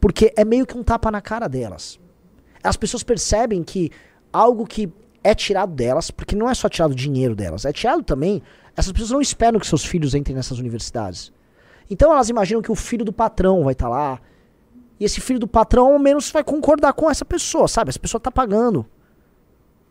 Porque 0.00 0.32
é 0.36 0.44
meio 0.44 0.64
que 0.64 0.78
um 0.78 0.82
tapa 0.84 1.10
na 1.10 1.20
cara 1.20 1.48
delas. 1.48 1.98
As 2.62 2.76
pessoas 2.76 3.02
percebem 3.02 3.64
que 3.64 3.90
algo 4.32 4.64
que 4.64 4.92
é 5.24 5.34
tirado 5.34 5.72
delas, 5.72 6.10
porque 6.10 6.36
não 6.36 6.48
é 6.48 6.54
só 6.54 6.68
tirado 6.68 6.92
o 6.92 6.94
dinheiro 6.94 7.34
delas, 7.34 7.64
é 7.64 7.72
tirado 7.72 8.04
também. 8.04 8.40
Essas 8.76 8.92
pessoas 8.92 9.10
não 9.10 9.20
esperam 9.20 9.58
que 9.58 9.66
seus 9.66 9.84
filhos 9.84 10.14
entrem 10.14 10.36
nessas 10.36 10.58
universidades. 10.58 11.32
Então 11.90 12.12
elas 12.12 12.28
imaginam 12.28 12.60
que 12.60 12.70
o 12.70 12.74
filho 12.74 13.04
do 13.04 13.12
patrão 13.12 13.64
vai 13.64 13.72
estar 13.72 13.88
lá. 13.88 14.20
E 14.98 15.04
esse 15.04 15.20
filho 15.20 15.38
do 15.38 15.48
patrão, 15.48 15.92
ao 15.92 15.98
menos, 15.98 16.30
vai 16.30 16.42
concordar 16.42 16.92
com 16.92 17.10
essa 17.10 17.24
pessoa, 17.24 17.68
sabe? 17.68 17.90
Essa 17.90 17.98
pessoa 17.98 18.20
tá 18.20 18.30
pagando. 18.30 18.86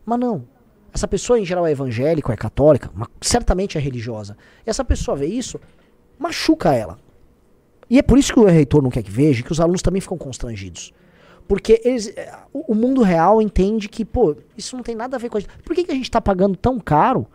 Mas 0.06 0.20
não. 0.20 0.48
Essa 0.94 1.08
pessoa, 1.08 1.40
em 1.40 1.46
geral, 1.46 1.68
é 1.68 1.72
evangélica, 1.72 2.32
é 2.32 2.38
católica, 2.38 2.90
certamente 3.20 3.78
é 3.78 3.82
religiosa. 3.82 4.38
E 4.66 4.70
essa 4.70 4.84
pessoa 4.86 5.18
vê 5.18 5.26
isso, 5.26 5.60
machuca 6.18 6.74
ela. 6.74 6.98
E 7.90 8.00
é 8.00 8.02
por 8.02 8.18
isso 8.18 8.34
que 8.34 8.40
o 8.40 8.46
reitor 8.46 8.82
não 8.82 8.90
quer 8.90 9.04
que 9.04 9.12
veja, 9.12 9.44
que 9.44 9.52
os 9.52 9.60
alunos 9.60 9.82
também 9.82 10.02
ficam 10.02 10.18
constrangidos. 10.18 10.94
Porque 11.48 11.82
eles, 11.84 12.08
é, 12.16 12.34
o, 12.52 12.74
mundo 12.74 13.04
real 13.04 13.42
entende 13.42 13.88
que, 13.88 14.04
pô, 14.04 14.36
isso 14.58 14.76
não 14.76 14.84
tem 14.84 14.96
nada 14.96 15.18
a 15.18 15.20
ver 15.20 15.30
com 15.30 15.38
a 15.38 15.40
gente. 15.40 15.52
Por 15.64 15.76
que, 15.76 15.84
que 15.84 15.92
a 15.92 15.96
gente 15.96 16.10
tá 16.10 16.20
pagando 16.20 16.56
tão 16.56 16.80
caro 16.80 17.28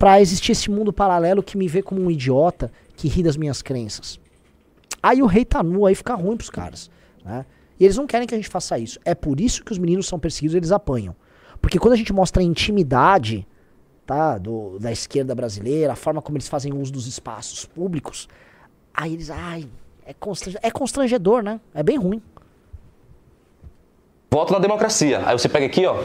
pra 0.00 0.18
existir 0.18 0.52
esse 0.52 0.70
mundo 0.70 0.94
paralelo 0.94 1.42
que 1.42 1.58
me 1.58 1.68
vê 1.68 1.82
como 1.82 2.00
um 2.00 2.10
idiota 2.10 2.72
que 2.96 3.06
ri 3.06 3.22
das 3.22 3.36
minhas 3.36 3.60
crenças? 3.60 4.18
Aí 5.02 5.22
o 5.22 5.26
rei 5.26 5.44
tá 5.44 5.62
nu, 5.62 5.84
aí 5.84 5.94
fica 5.94 6.14
ruim 6.14 6.38
pros 6.38 6.48
caras. 6.48 6.90
Né? 7.22 7.44
E 7.78 7.84
eles 7.84 7.98
não 7.98 8.06
querem 8.06 8.26
que 8.26 8.34
a 8.34 8.38
gente 8.38 8.48
faça 8.48 8.78
isso. 8.78 8.98
É 9.04 9.14
por 9.14 9.38
isso 9.38 9.62
que 9.62 9.72
os 9.72 9.78
meninos 9.78 10.06
são 10.06 10.18
perseguidos, 10.18 10.54
eles 10.56 10.72
apanham. 10.72 11.14
Porque 11.60 11.78
quando 11.78 11.92
a 11.92 11.96
gente 11.96 12.14
mostra 12.14 12.40
a 12.42 12.44
intimidade 12.44 13.46
tá, 14.06 14.38
do, 14.38 14.78
da 14.78 14.90
esquerda 14.90 15.34
brasileira, 15.34 15.92
a 15.92 15.96
forma 15.96 16.22
como 16.22 16.38
eles 16.38 16.48
fazem 16.48 16.72
uso 16.72 16.90
dos 16.90 17.06
espaços 17.06 17.66
públicos, 17.66 18.26
aí 18.94 19.12
eles, 19.12 19.28
ai, 19.28 19.68
é, 20.06 20.14
constrange- 20.14 20.58
é 20.62 20.70
constrangedor, 20.70 21.42
né? 21.42 21.60
É 21.74 21.82
bem 21.82 21.98
ruim. 21.98 22.22
Voto 24.30 24.50
na 24.54 24.58
democracia. 24.58 25.22
Aí 25.26 25.38
você 25.38 25.48
pega 25.48 25.66
aqui, 25.66 25.84
ó. 25.84 26.02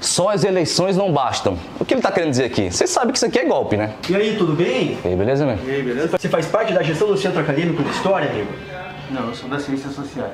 Só 0.00 0.28
as 0.28 0.44
eleições 0.44 0.96
não 0.96 1.12
bastam. 1.12 1.58
O 1.78 1.84
que 1.84 1.92
ele 1.92 2.00
tá 2.00 2.12
querendo 2.12 2.30
dizer 2.30 2.44
aqui? 2.44 2.70
Você 2.70 2.86
sabe 2.86 3.10
que 3.10 3.18
isso 3.18 3.26
aqui 3.26 3.38
é 3.38 3.44
golpe, 3.44 3.76
né? 3.76 3.94
E 4.08 4.14
aí, 4.14 4.36
tudo 4.36 4.52
bem? 4.52 4.96
E 5.04 5.08
aí, 5.08 5.16
beleza, 5.16 5.44
meu? 5.44 5.58
E 5.66 5.70
aí, 5.70 5.82
beleza? 5.82 6.16
Você 6.16 6.28
faz 6.28 6.46
parte 6.46 6.72
da 6.72 6.82
gestão 6.82 7.08
do 7.08 7.16
Centro 7.16 7.40
Acadêmico 7.40 7.82
de 7.82 7.90
História, 7.90 8.30
amigo? 8.30 8.48
Não, 9.10 9.28
eu 9.28 9.34
sou 9.34 9.48
das 9.48 9.62
ciências 9.62 9.92
sociais. 9.94 10.32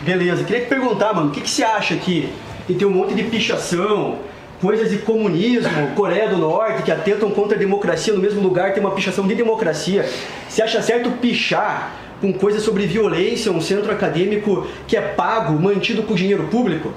Beleza, 0.00 0.44
queria 0.44 0.62
te 0.62 0.68
perguntar, 0.68 1.12
mano, 1.12 1.28
o 1.28 1.30
que, 1.32 1.40
que 1.42 1.50
você 1.50 1.62
acha 1.62 1.94
aqui? 1.94 2.32
Que 2.66 2.74
tem 2.74 2.86
um 2.86 2.90
monte 2.90 3.14
de 3.14 3.24
pichação, 3.24 4.18
coisas 4.60 4.88
de 4.90 4.98
comunismo, 4.98 5.88
Coreia 5.94 6.28
do 6.28 6.38
Norte, 6.38 6.82
que 6.82 6.90
atentam 6.90 7.30
contra 7.30 7.56
a 7.56 7.58
democracia, 7.58 8.14
no 8.14 8.20
mesmo 8.20 8.40
lugar 8.40 8.72
tem 8.72 8.82
uma 8.82 8.92
pichação 8.92 9.26
de 9.26 9.34
democracia. 9.34 10.08
Você 10.48 10.62
acha 10.62 10.80
certo 10.80 11.10
pichar 11.10 11.92
com 12.20 12.32
coisas 12.32 12.62
sobre 12.62 12.86
violência 12.86 13.52
um 13.52 13.60
centro 13.60 13.90
acadêmico 13.92 14.66
que 14.86 14.96
é 14.96 15.02
pago, 15.02 15.52
mantido 15.60 16.02
com 16.04 16.14
dinheiro 16.14 16.44
público? 16.44 16.92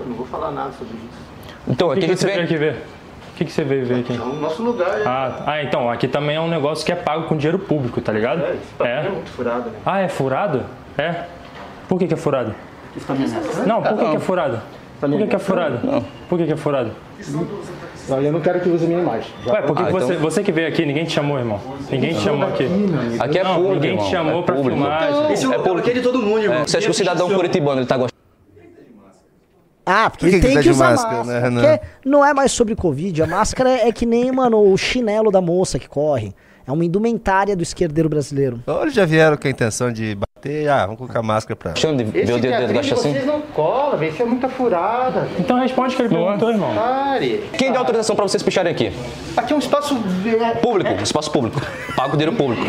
Eu 0.00 0.06
não 0.06 0.14
vou 0.16 0.26
falar 0.26 0.50
nada 0.50 0.72
sobre 0.72 0.94
isso. 0.96 1.25
Então, 1.68 1.88
O 1.88 1.90
aqui 1.92 2.00
que, 2.00 2.06
a 2.06 2.08
que 2.08 2.14
gente 2.20 2.32
você 2.34 2.40
aqui 2.40 2.56
ver? 2.56 2.72
O 2.74 3.36
que, 3.36 3.44
que 3.44 3.52
você 3.52 3.64
veio 3.64 3.84
ver 3.84 4.00
aqui? 4.00 4.14
É 4.16 4.20
o 4.20 4.34
nosso 4.34 4.62
lugar. 4.62 4.98
é- 5.00 5.02
Ah, 5.04 5.42
ah, 5.46 5.62
então, 5.62 5.90
aqui 5.90 6.08
também 6.08 6.36
é 6.36 6.40
um 6.40 6.48
negócio 6.48 6.84
que 6.86 6.92
é 6.92 6.96
pago 6.96 7.24
com 7.24 7.36
dinheiro 7.36 7.58
público, 7.58 8.00
tá 8.00 8.12
ligado? 8.12 8.42
É, 8.42 8.52
mim 8.52 8.58
é 8.80 9.10
muito 9.10 9.30
furado, 9.30 9.70
né? 9.70 9.76
Ah, 9.84 10.00
é 10.00 10.08
furado? 10.08 10.62
É? 10.96 11.24
Por 11.88 11.98
que, 11.98 12.06
que 12.06 12.14
é 12.14 12.16
furado? 12.16 12.54
Não, 13.66 13.82
por 13.82 13.98
que, 13.98 14.10
que 14.10 14.16
é 14.16 14.20
furado? 14.20 14.60
Por 14.98 15.10
que, 15.10 15.26
que 15.26 15.36
é 15.36 15.38
furado? 15.38 16.02
Por 16.28 16.38
que, 16.38 16.46
que 16.46 16.52
é 16.52 16.56
furado? 16.56 16.90
Não, 18.08 18.22
eu 18.22 18.32
não 18.32 18.40
quero 18.40 18.60
que 18.60 18.68
use 18.70 18.86
minha 18.86 19.00
imagem. 19.00 19.30
Ué, 19.46 19.60
por 19.62 19.76
que, 19.76 19.82
Ah, 19.82 19.86
que 19.86 19.92
você, 19.92 20.12
então- 20.14 20.22
você 20.22 20.42
que 20.42 20.52
veio 20.52 20.68
aqui, 20.68 20.86
ninguém 20.86 21.04
te 21.04 21.12
chamou, 21.12 21.38
irmão. 21.38 21.60
Ninguém 21.90 22.14
te 22.14 22.20
chamou 22.20 22.48
aqui. 22.48 22.66
Aqui 23.18 23.38
é 23.38 23.44
Não, 23.44 23.54
público. 23.56 23.74
ninguém 23.74 23.96
te 23.98 24.10
chamou 24.10 24.40
é 24.40 24.44
pra 24.44 24.56
filmar. 24.56 25.30
Esse 25.32 25.44
é, 25.44 25.54
É 25.54 25.58
o 25.58 25.62
público. 25.62 25.80
aqui 25.88 25.92
de 25.98 26.02
todo 26.02 26.22
mundo, 26.22 26.40
irmão. 26.40 26.58
É, 26.62 26.66
você 26.66 26.78
acha 26.78 26.86
que 26.86 26.90
o 26.90 26.94
cidadão 26.94 27.28
curitibano 27.28 27.80
ele 27.80 27.86
tá 27.86 27.96
gostando? 27.96 28.15
Ah, 29.88 30.10
porque 30.10 30.26
Por 30.26 30.30
que 30.32 30.40
que 30.40 30.46
tem 30.46 30.54
tá 30.56 30.60
que 30.60 30.64
de 30.64 30.70
usar 30.72 30.90
máscara, 30.90 31.16
máscara. 31.24 31.50
né, 31.50 31.76
porque 31.78 31.88
não 32.04 32.24
é 32.24 32.34
mais 32.34 32.50
sobre 32.50 32.74
Covid. 32.74 33.22
A 33.22 33.26
máscara 33.28 33.70
é, 33.70 33.88
é 33.88 33.92
que 33.92 34.04
nem, 34.04 34.32
mano, 34.32 34.60
o 34.72 34.76
chinelo 34.76 35.30
da 35.30 35.40
moça 35.40 35.78
que 35.78 35.88
corre. 35.88 36.34
É 36.66 36.72
uma 36.72 36.84
indumentária 36.84 37.54
do 37.54 37.62
esquerdeiro 37.62 38.08
brasileiro. 38.08 38.60
Ou 38.66 38.82
eles 38.82 38.94
já 38.94 39.04
vieram 39.04 39.36
com 39.36 39.46
a 39.46 39.50
intenção 39.50 39.92
de 39.92 40.16
bater, 40.16 40.68
ah, 40.68 40.84
vamos 40.86 40.98
colocar 40.98 41.22
máscara 41.22 41.54
pra. 41.54 41.72
Achando 41.72 42.02
de 42.02 42.10
ver 42.10 42.32
o 42.32 42.40
dedo 42.40 42.74
cachaça 42.74 42.94
assim? 42.94 43.12
vocês 43.12 43.24
não 43.24 43.40
colam. 43.40 44.02
Isso 44.02 44.20
é 44.20 44.24
muita 44.24 44.48
furada. 44.48 45.28
Então 45.38 45.60
responde 45.60 45.94
o 45.94 45.96
que 45.96 46.02
ele 46.02 46.08
perguntou, 46.08 46.50
irmão. 46.50 46.74
Pare. 46.74 47.44
Quem 47.56 47.70
deu 47.70 47.78
autorização 47.78 48.16
pra 48.16 48.26
vocês 48.26 48.42
picharem 48.42 48.72
aqui? 48.72 48.92
Aqui 49.36 49.52
é 49.52 49.56
um 49.56 49.60
espaço... 49.60 49.96
Público, 50.60 51.02
espaço 51.02 51.30
público. 51.30 51.60
Pago 51.94 52.16
dinheiro 52.16 52.36
público. 52.36 52.64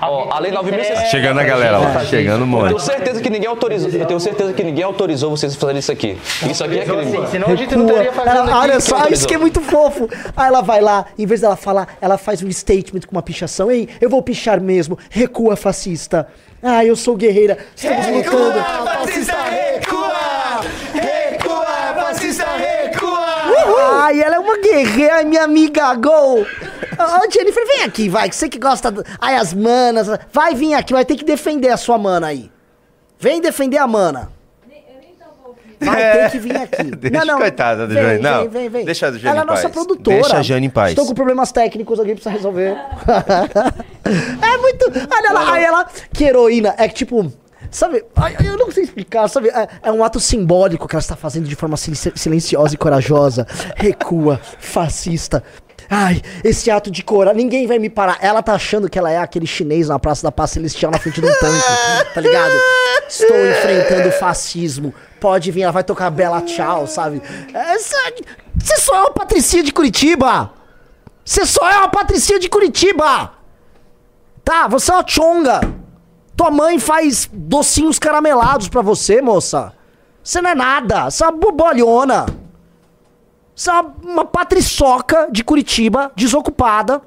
Ó, 0.00 0.32
a 0.32 0.38
lei 0.38 0.50
9.600. 0.50 1.06
Chegando 1.10 1.40
a 1.40 1.44
galera 1.44 1.78
lá, 1.78 2.04
chegando 2.04 2.44
um 2.44 2.60
Eu 2.60 2.66
tenho 2.68 2.78
certeza 2.80 3.20
que 3.20 3.28
ninguém 3.28 3.48
autorizou. 3.48 3.90
Eu 3.90 4.06
tenho 4.06 4.20
certeza 4.20 4.52
que 4.52 4.62
ninguém 4.62 4.84
autorizou 4.84 5.30
vocês 5.30 5.54
a 5.54 5.58
fazerem 5.58 5.80
isso 5.80 5.92
aqui. 5.92 6.16
Isso 6.48 6.64
aqui 6.64 6.78
é 6.78 6.84
crime. 6.84 7.26
Senão 7.26 7.48
a 7.48 7.56
gente 7.56 7.76
não 7.76 7.86
estaria 7.86 8.12
fazendo 8.12 8.50
olha 8.50 8.80
só, 8.80 9.08
isso 9.08 9.26
que 9.26 9.34
é 9.34 9.38
muito 9.38 9.60
fofo. 9.60 10.08
Aí 10.36 10.46
ela 10.46 10.62
vai 10.62 10.80
lá, 10.80 11.06
em 11.18 11.26
vez 11.26 11.40
dela 11.42 11.56
falar, 11.56 11.96
ela 12.00 12.16
faz 12.16 12.42
um 12.42 12.50
statement 12.50 13.00
com 13.06 13.12
uma 13.12 13.22
pichação. 13.40 13.70
Ei, 13.70 13.88
eu 14.00 14.10
vou 14.10 14.22
pichar 14.22 14.60
mesmo. 14.60 14.98
Recua, 15.08 15.56
fascista. 15.56 16.28
Ah, 16.62 16.84
eu 16.84 16.94
sou 16.94 17.16
guerreira. 17.16 17.56
Estamos 17.74 18.06
lutando. 18.06 18.62
fascista, 18.84 19.36
recua! 19.44 20.60
Recua, 20.92 21.66
fascista, 21.94 22.44
recua! 22.44 24.02
Ai, 24.02 24.20
ela 24.20 24.36
é 24.36 24.38
uma 24.38 24.58
guerreira, 24.58 25.24
minha 25.24 25.44
amiga 25.44 25.94
Gol. 25.94 26.40
Ô, 26.42 27.30
Jennifer, 27.30 27.66
vem 27.66 27.82
aqui, 27.84 28.08
vai. 28.08 28.28
que 28.28 28.36
Você 28.36 28.48
que 28.48 28.58
gosta. 28.58 28.90
Do... 28.90 29.02
Ai, 29.18 29.36
as 29.36 29.54
manas. 29.54 30.06
Vai 30.30 30.54
vir 30.54 30.74
aqui, 30.74 30.92
vai 30.92 31.04
ter 31.04 31.16
que 31.16 31.24
defender 31.24 31.70
a 31.70 31.78
sua 31.78 31.96
mana 31.96 32.26
aí. 32.26 32.50
Vem 33.18 33.40
defender 33.40 33.78
a 33.78 33.86
mana. 33.86 34.30
Vai 35.80 36.12
ter 36.12 36.30
que 36.30 36.38
vir 36.38 36.56
aqui. 36.56 36.84
Deixa, 36.96 37.36
coitada 37.36 37.86
do 37.86 37.94
vem, 37.94 38.02
Jane. 38.02 38.22
Não, 38.22 38.40
Vem, 38.42 38.48
vem, 38.48 38.68
vem. 38.68 38.84
deixa 38.84 39.08
a 39.08 39.12
Jane 39.12 39.28
Ela 39.28 39.40
é 39.40 39.44
nossa 39.44 39.68
produtora. 39.68 40.16
Deixa 40.16 40.38
a 40.38 40.42
Jane 40.42 40.66
em 40.66 40.70
paz. 40.70 40.90
Estou 40.90 41.06
com 41.06 41.14
problemas 41.14 41.50
técnicos 41.52 41.98
aqui, 41.98 42.12
precisa 42.12 42.30
resolver. 42.30 42.76
é 44.04 44.56
muito. 44.58 44.86
Olha 44.86 45.28
ela, 45.28 45.52
aí 45.52 45.64
ela. 45.64 45.86
Que 46.12 46.24
heroína. 46.24 46.74
É 46.76 46.86
que 46.88 46.94
tipo. 46.94 47.32
Sabe, 47.70 48.04
eu 48.44 48.56
não 48.56 48.70
sei 48.70 48.84
explicar, 48.84 49.28
sabe? 49.28 49.48
É, 49.48 49.68
é 49.84 49.92
um 49.92 50.02
ato 50.02 50.18
simbólico 50.18 50.88
que 50.88 50.94
ela 50.96 51.00
está 51.00 51.14
fazendo 51.14 51.48
de 51.48 51.54
forma 51.54 51.76
sil- 51.78 51.94
silenciosa 52.16 52.74
e 52.74 52.78
corajosa. 52.78 53.46
Recua, 53.76 54.40
fascista. 54.58 55.42
Ai, 55.88 56.20
esse 56.44 56.70
ato 56.70 56.90
de 56.90 57.02
coragem, 57.02 57.42
ninguém 57.42 57.66
vai 57.66 57.78
me 57.78 57.90
parar. 57.90 58.18
Ela 58.20 58.42
tá 58.42 58.54
achando 58.54 58.88
que 58.88 58.98
ela 58.98 59.10
é 59.10 59.18
aquele 59.18 59.46
chinês 59.46 59.88
na 59.88 59.98
Praça 59.98 60.22
da 60.22 60.30
Paz 60.30 60.50
Celestial 60.52 60.92
na 60.92 60.98
frente 60.98 61.20
de 61.20 61.26
um 61.26 61.34
tanque, 61.34 62.14
tá 62.14 62.20
ligado? 62.20 62.52
Estou 63.08 63.36
enfrentando 63.46 64.08
o 64.08 64.12
fascismo. 64.12 64.94
Pode 65.20 65.50
vir, 65.50 65.62
ela 65.62 65.72
vai 65.72 65.82
tocar 65.84 66.08
Bela 66.10 66.42
Tchau, 66.42 66.86
sabe? 66.86 67.20
Você 68.56 68.76
só 68.78 68.94
é 68.94 69.00
uma 69.00 69.10
patricinha 69.10 69.62
de 69.62 69.72
Curitiba! 69.72 70.52
Você 71.24 71.44
só 71.44 71.68
é 71.68 71.76
uma 71.78 71.88
patricinha 71.88 72.38
de 72.38 72.48
Curitiba! 72.48 73.32
Tá, 74.44 74.68
você 74.68 74.90
é 74.90 74.94
uma 74.94 75.04
chonga! 75.06 75.60
Tua 76.40 76.50
mãe 76.50 76.78
faz 76.78 77.28
docinhos 77.30 77.98
caramelados 77.98 78.66
pra 78.66 78.80
você, 78.80 79.20
moça. 79.20 79.74
Você 80.24 80.40
não 80.40 80.48
é 80.48 80.54
nada, 80.54 81.10
você 81.10 81.22
é 81.22 81.26
uma 81.26 81.36
bobolhona. 81.36 82.24
Você 83.54 83.68
é 83.68 83.74
uma, 83.74 83.94
uma 84.02 84.24
patriçoca 84.24 85.28
de 85.30 85.44
Curitiba, 85.44 86.10
desocupada, 86.16 87.02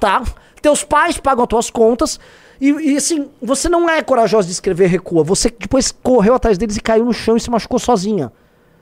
tá? 0.00 0.20
Teus 0.60 0.82
pais 0.82 1.16
pagam 1.16 1.44
as 1.44 1.48
tuas 1.48 1.70
contas. 1.70 2.18
E, 2.60 2.70
e, 2.70 2.96
assim, 2.96 3.30
você 3.40 3.68
não 3.68 3.88
é 3.88 4.02
corajosa 4.02 4.48
de 4.48 4.54
escrever 4.54 4.88
recua. 4.88 5.22
Você 5.22 5.48
depois 5.48 5.92
correu 5.92 6.34
atrás 6.34 6.58
deles 6.58 6.76
e 6.76 6.80
caiu 6.80 7.04
no 7.04 7.12
chão 7.12 7.36
e 7.36 7.40
se 7.40 7.48
machucou 7.48 7.78
sozinha. 7.78 8.32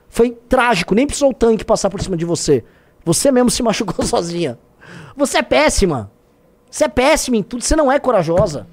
Foi 0.09 0.31
trágico, 0.31 0.95
nem 0.95 1.07
precisou 1.07 1.29
o 1.29 1.35
tanque 1.35 1.63
passar 1.63 1.91
por 1.91 2.01
cima 2.01 2.17
de 2.17 2.25
você. 2.25 2.65
Você 3.05 3.31
mesmo 3.31 3.51
se 3.51 3.61
machucou 3.63 4.03
sozinha. 4.03 4.59
Você 5.15 5.37
é 5.37 5.43
péssima. 5.43 6.11
Você 6.71 6.85
é 6.85 6.89
péssima 6.89 7.37
em 7.37 7.43
tudo, 7.43 7.63
você 7.63 7.77
não 7.77 7.93
é 7.93 7.99
corajosa. 7.99 8.67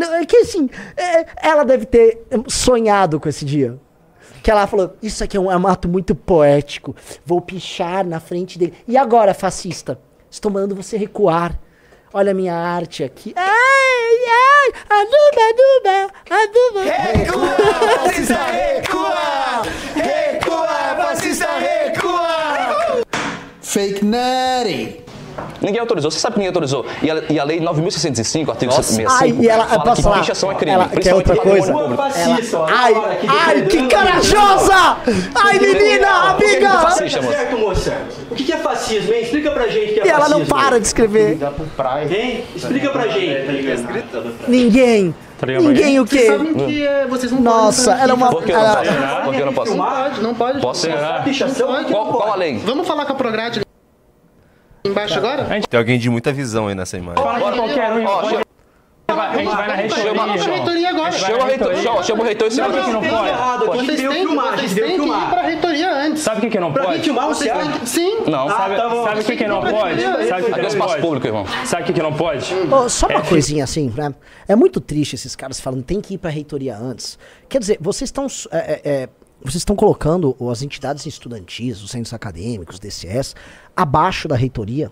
Não, 0.00 0.14
é 0.14 0.24
que 0.24 0.38
assim, 0.38 0.70
é, 0.96 1.26
ela 1.46 1.62
deve 1.62 1.84
ter 1.84 2.22
sonhado 2.48 3.20
com 3.20 3.28
esse 3.28 3.44
dia. 3.44 3.78
Que 4.42 4.50
ela 4.50 4.66
falou, 4.66 4.96
isso 5.02 5.22
aqui 5.22 5.36
é 5.36 5.40
um, 5.40 5.52
é 5.52 5.56
um 5.58 5.66
ato 5.66 5.86
muito 5.86 6.14
poético. 6.14 6.96
Vou 7.26 7.42
pichar 7.42 8.06
na 8.06 8.18
frente 8.18 8.58
dele. 8.58 8.72
E 8.88 8.96
agora, 8.96 9.34
fascista? 9.34 10.00
Estou 10.30 10.50
mandando 10.50 10.74
você 10.74 10.96
recuar. 10.96 11.60
Olha 12.14 12.30
a 12.30 12.34
minha 12.34 12.54
arte 12.54 13.04
aqui. 13.04 13.34
Ai, 13.36 13.50
ai, 14.26 14.72
aduba, 14.88 15.42
aduba, 15.50 16.12
aduba. 16.30 16.82
Recua, 17.12 17.56
fascista, 17.98 18.44
recua! 18.46 19.62
Recua, 19.94 20.66
fascista, 20.96 21.46
recua! 21.58 23.02
Fake 23.60 24.02
Natty. 24.02 25.09
Ninguém 25.60 25.80
autorizou. 25.80 26.10
Você 26.10 26.18
sabe 26.18 26.34
que 26.34 26.38
ninguém 26.40 26.48
autorizou. 26.48 26.84
E 27.02 27.10
a, 27.10 27.22
e 27.30 27.38
a 27.38 27.44
lei 27.44 27.60
9.605, 27.60 28.48
artigo 28.50 28.72
165, 28.72 29.10
Ai, 29.10 29.30
e 29.40 29.48
ela, 29.48 29.66
fala 29.66 29.96
que 29.96 30.20
pichação 30.20 30.50
é 30.52 30.54
crime. 30.54 30.72
Ela 30.72 30.88
quer 30.88 31.14
outra 31.14 31.36
coisa? 31.36 31.74
ó, 31.74 32.66
Ai, 32.68 32.94
ai, 33.28 33.62
que 33.62 33.88
corajosa! 33.88 34.96
Ai, 35.34 35.58
menina, 35.58 36.08
amiga! 36.30 36.70
Fascista, 36.80 37.20
Tá 37.20 37.28
certo, 37.28 37.58
moça? 37.58 37.96
O 38.30 38.34
que 38.34 38.52
é 38.52 38.56
fascismo, 38.56 39.12
hein? 39.12 39.22
Explica 39.22 39.50
pra 39.50 39.66
gente 39.68 39.90
o 39.90 39.94
que 39.94 40.00
é 40.00 40.06
E 40.06 40.08
ela 40.08 40.20
fascismo. 40.20 40.38
não 40.40 40.46
para 40.46 40.80
de 40.80 40.86
escrever. 40.86 41.38
Hein? 42.10 42.44
Explica 42.54 42.90
pra 42.90 43.08
gente. 43.08 43.46
Ninguém. 44.48 45.14
Tá? 45.38 45.46
Ninguém 45.46 45.98
o 45.98 46.04
quê? 46.04 46.26
Sabem 46.26 46.54
que 46.54 46.86
é, 46.86 47.06
vocês 47.06 47.32
não 47.32 47.40
Nossa, 47.40 47.90
podem 47.92 48.02
ela 48.02 48.12
é 48.12 48.14
uma. 48.14 48.28
Por 48.30 48.42
que 48.44 48.52
eu 48.52 48.56
não 48.56 48.62
ela- 48.62 48.76
posso? 48.76 49.24
Por 49.24 49.34
que 49.34 49.40
eu 49.40 49.46
não 49.46 49.52
posso? 49.54 49.74
Não 49.74 49.84
pode, 49.86 50.20
não 50.22 50.34
pode. 50.34 50.60
Posso? 50.60 50.86
Qual, 51.90 52.06
qual 52.12 52.32
a 52.32 52.36
lei? 52.36 52.58
Vamos 52.58 52.86
falar 52.86 53.06
com 53.06 53.12
a 53.12 53.16
Prograde 53.16 53.60
embaixo 54.84 55.18
agora? 55.18 55.44
Tem 55.68 55.78
alguém 55.78 55.98
de 55.98 56.08
muita 56.10 56.32
visão 56.32 56.68
aí 56.68 56.74
nessa 56.74 56.96
imagem. 56.96 57.22
Fala 57.22 57.52
qualquer 57.52 57.92
um, 57.92 58.04
Ó, 58.06 58.20
pode- 58.22 58.50
A 59.10 59.36
gente 59.36 59.44
vai 59.56 59.66
na 59.68 59.74
reitoria, 59.74 60.04
Chama- 60.04 60.24
pra 60.24 60.34
irmão. 60.36 60.54
reitoria 60.56 60.88
agora. 60.90 61.12
Chama 61.12 61.38
o 61.38 61.46
reitor, 61.46 61.76
chama, 61.76 62.20
o 62.22 62.24
reitor 62.24 62.46
e 62.46 62.50
Sabe 62.52 62.68
o 62.68 62.72
que 62.78 62.84
que 62.86 62.92
não 62.92 63.00
pode? 63.02 63.28
errado 63.28 63.64
aqui. 63.72 63.84
Vocês 63.86 63.96
têm, 64.00 64.06
a 64.06 64.12
que 64.12 65.02
ir 65.02 65.30
pra 65.30 65.42
reitoria 65.42 65.92
antes. 65.92 66.22
Sabe 66.22 66.38
o 66.38 66.40
que 66.42 66.50
que 66.50 66.60
não 66.60 66.72
Pra 66.72 66.84
pode? 66.84 66.98
vir 66.98 67.04
filmar, 67.04 67.26
você 67.26 67.50
que... 67.50 67.88
Sim. 67.88 68.20
Não. 68.28 68.48
Sabe, 68.48 68.76
tá 68.76 68.90
sabe 69.04 69.20
o 69.20 69.24
que 69.24 69.36
que 69.36 69.46
não 69.48 69.60
pode? 69.62 70.00
Sabe 70.00 70.42
o 70.42 70.44
que 70.46 70.52
que 70.52 70.58
é 70.58 70.58
o 70.58 70.62
não 70.62 70.68
espaço 70.68 70.88
pode? 70.90 71.00
público, 71.02 71.26
irmão. 71.26 71.44
Sabe 71.64 71.82
o 71.82 71.86
que 71.86 71.92
que 71.92 72.02
não 72.02 72.12
pode? 72.12 72.54
Só 72.88 73.06
uma 73.08 73.22
coisinha 73.22 73.64
assim, 73.64 73.92
né? 73.96 74.14
É 74.46 74.54
muito 74.54 74.80
triste 74.80 75.14
esses 75.16 75.34
caras 75.34 75.58
falando 75.60 75.82
tem 75.82 76.00
que 76.00 76.14
ir 76.14 76.18
pra 76.18 76.30
reitoria 76.30 76.76
antes. 76.76 77.18
Quer 77.48 77.58
dizer, 77.58 77.78
vocês 77.80 78.06
estão. 78.08 78.28
é, 78.52 78.58
é, 78.58 78.80
é, 78.84 79.08
vocês 79.42 79.56
estão 79.56 79.74
colocando 79.74 80.36
as 80.52 80.60
entidades 80.62 81.06
estudantis, 81.06 81.82
os 81.82 81.90
centros 81.90 82.12
acadêmicos, 82.12 82.78
DCS, 82.78 83.34
abaixo 83.80 84.28
da 84.28 84.36
reitoria. 84.36 84.90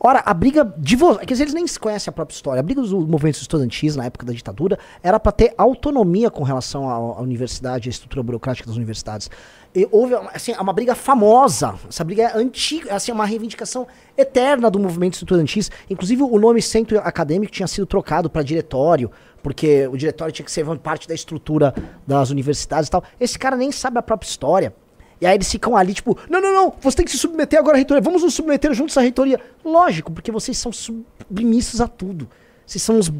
Ora, 0.00 0.22
a 0.24 0.32
briga 0.32 0.64
de 0.78 0.94
vocês. 0.94 1.26
Quer 1.26 1.34
dizer, 1.34 1.44
eles 1.44 1.54
nem 1.54 1.66
se 1.66 1.78
conhecem 1.78 2.08
a 2.08 2.12
própria 2.12 2.34
história. 2.34 2.60
A 2.60 2.62
briga 2.62 2.80
dos 2.80 2.92
movimentos 2.92 3.40
estudantis 3.40 3.96
na 3.96 4.04
época 4.04 4.24
da 4.24 4.32
ditadura 4.32 4.78
era 5.02 5.18
para 5.18 5.32
ter 5.32 5.52
autonomia 5.58 6.30
com 6.30 6.44
relação 6.44 6.88
à, 6.88 7.20
universidade, 7.20 7.88
à 7.88 7.90
estrutura 7.90 8.22
burocrática 8.22 8.68
das 8.68 8.76
universidades. 8.76 9.28
E 9.74 9.88
houve 9.90 10.14
assim, 10.32 10.52
uma 10.52 10.72
briga 10.72 10.94
famosa. 10.94 11.74
Essa 11.88 12.04
briga 12.04 12.22
é 12.22 12.38
antiga, 12.38 12.94
assim, 12.94 13.10
é 13.10 13.14
uma 13.14 13.26
reivindicação 13.26 13.88
eterna 14.16 14.70
do 14.70 14.78
movimento 14.78 15.14
estudantis. 15.14 15.68
Inclusive, 15.90 16.22
o 16.22 16.38
nome 16.38 16.62
centro 16.62 16.98
acadêmico 17.00 17.52
tinha 17.52 17.66
sido 17.66 17.86
trocado 17.86 18.30
para 18.30 18.42
diretório, 18.44 19.10
porque 19.42 19.88
o 19.88 19.96
diretório 19.96 20.32
tinha 20.32 20.46
que 20.46 20.52
ser 20.52 20.64
parte 20.78 21.08
da 21.08 21.14
estrutura 21.14 21.74
das 22.06 22.30
universidades 22.30 22.86
e 22.86 22.90
tal. 22.90 23.02
Esse 23.18 23.36
cara 23.36 23.56
nem 23.56 23.72
sabe 23.72 23.98
a 23.98 24.02
própria 24.02 24.28
história. 24.28 24.72
E 25.20 25.26
aí 25.26 25.34
eles 25.34 25.50
ficam 25.50 25.76
ali, 25.76 25.94
tipo, 25.94 26.16
não, 26.30 26.40
não, 26.40 26.52
não, 26.52 26.74
você 26.80 26.98
tem 26.98 27.04
que 27.04 27.10
se 27.10 27.18
submeter 27.18 27.58
agora 27.58 27.76
à 27.76 27.78
reitoria, 27.78 28.00
vamos 28.00 28.22
nos 28.22 28.34
submeter 28.34 28.72
juntos 28.72 28.96
à 28.96 29.00
reitoria. 29.00 29.40
Lógico, 29.64 30.12
porque 30.12 30.30
vocês 30.30 30.56
são 30.56 30.72
submissos 30.72 31.80
a 31.80 31.88
tudo. 31.88 32.28
Vocês 32.64 32.82
são 32.82 32.96
uns, 32.96 33.10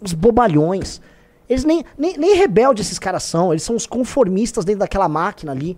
uns 0.00 0.12
bobalhões. 0.12 1.00
Eles 1.48 1.64
nem, 1.64 1.84
nem, 1.98 2.16
nem 2.16 2.36
rebeldes 2.36 2.86
esses 2.86 2.98
caras 2.98 3.22
são, 3.22 3.52
eles 3.52 3.62
são 3.62 3.76
os 3.76 3.86
conformistas 3.86 4.64
dentro 4.64 4.80
daquela 4.80 5.08
máquina 5.08 5.52
ali. 5.52 5.76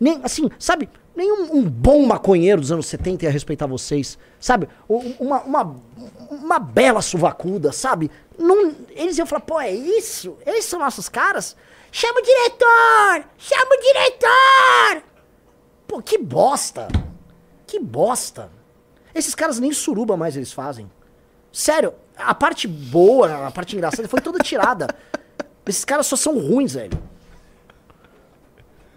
Nem, 0.00 0.20
assim, 0.22 0.48
sabe, 0.58 0.88
nem 1.14 1.32
um, 1.32 1.56
um 1.56 1.62
bom 1.62 2.04
maconheiro 2.04 2.60
dos 2.60 2.70
anos 2.70 2.86
70 2.86 3.24
ia 3.24 3.30
respeitar 3.30 3.66
vocês. 3.66 4.18
Sabe, 4.38 4.68
uma, 4.88 5.40
uma, 5.42 5.76
uma 6.30 6.58
bela 6.58 7.00
suvacuda, 7.00 7.72
sabe? 7.72 8.10
Não, 8.38 8.72
eles 8.90 9.16
iam 9.16 9.26
falar, 9.26 9.40
pô, 9.40 9.60
é 9.60 9.72
isso? 9.72 10.36
Eles 10.46 10.64
são 10.64 10.78
nossos 10.78 11.08
caras? 11.08 11.56
Chama 11.98 12.20
o 12.20 12.22
diretor! 12.22 13.24
Chama 13.38 13.70
o 13.74 13.80
diretor! 13.80 15.02
Pô, 15.88 16.02
que 16.02 16.18
bosta! 16.18 16.88
Que 17.66 17.80
bosta! 17.80 18.50
Esses 19.14 19.34
caras 19.34 19.58
nem 19.58 19.72
suruba 19.72 20.14
mais 20.14 20.36
eles 20.36 20.52
fazem. 20.52 20.92
Sério, 21.50 21.94
a 22.14 22.34
parte 22.34 22.68
boa, 22.68 23.46
a 23.46 23.50
parte 23.50 23.74
engraçada 23.74 24.06
foi 24.08 24.20
toda 24.20 24.40
tirada. 24.40 24.94
Esses 25.64 25.86
caras 25.86 26.06
só 26.06 26.16
são 26.16 26.38
ruins, 26.38 26.74
velho. 26.74 27.02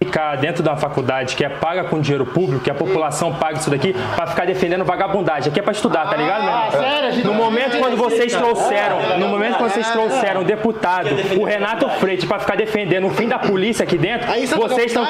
Ficar 0.10 0.36
dentro 0.38 0.64
da 0.64 0.76
faculdade 0.76 1.36
que 1.36 1.46
é 1.46 1.50
paga 1.50 1.84
com 1.84 2.00
dinheiro 2.02 2.26
público, 2.26 2.64
que 2.64 2.72
a 2.72 2.74
população 2.74 3.34
paga 3.36 3.60
isso 3.60 3.70
daqui, 3.70 3.94
pra 4.16 4.26
ficar 4.28 4.46
defendendo 4.46 4.84
vagabundagem. 4.84 5.50
Aqui 5.52 5.60
é 5.60 5.64
pra 5.64 5.72
estudar, 5.72 6.10
tá 6.10 6.16
ligado, 6.18 6.44
irmão? 6.44 6.72
sério? 6.72 7.24
No 7.26 7.32
não 7.32 7.34
momento 7.36 7.78
quando 7.78 7.96
vocês 7.96 8.34
trouxeram, 8.34 9.18
no 9.20 9.28
momento 9.28 9.58
quando 9.58 9.72
vocês 9.72 9.90
trouxeram 9.92 10.42
o 10.42 10.44
deputado, 10.44 11.10
o 11.40 11.44
Renato 11.44 11.88
Freitas, 12.00 12.26
pra 12.26 12.40
ficar 12.40 12.56
defendendo 12.58 13.08
o 13.08 13.10
fim 13.12 13.28
da 13.28 13.38
polícia 13.40 13.84
aqui 13.84 13.98
dentro, 13.98 14.30
é 14.32 14.46
vocês 14.46 14.86
estão. 14.88 15.06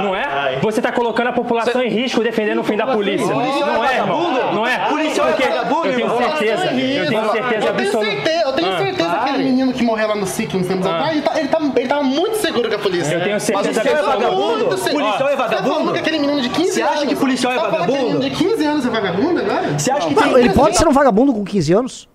Não 0.00 0.14
é? 0.16 0.58
Você 0.60 0.82
tá 0.82 0.90
colocando 0.92 1.28
a 1.28 1.32
população 1.32 1.82
em 1.82 1.88
risco 1.88 2.22
defendendo 2.22 2.58
o 2.58 2.64
fim 2.64 2.76
da 2.76 2.86
polícia. 2.86 3.26
Não 3.26 3.84
é, 3.84 3.96
irmão? 3.96 4.52
Não 4.52 4.66
é? 4.66 4.72
É 4.74 4.78
Porque 4.88 5.44
eu 5.88 5.94
tenho 5.94 6.16
certeza, 6.18 6.64
eu 6.66 7.08
tenho 7.08 7.30
certeza 7.30 7.66
Eu 7.66 7.74
tenho 7.74 7.88
absoluta. 7.88 8.10
certeza, 8.10 8.42
eu 8.46 8.52
tenho 8.52 8.72
Ah. 8.72 8.78
certeza 8.78 9.10
que 9.10 9.11
aquele 9.32 9.50
menino 9.50 9.72
que 9.72 9.82
morreu 9.82 10.08
lá 10.08 10.16
no 10.16 10.26
SIC 10.26 10.54
uns 10.54 10.66
tempos 10.66 10.86
atrás, 10.86 11.12
ele, 11.12 11.22
tá, 11.22 11.38
ele, 11.38 11.48
tá, 11.48 11.58
ele 11.76 11.88
tava 11.88 12.02
muito 12.02 12.36
seguro 12.36 12.68
com 12.68 12.74
a 12.74 12.78
polícia. 12.78 13.14
Eu 13.14 13.22
tenho 13.22 13.40
certeza 13.40 13.82
Mas 13.82 13.82
você 13.82 13.88
é 13.88 14.02
vagabundo? 14.02 14.64
Policial 14.66 15.28
é 15.28 15.36
Você 15.36 15.36
tá 15.36 15.36
vagabundo? 15.36 15.92
que 15.92 15.98
aquele 15.98 16.18
menino 16.18 16.40
de 16.40 16.48
15 16.48 16.72
Você 16.72 16.82
acha 16.82 17.06
que 17.06 17.16
policial 17.16 17.52
é 17.52 17.56
tá 17.56 17.64
que 17.64 17.70
vagabundo? 17.70 17.98
menino 17.98 18.20
de 18.20 18.30
15 18.30 18.64
anos 18.64 18.86
é 18.86 18.90
vagabundo 18.90 19.40
agora? 19.40 19.78
Você 19.78 19.90
acha 19.90 20.08
que 20.08 20.14
tem... 20.14 20.34
ele 20.34 20.50
pode 20.50 20.76
ser 20.76 20.88
um 20.88 20.92
vagabundo 20.92 21.32
com 21.32 21.44
15 21.44 21.72
anos? 21.72 22.08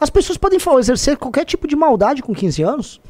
As 0.00 0.10
pessoas 0.10 0.36
podem 0.36 0.58
exercer 0.78 1.16
qualquer 1.16 1.44
tipo 1.44 1.68
de 1.68 1.76
maldade 1.76 2.22
com 2.22 2.34
15 2.34 2.62
anos. 2.62 3.00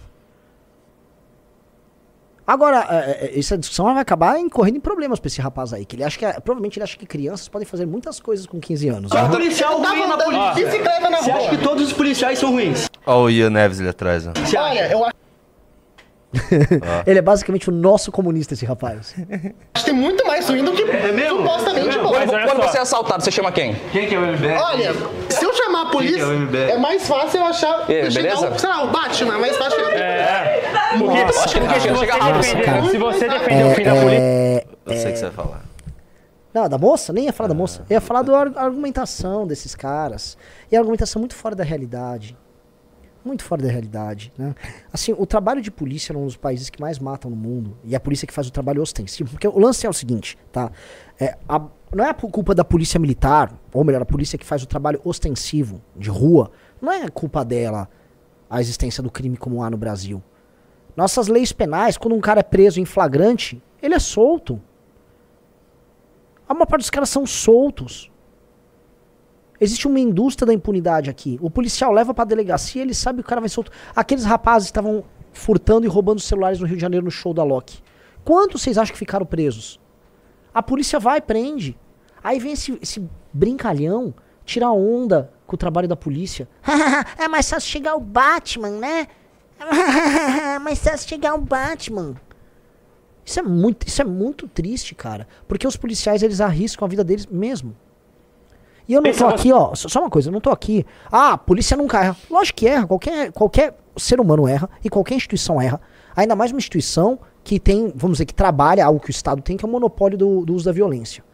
Agora, 2.46 2.86
é, 2.90 3.26
é, 3.34 3.38
essa 3.38 3.56
discussão 3.56 3.86
vai 3.86 3.98
acabar 3.98 4.38
incorrendo 4.38 4.76
em 4.76 4.80
problemas 4.80 5.20
pra 5.20 5.28
esse 5.28 5.40
rapaz 5.40 5.72
aí. 5.72 5.84
Que 5.84 5.96
ele 5.96 6.04
acha 6.04 6.18
que. 6.18 6.24
é- 6.24 6.32
provavelmente 6.34 6.78
ele 6.78 6.84
acha 6.84 6.96
que 6.98 7.06
crianças 7.06 7.48
podem 7.48 7.66
fazer 7.66 7.86
muitas 7.86 8.18
coisas 8.20 8.46
com 8.46 8.58
15 8.60 8.88
anos. 8.88 9.10
Só 9.10 9.22
né? 9.22 9.28
policial 9.28 9.72
Eu 9.74 9.80
tava 9.82 9.94
ruim 9.96 10.06
na 10.08 10.18
polícia. 10.18 10.54
bicicleta 10.54 11.10
na 11.10 11.18
Você 11.22 11.30
acha 11.30 11.48
que 11.50 11.58
todos 11.58 11.84
os 11.84 11.92
policiais 11.92 12.38
são 12.38 12.50
ruins? 12.50 12.88
Olha 13.06 13.18
o 13.22 13.30
Ian 13.30 13.50
Neves 13.50 13.80
ali 13.80 13.88
atrás, 13.88 14.26
acha? 14.26 14.32
Olha, 14.58 14.90
eu 14.90 15.04
acho 15.04 15.14
Ele 17.06 17.18
é 17.18 17.22
basicamente 17.22 17.68
o 17.68 17.72
nosso 17.72 18.10
comunista, 18.10 18.54
esse 18.54 18.64
rapaz. 18.64 19.14
que 19.74 19.84
tem 19.84 19.94
muito 19.94 20.26
mais 20.26 20.48
ruim 20.48 20.64
do 20.64 20.72
que 20.72 20.84
mesmo? 20.84 21.38
supostamente 21.38 21.98
bom. 21.98 22.12
Mas 22.12 22.30
olha 22.30 22.46
Quando 22.46 22.62
só. 22.62 22.68
você 22.68 22.78
é 22.78 22.80
assaltado, 22.80 23.22
você 23.22 23.30
chama 23.30 23.52
quem? 23.52 23.74
Quem 23.92 24.06
que 24.08 24.14
é 24.14 24.18
o 24.18 24.22
MBL? 24.22 24.58
Olha, 24.60 24.92
se 25.28 25.44
eu 25.44 25.52
chamar 25.54 25.82
a 25.82 25.86
polícia, 25.86 26.16
que 26.16 26.22
é 26.22 26.26
o 26.26 26.38
MBL? 26.40 26.56
é 26.70 26.78
mais 26.78 27.06
fácil 27.06 27.40
eu 27.40 27.46
achar. 27.46 27.90
E 27.90 27.94
aí, 27.94 28.10
chegar 28.10 28.34
beleza? 28.36 28.50
o, 28.54 28.58
sei 28.58 28.68
lá, 28.68 28.82
o 28.84 28.90
Batman, 28.90 29.34
é 29.34 29.38
mais 29.38 29.56
fácil 29.56 29.78
chegar. 29.78 29.92
É, 29.98 30.60
porque, 30.98 31.24
Nossa, 31.24 31.42
porque 31.48 31.60
cara. 31.60 31.80
se, 31.80 31.88
você 31.88 31.98
Chega 32.06 32.14
rápido. 32.70 32.90
se 32.90 32.98
você 32.98 33.28
defender 33.28 33.64
o 33.66 33.74
fim 33.74 33.82
da 33.84 33.94
polícia. 33.94 34.18
É, 34.20 34.64
Eu 34.86 34.96
sei 34.96 35.10
o 35.10 35.12
que 35.12 35.18
você 35.18 35.24
vai 35.26 35.32
falar. 35.32 35.62
Não, 36.54 36.68
da 36.68 36.76
moça? 36.76 37.12
Nem 37.14 37.24
ia 37.24 37.32
falar 37.32 37.48
da 37.48 37.54
moça. 37.54 37.82
Eu 37.88 37.94
ia 37.94 38.00
falar 38.00 38.20
da 38.22 38.36
ar- 38.38 38.52
argumentação 38.56 39.46
desses 39.46 39.74
caras. 39.74 40.36
E 40.70 40.76
a 40.76 40.80
argumentação 40.80 41.18
muito 41.20 41.34
fora 41.34 41.54
da 41.54 41.64
realidade. 41.64 42.36
Muito 43.24 43.44
fora 43.44 43.62
da 43.62 43.68
realidade, 43.68 44.32
né? 44.36 44.52
Assim, 44.92 45.14
o 45.16 45.24
trabalho 45.24 45.62
de 45.62 45.70
polícia 45.70 46.12
é 46.12 46.16
um 46.16 46.24
dos 46.24 46.36
países 46.36 46.68
que 46.68 46.80
mais 46.80 46.98
matam 46.98 47.30
no 47.30 47.36
mundo. 47.36 47.76
E 47.84 47.94
é 47.94 47.96
a 47.96 48.00
polícia 48.00 48.26
que 48.26 48.32
faz 48.32 48.48
o 48.48 48.50
trabalho 48.50 48.82
ostensivo. 48.82 49.30
Porque 49.30 49.46
o 49.46 49.58
lance 49.60 49.86
é 49.86 49.88
o 49.88 49.92
seguinte, 49.92 50.36
tá? 50.50 50.72
É, 51.20 51.36
a- 51.48 51.64
não 51.94 52.04
é 52.04 52.10
a 52.10 52.14
culpa 52.14 52.52
da 52.54 52.64
polícia 52.64 52.98
militar, 52.98 53.52
ou 53.72 53.84
melhor, 53.84 54.02
a 54.02 54.06
polícia 54.06 54.36
que 54.36 54.44
faz 54.44 54.62
o 54.62 54.66
trabalho 54.66 55.00
ostensivo, 55.04 55.80
de 55.96 56.10
rua. 56.10 56.50
Não 56.80 56.90
é 56.92 57.08
culpa 57.08 57.44
dela 57.44 57.88
a 58.50 58.60
existência 58.60 59.02
do 59.02 59.10
crime 59.10 59.36
como 59.36 59.62
há 59.62 59.70
no 59.70 59.76
Brasil. 59.76 60.20
Nossas 60.96 61.28
leis 61.28 61.52
penais, 61.52 61.96
quando 61.96 62.14
um 62.14 62.20
cara 62.20 62.40
é 62.40 62.42
preso 62.42 62.80
em 62.80 62.84
flagrante, 62.84 63.62
ele 63.80 63.94
é 63.94 63.98
solto. 63.98 64.60
A 66.48 66.52
maior 66.52 66.66
parte 66.66 66.82
dos 66.82 66.90
caras 66.90 67.08
são 67.08 67.24
soltos. 67.24 68.10
Existe 69.62 69.86
uma 69.86 70.00
indústria 70.00 70.44
da 70.44 70.52
impunidade 70.52 71.08
aqui. 71.08 71.38
O 71.40 71.48
policial 71.48 71.92
leva 71.92 72.12
pra 72.12 72.24
delegacia, 72.24 72.82
ele 72.82 72.92
sabe 72.92 73.22
que 73.22 73.26
o 73.26 73.28
cara 73.28 73.40
vai 73.40 73.48
solto. 73.48 73.70
Aqueles 73.94 74.24
rapazes 74.24 74.66
estavam 74.66 75.04
furtando 75.32 75.86
e 75.86 75.88
roubando 75.88 76.20
celulares 76.20 76.58
no 76.58 76.66
Rio 76.66 76.74
de 76.74 76.82
Janeiro 76.82 77.04
no 77.04 77.12
show 77.12 77.32
da 77.32 77.44
Loki. 77.44 77.80
Quantos 78.24 78.60
vocês 78.60 78.76
acham 78.76 78.92
que 78.92 78.98
ficaram 78.98 79.24
presos? 79.24 79.78
A 80.52 80.64
polícia 80.64 80.98
vai 80.98 81.20
prende. 81.20 81.78
Aí 82.24 82.40
vem 82.40 82.54
esse, 82.54 82.76
esse 82.82 83.08
brincalhão 83.32 84.12
tirar 84.44 84.72
onda 84.72 85.32
com 85.46 85.54
o 85.54 85.58
trabalho 85.58 85.86
da 85.86 85.94
polícia. 85.94 86.48
é 87.16 87.28
mais 87.28 87.48
fácil 87.48 87.70
chegar 87.70 87.94
o 87.94 88.00
Batman, 88.00 88.80
né? 88.80 89.06
é 90.56 90.58
mais 90.58 90.80
fácil 90.80 91.08
chegar 91.08 91.36
o 91.36 91.40
Batman. 91.40 92.16
Isso 93.24 93.38
é 93.38 93.42
muito, 93.44 93.86
isso 93.86 94.02
é 94.02 94.04
muito 94.04 94.48
triste, 94.48 94.92
cara. 94.92 95.28
Porque 95.46 95.68
os 95.68 95.76
policiais, 95.76 96.20
eles 96.20 96.40
arriscam 96.40 96.84
a 96.84 96.88
vida 96.88 97.04
deles 97.04 97.26
mesmo. 97.26 97.76
E 98.92 98.94
eu 98.94 99.02
não 99.02 99.10
tô 99.12 99.26
aqui, 99.34 99.52
ó. 99.52 99.74
Só 99.74 99.88
só 99.88 100.00
uma 100.00 100.10
coisa, 100.10 100.28
eu 100.28 100.32
não 100.32 100.40
tô 100.40 100.50
aqui. 100.50 100.84
Ah, 101.10 101.32
a 101.32 101.38
polícia 101.38 101.76
nunca 101.76 101.98
erra. 102.02 102.16
Lógico 102.30 102.58
que 102.58 102.68
erra. 102.68 102.86
Qualquer, 102.86 103.32
qualquer 103.32 103.74
ser 103.96 104.20
humano 104.20 104.46
erra 104.46 104.68
e 104.84 104.88
qualquer 104.90 105.14
instituição 105.16 105.60
erra. 105.60 105.80
Ainda 106.14 106.36
mais 106.36 106.50
uma 106.52 106.58
instituição 106.58 107.18
que 107.42 107.58
tem, 107.58 107.92
vamos 107.96 108.16
dizer, 108.16 108.26
que 108.26 108.34
trabalha 108.34 108.84
algo 108.84 109.00
que 109.00 109.08
o 109.08 109.10
Estado 109.10 109.40
tem, 109.42 109.56
que 109.56 109.64
é 109.64 109.68
o 109.68 109.70
monopólio 109.70 110.16
do, 110.18 110.44
do 110.44 110.54
uso 110.54 110.64
da 110.64 110.72
violência. 110.72 111.24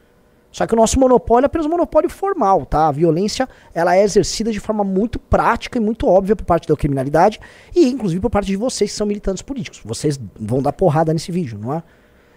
Só 0.51 0.67
que 0.67 0.73
o 0.73 0.77
nosso 0.77 0.99
monopólio 0.99 1.45
é 1.45 1.47
apenas 1.47 1.67
um 1.67 1.71
monopólio 1.71 2.09
formal, 2.09 2.65
tá? 2.65 2.89
A 2.89 2.93
violência, 2.93 3.47
ela 3.75 3.95
é 3.95 4.03
exercida 4.03 4.51
de 4.51 4.59
forma 4.59 4.83
muito 4.83 5.19
prática 5.19 5.77
e 5.77 5.81
muito 5.81 6.07
óbvia 6.09 6.35
por 6.35 6.45
parte 6.45 6.67
da 6.67 6.75
criminalidade 6.75 7.39
e 7.77 7.87
inclusive 7.89 8.21
por 8.21 8.31
parte 8.31 8.47
de 8.47 8.57
vocês 8.57 8.91
que 8.91 8.97
são 8.97 9.07
militantes 9.07 9.43
políticos. 9.43 9.81
Vocês 9.85 10.19
vão 10.41 10.63
dar 10.63 10.73
porrada 10.73 11.13
nesse 11.13 11.31
vídeo, 11.31 11.59
não 11.61 11.75
é? 11.75 11.83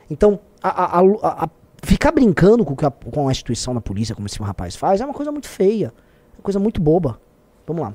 Então, 0.10 0.40
a, 0.62 0.70
a- 0.70 1.00
a- 1.00 1.44
a- 1.46 1.50
ficar 1.82 2.12
brincando 2.12 2.64
com, 2.64 2.74
a, 2.86 2.92
com 2.92 3.28
a 3.28 3.32
instituição 3.32 3.74
da 3.74 3.82
polícia, 3.82 4.16
como 4.16 4.28
esse 4.28 4.42
rapaz 4.42 4.76
faz, 4.76 5.02
é 5.02 5.06
uma 5.06 5.14
coisa 5.14 5.32
muito 5.32 5.48
feia. 5.48 5.94
É 6.34 6.38
uma 6.38 6.44
coisa 6.44 6.60
muito 6.60 6.82
boba. 6.82 7.20
Vamos 7.66 7.84
lá. 7.84 7.94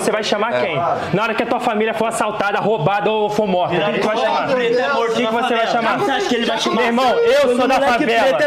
Você 0.00 0.10
vai 0.10 0.22
chamar 0.24 0.60
quem? 0.60 0.76
Na 1.12 1.22
hora 1.22 1.34
que 1.34 1.42
a 1.42 1.46
tua 1.46 1.60
família 1.60 1.92
for 1.94 2.06
assaltada, 2.06 2.58
roubada 2.58 3.10
ou 3.10 3.28
for 3.30 3.46
morta, 3.46 3.74
o 3.76 3.78
que, 3.84 3.92
que 3.92 3.98
tu 4.00 4.06
vai 4.06 4.16
chamar? 4.16 4.50
O 4.50 5.14
que, 5.14 5.26
que 5.26 5.32
você 5.32 5.54
vai 5.54 5.66
chamar? 5.66 5.98
Você 5.98 6.10
acha 6.10 6.28
que 6.28 6.34
ele 6.34 6.46
vai 6.46 6.58
chamar? 6.58 6.76
Meu 6.76 6.86
irmão, 6.86 7.14
eu 7.18 7.56
sou 7.56 7.68
da 7.68 7.80
favela. 7.80 8.26
é 8.26 8.46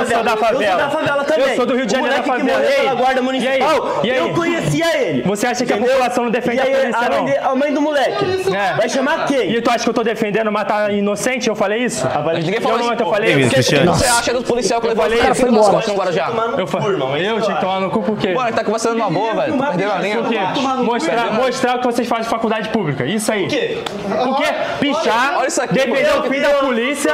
Eu 0.00 0.06
sou 0.06 0.24
da 0.24 0.36
favela. 0.36 0.64
Eu 0.64 0.68
sou 0.68 0.76
da 0.78 0.90
favela 0.90 1.24
também. 1.24 1.48
Eu 1.50 1.56
sou 1.56 1.66
do 1.66 1.74
Rio 1.76 1.86
de 1.86 1.92
Janeiro 1.92 2.16
da 2.16 2.22
moleque 2.22 2.44
que 2.46 2.50
favela. 2.52 2.72
pela 2.82 2.94
guarda 2.94 3.22
municipal, 3.22 4.00
E 4.02 4.10
aí? 4.10 4.18
eu 4.18 4.34
conhecia 4.34 4.96
ele. 5.00 5.22
Você 5.22 5.46
acha 5.46 5.64
que 5.66 5.72
a 5.72 5.76
população 5.76 6.24
não 6.24 6.30
defende 6.30 6.60
a 6.60 6.64
polícia, 6.64 6.96
a 6.96 7.10
mãe, 7.10 7.34
não? 7.40 7.50
a 7.50 7.54
mãe 7.54 7.74
do 7.74 7.80
moleque. 7.80 8.24
É. 8.54 8.74
Vai 8.74 8.88
chamar 8.88 9.26
quem? 9.26 9.50
E 9.52 9.60
tu 9.60 9.70
acha 9.70 9.84
que 9.84 9.90
eu 9.90 9.94
tô 9.94 10.02
defendendo 10.02 10.50
matar 10.50 10.92
inocente? 10.92 11.48
Eu 11.48 11.54
falei 11.54 11.84
isso? 11.84 12.06
Ninguém 12.36 12.58
Em 12.58 12.60
falou 12.60 12.80
isso. 12.80 13.02
eu 13.02 13.10
falei 13.10 13.32
Ei, 13.32 13.40
isso? 13.40 13.48
O 13.48 13.78
que 13.78 13.86
você 13.86 14.06
acha 14.06 14.32
dos 14.32 14.44
policial 14.44 14.80
que 14.80 14.88
levou 14.88 15.02
falei, 15.04 15.18
o 15.18 15.22
cara, 15.22 15.34
foi 15.34 15.50
embora. 15.50 15.70
costas 15.72 15.92
no 15.94 16.00
Guarujá? 16.00 16.30
Eu 16.58 16.66
falei, 16.66 17.30
eu 17.30 17.40
tinha 17.40 17.56
que 17.56 17.60
tomar 17.60 17.80
no 17.80 17.90
cu 17.90 18.02
por 18.02 18.18
quê? 18.18 18.32
Mano, 18.34 18.52
tá 18.56 18.64
conversando 18.64 18.94
numa 18.96 19.10
boa, 19.10 19.34
velho. 19.34 19.58
Perdeu 19.58 19.92
a 19.92 19.98
linha. 19.98 20.16
Por 20.18 20.28
quê? 20.28 20.38
Mostrar, 20.86 21.32
mostrar 21.32 21.76
o 21.76 21.78
que 21.80 21.86
vocês 21.86 22.08
fazem 22.08 22.24
de 22.24 22.30
faculdade 22.30 22.68
pública. 22.70 23.04
Isso 23.04 23.30
aí. 23.32 23.46
quê? 23.48 23.82
Por 24.24 24.36
quê? 24.36 24.44
Pichar, 24.80 25.38
Olha 25.38 25.48
isso 25.48 25.60
aqui, 25.60 25.74
defender 25.74 26.08
mano. 26.08 26.26
o 26.26 26.30
fim 26.32 26.40
da 26.40 26.50
polícia. 26.54 27.12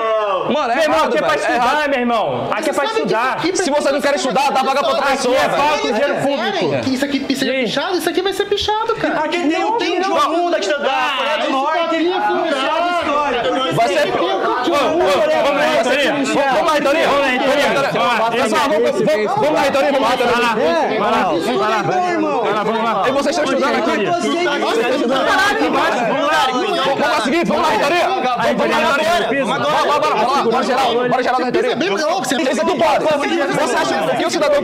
Mano, 0.53 0.73
é 0.73 0.75
meu 0.75 0.83
irmão, 0.85 0.99
errado, 0.99 1.09
aqui 1.09 1.19
é 1.19 1.21
pra 1.23 1.29
velho. 1.31 1.43
É 1.45 1.57
estudar, 1.57 1.89
meu 1.89 1.99
irmão. 2.01 2.49
Aqui 2.51 2.71
é 2.71 2.73
pra 2.73 2.85
estudar. 2.85 3.33
aqui 3.33 3.57
Se 3.57 3.71
você 3.71 3.93
não 3.93 4.01
quer 4.01 4.15
estudar, 4.15 4.51
dá 4.51 4.63
vaga 4.63 4.81
pra 4.81 4.89
outra 4.89 5.05
Aqui 5.05 5.17
pessoa, 5.17 5.37
é 5.37 5.49
velho. 5.49 5.63
falta 5.63 5.87
de 5.87 5.93
dinheiro 5.93 6.15
público. 6.17 6.91
isso 6.91 7.05
aqui 7.05 7.37
seja 7.37 7.53
aí? 7.53 7.65
pichado, 7.65 7.97
isso 7.97 8.09
aqui 8.09 8.23
vai 8.23 8.33
ser 8.33 8.45
pichado, 8.47 8.95
cara. 8.97 9.21
Aqui 9.21 9.49
tem 9.49 9.65
o 9.65 9.73
Kim 9.77 10.01
Jong-un 10.01 10.51
da 10.51 10.59
da 10.59 11.15
Coreia 11.19 11.39
do 11.39 11.51
Norte. 11.51 11.83
Vai 13.75 13.89
ser. 13.89 14.13
Vamos 14.71 15.57
lá, 15.57 16.73
reitoria. 16.73 17.09
Vamos 17.09 17.21
lá, 17.21 17.29
Ritorinho. 17.33 17.63
Vamos 17.93 18.19
lá. 18.19 18.31
Pessoal, 18.31 18.63
vamos 18.69 18.91
vamos- 18.91 19.35
vamos 19.37 19.53
lá, 19.53 19.61
Ritorinho. 19.63 19.93
Vamos 19.93 20.09
lá, 20.09 20.17
Vai 20.17 20.27
lá, 20.27 20.55
vai 20.55 21.57
lá, 21.57 21.83
vai 21.83 22.13
lá. 22.13 22.31
Vai 22.43 22.53
lá, 22.53 22.63
vamos 22.63 22.83
lá. 22.85 23.09
E 23.09 23.11
vocês 23.13 23.37
estão 23.37 23.45
estudando 23.53 23.77
aqui? 23.77 24.07
Vamos 26.83 27.01
lá, 27.01 27.21
seguinte, 27.23 27.49
vamos 27.49 27.63
lá, 27.63 27.71
Ritorinho. 27.71 28.09
Vamos 28.09 28.25
lá. 28.25 28.33
Bora, 29.59 29.85
bora, 29.85 30.01
bora, 30.01 30.15
bora 30.15 30.31
lá. 30.33 30.43
Bora 30.43 30.63
geral, 30.65 30.95
bora 31.09 31.23
geral 31.23 31.41
na 31.41 31.47
Ritoria. 31.47 31.77
Bem 31.77 31.89
louco, 31.91 32.25
você 32.25 32.37
Isso 32.37 32.67
tu 32.67 32.77
pode. 32.77 33.05
Você 33.05 33.77
acha 33.77 34.17
que 34.17 34.27
o 34.27 34.31
cidadão 34.31 34.61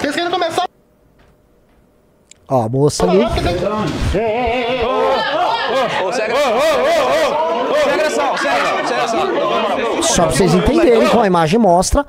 Vocês 0.00 0.14
querem 0.14 0.30
começar 0.30 0.69
Ó, 2.50 2.62
a 2.62 2.68
moça 2.68 3.04
ali. 3.08 3.20
Só 10.02 10.24
pra 10.24 10.32
vocês 10.32 10.54
entenderem, 10.54 11.08
como 11.08 11.22
a 11.22 11.26
imagem 11.26 11.58
mostra, 11.60 12.04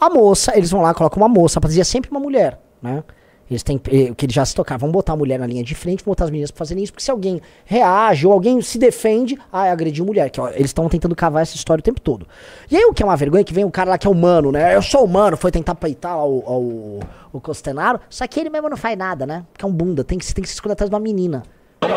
a 0.00 0.08
moça, 0.08 0.56
eles 0.56 0.70
vão 0.70 0.80
lá, 0.80 0.94
colocam 0.94 1.20
uma 1.20 1.28
moça, 1.28 1.60
pra 1.60 1.68
dizer 1.68 1.84
sempre 1.84 2.10
uma 2.10 2.20
mulher, 2.20 2.58
né? 2.80 3.02
Eles 3.50 3.64
têm 3.64 3.80
eh, 3.88 4.12
que 4.16 4.26
eles 4.26 4.34
já 4.34 4.44
se 4.44 4.54
tocaram. 4.54 4.78
Vamos 4.78 4.92
botar 4.92 5.14
a 5.14 5.16
mulher 5.16 5.38
na 5.38 5.46
linha 5.46 5.64
de 5.64 5.74
frente, 5.74 6.04
vamos 6.04 6.12
botar 6.12 6.24
as 6.24 6.30
meninas 6.30 6.52
pra 6.52 6.58
fazerem 6.58 6.84
isso, 6.84 6.92
porque 6.92 7.02
se 7.04 7.10
alguém 7.10 7.40
reage 7.64 8.24
ou 8.26 8.32
alguém 8.32 8.62
se 8.62 8.78
defende, 8.78 9.36
ah, 9.52 9.70
agrediu 9.72 10.04
mulher. 10.04 10.30
Que, 10.30 10.40
ó, 10.40 10.48
eles 10.50 10.66
estão 10.66 10.88
tentando 10.88 11.16
cavar 11.16 11.42
essa 11.42 11.56
história 11.56 11.80
o 11.80 11.82
tempo 11.82 12.00
todo. 12.00 12.26
E 12.70 12.76
aí 12.76 12.84
o 12.84 12.94
que 12.94 13.02
é 13.02 13.06
uma 13.06 13.16
vergonha 13.16 13.40
é 13.40 13.44
que 13.44 13.52
vem 13.52 13.64
o 13.64 13.70
cara 13.70 13.90
lá 13.90 13.98
que 13.98 14.06
é 14.06 14.10
humano, 14.10 14.52
né? 14.52 14.76
Eu 14.76 14.82
sou 14.82 15.04
humano, 15.04 15.36
foi 15.36 15.50
tentar 15.50 15.74
peitar 15.74 16.16
lá 16.16 16.24
o, 16.24 16.38
o, 16.38 17.00
o 17.32 17.40
Costenaro, 17.40 17.98
só 18.08 18.24
que 18.26 18.38
ele 18.38 18.50
mesmo 18.50 18.68
não 18.68 18.76
faz 18.76 18.96
nada, 18.96 19.26
né? 19.26 19.44
Porque 19.52 19.64
é 19.64 19.68
um 19.68 19.72
bunda, 19.72 20.04
tem 20.04 20.16
que, 20.16 20.32
tem 20.32 20.42
que 20.42 20.48
se 20.48 20.54
esconder 20.54 20.74
atrás 20.74 20.88
de 20.88 20.94
uma 20.94 21.00
menina. 21.00 21.42
Vamos 21.80 21.96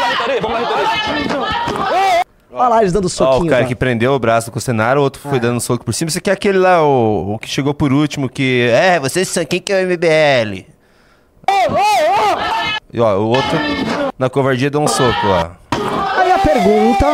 lá, 0.00 0.08
Ritoria, 0.08 0.40
vamos 0.40 0.60
lá, 0.60 1.16
Ritoria. 1.16 1.53
Olha 2.54 2.68
lá, 2.68 2.80
eles 2.82 2.92
dando 2.92 3.06
Ó, 3.06 3.08
soquinho. 3.08 3.46
o 3.46 3.48
cara 3.48 3.62
lá. 3.62 3.68
que 3.68 3.74
prendeu 3.74 4.12
o 4.12 4.18
braço 4.18 4.48
do 4.48 4.52
Costenaro, 4.52 5.00
o 5.00 5.02
outro 5.02 5.20
foi 5.20 5.40
dando 5.40 5.60
soco 5.60 5.84
por 5.84 5.92
cima. 5.92 6.10
Você 6.10 6.20
quer 6.20 6.30
aquele 6.32 6.58
lá, 6.58 6.82
o, 6.84 7.34
o 7.34 7.38
que 7.38 7.48
chegou 7.48 7.74
por 7.74 7.92
último, 7.92 8.28
que. 8.28 8.68
É, 8.72 9.00
vocês 9.00 9.28
são 9.28 9.44
quem 9.44 9.60
que 9.60 9.72
é 9.72 9.82
o 9.82 9.86
MBL? 9.86 10.64
E 12.92 13.00
ó, 13.00 13.16
o 13.18 13.28
outro, 13.28 13.58
na 14.16 14.30
covardia, 14.30 14.70
deu 14.70 14.80
um 14.80 14.86
soco, 14.86 15.26
ó. 15.26 15.50
Aí 16.16 16.30
a 16.30 16.38
pergunta: 16.38 17.06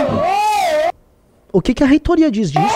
o 1.50 1.62
que, 1.62 1.72
que 1.72 1.82
a 1.82 1.86
reitoria 1.86 2.30
diz 2.30 2.52
disso? 2.52 2.68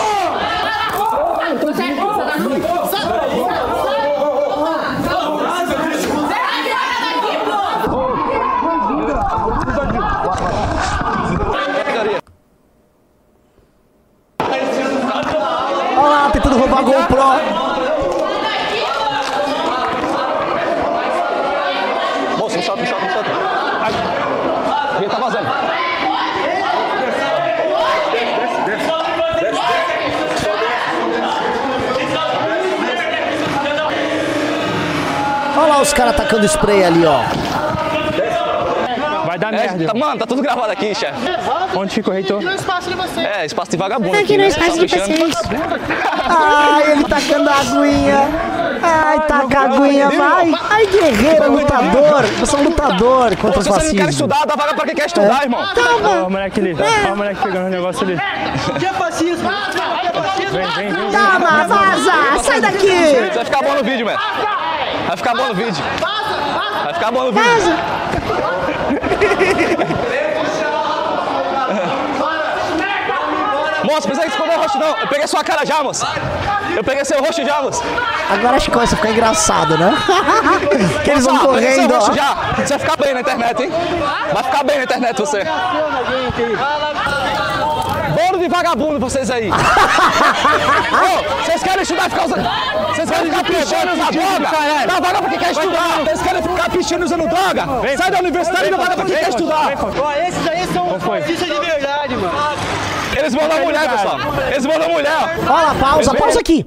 Olha 15.97 16.29
lá, 16.75 16.83
tentando 19.23 19.57
roubar 19.57 19.81
a 19.81 19.89
GoPro. 19.91 20.35
Moço, 22.37 22.61
solta, 22.61 22.81
me 22.81 22.87
solta. 22.87 23.05
Quem 24.99 25.09
tá 25.09 25.17
vazando? 25.17 25.47
Olha 35.57 35.67
lá 35.67 35.81
os 35.81 35.93
caras 35.93 36.15
tacando 36.15 36.45
spray 36.45 36.83
ali, 36.83 37.05
ó. 37.05 37.44
Dar 39.51 39.53
É, 39.53 39.67
merda. 39.67 39.85
tá- 39.85 39.93
mano, 39.93 40.19
tá 40.19 40.25
tudo 40.25 40.41
gravado 40.41 40.71
aqui, 40.71 40.95
chefe. 40.95 41.13
Onde 41.75 41.93
fica 41.93 42.09
o 42.09 42.13
reitor? 42.13 42.37
Aqui 42.37 42.45
no 42.45 42.55
espaço 42.55 42.89
de 42.89 42.95
vocês. 42.95 43.27
É, 43.27 43.45
espaço 43.45 43.71
de 43.71 43.77
vagabundo 43.77 44.17
Aqui 44.17 44.37
no 44.37 44.43
né? 44.43 44.47
espaço 44.47 44.71
Só 44.75 44.85
de 44.85 44.87
vocês. 44.99 45.35
Ai, 46.27 46.91
ele 46.91 47.03
tacando 47.03 47.49
a 47.49 47.53
aguinha. 47.59 48.27
Ai, 48.81 49.19
taca 49.27 49.59
a 49.59 49.63
aguinha, 49.63 50.09
vai. 50.09 50.53
Ai, 50.69 50.85
guerreiro, 50.87 51.51
lutador. 51.51 52.23
Você 52.39 52.55
é 52.55 52.59
um 52.59 52.63
lutador 52.63 53.35
contra 53.37 53.59
o 53.59 53.63
Se 53.63 53.69
você 53.69 53.69
não 53.69 53.77
quer 53.77 53.85
fascismo. 53.85 54.09
estudar, 54.09 54.45
dá 54.45 54.55
vaga 54.55 54.73
pra 54.73 54.85
quem 54.85 54.95
quer 54.95 55.05
estudar, 55.07 55.43
irmão. 55.43 55.61
Ó, 56.23 56.27
o 56.27 56.29
moleque 56.29 56.59
ali. 56.59 56.75
Ó, 57.09 57.13
o 57.13 57.17
moleque 57.17 57.41
pegando 57.41 57.67
o 57.67 57.69
negócio 57.69 58.03
ali. 58.03 58.19
Que 58.79 58.85
é 58.85 58.93
fascismo? 58.93 59.49
Vem, 60.51 60.67
vem, 60.67 60.93
vem. 60.93 61.11
Toma, 61.11 61.67
vaza, 61.67 62.43
sai 62.43 62.61
daqui. 62.61 62.87
Isso 62.87 63.33
vai 63.35 63.45
ficar 63.45 63.61
bom 63.63 63.73
no 63.75 63.83
vídeo, 63.83 64.05
mano. 64.05 64.19
Vai 65.07 65.17
ficar 65.17 65.35
bom 65.35 65.47
no 65.47 65.53
vídeo. 65.53 65.83
Vai 66.83 66.93
ficar 66.93 67.11
bom 67.11 67.23
no 67.25 67.31
vídeo. 67.31 67.75
Moço, 73.83 74.07
precisa 74.07 74.27
esconder 74.27 74.57
o 74.57 74.61
rosto 74.61 74.79
não. 74.79 74.97
Eu 74.97 75.07
peguei 75.07 75.27
sua 75.27 75.43
cara 75.43 75.65
já, 75.65 75.83
moço. 75.83 76.05
Eu 76.75 76.83
peguei 76.83 77.05
seu 77.05 77.21
rosto 77.21 77.45
já, 77.45 77.61
moço. 77.61 77.83
Agora 78.29 78.57
acho 78.57 78.65
que 78.65 78.71
começa 78.71 78.95
a 78.95 78.97
ficar 78.97 79.11
engraçado, 79.11 79.77
né? 79.77 79.93
que 81.03 81.11
eles 81.11 81.23
vão 81.23 81.37
seu 81.37 81.47
correndo, 81.47 81.93
rosto 81.93 82.11
ó. 82.11 82.15
já. 82.15 82.33
Você 82.57 82.77
vai 82.77 82.79
ficar 82.79 82.97
bem 82.97 83.13
na 83.13 83.21
internet, 83.21 83.63
hein? 83.63 83.71
Vai 84.33 84.43
ficar 84.43 84.63
bem 84.63 84.77
na 84.77 84.83
internet, 84.83 85.17
você. 85.19 85.43
Bolo 88.15 88.39
de 88.39 88.47
vagabundo, 88.47 88.99
vocês 88.99 89.29
aí. 89.29 89.49
Ô, 89.51 91.43
vocês 91.43 91.61
querem 91.61 91.83
estudar 91.83 92.07
e 92.07 92.09
ficar 92.09 92.25
usando. 92.25 92.47
Vocês 92.87 93.09
querem 93.09 93.25
ficar 93.25 93.43
pichando 93.43 93.93
usando 93.93 94.11
droga? 94.11 94.51
Dá 94.87 94.99
vaga 94.99 95.21
pra 95.21 95.29
quem 95.29 95.39
quer 95.39 95.51
estudar. 95.51 95.99
Vocês 96.03 96.21
querem 96.21 96.41
ficar 96.41 96.69
pichando 96.71 97.05
usando 97.05 97.27
droga? 97.27 97.65
Sai 97.97 98.11
da 98.11 98.19
universidade 98.19 98.67
e 98.67 98.71
dá 98.71 98.77
vaga 98.77 98.95
pra 98.95 99.05
quem 99.05 99.15
quer 99.17 99.29
estudar. 99.29 99.73
Ó, 100.01 100.11
esses 100.13 100.47
aí 100.47 100.67
são 100.67 100.99
fascistas 100.99 101.47
de 101.47 101.59
verdade, 101.59 102.15
mano. 102.15 102.31
Eles 103.17 103.33
vão 103.33 103.47
dar 103.47 103.59
mulher, 103.61 103.89
pessoal. 103.89 104.17
Eles 104.51 104.65
vão 104.65 104.79
dar 104.79 104.89
mulher. 104.89 105.45
lá, 105.45 105.75
pausa, 105.75 106.13
pausa 106.13 106.39
aqui. 106.39 106.65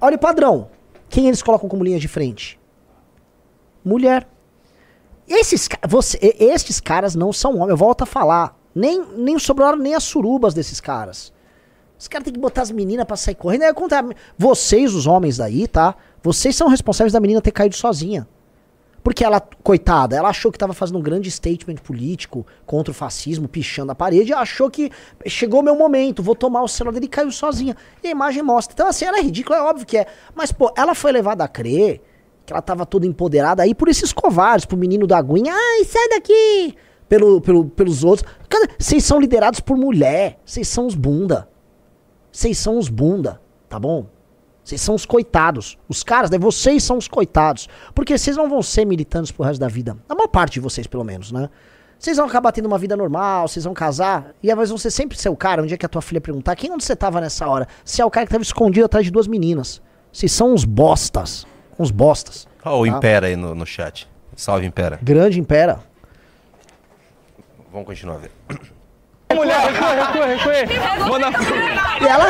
Olha 0.00 0.16
o 0.16 0.18
padrão. 0.18 0.70
Quem 1.08 1.26
eles 1.26 1.42
colocam 1.42 1.68
como 1.68 1.84
linha 1.84 1.98
de 1.98 2.08
frente? 2.08 2.58
Mulher. 3.84 4.26
Esses, 5.26 5.68
você, 5.86 6.18
estes 6.38 6.80
caras 6.80 7.14
não 7.14 7.32
são 7.32 7.56
homens. 7.56 7.70
Eu 7.70 7.76
volto 7.76 8.02
a 8.02 8.06
falar. 8.06 8.57
Nem, 8.78 9.04
nem 9.16 9.38
sobraram 9.38 9.76
nem 9.78 9.94
as 9.94 10.04
surubas 10.04 10.54
desses 10.54 10.80
caras. 10.80 11.32
Os 11.98 12.06
caras 12.06 12.24
têm 12.24 12.32
que 12.32 12.38
botar 12.38 12.62
as 12.62 12.70
meninas 12.70 13.04
pra 13.04 13.16
sair 13.16 13.34
correndo. 13.34 13.62
Aí, 13.64 13.74
contra- 13.74 14.04
vocês, 14.36 14.94
os 14.94 15.06
homens 15.06 15.36
daí, 15.36 15.66
tá? 15.66 15.96
Vocês 16.22 16.54
são 16.54 16.68
responsáveis 16.68 17.12
da 17.12 17.18
menina 17.20 17.40
ter 17.40 17.50
caído 17.50 17.74
sozinha. 17.74 18.26
Porque 19.02 19.24
ela, 19.24 19.40
coitada, 19.62 20.14
ela 20.16 20.28
achou 20.28 20.52
que 20.52 20.58
tava 20.58 20.72
fazendo 20.74 20.98
um 20.98 21.02
grande 21.02 21.30
statement 21.30 21.76
político 21.76 22.46
contra 22.66 22.90
o 22.90 22.94
fascismo, 22.94 23.48
pichando 23.48 23.90
a 23.90 23.94
parede, 23.94 24.32
achou 24.32 24.70
que 24.70 24.90
chegou 25.26 25.60
o 25.60 25.62
meu 25.62 25.74
momento, 25.74 26.22
vou 26.22 26.34
tomar 26.34 26.62
o 26.62 26.68
celular 26.68 26.92
dele 26.94 27.06
e 27.06 27.08
caiu 27.08 27.30
sozinha. 27.32 27.76
E 28.02 28.08
a 28.08 28.10
imagem 28.10 28.42
mostra. 28.42 28.74
Então, 28.74 28.86
assim, 28.86 29.04
ela 29.04 29.18
é 29.18 29.22
ridícula, 29.22 29.58
é 29.58 29.62
óbvio 29.62 29.86
que 29.86 29.96
é. 29.96 30.06
Mas, 30.34 30.52
pô, 30.52 30.70
ela 30.76 30.94
foi 30.94 31.10
levada 31.10 31.42
a 31.42 31.48
crer 31.48 32.00
que 32.44 32.52
ela 32.52 32.62
tava 32.62 32.86
toda 32.86 33.06
empoderada 33.06 33.62
aí 33.62 33.74
por 33.74 33.88
esses 33.88 34.12
covardes, 34.12 34.66
pro 34.66 34.76
menino 34.76 35.06
da 35.06 35.18
aguinha. 35.18 35.52
Ai, 35.54 35.84
sai 35.84 36.08
daqui! 36.10 36.76
Pelo, 37.08 37.40
pelo, 37.40 37.64
pelos 37.66 38.04
outros. 38.04 38.28
Cara, 38.48 38.68
vocês 38.78 39.04
são 39.04 39.20
liderados 39.20 39.60
por 39.60 39.76
mulher. 39.76 40.38
Vocês 40.44 40.68
são 40.68 40.86
os 40.86 40.94
bunda. 40.94 41.48
Vocês 42.30 42.58
são 42.58 42.78
os 42.78 42.88
bunda, 42.88 43.40
tá 43.68 43.78
bom? 43.78 44.06
Vocês 44.62 44.80
são 44.82 44.94
os 44.94 45.06
coitados. 45.06 45.78
Os 45.88 46.02
caras, 46.02 46.30
né? 46.30 46.38
Vocês 46.38 46.84
são 46.84 46.98
os 46.98 47.08
coitados. 47.08 47.68
Porque 47.94 48.16
vocês 48.16 48.36
não 48.36 48.50
vão 48.50 48.62
ser 48.62 48.84
militantes 48.84 49.32
pro 49.32 49.42
resto 49.44 49.58
da 49.58 49.68
vida. 49.68 49.96
A 50.06 50.14
maior 50.14 50.28
parte 50.28 50.54
de 50.54 50.60
vocês, 50.60 50.86
pelo 50.86 51.02
menos, 51.04 51.32
né? 51.32 51.48
Vocês 51.98 52.16
vão 52.16 52.26
acabar 52.26 52.52
tendo 52.52 52.66
uma 52.66 52.78
vida 52.78 52.96
normal, 52.96 53.48
vocês 53.48 53.64
vão 53.64 53.74
casar, 53.74 54.32
e 54.40 54.50
aí 54.50 54.66
vão 54.66 54.78
ser 54.78 54.90
sempre 54.90 55.18
ser 55.18 55.30
o 55.30 55.36
cara, 55.36 55.60
um 55.62 55.66
dia 55.66 55.76
que 55.76 55.84
a 55.84 55.88
tua 55.88 56.00
filha 56.00 56.20
perguntar 56.20 56.54
quem 56.54 56.70
onde 56.70 56.84
você 56.84 56.94
tava 56.94 57.20
nessa 57.20 57.48
hora? 57.48 57.66
Você 57.84 58.00
é 58.00 58.04
o 58.04 58.10
cara 58.10 58.24
que 58.24 58.30
tava 58.30 58.42
escondido 58.42 58.86
atrás 58.86 59.04
de 59.04 59.10
duas 59.10 59.26
meninas. 59.26 59.82
Vocês 60.12 60.30
são 60.30 60.52
uns 60.52 60.64
bostas. 60.64 61.44
Uns 61.76 61.90
bostas. 61.90 62.46
Ó, 62.64 62.82
o 62.82 62.86
Tá? 62.86 62.96
Impera 62.96 63.26
aí 63.26 63.36
no, 63.36 63.54
no 63.54 63.66
chat. 63.66 64.08
Salve, 64.36 64.66
Impera. 64.66 65.00
Grande 65.02 65.40
impera. 65.40 65.80
Vamos 67.70 67.86
continuar 67.86 68.16
a 68.16 68.18
ver. 68.18 68.30
Mulher. 69.34 69.70
Recua, 69.72 70.26
recua. 70.26 71.08
Manda... 71.08 71.26
E 72.00 72.06
ela. 72.06 72.24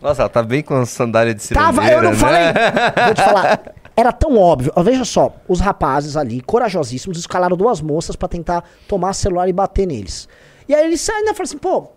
Nossa, 0.00 0.22
ela 0.22 0.28
tá 0.28 0.42
bem 0.42 0.62
com 0.62 0.84
sandália 0.84 1.34
de 1.34 1.42
cirandeira, 1.42 1.74
Tava, 1.74 1.90
eu 1.90 2.02
não 2.02 2.10
né? 2.10 2.16
falei. 2.16 2.42
Vou 3.06 3.14
te 3.14 3.22
falar. 3.22 3.74
Era 3.96 4.12
tão 4.12 4.36
óbvio. 4.36 4.72
Veja 4.84 5.06
só, 5.06 5.34
os 5.48 5.58
rapazes 5.58 6.16
ali, 6.16 6.42
corajosíssimos, 6.42 7.18
escalaram 7.18 7.56
duas 7.56 7.80
moças 7.80 8.14
pra 8.14 8.28
tentar 8.28 8.62
tomar 8.86 9.14
celular 9.14 9.48
e 9.48 9.52
bater 9.52 9.86
neles. 9.86 10.28
E 10.68 10.74
aí 10.74 10.84
eles 10.86 11.08
ainda 11.08 11.32
falaram 11.32 11.44
assim, 11.44 11.58
pô. 11.58 11.88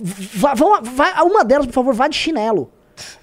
Vá, 0.00 0.54
vão, 0.54 0.82
vai, 0.82 1.12
uma 1.22 1.44
delas, 1.44 1.66
por 1.66 1.74
favor, 1.74 1.92
vá 1.92 2.08
de 2.08 2.16
chinelo. 2.16 2.70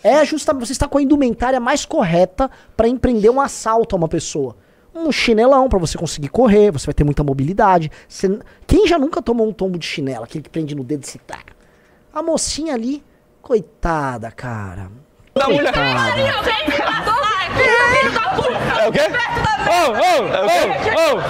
É 0.04 0.24
justamente, 0.24 0.68
você 0.68 0.74
está 0.74 0.88
com 0.88 1.00
a 1.00 1.02
indumentária 1.02 1.60
mais 1.60 1.86
correta 1.86 2.52
pra 2.78 2.88
empreender 2.88 3.32
um 3.32 3.42
assalto 3.42 3.96
a 3.96 3.98
uma 3.98 4.08
pessoa. 4.08 4.56
Um 4.94 5.12
chinelão 5.12 5.70
pra 5.70 5.78
você 5.80 5.98
conseguir 5.98 6.30
correr, 6.30 6.72
você 6.72 6.86
vai 6.88 6.94
ter 6.94 7.04
muita 7.04 7.24
mobilidade. 7.24 7.92
Você- 8.08 8.40
quem 8.66 8.88
já 8.88 8.98
nunca 8.98 9.22
tomou 9.22 9.48
um 9.48 9.54
tombo 9.54 9.78
de 9.78 9.86
chinelo, 9.86 10.24
aquele 10.24 10.44
que 10.44 10.50
prende 10.50 10.74
no 10.76 10.84
dedo 10.84 11.04
e 11.04 11.08
se 11.08 11.18
taca? 11.20 11.54
A 12.14 12.22
mocinha 12.24 12.74
ali, 12.74 13.04
coitada, 13.42 14.32
cara. 14.32 14.90
Da 15.36 15.48
mulher. 15.48 15.72
É 18.80 18.88
o 18.88 18.92
quê? 18.92 19.00
Ô, 19.70 19.92
ô, 19.92 19.96
É 20.28 20.42
ô, 20.42 21.16
ô. 21.16 21.22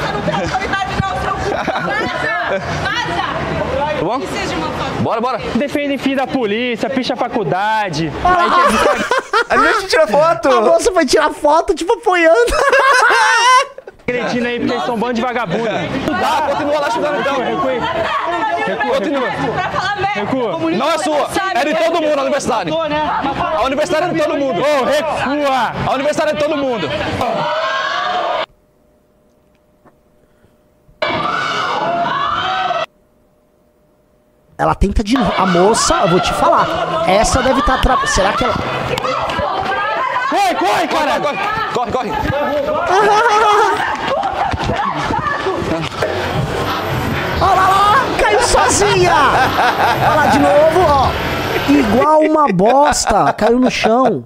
Tá 4.00 4.04
bom? 4.06 4.20
Bora, 5.02 5.22
bora. 5.22 5.38
Defende 5.56 5.98
filho 5.98 6.18
da 6.18 6.28
polícia, 6.28 6.90
picha 6.90 7.14
a 7.14 7.18
faculdade. 7.18 8.12
A 9.50 9.58
gente 9.58 9.88
tira 9.88 10.06
foto! 10.06 10.50
A 10.50 10.62
moça 10.62 10.92
foi 10.92 11.06
tirar 11.06 11.32
foto, 11.32 11.74
tipo, 11.74 11.94
apoiando. 11.94 12.38
Acredindo 14.08 14.48
aí, 14.48 14.60
porque 14.60 14.74
eles 14.74 14.86
são 14.86 14.96
um 14.96 14.98
bando 14.98 15.14
de 15.14 15.22
vagabundo. 15.22 15.66
Tá, 15.66 16.48
continua 16.50 16.80
lá 16.80 16.88
estudando 16.88 17.20
então. 17.20 17.36
Recua 17.38 17.72
aí. 17.72 17.80
Continua. 18.90 19.30
Recua. 20.14 20.60
Não 20.72 20.92
é 20.92 20.98
sua, 20.98 21.30
é 21.54 21.66
de 21.66 21.76
todo 21.76 22.02
mundo 22.02 22.20
a 22.20 22.22
universidade. 22.22 22.72
A 22.72 23.64
universidade 23.64 24.06
é 24.06 24.14
de 24.14 24.20
todo 24.20 24.38
mundo. 24.38 24.62
Ô, 24.62 24.84
recua. 24.84 25.74
A 25.88 25.94
universidade 25.94 26.32
é 26.32 26.34
de 26.34 26.40
todo 26.40 26.58
mundo. 26.58 26.90
Ela 34.60 34.76
tenta 34.76 35.02
de 35.02 35.16
novo. 35.18 35.32
A 35.38 35.46
moça, 35.46 35.96
eu 36.02 36.10
vou 36.10 36.20
te 36.20 36.34
falar. 36.34 36.68
Essa 37.08 37.42
deve 37.42 37.62
estar. 37.62 37.80
Tra... 37.82 38.06
Será 38.06 38.34
que 38.34 38.44
ela. 38.44 38.54
Corre, 40.30 40.56
corre, 40.56 40.88
Corre, 40.88 40.88
cara. 40.90 41.20
corre, 41.22 41.92
corre, 41.92 41.92
corre. 41.92 42.12
Olha 47.42 47.54
lá, 47.54 47.70
lá, 47.70 48.18
caiu 48.22 48.42
sozinha! 48.42 49.14
Olha 49.14 50.16
lá 50.16 50.26
de 50.28 50.40
novo, 50.40 50.86
ó. 50.88 51.10
Igual 51.72 52.20
uma 52.22 52.48
bosta, 52.52 53.32
caiu 53.34 53.60
no 53.60 53.72
chão. 53.72 54.26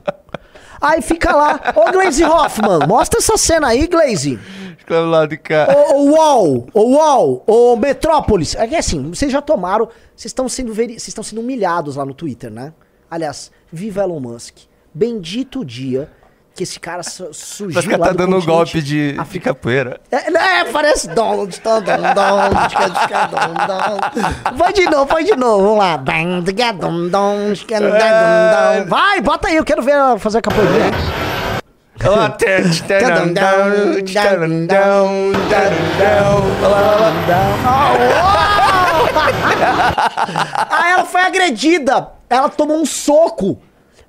Aí 0.84 1.02
fica 1.02 1.34
lá. 1.36 1.60
Ô, 1.76 1.92
Glaze 1.94 2.24
Hoffman, 2.26 2.80
mostra 2.88 3.20
essa 3.20 3.38
cena 3.38 3.68
aí, 3.70 3.88
Glaze. 3.88 4.38
Do 4.86 5.06
lado 5.10 5.30
de 5.30 5.38
cá. 5.38 5.68
Ô, 5.94 5.94
ô, 5.96 6.04
UOL, 6.12 6.68
ô, 6.74 6.82
UOL, 6.98 7.44
ô, 7.48 7.76
Metrópolis. 7.78 8.54
É 8.56 8.68
que 8.68 8.76
assim, 8.76 9.02
vocês 9.12 9.32
já 9.32 9.42
tomaram, 9.42 9.86
vocês 10.14 10.26
estão 10.32 10.50
sendo, 10.50 10.74
veri- 10.74 10.96
vocês 11.00 11.08
estão 11.08 11.24
sendo 11.24 11.40
humilhados 11.40 11.96
lá 11.96 12.06
no 12.06 12.14
Twitter, 12.14 12.52
né? 12.52 12.74
Aliás, 13.10 13.50
viva 13.72 14.02
Elon 14.04 14.20
Musk. 14.20 14.58
Bendito 14.94 15.62
o 15.62 15.66
dia 15.66 16.12
que 16.56 16.64
esse 16.64 16.80
cara 16.80 17.02
su- 17.02 17.34
surgiu 17.34 17.74
Parece 17.74 17.88
que 17.90 17.98
tá 17.98 18.10
do 18.12 18.18
dando 18.18 18.38
um 18.38 18.46
golpe 18.46 18.82
de, 18.82 19.14
de 19.14 19.40
capoeira. 19.40 20.00
É, 20.12 20.32
é, 20.60 20.66
parece 20.66 21.08
Donald, 21.10 21.60
Donald, 21.64 21.86
Donald, 22.14 22.56
dom. 23.68 24.56
Vai 24.58 24.74
de 24.74 24.86
novo, 24.86 25.06
vai 25.06 25.24
de 25.24 25.36
novo, 25.36 25.64
vamos 25.64 25.78
lá. 25.80 25.98
Dom. 28.78 28.86
Vai, 28.88 29.22
bota 29.22 29.48
aí, 29.48 29.56
eu 29.56 29.66
quero 29.66 29.82
ver 29.82 29.92
ela 29.94 30.20
fazer 30.20 30.38
a 30.38 30.42
capoeirinha. 30.42 30.92
Aí 40.70 40.92
ela 40.92 41.06
foi 41.06 41.22
agredida, 41.22 42.10
ela 42.30 42.50
tomou 42.50 42.82
um 42.82 42.86
soco. 42.86 43.60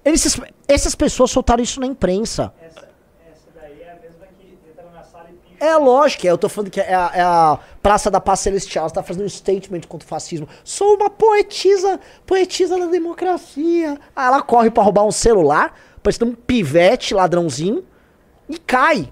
Esses, 0.05 0.39
essas 0.67 0.95
pessoas 0.95 1.31
soltaram 1.31 1.63
isso 1.63 1.81
na 1.81 1.87
imprensa. 1.87 2.53
É 5.61 5.77
lógico, 5.77 6.27
eu 6.27 6.37
tô 6.37 6.47
falando 6.47 6.71
que 6.71 6.81
é 6.81 6.95
a, 6.95 7.11
é 7.15 7.23
a 7.23 7.59
Praça 7.83 8.11
da 8.11 8.21
Paz 8.21 8.41
Celestial, 8.41 8.87
você 8.87 8.95
tá 8.95 9.03
fazendo 9.03 9.25
um 9.25 9.29
statement 9.29 9.83
contra 9.89 10.05
o 10.05 10.09
fascismo. 10.09 10.47
Sou 10.63 10.97
uma 10.97 11.09
poetisa, 11.09 11.99
poetisa 12.27 12.79
da 12.79 12.87
democracia. 12.87 13.99
Aí 14.15 14.27
ela 14.27 14.43
corre 14.43 14.71
pra 14.71 14.83
roubar 14.83 15.05
um 15.05 15.13
celular, 15.13 15.75
parecendo 16.03 16.33
um 16.33 16.35
pivete 16.35 17.15
ladrãozinho, 17.15 17.83
e 18.47 18.59
cai. 18.59 19.11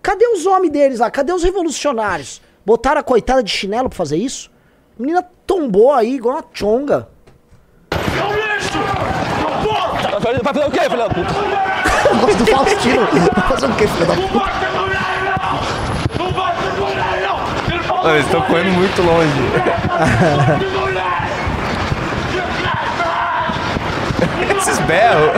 Cadê 0.00 0.26
os 0.28 0.46
homens 0.46 0.70
deles 0.70 1.00
lá? 1.00 1.10
Cadê 1.10 1.32
os 1.32 1.42
revolucionários? 1.42 2.40
Botaram 2.64 3.00
a 3.00 3.04
coitada 3.04 3.42
de 3.42 3.50
chinelo 3.50 3.88
pra 3.88 3.96
fazer 3.96 4.18
isso? 4.18 4.50
A 4.96 5.02
menina 5.02 5.22
tombou 5.46 5.92
aí 5.92 6.14
igual 6.14 6.36
uma 6.36 6.44
chonga. 6.52 7.08
Vai 10.32 10.54
fazer 10.54 10.66
o 10.66 10.70
quê, 10.70 10.80
filho 10.80 10.96
da 10.96 11.08
puta? 11.08 11.34
Eu 12.08 12.16
gosto 12.18 12.38
do 12.38 12.46
Faustino. 12.46 13.04
Vai 13.34 13.48
fazer 13.48 13.66
o 13.66 13.74
quê, 13.74 13.86
filho 13.88 14.06
da 14.06 14.14
puta? 14.14 14.70
Olha, 17.92 18.12
Eles 18.14 18.24
estão 18.26 18.40
correndo 18.42 18.72
muito 18.72 19.02
longe. 19.02 19.30
Esses 24.56 24.78
berros. 24.80 25.30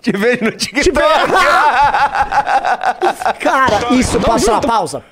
Te 0.00 0.12
vejo 0.12 0.44
no 0.44 0.52
TikTok. 0.52 1.00
Cara, 3.40 3.94
isso, 3.94 4.20
passa 4.20 4.52
uma 4.52 4.60
pausa. 4.60 5.02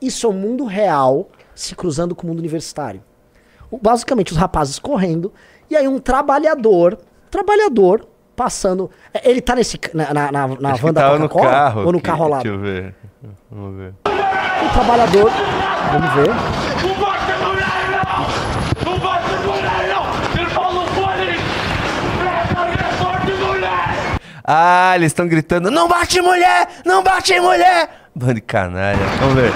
Isso 0.00 0.26
é 0.26 0.30
o 0.30 0.32
mundo 0.32 0.64
real 0.64 1.28
se 1.54 1.74
cruzando 1.74 2.14
com 2.14 2.26
o 2.26 2.30
mundo 2.30 2.40
universitário. 2.40 3.02
Basicamente, 3.82 4.32
os 4.32 4.38
rapazes 4.38 4.78
correndo, 4.78 5.32
e 5.70 5.76
aí 5.76 5.88
um 5.88 5.98
trabalhador, 5.98 6.98
trabalhador, 7.36 8.06
passando. 8.34 8.90
é, 9.12 9.30
Ele 9.30 9.40
tá 9.40 9.54
nesse. 9.54 9.78
Na, 9.92 10.12
na, 10.14 10.32
na, 10.32 10.48
na 10.48 10.72
van 10.74 10.88
que 10.88 10.92
da 10.92 11.10
Coca-Cola? 11.10 11.50
carro. 11.50 11.80
Ou 11.84 11.92
no 11.92 11.98
aqui. 11.98 12.06
carro 12.06 12.28
lado? 12.28 12.42
Deixa 12.42 12.56
eu 12.56 12.60
ver. 12.60 12.94
Vamos 13.50 13.76
ver. 13.76 13.94
O 14.06 14.72
trabalhador. 14.72 15.30
Vamos 15.92 16.14
ver. 16.14 16.30
Ah, 24.44 24.92
eles 24.94 25.06
estão 25.08 25.26
gritando: 25.26 25.70
Não 25.70 25.88
bate 25.88 26.20
mulher! 26.20 26.68
Não 26.84 27.02
bate 27.02 27.38
mulher! 27.40 27.88
Bando 28.14 28.34
de 28.34 28.40
canalha. 28.40 28.98
Vamos 29.20 29.34
ver. 29.34 29.52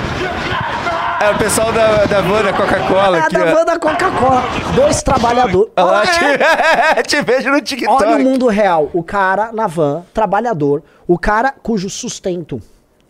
É 1.22 1.30
o 1.30 1.36
pessoal 1.36 1.70
da, 1.70 2.06
da 2.06 2.22
van 2.22 2.42
da 2.42 2.50
Coca-Cola 2.50 3.18
É 3.18 3.20
aqui, 3.20 3.36
da 3.36 3.44
ó. 3.44 3.54
van 3.54 3.64
da 3.66 3.78
Coca-Cola. 3.78 4.42
Dois 4.74 5.02
trabalhadores. 5.02 5.70
Olha 5.76 6.02
é? 6.08 7.02
te, 7.02 7.08
te 7.16 7.22
vejo 7.22 7.50
no 7.50 7.60
TikTok. 7.60 8.02
Olha 8.02 8.16
o 8.16 8.24
mundo 8.24 8.46
real. 8.48 8.88
O 8.94 9.02
cara 9.02 9.52
na 9.52 9.66
van, 9.66 10.02
trabalhador, 10.14 10.82
o 11.06 11.18
cara 11.18 11.52
cujo 11.52 11.90
sustento, 11.90 12.58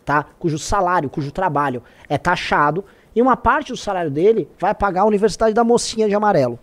tá? 0.05 0.27
Cujo 0.41 0.59
salário, 0.59 1.09
cujo 1.09 1.31
trabalho 1.31 1.85
é 2.09 2.19
taxado, 2.19 2.85
e 3.15 3.23
uma 3.23 3.37
parte 3.37 3.71
do 3.71 3.77
salário 3.77 4.11
dele 4.11 4.49
vai 4.59 4.75
pagar 4.75 5.03
a 5.03 5.05
Universidade 5.05 5.55
da 5.55 5.63
Mocinha 5.63 6.09
de 6.09 6.15
Amarelo. 6.15 6.59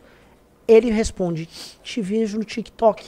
Ele 0.68 0.92
responde: 0.92 1.48
Te 1.82 2.02
vejo 2.02 2.38
no 2.38 2.44
TikTok. 2.44 3.06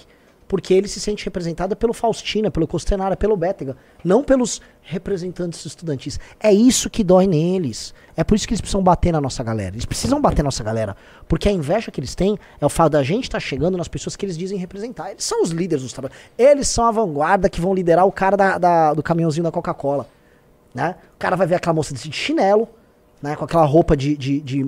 Porque 0.49 0.73
ele 0.73 0.87
se 0.87 0.99
sente 0.99 1.23
representado 1.23 1.75
pelo 1.75 1.93
Faustina, 1.93 2.49
pelo 2.49 2.67
Costenara, 2.67 3.15
pelo 3.15 3.37
Bétega, 3.37 3.77
não 4.03 4.23
pelos 4.23 4.59
representantes 4.81 5.63
estudantis. 5.63 6.19
É 6.39 6.51
isso 6.51 6.89
que 6.89 7.03
dói 7.03 7.27
neles. 7.27 7.93
É 8.17 8.23
por 8.23 8.33
isso 8.35 8.47
que 8.47 8.53
eles 8.55 8.59
precisam 8.59 8.81
bater 8.81 9.11
na 9.13 9.21
nossa 9.21 9.43
galera. 9.43 9.75
Eles 9.75 9.85
precisam 9.85 10.19
bater 10.19 10.39
na 10.39 10.47
nossa 10.47 10.63
galera. 10.63 10.97
Porque 11.27 11.47
a 11.47 11.51
inveja 11.51 11.91
que 11.91 11.99
eles 11.99 12.15
têm 12.15 12.35
é 12.59 12.65
o 12.65 12.69
fato 12.69 12.93
da 12.93 13.03
gente 13.03 13.25
estar 13.25 13.39
chegando 13.39 13.77
nas 13.77 13.87
pessoas 13.87 14.15
que 14.15 14.25
eles 14.25 14.35
dizem 14.35 14.57
representar. 14.57 15.11
Eles 15.11 15.23
são 15.23 15.43
os 15.43 15.51
líderes 15.51 15.83
dos 15.83 15.93
trabalhos. 15.93 16.17
Eles 16.35 16.67
são 16.67 16.83
a 16.83 16.91
vanguarda 16.91 17.47
que 17.47 17.61
vão 17.61 17.73
liderar 17.73 18.07
o 18.07 18.11
cara 18.11 18.35
da- 18.35 18.57
da- 18.57 18.93
do 18.95 19.03
caminhãozinho 19.03 19.43
da 19.43 19.51
Coca-Cola. 19.51 20.07
Né? 20.73 20.95
O 21.15 21.19
cara 21.19 21.35
vai 21.35 21.45
ver 21.45 21.55
aquela 21.55 21.75
moça 21.75 21.93
de 21.93 22.11
chinelo, 22.11 22.67
né? 23.21 23.35
com 23.35 23.45
aquela 23.45 23.65
roupa 23.65 23.95
de, 23.95 24.17
de, 24.17 24.41
de 24.41 24.65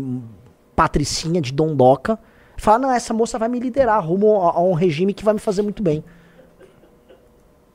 patricinha, 0.75 1.41
de 1.41 1.51
dondoca. 1.51 2.19
Fala, 2.61 2.77
não, 2.77 2.91
essa 2.91 3.11
moça 3.11 3.39
vai 3.39 3.49
me 3.49 3.59
liderar 3.59 4.05
rumo 4.05 4.39
a, 4.39 4.51
a 4.51 4.61
um 4.61 4.73
regime 4.73 5.15
que 5.15 5.25
vai 5.25 5.33
me 5.33 5.39
fazer 5.39 5.63
muito 5.63 5.81
bem. 5.81 6.03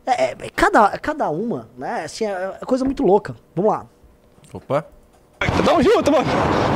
É, 0.06 0.26
é, 0.26 0.36
é 0.42 0.48
cada, 0.54 0.96
cada 0.98 1.28
uma, 1.28 1.68
né? 1.76 2.04
Assim, 2.04 2.24
é, 2.24 2.52
é 2.62 2.64
coisa 2.64 2.84
muito 2.84 3.02
louca. 3.02 3.34
Vamos 3.52 3.72
lá. 3.72 3.84
Opa. 4.54 4.86
Tamo 5.64 5.82
junto, 5.82 6.12
mano. 6.12 6.24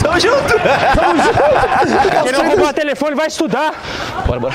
Tamo 0.03 0.19
junto. 0.19 0.35
Tamo 0.99 1.23
junto. 1.23 2.25
Quem 2.25 2.33
não 2.33 2.49
roubar 2.49 2.75
telefone 2.75 3.15
vai 3.15 3.29
estudar. 3.29 3.75
Bora, 4.27 4.41
bora. 4.41 4.55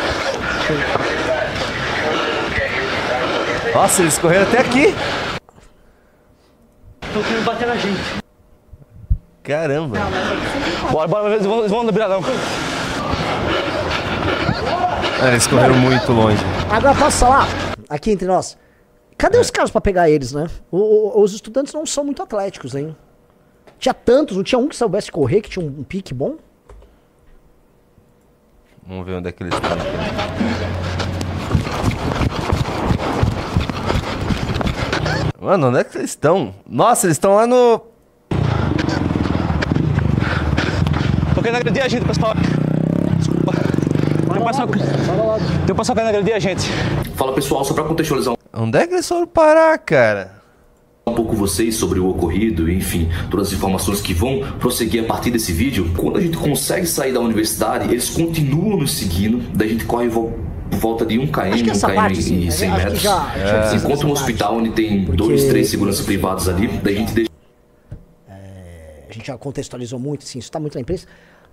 Nossa, 3.73 4.01
eles 4.01 4.17
correram 4.17 4.47
até 4.49 4.59
aqui. 4.59 4.93
Estão 7.07 7.23
querendo 7.23 7.45
bater 7.45 7.67
na 7.69 7.75
gente. 7.77 8.21
Caramba. 9.43 9.97
Bora, 10.91 11.07
bora, 11.07 11.33
eles 11.33 11.45
vão, 11.45 11.59
eles 11.59 11.71
vão 11.71 11.83
no 11.83 11.91
biradão. 11.93 12.21
Ah, 15.21 15.29
eles 15.29 15.47
correram 15.47 15.75
muito 15.75 16.11
longe. 16.11 16.41
Agora 16.69 16.95
posso 16.95 17.19
falar, 17.19 17.47
aqui 17.89 18.11
entre 18.11 18.27
nós. 18.27 18.57
Cadê 19.17 19.37
os 19.37 19.49
caras 19.49 19.71
pra 19.71 19.79
pegar 19.79 20.09
eles, 20.09 20.33
né? 20.33 20.47
O- 20.69 20.77
o- 21.19 21.21
os 21.23 21.33
estudantes 21.33 21.73
não 21.73 21.85
são 21.85 22.03
muito 22.03 22.21
atléticos, 22.21 22.75
hein? 22.75 22.95
Tinha 23.79 23.93
tantos, 23.93 24.35
não 24.35 24.43
tinha 24.43 24.59
um 24.59 24.67
que 24.67 24.75
soubesse 24.75 25.11
correr, 25.11 25.41
que 25.41 25.49
tinha 25.49 25.65
um, 25.65 25.69
um 25.79 25.83
pique 25.83 26.13
bom? 26.13 26.35
Vamos 28.87 29.05
ver 29.05 29.13
onde 29.13 29.29
é 29.29 29.31
que 29.31 29.41
eles 29.43 29.53
estão. 29.53 29.71
aqui. 29.71 29.85
Mano, 35.39 35.67
onde 35.67 35.79
é 35.79 35.83
que 35.83 35.97
eles 35.97 36.09
estão? 36.11 36.53
Nossa, 36.67 37.05
eles 37.05 37.15
estão 37.15 37.35
lá 37.35 37.45
no. 37.45 37.79
Tô 41.35 41.41
querendo 41.41 41.57
agredir 41.57 41.83
a 41.83 41.87
gente, 41.87 42.05
pessoal. 42.05 42.33
Tem 44.53 45.71
um 45.71 45.73
um 45.73 45.75
pessoal 45.75 45.95
querendo 45.95 46.09
agredir 46.09 46.35
a 46.35 46.39
gente. 46.39 46.69
Fala 47.15 47.33
pessoal, 47.33 47.63
só 47.65 47.73
para 47.73 47.83
contextualizar 47.83 48.35
Onde 48.53 48.77
é 48.77 48.87
que 48.87 48.93
eles 48.93 49.07
foram 49.07 49.27
parar, 49.27 49.77
cara? 49.79 50.35
um 51.07 51.13
pouco 51.13 51.35
vocês 51.35 51.75
sobre 51.75 51.99
o 51.99 52.09
ocorrido, 52.09 52.69
enfim, 52.69 53.07
todas 53.29 53.47
as 53.49 53.53
informações 53.53 54.01
que 54.01 54.11
vão 54.11 54.41
prosseguir 54.59 55.03
a 55.03 55.05
partir 55.07 55.29
desse 55.29 55.53
vídeo, 55.53 55.93
quando 55.95 56.17
a 56.17 56.21
gente 56.21 56.35
consegue 56.35 56.87
sair 56.87 57.13
da 57.13 57.19
universidade, 57.19 57.89
eles 57.91 58.09
continuam 58.09 58.77
nos 58.77 58.97
seguindo, 58.97 59.37
daí 59.53 59.67
a 59.69 59.71
gente 59.73 59.85
corre 59.85 60.09
volta 60.71 61.05
de 61.05 61.19
1 61.19 61.27
km, 61.27 61.39
Acho 61.53 61.63
que 61.63 61.69
1 61.69 61.73
essa 61.73 61.87
km 61.87 61.95
parte, 61.95 62.21
sim, 62.23 62.39
e 62.41 62.45
né? 62.45 62.51
100 62.51 62.69
Acho 62.71 62.79
que 62.79 62.83
metros. 62.85 63.01
já- 63.03 63.67
Se 63.69 63.75
encontra 63.75 64.07
um 64.07 64.11
hospital 64.11 64.55
onde 64.57 64.71
tem 64.71 65.05
dois, 65.05 65.43
três 65.45 65.69
seguranças 65.69 66.03
privados 66.03 66.49
ali, 66.49 66.67
daí 66.67 66.95
a 66.95 66.99
gente 66.99 67.13
deixa 67.13 67.29
A 69.07 69.13
gente 69.13 69.27
já 69.27 69.37
contextualizou 69.37 69.99
muito, 69.99 70.23
assim, 70.23 70.39
isso 70.39 70.51
tá 70.51 70.59
muito 70.59 70.73
na 70.73 70.81
imprensa. 70.81 71.05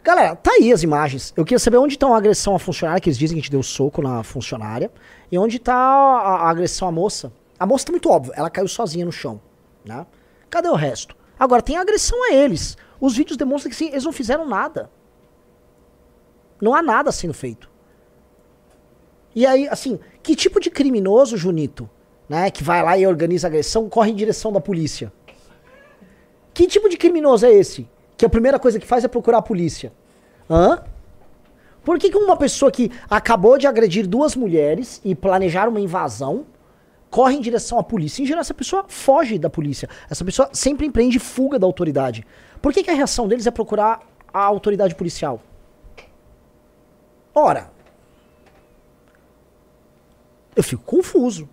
Galera, 0.02 0.34
tá 0.34 0.50
aí 0.50 0.72
as 0.72 0.82
imagens. 0.82 1.32
Eu 1.36 1.44
queria 1.44 1.60
saber 1.60 1.76
onde 1.76 1.96
tá 1.96 2.08
a 2.08 2.16
agressão 2.16 2.56
à 2.56 2.58
funcionária, 2.58 3.00
que 3.00 3.08
eles 3.08 3.18
dizem 3.18 3.36
que 3.36 3.40
a 3.40 3.42
gente 3.42 3.50
deu 3.50 3.62
soco 3.62 4.02
na 4.02 4.24
funcionária, 4.24 4.90
e 5.30 5.38
onde 5.38 5.60
tá 5.60 5.74
a, 5.74 6.46
a 6.46 6.50
agressão 6.50 6.88
à 6.88 6.92
moça. 6.92 7.32
A 7.58 7.64
moça 7.64 7.86
tá 7.86 7.92
muito 7.92 8.10
óbvio, 8.10 8.32
ela 8.34 8.50
caiu 8.50 8.66
sozinha 8.66 9.04
no 9.04 9.12
chão, 9.12 9.40
né? 9.84 10.04
Cadê 10.50 10.68
o 10.68 10.74
resto? 10.74 11.16
Agora, 11.38 11.62
tem 11.62 11.76
agressão 11.76 12.20
a 12.24 12.34
eles. 12.34 12.76
Os 13.00 13.16
vídeos 13.16 13.36
demonstram 13.36 13.70
que 13.70 13.76
sim, 13.76 13.88
eles 13.88 14.04
não 14.04 14.12
fizeram 14.12 14.46
nada. 14.46 14.90
Não 16.60 16.74
há 16.74 16.82
nada 16.82 17.12
sendo 17.12 17.32
feito. 17.32 17.70
E 19.34 19.46
aí, 19.46 19.68
assim, 19.68 20.00
que 20.22 20.34
tipo 20.34 20.60
de 20.60 20.70
criminoso, 20.70 21.36
Junito, 21.36 21.88
né, 22.28 22.50
que 22.50 22.62
vai 22.62 22.82
lá 22.82 22.98
e 22.98 23.06
organiza 23.06 23.46
agressão, 23.46 23.88
corre 23.88 24.10
em 24.10 24.16
direção 24.16 24.52
da 24.52 24.60
polícia? 24.60 25.12
Que 26.52 26.66
tipo 26.66 26.88
de 26.88 26.96
criminoso 26.96 27.46
é 27.46 27.52
esse? 27.52 27.88
Que 28.16 28.24
a 28.24 28.28
primeira 28.28 28.58
coisa 28.58 28.78
que 28.78 28.86
faz 28.86 29.04
é 29.04 29.08
procurar 29.08 29.38
a 29.38 29.42
polícia. 29.42 29.92
Hã? 30.48 30.82
Por 31.84 31.98
que, 31.98 32.10
que 32.10 32.16
uma 32.16 32.36
pessoa 32.36 32.70
que 32.70 32.90
acabou 33.10 33.58
de 33.58 33.66
agredir 33.66 34.06
duas 34.06 34.36
mulheres 34.36 35.00
e 35.04 35.14
planejar 35.14 35.68
uma 35.68 35.80
invasão 35.80 36.46
corre 37.10 37.36
em 37.36 37.40
direção 37.40 37.78
à 37.78 37.82
polícia? 37.82 38.22
Em 38.22 38.26
geral, 38.26 38.40
essa 38.40 38.54
pessoa 38.54 38.84
foge 38.86 39.38
da 39.38 39.50
polícia. 39.50 39.88
Essa 40.08 40.24
pessoa 40.24 40.48
sempre 40.52 40.86
empreende 40.86 41.18
fuga 41.18 41.58
da 41.58 41.66
autoridade. 41.66 42.24
Por 42.60 42.72
que, 42.72 42.82
que 42.82 42.90
a 42.90 42.94
reação 42.94 43.26
deles 43.26 43.46
é 43.46 43.50
procurar 43.50 44.00
a 44.32 44.44
autoridade 44.44 44.94
policial? 44.94 45.40
Ora, 47.34 47.70
eu 50.54 50.62
fico 50.62 50.82
confuso. 50.84 51.48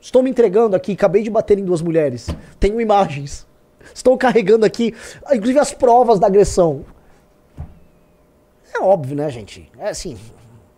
Estou 0.00 0.22
me 0.22 0.30
entregando 0.30 0.74
aqui, 0.74 0.92
acabei 0.92 1.22
de 1.22 1.30
bater 1.30 1.58
em 1.58 1.64
duas 1.64 1.82
mulheres. 1.82 2.28
Tenho 2.58 2.80
imagens. 2.80 3.46
Estou 3.94 4.16
carregando 4.18 4.64
aqui, 4.66 4.94
inclusive 5.32 5.58
as 5.58 5.72
provas 5.72 6.18
da 6.18 6.26
agressão. 6.26 6.84
É 8.74 8.80
óbvio, 8.80 9.16
né, 9.16 9.28
gente? 9.30 9.70
É 9.78 9.88
assim. 9.90 10.16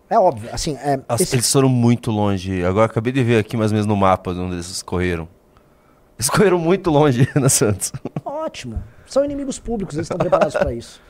É 0.09 0.19
óbvio. 0.19 0.51
Assim, 0.53 0.77
é, 0.83 0.97
Nossa, 1.09 1.23
esse- 1.23 1.37
Eles 1.37 1.51
foram 1.53 1.69
muito 1.69 2.11
longe. 2.11 2.65
Agora 2.65 2.87
acabei 2.87 3.13
de 3.13 3.23
ver 3.23 3.39
aqui 3.39 3.57
mais 3.57 3.71
ou 3.71 3.75
menos 3.75 3.87
no 3.87 3.97
mapa 3.97 4.33
de 4.35 4.41
onde 4.41 4.55
eles 4.55 4.83
correram. 4.83 5.29
Eles 6.19 6.29
correram 6.29 6.59
muito 6.59 6.91
longe 6.91 7.29
na 7.37 7.49
Santos. 7.49 7.93
Ótimo. 8.25 8.83
São 9.07 9.25
inimigos 9.25 9.59
públicos, 9.59 9.95
eles 9.97 10.05
estão 10.07 10.19
preparados 10.19 10.55
para 10.55 10.73
isso. 10.73 11.01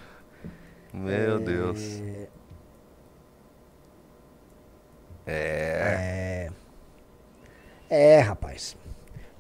Meu 0.92 1.38
Deus. 1.38 1.78
É. 5.26 6.50
É, 7.88 8.20
rapaz. 8.20 8.76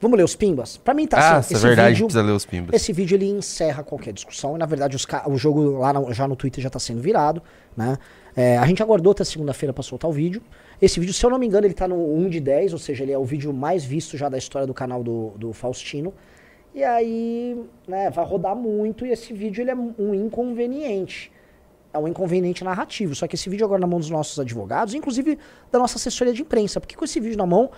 Vamos 0.00 0.16
ler 0.16 0.24
os 0.24 0.34
pimbas? 0.34 0.78
Pra 0.78 0.94
mim 0.94 1.06
tá 1.06 1.18
Ah, 1.18 1.36
assim. 1.36 1.54
é 1.54 1.58
verdade, 1.58 1.98
precisa 2.02 2.22
ler 2.22 2.32
os 2.32 2.46
pimbas. 2.46 2.74
Esse 2.74 2.90
vídeo 2.92 3.16
ele 3.16 3.26
encerra 3.28 3.82
qualquer 3.82 4.12
discussão. 4.14 4.56
E 4.56 4.58
na 4.58 4.64
verdade 4.64 4.96
os 4.96 5.06
o 5.26 5.36
jogo 5.36 5.78
lá 5.78 5.92
no- 5.92 6.12
já 6.14 6.26
no 6.26 6.34
Twitter 6.34 6.62
já 6.64 6.70
tá 6.70 6.78
sendo 6.78 7.02
virado, 7.02 7.42
né? 7.76 7.98
É, 8.34 8.56
a 8.56 8.64
gente 8.66 8.82
aguardou 8.82 9.12
até 9.12 9.24
segunda-feira 9.24 9.72
pra 9.74 9.82
soltar 9.82 10.08
o 10.08 10.12
vídeo. 10.12 10.40
Esse 10.80 10.98
vídeo, 10.98 11.12
se 11.12 11.24
eu 11.26 11.28
não 11.28 11.38
me 11.38 11.46
engano, 11.46 11.66
ele 11.66 11.74
tá 11.74 11.86
no 11.86 11.96
1 12.16 12.30
de 12.30 12.40
10, 12.40 12.72
ou 12.72 12.78
seja, 12.78 13.02
ele 13.04 13.12
é 13.12 13.18
o 13.18 13.24
vídeo 13.24 13.52
mais 13.52 13.84
visto 13.84 14.16
já 14.16 14.28
da 14.30 14.38
história 14.38 14.66
do 14.66 14.72
canal 14.72 15.02
do, 15.02 15.32
do 15.36 15.52
Faustino. 15.52 16.14
E 16.74 16.82
aí, 16.82 17.60
né, 17.86 18.08
vai 18.10 18.24
rodar 18.24 18.54
muito 18.56 19.04
e 19.04 19.10
esse 19.10 19.32
vídeo 19.34 19.60
ele 19.60 19.70
é 19.70 19.74
um 19.74 20.14
inconveniente. 20.14 21.30
É 21.92 21.98
um 21.98 22.06
inconveniente 22.06 22.62
narrativo. 22.62 23.14
Só 23.14 23.26
que 23.26 23.34
esse 23.34 23.50
vídeo 23.50 23.64
agora 23.66 23.80
na 23.80 23.86
mão 23.86 23.98
dos 23.98 24.08
nossos 24.10 24.38
advogados, 24.38 24.94
inclusive 24.94 25.36
da 25.72 25.78
nossa 25.78 25.96
assessoria 25.96 26.32
de 26.32 26.42
imprensa. 26.42 26.80
Porque 26.80 26.94
com 26.94 27.04
esse 27.04 27.18
vídeo 27.18 27.36
na 27.36 27.44
mão, 27.46 27.70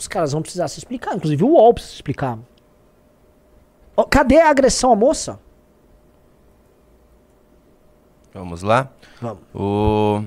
os 0.00 0.08
caras 0.08 0.32
vão 0.32 0.40
precisar 0.40 0.66
se 0.68 0.78
explicar. 0.78 1.14
Inclusive 1.14 1.44
o 1.44 1.48
UOL 1.48 1.74
precisa 1.74 1.92
se 1.92 1.96
explicar. 1.98 2.38
Cadê 4.08 4.40
a 4.40 4.48
agressão 4.48 4.92
à 4.92 4.96
moça? 4.96 5.38
Vamos 8.32 8.62
lá? 8.62 8.90
Vamos. 9.20 9.42
O 9.52 10.24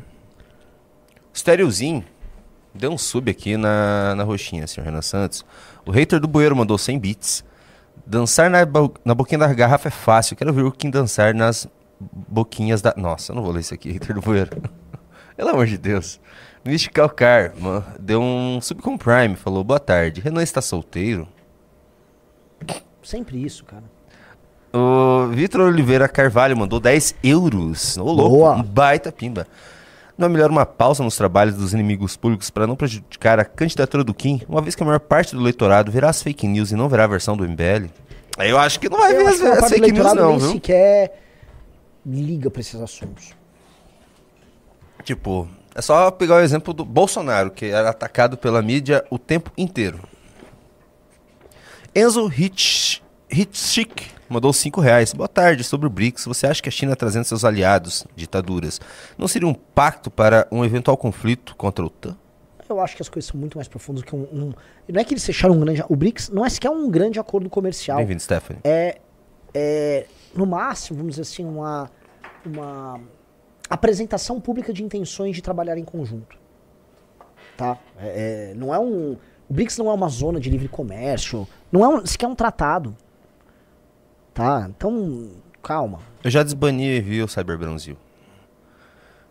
Stereozinho 1.36 2.06
deu 2.74 2.92
um 2.92 2.98
sub 2.98 3.32
aqui 3.32 3.58
na, 3.58 4.14
na 4.14 4.24
roxinha, 4.24 4.68
senhor 4.68 4.86
Renan 4.86 5.02
Santos. 5.02 5.44
O 5.86 5.92
hater 5.92 6.20
do 6.20 6.28
bueiro 6.28 6.56
mandou 6.56 6.78
100 6.78 7.00
bits. 7.00 7.44
Dançar 8.06 8.52
na, 8.52 8.60
na 9.04 9.16
boquinha 9.16 9.40
da 9.40 9.52
garrafa 9.52 9.88
é 9.88 9.92
fácil. 9.92 10.36
Quero 10.36 10.54
ver 10.54 10.64
o 10.64 10.72
Kim 10.72 10.92
dançar 10.92 11.34
nas 11.34 11.68
boquinhas 12.00 12.80
da... 12.82 12.94
Nossa, 12.96 13.32
eu 13.32 13.36
não 13.36 13.42
vou 13.42 13.52
ler 13.52 13.62
isso 13.62 13.74
aqui, 13.74 13.92
hater 13.92 14.14
do 14.14 14.22
bueiro. 14.22 14.52
Pelo 15.36 15.50
amor 15.50 15.66
de 15.66 15.80
Deus. 15.80 16.20
Mystical 16.66 17.10
Car 17.10 17.54
mano, 17.60 17.84
deu 18.00 18.22
um 18.22 18.60
sub 18.62 18.82
com 18.82 18.98
Prime. 18.98 19.36
Falou, 19.36 19.64
boa 19.64 19.80
tarde. 19.80 20.22
Renan 20.22 20.42
está 20.44 20.62
solteiro? 20.62 21.28
Sempre 23.02 23.44
isso, 23.44 23.66
cara. 23.66 23.84
O 24.72 25.28
Vitor 25.28 25.62
Oliveira 25.62 26.08
Carvalho 26.08 26.58
mandou 26.58 26.80
10 26.80 27.16
euros. 27.24 27.98
Ô, 27.98 28.04
louco, 28.06 28.30
Boa. 28.38 28.56
um 28.56 28.64
baita 28.64 29.12
pimba. 29.12 29.46
Não 30.18 30.28
é 30.28 30.30
melhor 30.30 30.50
uma 30.50 30.66
pausa 30.66 31.04
nos 31.04 31.18
trabalhos 31.18 31.56
dos 31.56 31.74
inimigos 31.74 32.16
públicos 32.16 32.50
para 32.50 32.66
não 32.66 32.76
prejudicar 32.76 33.40
a 33.40 33.46
candidatura 33.46 34.04
do 34.04 34.14
Kim, 34.14 34.42
uma 34.48 34.62
vez 34.62 34.74
que 34.76 34.82
a 34.84 34.86
maior 34.86 35.00
parte 35.00 35.36
do 35.36 35.42
eleitorado 35.42 35.92
verá 35.92 36.10
as 36.10 36.22
fake 36.24 36.48
news 36.48 36.72
e 36.72 36.76
não 36.76 36.88
verá 36.88 37.04
a 37.04 37.08
versão 37.08 37.36
do 37.36 37.44
MBL? 37.48 37.90
Aí 38.38 38.50
Eu 38.50 38.58
acho 38.58 38.80
que 38.80 38.90
não 38.90 39.00
vai 39.00 39.12
Eu 39.12 39.26
ver 39.26 39.28
as, 39.28 39.42
as 39.64 39.70
fake 39.70 39.92
news 39.92 40.14
não, 40.14 40.30
nem 40.30 40.40
viu? 40.40 40.52
sequer 40.54 41.20
liga 42.06 42.50
pra 42.50 42.62
esses 42.62 42.80
assuntos. 42.80 43.32
Tipo, 45.04 45.48
é 45.76 45.82
só 45.82 46.10
pegar 46.12 46.36
o 46.36 46.40
exemplo 46.40 46.74
do 46.74 46.86
Bolsonaro, 46.86 47.52
que 47.52 47.66
era 47.66 47.90
atacado 47.90 48.38
pela 48.38 48.62
mídia 48.62 49.04
o 49.10 49.18
tempo 49.18 49.52
inteiro. 49.58 50.00
Enzo 51.96 52.32
Hitch, 52.32 53.02
Hitchik 53.32 54.08
mandou 54.28 54.52
5 54.52 54.82
reais. 54.82 55.14
Boa 55.14 55.28
tarde, 55.28 55.64
sobre 55.64 55.86
o 55.86 55.90
BRICS. 55.90 56.26
Você 56.26 56.48
acha 56.48 56.62
que 56.62 56.70
a 56.70 56.72
China 56.72 56.96
trazendo 56.96 57.24
seus 57.26 57.46
aliados, 57.46 58.06
ditaduras, 58.16 58.82
não 59.18 59.28
seria 59.28 59.48
um 59.48 59.54
pacto 59.54 60.10
para 60.10 60.48
um 60.52 60.66
eventual 60.66 60.98
conflito 60.98 61.56
contra 61.56 61.84
a 61.84 61.88
OTAN? 61.88 62.18
Eu 62.68 62.80
acho 62.80 62.96
que 62.96 63.02
as 63.04 63.10
coisas 63.10 63.30
são 63.30 63.40
muito 63.40 63.58
mais 63.58 63.68
profundas 63.68 64.04
que 64.04 64.16
um, 64.16 64.22
um- 64.24 64.54
Não 64.88 65.00
é 65.00 65.04
que 65.04 65.14
eles 65.14 65.24
fecharam 65.24 65.54
um 65.56 65.60
grande. 65.60 65.84
O 65.88 65.96
BRICS 65.96 66.30
não 66.30 66.44
é 66.46 66.50
sequer 66.50 66.72
um 66.72 66.90
grande 66.90 67.20
acordo 67.20 67.48
comercial. 67.50 67.98
Bem-vindo, 67.98 68.22
Stephanie. 68.22 68.62
É, 68.64 68.98
é, 69.54 70.08
no 70.34 70.48
máximo, 70.48 70.98
vamos 70.98 71.12
dizer 71.16 71.22
assim, 71.24 71.46
uma, 71.46 71.92
uma 72.44 73.00
apresentação 73.70 74.40
pública 74.40 74.74
de 74.74 74.84
intenções 74.84 75.36
de 75.36 75.42
trabalhar 75.42 75.78
em 75.78 75.84
conjunto. 75.84 76.38
Tá? 77.58 77.78
É, 78.00 78.52
é, 78.52 78.54
não 78.56 78.74
é 78.74 78.80
um. 78.80 79.18
O 79.50 79.54
BRICS 79.54 79.78
não 79.78 79.90
é 79.90 79.94
uma 79.94 80.10
zona 80.10 80.40
de 80.40 80.50
livre 80.50 80.68
comércio. 80.68 81.48
Não 81.72 81.84
é 81.84 81.88
um, 81.88 82.06
sequer 82.06 82.28
um 82.28 82.36
tratado. 82.36 82.96
Tá? 84.34 84.68
Então, 84.70 85.30
calma. 85.62 86.00
Eu 86.24 86.32
já 86.32 86.42
desbani 86.44 87.00
viu, 87.02 87.28
Cyber 87.28 87.58
Brasil. 87.58 87.98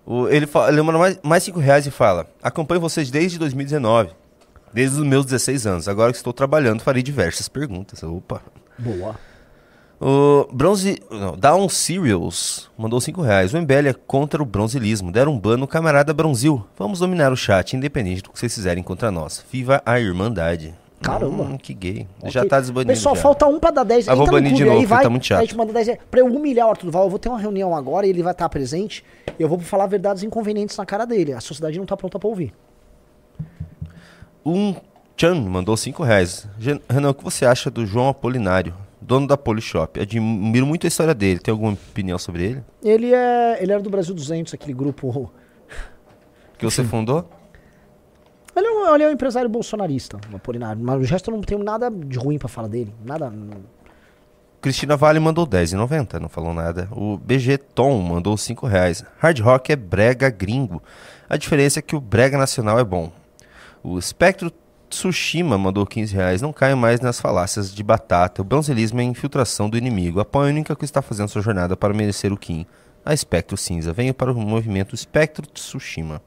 O, 0.04 0.28
ele, 0.28 0.48
ele 0.68 0.82
manda 0.82 0.98
mais, 0.98 1.18
mais 1.22 1.42
5 1.42 1.58
reais 1.58 1.86
e 1.86 1.90
fala: 1.90 2.26
Acompanho 2.42 2.80
vocês 2.80 3.10
desde 3.10 3.38
2019, 3.38 4.10
desde 4.72 5.00
os 5.00 5.06
meus 5.06 5.24
16 5.24 5.66
anos. 5.66 5.88
Agora 5.88 6.12
que 6.12 6.18
estou 6.18 6.32
trabalhando, 6.32 6.82
farei 6.82 7.02
diversas 7.02 7.48
perguntas. 7.48 8.02
Opa. 8.02 8.42
Boa. 8.78 9.16
O 10.04 10.48
Bronze. 10.52 11.00
Não, 11.08 11.36
Down 11.36 11.68
Cereals 11.68 12.68
mandou 12.76 13.00
5 13.00 13.22
reais. 13.22 13.54
O 13.54 13.56
MBL 13.56 13.88
é 13.90 13.92
contra 13.92 14.42
o 14.42 14.44
bronzilismo. 14.44 15.12
Deram 15.12 15.32
um 15.32 15.38
ban 15.38 15.56
no 15.56 15.68
camarada 15.68 16.12
Bronzil. 16.12 16.66
Vamos 16.76 16.98
dominar 16.98 17.32
o 17.32 17.36
chat, 17.36 17.76
independente 17.76 18.20
do 18.20 18.30
que 18.30 18.38
vocês 18.38 18.52
fizerem 18.52 18.82
contra 18.82 19.12
nós. 19.12 19.44
Viva 19.48 19.80
a 19.86 20.00
Irmandade. 20.00 20.74
Caramba. 21.00 21.44
Hum, 21.44 21.56
que 21.56 21.72
gay. 21.72 22.08
Ok. 22.18 22.30
Já 22.32 22.44
tá 22.44 22.58
desbanido. 22.58 22.92
Pessoal, 22.92 23.14
já. 23.14 23.22
falta 23.22 23.46
um 23.46 23.60
pra 23.60 23.70
dar 23.70 23.84
10. 23.84 24.08
Ah, 24.08 24.16
vou 24.16 24.28
banir 24.28 24.52
de 24.52 24.64
novo, 24.64 24.80
aí, 24.80 24.86
vai, 24.86 25.04
tá 25.04 25.10
muito 25.10 25.26
chato. 25.26 25.38
A 25.38 25.42
gente 25.42 25.56
manda 25.56 25.72
10. 25.72 25.98
Pra 26.10 26.18
eu 26.18 26.26
humilhar 26.26 26.66
o 26.66 26.70
Arthur 26.70 26.86
Duval, 26.86 27.04
eu 27.04 27.10
vou 27.10 27.18
ter 27.20 27.28
uma 27.28 27.38
reunião 27.38 27.74
agora 27.74 28.04
e 28.04 28.10
ele 28.10 28.24
vai 28.24 28.32
estar 28.32 28.48
presente. 28.48 29.04
E 29.38 29.42
eu 29.42 29.48
vou 29.48 29.60
falar 29.60 29.86
verdades 29.86 30.24
inconvenientes 30.24 30.76
na 30.76 30.84
cara 30.84 31.04
dele. 31.04 31.32
A 31.32 31.40
sociedade 31.40 31.78
não 31.78 31.86
tá 31.86 31.96
pronta 31.96 32.18
pra 32.18 32.28
ouvir. 32.28 32.52
Um 34.44 34.74
Chan 35.16 35.36
mandou 35.36 35.76
5 35.76 36.02
reais. 36.02 36.48
Renan, 36.88 37.10
o 37.10 37.14
que 37.14 37.22
você 37.22 37.46
acha 37.46 37.70
do 37.70 37.86
João 37.86 38.08
Apolinário, 38.08 38.74
dono 39.12 39.26
da 39.26 39.36
Polishop? 39.36 40.00
Admiro 40.00 40.66
muito 40.66 40.86
a 40.86 40.88
história 40.88 41.14
dele. 41.14 41.38
Tem 41.38 41.52
alguma 41.52 41.72
opinião 41.72 42.18
sobre 42.18 42.44
ele? 42.44 42.64
Ele 42.82 43.12
é. 43.12 43.62
Ele 43.62 43.72
era 43.72 43.80
do 43.82 43.90
Brasil 43.90 44.14
200, 44.14 44.54
aquele 44.54 44.72
grupo. 44.72 45.30
Que 46.58 46.64
você 46.64 46.84
fundou? 46.84 47.28
Ele 48.54 48.66
é 48.66 48.70
um, 48.70 48.94
ele 48.94 49.02
é 49.04 49.08
um 49.08 49.10
empresário 49.10 49.48
bolsonarista, 49.50 50.20
Apolinário. 50.32 50.80
Mas 50.80 50.96
o 51.00 51.10
resto 51.10 51.28
eu 51.30 51.34
não 51.34 51.42
tenho 51.42 51.60
nada 51.64 51.90
de 51.90 52.16
ruim 52.18 52.38
pra 52.38 52.48
falar 52.48 52.68
dele. 52.68 52.94
Nada. 53.04 53.28
não- 53.30 53.62
Cristina 54.60 54.96
Vale 54.96 55.18
mandou 55.18 55.44
10,90, 55.44 56.20
não 56.20 56.28
falou 56.28 56.54
nada. 56.54 56.86
O 56.92 57.16
BG 57.18 57.58
Tom 57.58 58.00
mandou 58.00 58.36
5 58.36 58.64
reais. 58.64 59.04
Hard 59.18 59.40
rock 59.40 59.72
é 59.72 59.76
brega 59.76 60.30
gringo. 60.30 60.80
A 61.28 61.36
diferença 61.36 61.80
é 61.80 61.82
que 61.82 61.96
o 61.96 62.00
brega 62.00 62.38
nacional 62.38 62.78
é 62.78 62.84
bom. 62.84 63.10
O 63.82 63.98
Espectro 63.98 64.52
Tsushima 64.92 65.56
mandou 65.56 65.86
15 65.86 66.14
reais. 66.14 66.42
Não 66.42 66.52
caio 66.52 66.76
mais 66.76 67.00
nas 67.00 67.18
falácias 67.18 67.74
de 67.74 67.82
batata. 67.82 68.42
O 68.42 68.44
bronzelismo 68.44 69.00
é 69.00 69.02
a 69.02 69.06
infiltração 69.06 69.70
do 69.70 69.78
inimigo. 69.78 70.20
Apoio 70.20 70.46
a 70.46 70.50
única 70.50 70.76
que 70.76 70.84
está 70.84 71.00
fazendo 71.00 71.28
sua 71.28 71.40
jornada 71.40 71.74
para 71.74 71.94
merecer 71.94 72.30
o 72.30 72.36
Kim. 72.36 72.66
A 73.04 73.14
Espectro 73.14 73.56
Cinza. 73.56 73.92
Venho 73.92 74.12
para 74.12 74.30
o 74.30 74.34
movimento 74.34 74.94
Espectro 74.94 75.46
Tsushima. 75.46 76.20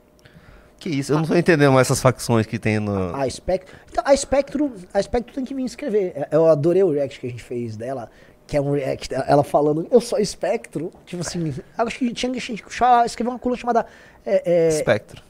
Que 0.79 0.89
isso? 0.89 1.13
Eu 1.13 1.19
não 1.19 1.25
tô 1.25 1.35
entendendo 1.35 1.71
mais 1.73 1.87
essas 1.87 2.01
facções 2.01 2.47
que 2.47 2.57
tem 2.57 2.79
no... 2.79 3.15
A 3.15 3.29
Spectro. 3.29 3.75
Então, 3.89 4.03
a 4.05 4.17
Spectro. 4.17 4.73
A 4.93 5.01
Spectro 5.01 5.35
tem 5.35 5.45
que 5.45 5.53
me 5.53 5.61
inscrever. 5.61 6.13
É, 6.15 6.29
Eu 6.31 6.47
adorei 6.47 6.83
o 6.83 6.91
react 6.91 7.19
que 7.19 7.27
a 7.27 7.29
gente 7.29 7.43
fez 7.43 7.77
dela. 7.77 8.09
Que 8.47 8.57
é 8.57 8.61
um 8.61 8.71
react, 8.73 9.13
ela 9.13 9.43
falando, 9.43 9.87
eu 9.91 10.01
sou 10.01 10.19
Espectro. 10.19 10.91
Tipo 11.05 11.21
assim, 11.21 11.53
acho 11.77 11.99
que 11.99 12.13
tinha 12.13 12.31
que 12.31 12.37
escrever 12.37 13.29
uma 13.29 13.39
coluna 13.39 13.59
chamada. 13.59 13.85
É, 14.25 14.43
é, 14.45 14.67
Espectro. 14.69 15.21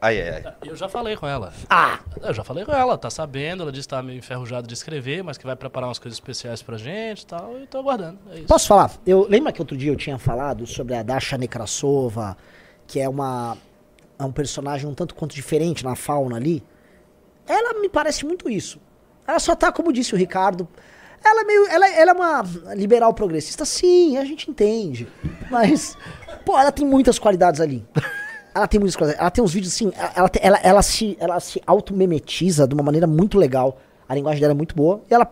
Ai, 0.00 0.20
ai, 0.20 0.42
ai. 0.44 0.54
Eu 0.64 0.74
já 0.74 0.88
falei 0.88 1.16
com 1.16 1.26
ela. 1.26 1.52
Ah! 1.70 2.00
Eu 2.20 2.34
já 2.34 2.42
falei 2.42 2.64
com 2.64 2.72
ela, 2.72 2.98
tá 2.98 3.08
sabendo, 3.08 3.62
ela 3.62 3.70
disse 3.70 3.86
que 3.86 3.94
tá 3.94 4.02
meio 4.02 4.18
enferrujada 4.18 4.66
de 4.66 4.74
escrever, 4.74 5.22
mas 5.22 5.38
que 5.38 5.46
vai 5.46 5.54
preparar 5.54 5.88
umas 5.88 5.98
coisas 5.98 6.16
especiais 6.16 6.62
pra 6.62 6.76
gente 6.76 7.22
e 7.22 7.26
tal, 7.26 7.58
e 7.60 7.66
tô 7.66 7.78
aguardando. 7.78 8.18
É 8.30 8.38
isso. 8.38 8.46
Posso 8.46 8.66
falar? 8.66 8.90
Eu 9.06 9.26
lembra 9.28 9.52
que 9.52 9.60
outro 9.60 9.76
dia 9.76 9.92
eu 9.92 9.96
tinha 9.96 10.18
falado 10.18 10.66
sobre 10.66 10.94
a 10.94 11.02
Dasha 11.02 11.38
Nekrasova, 11.38 12.36
que 12.86 13.00
é 13.00 13.08
uma 13.08 13.56
é 14.18 14.24
um 14.24 14.32
personagem 14.32 14.88
um 14.88 14.94
tanto 14.94 15.14
quanto 15.14 15.34
diferente 15.34 15.84
na 15.84 15.94
fauna 15.94 16.36
ali. 16.36 16.62
Ela 17.46 17.78
me 17.80 17.88
parece 17.88 18.24
muito 18.24 18.50
isso. 18.50 18.80
Ela 19.26 19.38
só 19.38 19.54
tá, 19.54 19.70
como 19.70 19.92
disse 19.92 20.14
o 20.14 20.16
Ricardo, 20.16 20.66
ela 21.24 21.42
é 21.42 21.44
meio 21.44 21.66
ela, 21.68 21.88
ela 21.88 22.10
é 22.10 22.14
uma 22.14 22.44
liberal 22.74 23.12
progressista, 23.14 23.64
sim, 23.64 24.16
a 24.16 24.24
gente 24.24 24.50
entende. 24.50 25.06
Mas 25.50 25.96
pô, 26.44 26.58
ela 26.58 26.72
tem 26.72 26.86
muitas 26.86 27.18
qualidades 27.18 27.60
ali. 27.60 27.86
Ela 28.56 28.66
tem 28.66 28.80
qualidades. 28.80 29.20
Ela 29.20 29.30
tem 29.30 29.44
uns 29.44 29.52
vídeos 29.52 29.74
assim, 29.74 29.92
ela, 30.14 30.30
ela, 30.40 30.58
ela 30.62 30.82
se 30.82 31.16
ela 31.20 31.38
se 31.40 31.60
automemetiza 31.66 32.66
de 32.66 32.74
uma 32.74 32.82
maneira 32.82 33.06
muito 33.06 33.36
legal. 33.38 33.78
A 34.08 34.14
linguagem 34.14 34.40
dela 34.40 34.52
é 34.52 34.56
muito 34.56 34.74
boa 34.74 35.02
e 35.10 35.14
ela 35.14 35.30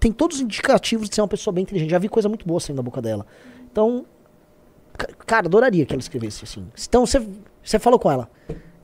tem 0.00 0.10
todos 0.10 0.36
os 0.38 0.42
indicativos 0.42 1.08
de 1.08 1.14
ser 1.14 1.20
uma 1.20 1.28
pessoa 1.28 1.52
bem 1.52 1.62
inteligente. 1.62 1.90
Já 1.90 1.98
vi 1.98 2.08
coisa 2.08 2.28
muito 2.28 2.46
boa 2.46 2.58
saindo 2.60 2.76
da 2.78 2.82
boca 2.82 3.02
dela. 3.02 3.26
Então, 3.70 4.06
ca- 4.96 5.08
cara, 5.26 5.46
adoraria 5.46 5.84
que 5.84 5.92
ela 5.92 6.00
escrevesse 6.00 6.44
assim. 6.44 6.66
Então, 6.88 7.04
você, 7.04 7.20
falou 7.78 7.98
com 7.98 8.10
ela. 8.10 8.28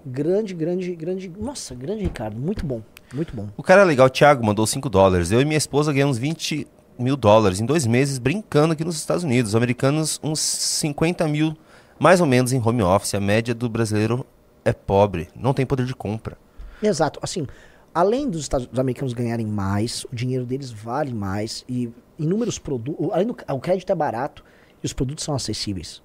Grande, 0.05 0.55
grande, 0.55 0.95
grande. 0.95 1.33
Nossa, 1.39 1.75
grande 1.75 2.03
Ricardo, 2.03 2.39
muito 2.39 2.65
bom. 2.67 2.83
Muito 3.13 3.35
bom. 3.35 3.49
O 3.57 3.63
cara 3.63 3.83
é 3.83 3.85
legal, 3.85 4.07
o 4.07 4.11
Thiago, 4.11 4.45
mandou 4.45 4.67
5 4.67 4.89
dólares. 4.89 5.31
Eu 5.33 5.41
e 5.41 5.45
minha 5.45 5.57
esposa 5.59 5.93
ganhamos 5.93 6.19
20 6.19 6.67
mil 6.99 7.17
dólares 7.17 7.59
em 7.61 7.65
dois 7.67 7.87
meses 7.87 8.19
brincando 8.19 8.73
aqui 8.75 8.85
nos 8.85 8.97
Estados 8.97 9.25
Unidos. 9.25 9.53
Os 9.53 9.57
americanos, 9.57 10.21
uns 10.23 10.41
50 10.41 11.27
mil, 11.27 11.57
mais 11.99 12.21
ou 12.21 12.27
menos, 12.27 12.53
em 12.53 12.63
home 12.65 12.83
office. 12.83 13.15
A 13.15 13.21
média 13.21 13.55
do 13.55 13.69
brasileiro 13.69 14.25
é 14.65 14.73
pobre, 14.73 15.29
não 15.35 15.53
tem 15.53 15.67
poder 15.67 15.87
de 15.87 15.95
compra. 15.95 16.37
Exato. 16.83 17.19
Assim, 17.23 17.47
além 17.95 18.29
dos, 18.29 18.43
Estados, 18.43 18.67
dos 18.67 18.79
americanos 18.79 19.13
ganharem 19.13 19.47
mais, 19.47 20.05
o 20.05 20.15
dinheiro 20.15 20.45
deles 20.45 20.71
vale 20.71 21.13
mais 21.13 21.65
e 21.69 21.91
inúmeros 22.19 22.59
produtos. 22.59 23.11
Além 23.13 23.27
do 23.27 23.37
o 23.49 23.61
crédito 23.61 23.91
é 23.91 23.95
barato 23.95 24.45
e 24.83 24.87
os 24.87 24.93
produtos 24.93 25.25
são 25.25 25.35
acessíveis. 25.35 26.03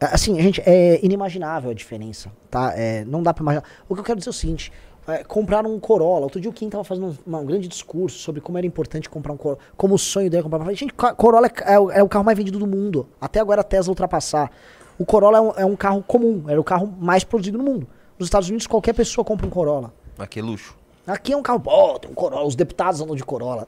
Assim, 0.00 0.40
gente, 0.40 0.62
é 0.66 1.04
inimaginável 1.04 1.70
a 1.70 1.74
diferença, 1.74 2.30
tá? 2.50 2.72
É, 2.76 3.04
não 3.06 3.22
dá 3.22 3.32
pra 3.32 3.42
imaginar. 3.42 3.64
O 3.88 3.94
que 3.94 4.00
eu 4.00 4.04
quero 4.04 4.18
dizer 4.18 4.28
é 4.28 4.30
o 4.30 4.34
seguinte: 4.34 4.70
é, 5.08 5.24
compraram 5.24 5.74
um 5.74 5.80
Corolla. 5.80 6.24
Outro 6.24 6.38
dia 6.40 6.50
o 6.50 6.52
Kim 6.52 6.68
tava 6.68 6.84
fazendo 6.84 7.16
um, 7.26 7.36
um 7.36 7.46
grande 7.46 7.66
discurso 7.66 8.18
sobre 8.18 8.40
como 8.40 8.58
era 8.58 8.66
importante 8.66 9.08
comprar 9.08 9.32
um 9.32 9.36
Corolla. 9.38 9.58
Como 9.74 9.94
o 9.94 9.98
sonho 9.98 10.28
dele 10.28 10.40
é 10.40 10.42
comprar. 10.42 10.72
Gente, 10.74 10.92
Corolla 10.92 11.46
é, 11.46 11.72
é 11.72 11.98
é 11.98 12.02
o 12.02 12.08
carro 12.08 12.24
mais 12.24 12.36
vendido 12.36 12.58
do 12.58 12.66
mundo. 12.66 13.08
Até 13.18 13.40
agora 13.40 13.62
a 13.62 13.64
Tesla 13.64 13.90
ultrapassar. 13.90 14.50
O 14.98 15.04
Corolla 15.04 15.38
é 15.38 15.40
um, 15.40 15.52
é 15.58 15.64
um 15.66 15.76
carro 15.76 16.02
comum, 16.06 16.44
era 16.48 16.60
o 16.60 16.64
carro 16.64 16.92
mais 16.98 17.22
produzido 17.24 17.58
no 17.58 17.64
mundo. 17.64 17.86
Nos 18.18 18.26
Estados 18.28 18.48
Unidos, 18.48 18.66
qualquer 18.66 18.94
pessoa 18.94 19.24
compra 19.24 19.46
um 19.46 19.50
Corolla. 19.50 19.92
Aqui 20.18 20.38
é 20.40 20.42
luxo. 20.42 20.76
Aqui 21.06 21.32
é 21.32 21.36
um 21.36 21.42
carro, 21.42 21.60
pô, 21.60 21.98
tem 21.98 22.10
um 22.10 22.14
Corolla, 22.14 22.46
os 22.46 22.56
deputados 22.56 23.00
andam 23.00 23.14
de 23.14 23.22
Corolla. 23.24 23.66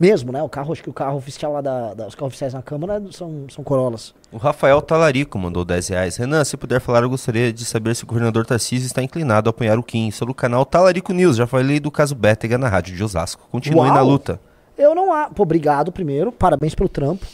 Mesmo, 0.00 0.30
né? 0.30 0.40
O 0.40 0.48
carro, 0.48 0.72
acho 0.72 0.80
que 0.80 0.88
o 0.88 0.92
carro 0.92 1.16
oficial 1.16 1.52
lá 1.54 1.60
da, 1.60 1.92
da- 1.92 2.06
os 2.06 2.14
carros 2.14 2.28
oficiais 2.28 2.54
na 2.54 2.62
Câmara 2.62 3.02
são, 3.10 3.46
são 3.50 3.64
Corollas. 3.64 4.14
O 4.30 4.36
Rafael 4.36 4.80
Talarico 4.80 5.36
mandou 5.36 5.64
10 5.64 5.88
reais. 5.88 6.16
Renan, 6.16 6.44
se 6.44 6.56
puder 6.56 6.80
falar, 6.80 7.02
eu 7.02 7.10
gostaria 7.10 7.52
de 7.52 7.64
saber 7.64 7.96
se 7.96 8.04
o 8.04 8.06
governador 8.06 8.46
Tarcísio 8.46 8.86
está 8.86 9.02
inclinado 9.02 9.48
a 9.48 9.50
apoiar 9.50 9.76
o 9.76 9.82
Kim 9.82 10.12
sobre 10.12 10.30
o 10.30 10.34
canal 10.36 10.64
Talarico 10.64 11.12
News. 11.12 11.34
Já 11.36 11.48
falei 11.48 11.80
do 11.80 11.90
caso 11.90 12.14
Bétega 12.14 12.56
na 12.56 12.68
rádio 12.68 12.94
de 12.94 13.02
Osasco. 13.02 13.48
Continue 13.50 13.86
Uau! 13.86 13.94
na 13.94 14.00
luta. 14.00 14.40
Eu 14.76 14.94
não 14.94 15.12
há. 15.12 15.30
Pô, 15.30 15.42
obrigado 15.42 15.90
primeiro, 15.90 16.30
parabéns 16.30 16.76
pelo 16.76 16.88
trampo. 16.88 17.26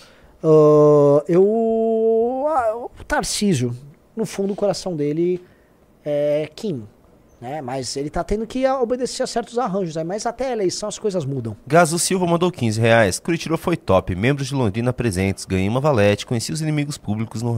Ah, 0.44 1.24
eu. 1.26 2.44
ah, 2.48 2.76
o 2.76 3.04
Tarcísio, 3.04 3.74
no 4.14 4.26
fundo, 4.26 4.52
o 4.52 4.56
coração 4.56 4.94
dele 4.94 5.42
é 6.04 6.48
Kim. 6.54 6.86
Né? 7.40 7.60
Mas 7.60 7.96
ele 7.96 8.08
tá 8.08 8.22
tendo 8.22 8.46
que 8.46 8.66
obedecer 8.66 9.22
a 9.22 9.26
certos 9.26 9.58
arranjos. 9.58 9.96
Né? 9.96 10.04
Mas 10.04 10.24
até 10.24 10.48
a 10.48 10.52
eleição 10.52 10.88
as 10.88 10.98
coisas 10.98 11.24
mudam. 11.24 11.56
Gaso 11.66 11.98
Silva 11.98 12.26
mandou 12.26 12.50
15 12.50 12.80
reais. 12.80 13.18
Curitiba 13.18 13.56
foi 13.56 13.76
top. 13.76 14.14
Membros 14.14 14.48
de 14.48 14.54
Londrina 14.54 14.92
presentes. 14.92 15.44
Ganhei 15.44 15.68
uma 15.68 15.80
valete. 15.80 16.24
Conheci 16.24 16.52
os 16.52 16.62
inimigos 16.62 16.96
públicos 16.96 17.42
no 17.42 17.56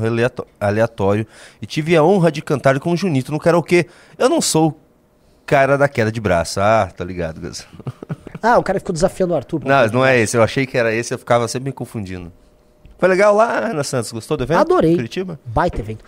aleatório. 0.59 1.27
E 1.61 1.67
tive 1.67 1.97
a 1.97 2.03
honra 2.03 2.33
de 2.33 2.43
cantar 2.43 2.79
com 2.81 2.93
o 2.93 2.97
Junito 2.97 3.31
no 3.31 3.39
karaokê. 3.39 3.87
Eu 4.19 4.29
não 4.29 4.41
sou 4.41 4.71
o 4.71 4.75
cara 5.45 5.79
da 5.79 5.89
queda 5.89 6.11
de 6.11 6.21
braço. 6.21 6.59
Ah, 6.61 6.91
tá 6.97 7.05
ligado, 7.05 7.41
Gaso. 7.41 7.65
Ah, 8.43 8.59
o 8.59 8.63
cara 8.63 8.79
ficou 8.81 8.93
desafiando 8.93 9.35
o 9.35 9.37
Arthur. 9.37 9.65
Não, 9.65 9.87
não 9.89 10.05
é 10.05 10.19
esse. 10.19 10.37
Eu 10.37 10.43
achei 10.43 10.67
que 10.67 10.77
era 10.77 10.93
esse. 10.93 11.15
Eu 11.15 11.19
ficava 11.19 11.47
sempre 11.47 11.71
me 11.71 11.73
confundindo. 11.73 12.33
Foi 12.99 13.09
legal 13.09 13.35
lá, 13.35 13.71
Ana 13.71 13.85
Santos? 13.85 14.11
Gostou 14.11 14.37
do 14.37 14.45
evento? 14.45 14.59
Adorei. 14.59 14.95
Curitiba? 14.95 15.39
Baita 15.45 15.81
evento. 15.81 16.05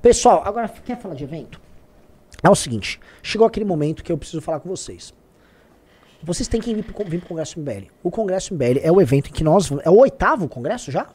Pessoal, 0.00 0.42
agora 0.44 0.68
quer 0.68 0.98
falar 0.98 1.14
de 1.14 1.24
evento? 1.24 1.60
É 2.42 2.48
o 2.48 2.54
seguinte, 2.54 3.00
chegou 3.22 3.46
aquele 3.46 3.64
momento 3.64 4.02
que 4.02 4.12
eu 4.12 4.16
preciso 4.16 4.40
falar 4.40 4.60
com 4.60 4.68
vocês. 4.68 5.12
Vocês 6.22 6.48
têm 6.48 6.60
que 6.60 6.74
vir 6.74 6.84
pro, 6.84 7.04
vir 7.04 7.18
pro 7.18 7.28
Congresso 7.28 7.60
MBL. 7.60 7.86
O 8.02 8.10
Congresso 8.10 8.54
MBL 8.54 8.80
é 8.82 8.90
o 8.90 9.00
evento 9.00 9.28
em 9.28 9.32
que 9.32 9.44
nós... 9.44 9.70
É 9.84 9.90
o 9.90 9.98
oitavo 9.98 10.48
congresso 10.48 10.90
já? 10.90 11.08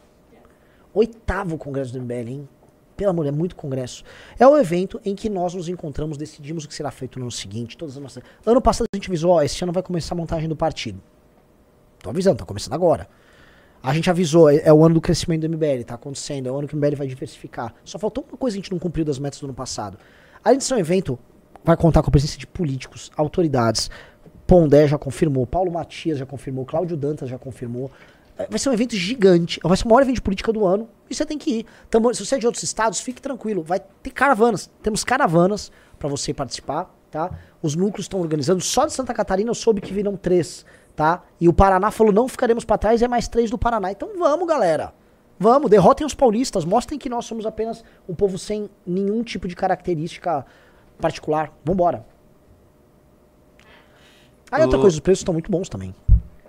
Oitavo 0.93 1.57
congresso 1.57 1.91
do 1.93 2.01
MBL, 2.01 2.29
hein? 2.29 2.49
Pelo 2.95 3.09
amor, 3.09 3.25
é 3.25 3.31
muito 3.31 3.55
congresso. 3.55 4.03
É 4.37 4.47
o 4.47 4.57
evento 4.57 5.01
em 5.03 5.15
que 5.15 5.29
nós 5.29 5.53
nos 5.53 5.67
encontramos, 5.67 6.17
decidimos 6.17 6.65
o 6.65 6.67
que 6.67 6.75
será 6.75 6.91
feito 6.91 7.17
no 7.19 7.25
ano 7.25 7.31
seguinte, 7.31 7.75
todas 7.75 7.97
as 7.97 8.03
nossas... 8.03 8.23
Ano 8.45 8.61
passado 8.61 8.85
a 8.93 8.95
gente 8.95 9.09
avisou, 9.09 9.31
ó, 9.31 9.41
esse 9.41 9.61
ano 9.63 9.73
vai 9.73 9.81
começar 9.81 10.13
a 10.13 10.17
montagem 10.17 10.47
do 10.47 10.55
partido. 10.55 11.01
Tô 11.99 12.09
avisando, 12.09 12.37
tá 12.37 12.45
começando 12.45 12.73
agora. 12.73 13.09
A 13.83 13.93
gente 13.93 14.09
avisou, 14.09 14.49
é, 14.49 14.61
é 14.63 14.71
o 14.73 14.83
ano 14.85 14.95
do 14.95 15.01
crescimento 15.01 15.41
do 15.41 15.49
MBL, 15.49 15.83
tá 15.85 15.95
acontecendo, 15.95 16.47
é 16.47 16.51
o 16.51 16.57
ano 16.57 16.67
que 16.67 16.73
o 16.73 16.77
MBL 16.77 16.95
vai 16.95 17.05
diversificar. 17.07 17.75
Só 17.83 17.99
faltou 17.99 18.25
uma 18.29 18.37
coisa 18.37 18.55
que 18.55 18.59
a 18.59 18.63
gente 18.63 18.71
não 18.71 18.79
cumpriu 18.79 19.03
das 19.03 19.19
metas 19.19 19.39
do 19.41 19.45
ano 19.45 19.53
passado. 19.53 19.97
Além 20.43 20.57
de 20.57 20.63
ser 20.63 20.73
um 20.75 20.77
evento, 20.77 21.19
vai 21.65 21.75
contar 21.75 22.01
com 22.01 22.07
a 22.09 22.11
presença 22.11 22.37
de 22.37 22.47
políticos, 22.47 23.11
autoridades. 23.17 23.89
Pondé 24.47 24.87
já 24.87 24.97
confirmou, 24.97 25.45
Paulo 25.45 25.71
Matias 25.71 26.17
já 26.17 26.25
confirmou, 26.25 26.65
Cláudio 26.65 26.95
Dantas 26.95 27.29
já 27.29 27.37
confirmou. 27.37 27.91
É, 28.37 28.47
Vai 28.47 28.57
ser 28.57 28.69
um 28.69 28.73
evento 28.73 28.95
gigante, 28.95 29.59
vai 29.63 29.75
ser 29.77 29.85
o 29.85 29.89
maior 29.89 30.01
evento 30.01 30.15
de 30.15 30.21
política 30.21 30.51
do 30.53 30.65
ano 30.65 30.87
e 31.09 31.13
você 31.15 31.25
tem 31.25 31.37
que 31.37 31.59
ir. 31.59 31.65
Tamo- 31.89 32.13
se 32.13 32.25
você 32.25 32.35
é 32.35 32.39
de 32.39 32.45
outros 32.45 32.63
estados, 32.63 32.99
fique 33.01 33.21
tranquilo, 33.21 33.63
vai 33.63 33.79
ter 34.01 34.09
caravanas. 34.11 34.69
Temos 34.81 35.03
caravanas 35.03 35.71
para 35.99 36.07
você 36.09 36.33
participar, 36.33 36.93
tá? 37.11 37.31
Os 37.61 37.75
núcleos 37.75 38.05
estão 38.05 38.19
organizando. 38.19 38.61
Só 38.61 38.85
de 38.85 38.93
Santa 38.93 39.13
Catarina 39.13 39.49
eu 39.49 39.55
soube 39.55 39.79
que 39.81 39.93
virão 39.93 40.15
três, 40.17 40.65
tá? 40.95 41.23
E 41.39 41.47
o 41.47 41.53
Paraná 41.53 41.91
falou: 41.91 42.13
não 42.13 42.27
ficaremos 42.27 42.65
para 42.65 42.77
trás, 42.77 43.01
é 43.01 43.07
mais 43.07 43.27
três 43.27 43.49
do 43.49 43.57
Paraná. 43.57 43.91
Então 43.91 44.09
vamos, 44.17 44.47
galera. 44.47 44.93
Vamos, 45.39 45.69
derrotem 45.69 46.05
os 46.05 46.13
paulistas, 46.13 46.63
mostrem 46.63 46.99
que 46.99 47.09
nós 47.09 47.25
somos 47.25 47.45
apenas 47.45 47.83
um 48.07 48.15
povo 48.15 48.37
sem 48.37 48.69
nenhum 48.85 49.23
tipo 49.23 49.47
de 49.47 49.55
característica 49.55 50.45
particular. 50.99 51.51
Vambora. 51.65 52.05
Aí 54.51 54.61
outra 54.61 54.79
coisa, 54.79 54.95
os 54.95 54.99
preços 54.99 55.21
estão 55.21 55.33
muito 55.33 55.51
bons 55.51 55.67
também. 55.67 55.93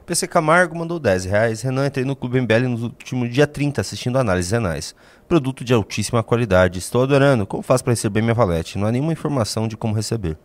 PC 0.05 0.29
Camargo 0.29 0.77
mandou 0.77 0.99
10 0.99 1.25
reais. 1.25 1.63
Renan, 1.63 1.87
entrei 1.87 2.05
no 2.05 2.15
Clube 2.15 2.39
MBL 2.39 2.69
no 2.69 2.83
último 2.85 3.27
dia 3.27 3.47
30 3.47 3.81
assistindo 3.81 4.19
análises 4.19 4.53
renais. 4.53 4.95
Produto 5.27 5.65
de 5.65 5.73
altíssima 5.73 6.23
qualidade. 6.23 6.79
Estou 6.79 7.03
adorando. 7.03 7.47
Como 7.47 7.63
faço 7.63 7.83
para 7.83 7.95
receber 7.95 8.21
minha 8.21 8.35
valete? 8.35 8.77
Não 8.77 8.87
há 8.87 8.93
nenhuma 8.93 9.13
informação 9.13 9.67
de 9.67 9.77
como 9.79 9.95
receber. 9.95 10.37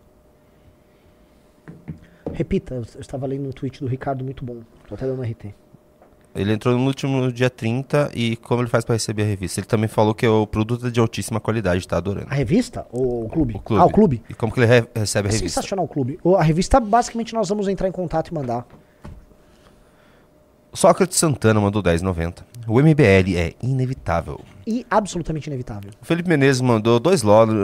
Repita, 2.33 2.75
eu, 2.75 2.81
estava 2.99 3.25
lendo 3.27 3.47
um 3.47 3.51
tweet 3.51 3.79
do 3.81 3.87
Ricardo 3.87 4.23
muito 4.23 4.43
bom. 4.45 4.57
Tô 4.87 4.95
até 4.95 5.05
dando 5.05 5.21
RT. 5.21 5.53
Ele 6.35 6.53
entrou 6.53 6.77
no 6.77 6.85
último 6.85 7.31
dia 7.31 7.49
30 7.49 8.11
e 8.13 8.35
como 8.37 8.61
ele 8.61 8.69
faz 8.69 8.85
para 8.85 8.93
receber 8.93 9.23
a 9.23 9.25
revista? 9.25 9.59
Ele 9.59 9.65
também 9.67 9.87
falou 9.87 10.13
que 10.13 10.25
é 10.25 10.29
o 10.29 10.45
produto 10.45 10.85
é 10.87 10.91
de 10.91 10.99
altíssima 10.99 11.39
qualidade, 11.39 11.87
tá 11.87 11.97
adorando. 11.97 12.27
A 12.29 12.35
revista 12.35 12.85
ou 12.91 13.25
o 13.25 13.29
clube? 13.29 13.55
O 13.55 13.59
clube. 13.59 13.81
Ah, 13.81 13.85
o 13.85 13.89
clube? 13.89 14.21
E 14.29 14.33
como 14.35 14.53
que 14.53 14.59
ele 14.59 14.67
re- 14.67 14.87
recebe 14.95 15.27
a 15.27 15.31
É 15.31 15.33
revista? 15.33 15.59
sensacional 15.59 15.85
o 15.85 15.87
clube. 15.87 16.19
A 16.37 16.43
revista, 16.43 16.79
basicamente, 16.79 17.33
nós 17.33 17.49
vamos 17.49 17.67
entrar 17.67 17.87
em 17.87 17.91
contato 17.91 18.27
e 18.29 18.33
mandar. 18.33 18.65
Sócrates 20.71 21.17
Santana 21.17 21.59
mandou 21.59 21.81
10,90. 21.81 22.43
O 22.67 22.79
MBL 22.79 23.35
é 23.35 23.53
inevitável. 23.61 24.39
E 24.71 24.85
absolutamente 24.87 25.47
inevitável. 25.49 25.89
O 25.99 26.05
Felipe 26.05 26.29
Menezes 26.29 26.61
mandou 26.61 26.99
2 26.99 27.23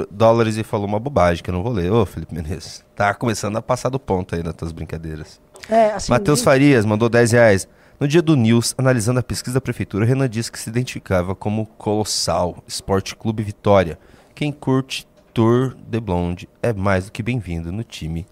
dólares 0.09 0.57
e 0.57 0.63
falou 0.63 0.87
uma 0.87 0.99
bobagem 0.99 1.43
que 1.43 1.49
eu 1.51 1.53
não 1.53 1.61
vou 1.61 1.71
ler. 1.71 1.91
Ô, 1.91 2.03
Felipe 2.03 2.33
Menezes, 2.33 2.83
tá 2.95 3.13
começando 3.13 3.55
a 3.57 3.61
passar 3.61 3.89
do 3.89 3.99
ponto 3.99 4.33
aí 4.33 4.41
nas 4.41 4.55
tuas 4.55 4.71
brincadeiras. 4.71 5.39
É, 5.69 5.91
assim, 5.91 6.11
Matheus 6.11 6.39
ninguém- 6.39 6.51
Farias 6.53 6.83
mandou 6.83 7.07
10 7.07 7.31
reais. 7.33 7.67
No 7.99 8.07
dia 8.07 8.23
do 8.23 8.35
News, 8.35 8.73
analisando 8.75 9.19
a 9.19 9.23
pesquisa 9.23 9.53
da 9.53 9.61
prefeitura, 9.61 10.03
Renan 10.03 10.27
disse 10.27 10.51
que 10.51 10.57
se 10.59 10.67
identificava 10.67 11.35
como 11.35 11.67
Colossal 11.77 12.57
Esporte 12.67 13.15
Clube 13.15 13.43
Vitória. 13.43 13.99
Quem 14.33 14.51
curte 14.51 15.07
Tour 15.31 15.75
de 15.87 15.99
Blonde 15.99 16.49
é 16.63 16.73
mais 16.73 17.05
do 17.05 17.11
que 17.11 17.21
bem-vindo 17.21 17.71
no 17.71 17.83
time 17.83 18.25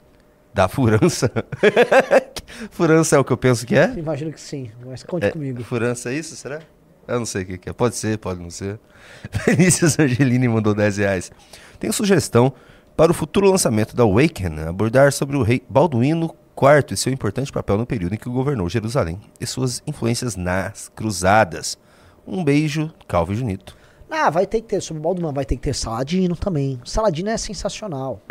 da 0.52 0.68
Furança. 0.68 1.32
Furança 2.72 3.16
é 3.16 3.20
o 3.20 3.24
que 3.24 3.32
eu 3.34 3.38
penso 3.38 3.66
que 3.66 3.76
é? 3.76 3.94
Imagino 3.96 4.32
que 4.32 4.42
sim, 4.42 4.72
mas 4.86 5.04
conte 5.04 5.26
É, 5.28 5.32
comigo. 5.32 5.64
Furança 5.64 6.12
é 6.12 6.16
isso, 6.16 6.36
será? 6.36 6.60
Eu 7.08 7.20
não 7.20 7.26
sei 7.26 7.44
o 7.44 7.46
que, 7.46 7.58
que 7.58 7.70
é. 7.70 7.74
Pode 7.74 7.96
ser, 7.96 8.18
pode 8.18 8.42
não 8.42 8.50
ser. 8.50 8.80
Vinícius 9.48 10.00
Angelini 10.00 10.48
mandou 10.48 10.74
10 10.74 10.98
reais. 10.98 11.32
Tenho 11.80 11.92
sugestão 11.92 12.54
para 12.96 13.12
o 13.12 13.16
futuro 13.16 13.50
lançamento 13.50 13.96
da 13.96 14.04
Awaken 14.04 14.60
abordar 14.68 15.12
sobre 15.12 15.36
o 15.36 15.42
rei 15.42 15.64
Balduíno 15.70 16.36
IV 16.56 16.94
e 16.94 16.98
seu 16.98 17.12
importante 17.12 17.52
papel 17.52 17.78
no 17.78 17.86
período 17.86 18.14
em 18.14 18.18
que 18.18 18.30
governou 18.30 18.70
Jerusalém 18.70 19.20
e 19.40 19.46
suas 19.46 19.82
influências 19.86 20.36
nas 20.36 20.90
cruzadas. 20.90 21.78
Um 22.26 22.44
beijo, 22.44 22.94
Calvo 23.08 23.34
e 23.34 23.36
Junito. 23.36 23.76
Ah, 24.10 24.30
vai 24.30 24.46
ter 24.46 24.62
que 24.62 24.68
ter, 24.68 24.82
sobre 24.82 25.00
o 25.00 25.04
Baldman, 25.04 25.34
vai 25.34 25.44
ter 25.44 25.56
que 25.56 25.64
ter 25.64 25.74
Saladino 25.74 26.36
também. 26.36 26.80
Saladino 26.86 27.30
é 27.30 27.38
sensacional. 27.38 28.22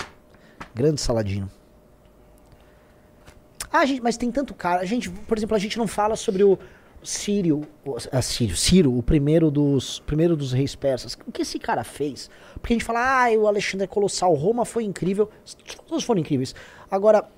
Grande 0.72 1.00
Saladino. 1.00 1.50
Ah, 3.70 3.84
gente, 3.84 4.00
mas 4.00 4.16
tem 4.16 4.30
tanto 4.30 4.54
cara. 4.54 4.80
A 4.80 4.84
gente, 4.84 5.10
por 5.10 5.36
exemplo, 5.36 5.56
a 5.56 5.58
gente 5.58 5.76
não 5.76 5.88
fala 5.88 6.14
sobre 6.14 6.44
o 6.44 6.58
Sírio, 7.02 7.62
ah, 8.10 8.22
Sírio, 8.22 8.56
Ciro, 8.56 8.96
o 8.96 9.02
primeiro 9.02 9.50
dos, 9.50 10.00
primeiro 10.00 10.36
dos 10.36 10.52
reis 10.52 10.74
persas. 10.74 11.16
O 11.26 11.32
que 11.32 11.42
esse 11.42 11.58
cara 11.58 11.82
fez? 11.82 12.30
Porque 12.54 12.72
a 12.72 12.76
gente 12.76 12.84
fala, 12.84 13.26
ah, 13.26 13.30
o 13.36 13.46
Alexandre 13.46 13.84
é 13.84 13.88
colossal, 13.88 14.32
Roma 14.34 14.64
foi 14.64 14.84
incrível. 14.84 15.28
Todos 15.86 16.04
foram 16.04 16.20
incríveis. 16.20 16.54
Agora, 16.90 17.28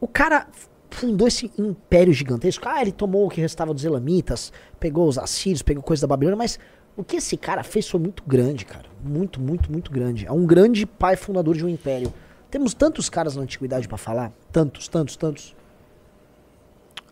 o 0.00 0.08
cara 0.08 0.48
fundou 0.90 1.28
esse 1.28 1.50
império 1.58 2.12
gigantesco. 2.12 2.68
Ah, 2.68 2.80
ele 2.80 2.92
tomou 2.92 3.26
o 3.26 3.28
que 3.28 3.40
restava 3.40 3.74
dos 3.74 3.84
elamitas, 3.84 4.52
pegou 4.80 5.08
os 5.08 5.18
assírios, 5.18 5.62
pegou 5.62 5.82
coisa 5.82 6.02
da 6.02 6.08
Babilônia, 6.08 6.36
mas 6.36 6.58
o 6.96 7.02
que 7.02 7.16
esse 7.16 7.36
cara 7.36 7.62
fez 7.62 7.88
foi 7.88 8.00
muito 8.00 8.22
grande, 8.26 8.64
cara. 8.64 8.86
Muito, 9.02 9.40
muito, 9.40 9.70
muito 9.70 9.90
grande. 9.90 10.26
É 10.26 10.32
um 10.32 10.46
grande 10.46 10.86
pai 10.86 11.16
fundador 11.16 11.56
de 11.56 11.64
um 11.64 11.68
império. 11.68 12.12
Temos 12.50 12.74
tantos 12.74 13.08
caras 13.08 13.34
na 13.36 13.42
antiguidade 13.42 13.88
pra 13.88 13.96
falar. 13.96 14.32
Tantos, 14.50 14.86
tantos, 14.88 15.16
tantos. 15.16 15.56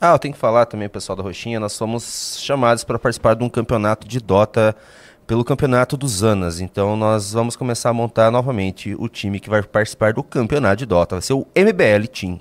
Ah, 0.00 0.12
eu 0.12 0.18
tenho 0.18 0.32
que 0.32 0.40
falar 0.40 0.64
também, 0.64 0.88
pessoal 0.88 1.14
da 1.14 1.22
Roxinha, 1.22 1.60
nós 1.60 1.76
fomos 1.76 2.38
chamados 2.40 2.84
para 2.84 2.98
participar 2.98 3.34
de 3.34 3.44
um 3.44 3.50
campeonato 3.50 4.08
de 4.08 4.18
Dota 4.18 4.74
pelo 5.26 5.44
campeonato 5.44 5.94
dos 5.94 6.22
Anas. 6.22 6.58
Então 6.58 6.96
nós 6.96 7.34
vamos 7.34 7.54
começar 7.54 7.90
a 7.90 7.92
montar 7.92 8.30
novamente 8.30 8.96
o 8.98 9.08
time 9.08 9.38
que 9.38 9.50
vai 9.50 9.62
participar 9.62 10.14
do 10.14 10.22
campeonato 10.22 10.76
de 10.76 10.86
Dota. 10.86 11.16
Vai 11.16 11.22
ser 11.22 11.34
o 11.34 11.46
MBL 11.54 12.06
Team. 12.10 12.40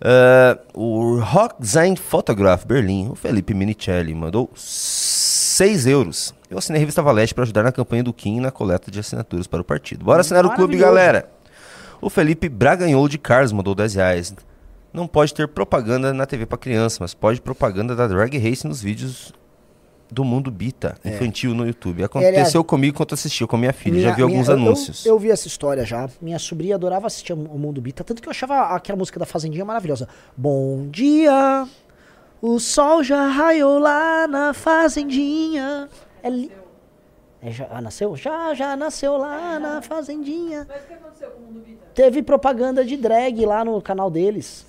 Ah, 0.00 0.58
o 0.74 1.20
Rockzine 1.20 1.96
Photograph 1.96 2.64
Berlim, 2.64 3.10
o 3.10 3.14
Felipe 3.14 3.54
Minicelli, 3.54 4.12
mandou 4.12 4.50
6 4.56 5.86
euros. 5.86 6.34
Eu 6.50 6.58
assinei 6.58 6.78
a 6.78 6.80
revista 6.80 7.00
Valete 7.00 7.32
para 7.32 7.44
ajudar 7.44 7.62
na 7.62 7.70
campanha 7.70 8.02
do 8.02 8.12
Kim 8.12 8.40
na 8.40 8.50
coleta 8.50 8.90
de 8.90 8.98
assinaturas 8.98 9.46
para 9.46 9.60
o 9.60 9.64
partido. 9.64 10.04
Bora 10.04 10.22
assinar 10.22 10.44
o 10.44 10.50
clube, 10.50 10.76
galera! 10.76 11.30
O 12.00 12.10
Felipe 12.10 12.48
Braganhol 12.48 13.08
de 13.08 13.18
Carlos 13.18 13.52
mandou 13.52 13.74
10 13.74 13.94
reais. 13.94 14.34
Não 14.92 15.06
pode 15.06 15.34
ter 15.34 15.46
propaganda 15.48 16.12
na 16.12 16.26
TV 16.26 16.46
para 16.46 16.58
criança, 16.58 16.98
mas 17.00 17.14
pode 17.14 17.40
propaganda 17.40 17.94
da 17.94 18.06
Drag 18.06 18.36
Race 18.38 18.66
nos 18.66 18.80
vídeos 18.80 19.32
do 20.10 20.24
Mundo 20.24 20.50
Bita, 20.50 20.96
infantil 21.04 21.54
no 21.54 21.66
YouTube. 21.66 22.02
Aconteceu 22.02 22.30
aliás, 22.30 22.54
comigo 22.66 22.94
enquanto 22.94 23.14
assistia 23.14 23.46
com 23.46 23.56
minha 23.56 23.72
filha, 23.72 23.96
Minha- 23.96 24.08
já 24.08 24.14
vi 24.14 24.22
alguns 24.22 24.48
eu- 24.48 24.54
anúncios. 24.54 25.04
Eu, 25.04 25.14
eu 25.14 25.18
vi 25.18 25.30
essa 25.30 25.46
história 25.46 25.84
já. 25.84 26.08
Minha 26.20 26.38
sobrinha 26.38 26.74
adorava 26.74 27.06
assistir 27.06 27.32
o 27.32 27.36
Mundo 27.36 27.80
Bita, 27.80 28.02
tanto 28.02 28.22
que 28.22 28.28
eu 28.28 28.30
achava 28.30 28.74
aquela 28.74 28.96
música 28.96 29.20
da 29.20 29.26
Fazendinha 29.26 29.64
maravilhosa. 29.64 30.08
Bom 30.36 30.88
dia, 30.88 31.68
o 32.40 32.58
sol 32.58 33.02
já 33.02 33.26
raiou 33.28 33.78
lá 33.78 34.26
na 34.26 34.54
Fazendinha. 34.54 35.88
É 36.22 36.30
li... 36.30 36.50
É, 37.40 37.52
já 37.52 37.68
ah, 37.70 37.80
nasceu? 37.80 38.16
Já, 38.16 38.52
já 38.54 38.74
nasceu 38.76 39.16
lá 39.16 39.60
na 39.60 39.82
Fazendinha. 39.82 40.66
Mas 40.68 40.82
o 40.82 40.86
que 40.86 40.94
aconteceu 40.94 41.30
com 41.30 41.42
o 41.42 41.46
Mundo 41.46 41.60
Bita? 41.60 41.86
Teve 41.94 42.22
propaganda 42.22 42.84
de 42.84 42.96
drag 42.96 43.44
lá 43.44 43.64
no 43.64 43.80
canal 43.82 44.10
deles. 44.10 44.66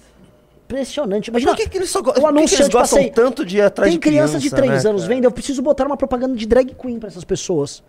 Impressionante. 0.69 1.29
Imagina, 1.29 1.51
Por 1.51 1.57
que, 1.63 1.67
que 1.67 1.77
eles 1.79 1.89
só 1.89 1.99
go- 1.99 2.11
o 2.11 2.13
por 2.13 2.21
que 2.21 2.27
anunciante 2.27 2.61
eles 2.61 2.67
gostam 2.71 2.99
passei- 2.99 3.09
tanto 3.11 3.43
de 3.43 3.57
ir 3.57 3.61
atrás 3.61 3.89
Tem 3.89 3.97
de 3.97 3.99
criança, 4.07 4.37
de 4.37 4.49
criança, 4.51 4.55
3 4.67 4.83
né, 4.83 4.89
anos 4.91 5.01
cara? 5.01 5.15
vendo, 5.15 5.23
eu 5.25 5.31
preciso 5.31 5.63
botar 5.63 5.87
uma 5.87 5.97
propaganda 5.97 6.35
de 6.35 6.45
drag 6.45 6.75
queen 6.75 6.99
pra 6.99 7.07
essas 7.07 7.23
pessoas. 7.23 7.81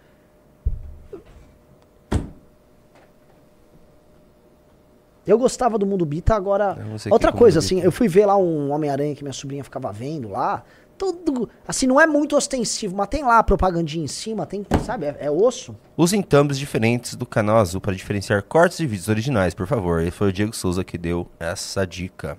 Eu 5.26 5.38
gostava 5.38 5.78
do 5.78 5.86
Mundo 5.86 6.04
Bita, 6.04 6.34
agora. 6.34 6.76
Outra 7.10 7.28
é 7.30 7.32
coisa, 7.32 7.58
assim, 7.58 7.76
Bita. 7.76 7.86
eu 7.86 7.92
fui 7.92 8.08
ver 8.08 8.26
lá 8.26 8.36
um 8.36 8.70
Homem-Aranha 8.72 9.14
que 9.14 9.22
minha 9.22 9.32
sobrinha 9.32 9.62
ficava 9.62 9.92
vendo 9.92 10.28
lá. 10.30 10.64
Tudo. 10.96 11.48
Assim, 11.66 11.86
não 11.86 12.00
é 12.00 12.06
muito 12.06 12.36
ostensivo, 12.36 12.94
mas 12.96 13.08
tem 13.08 13.22
lá 13.22 13.38
a 13.38 13.42
propagandinha 13.42 14.04
em 14.04 14.08
cima, 14.08 14.44
tem, 14.44 14.66
sabe? 14.84 15.06
É, 15.06 15.16
é 15.20 15.30
osso. 15.30 15.74
Usem 15.96 16.20
thumbs 16.22 16.58
diferentes 16.58 17.14
do 17.14 17.24
canal 17.24 17.56
azul 17.58 17.80
para 17.80 17.94
diferenciar 17.94 18.42
cortes 18.42 18.78
de 18.78 18.86
vídeos 18.86 19.08
originais, 19.08 19.54
por 19.54 19.66
favor. 19.66 20.02
E 20.02 20.10
foi 20.10 20.28
o 20.28 20.32
Diego 20.32 20.54
Souza 20.54 20.82
que 20.84 20.98
deu 20.98 21.26
essa 21.38 21.86
dica. 21.86 22.36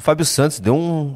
O 0.00 0.02
Fábio 0.02 0.24
Santos 0.24 0.58
deu 0.58 0.74
um. 0.74 1.14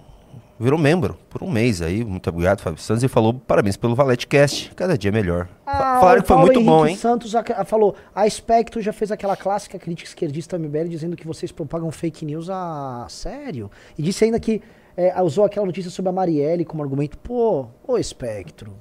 Virou 0.61 0.79
membro 0.79 1.17
por 1.31 1.43
um 1.43 1.51
mês 1.51 1.81
aí. 1.81 2.05
Muito 2.05 2.29
obrigado, 2.29 2.61
Fábio 2.61 2.79
Santos. 2.79 3.03
E 3.03 3.09
falou 3.09 3.33
parabéns 3.33 3.79
pelo 3.79 3.95
Valete 3.95 4.27
Cast. 4.27 4.75
Cada 4.75 4.99
dia 4.99 5.11
melhor. 5.11 5.49
Fa- 5.65 6.01
Falaram 6.01 6.21
que 6.21 6.29
foi 6.29 6.37
muito 6.37 6.61
bom, 6.61 6.81
Henrique 6.81 6.91
hein? 6.91 6.97
Santos 6.99 7.35
aca- 7.35 7.65
falou: 7.65 7.97
a 8.15 8.29
Spectro 8.29 8.83
já 8.83 8.93
fez 8.93 9.11
aquela 9.11 9.39
clássica 9.39 9.79
crítica 9.79 10.07
esquerdista 10.07 10.59
MBL 10.59 10.89
dizendo 10.91 11.17
que 11.17 11.27
vocês 11.27 11.51
propagam 11.51 11.91
fake 11.91 12.27
news 12.27 12.51
a 12.51 13.07
sério. 13.09 13.71
E 13.97 14.03
disse 14.03 14.23
ainda 14.27 14.39
que 14.39 14.61
é, 14.95 15.19
usou 15.23 15.47
aquela 15.47 15.65
notícia 15.65 15.91
sobre 15.91 16.11
a 16.11 16.13
Marielle 16.13 16.67
como 16.67 16.83
argumento. 16.83 17.17
Pô, 17.17 17.69
ô 17.89 18.01
Spectro, 18.03 18.75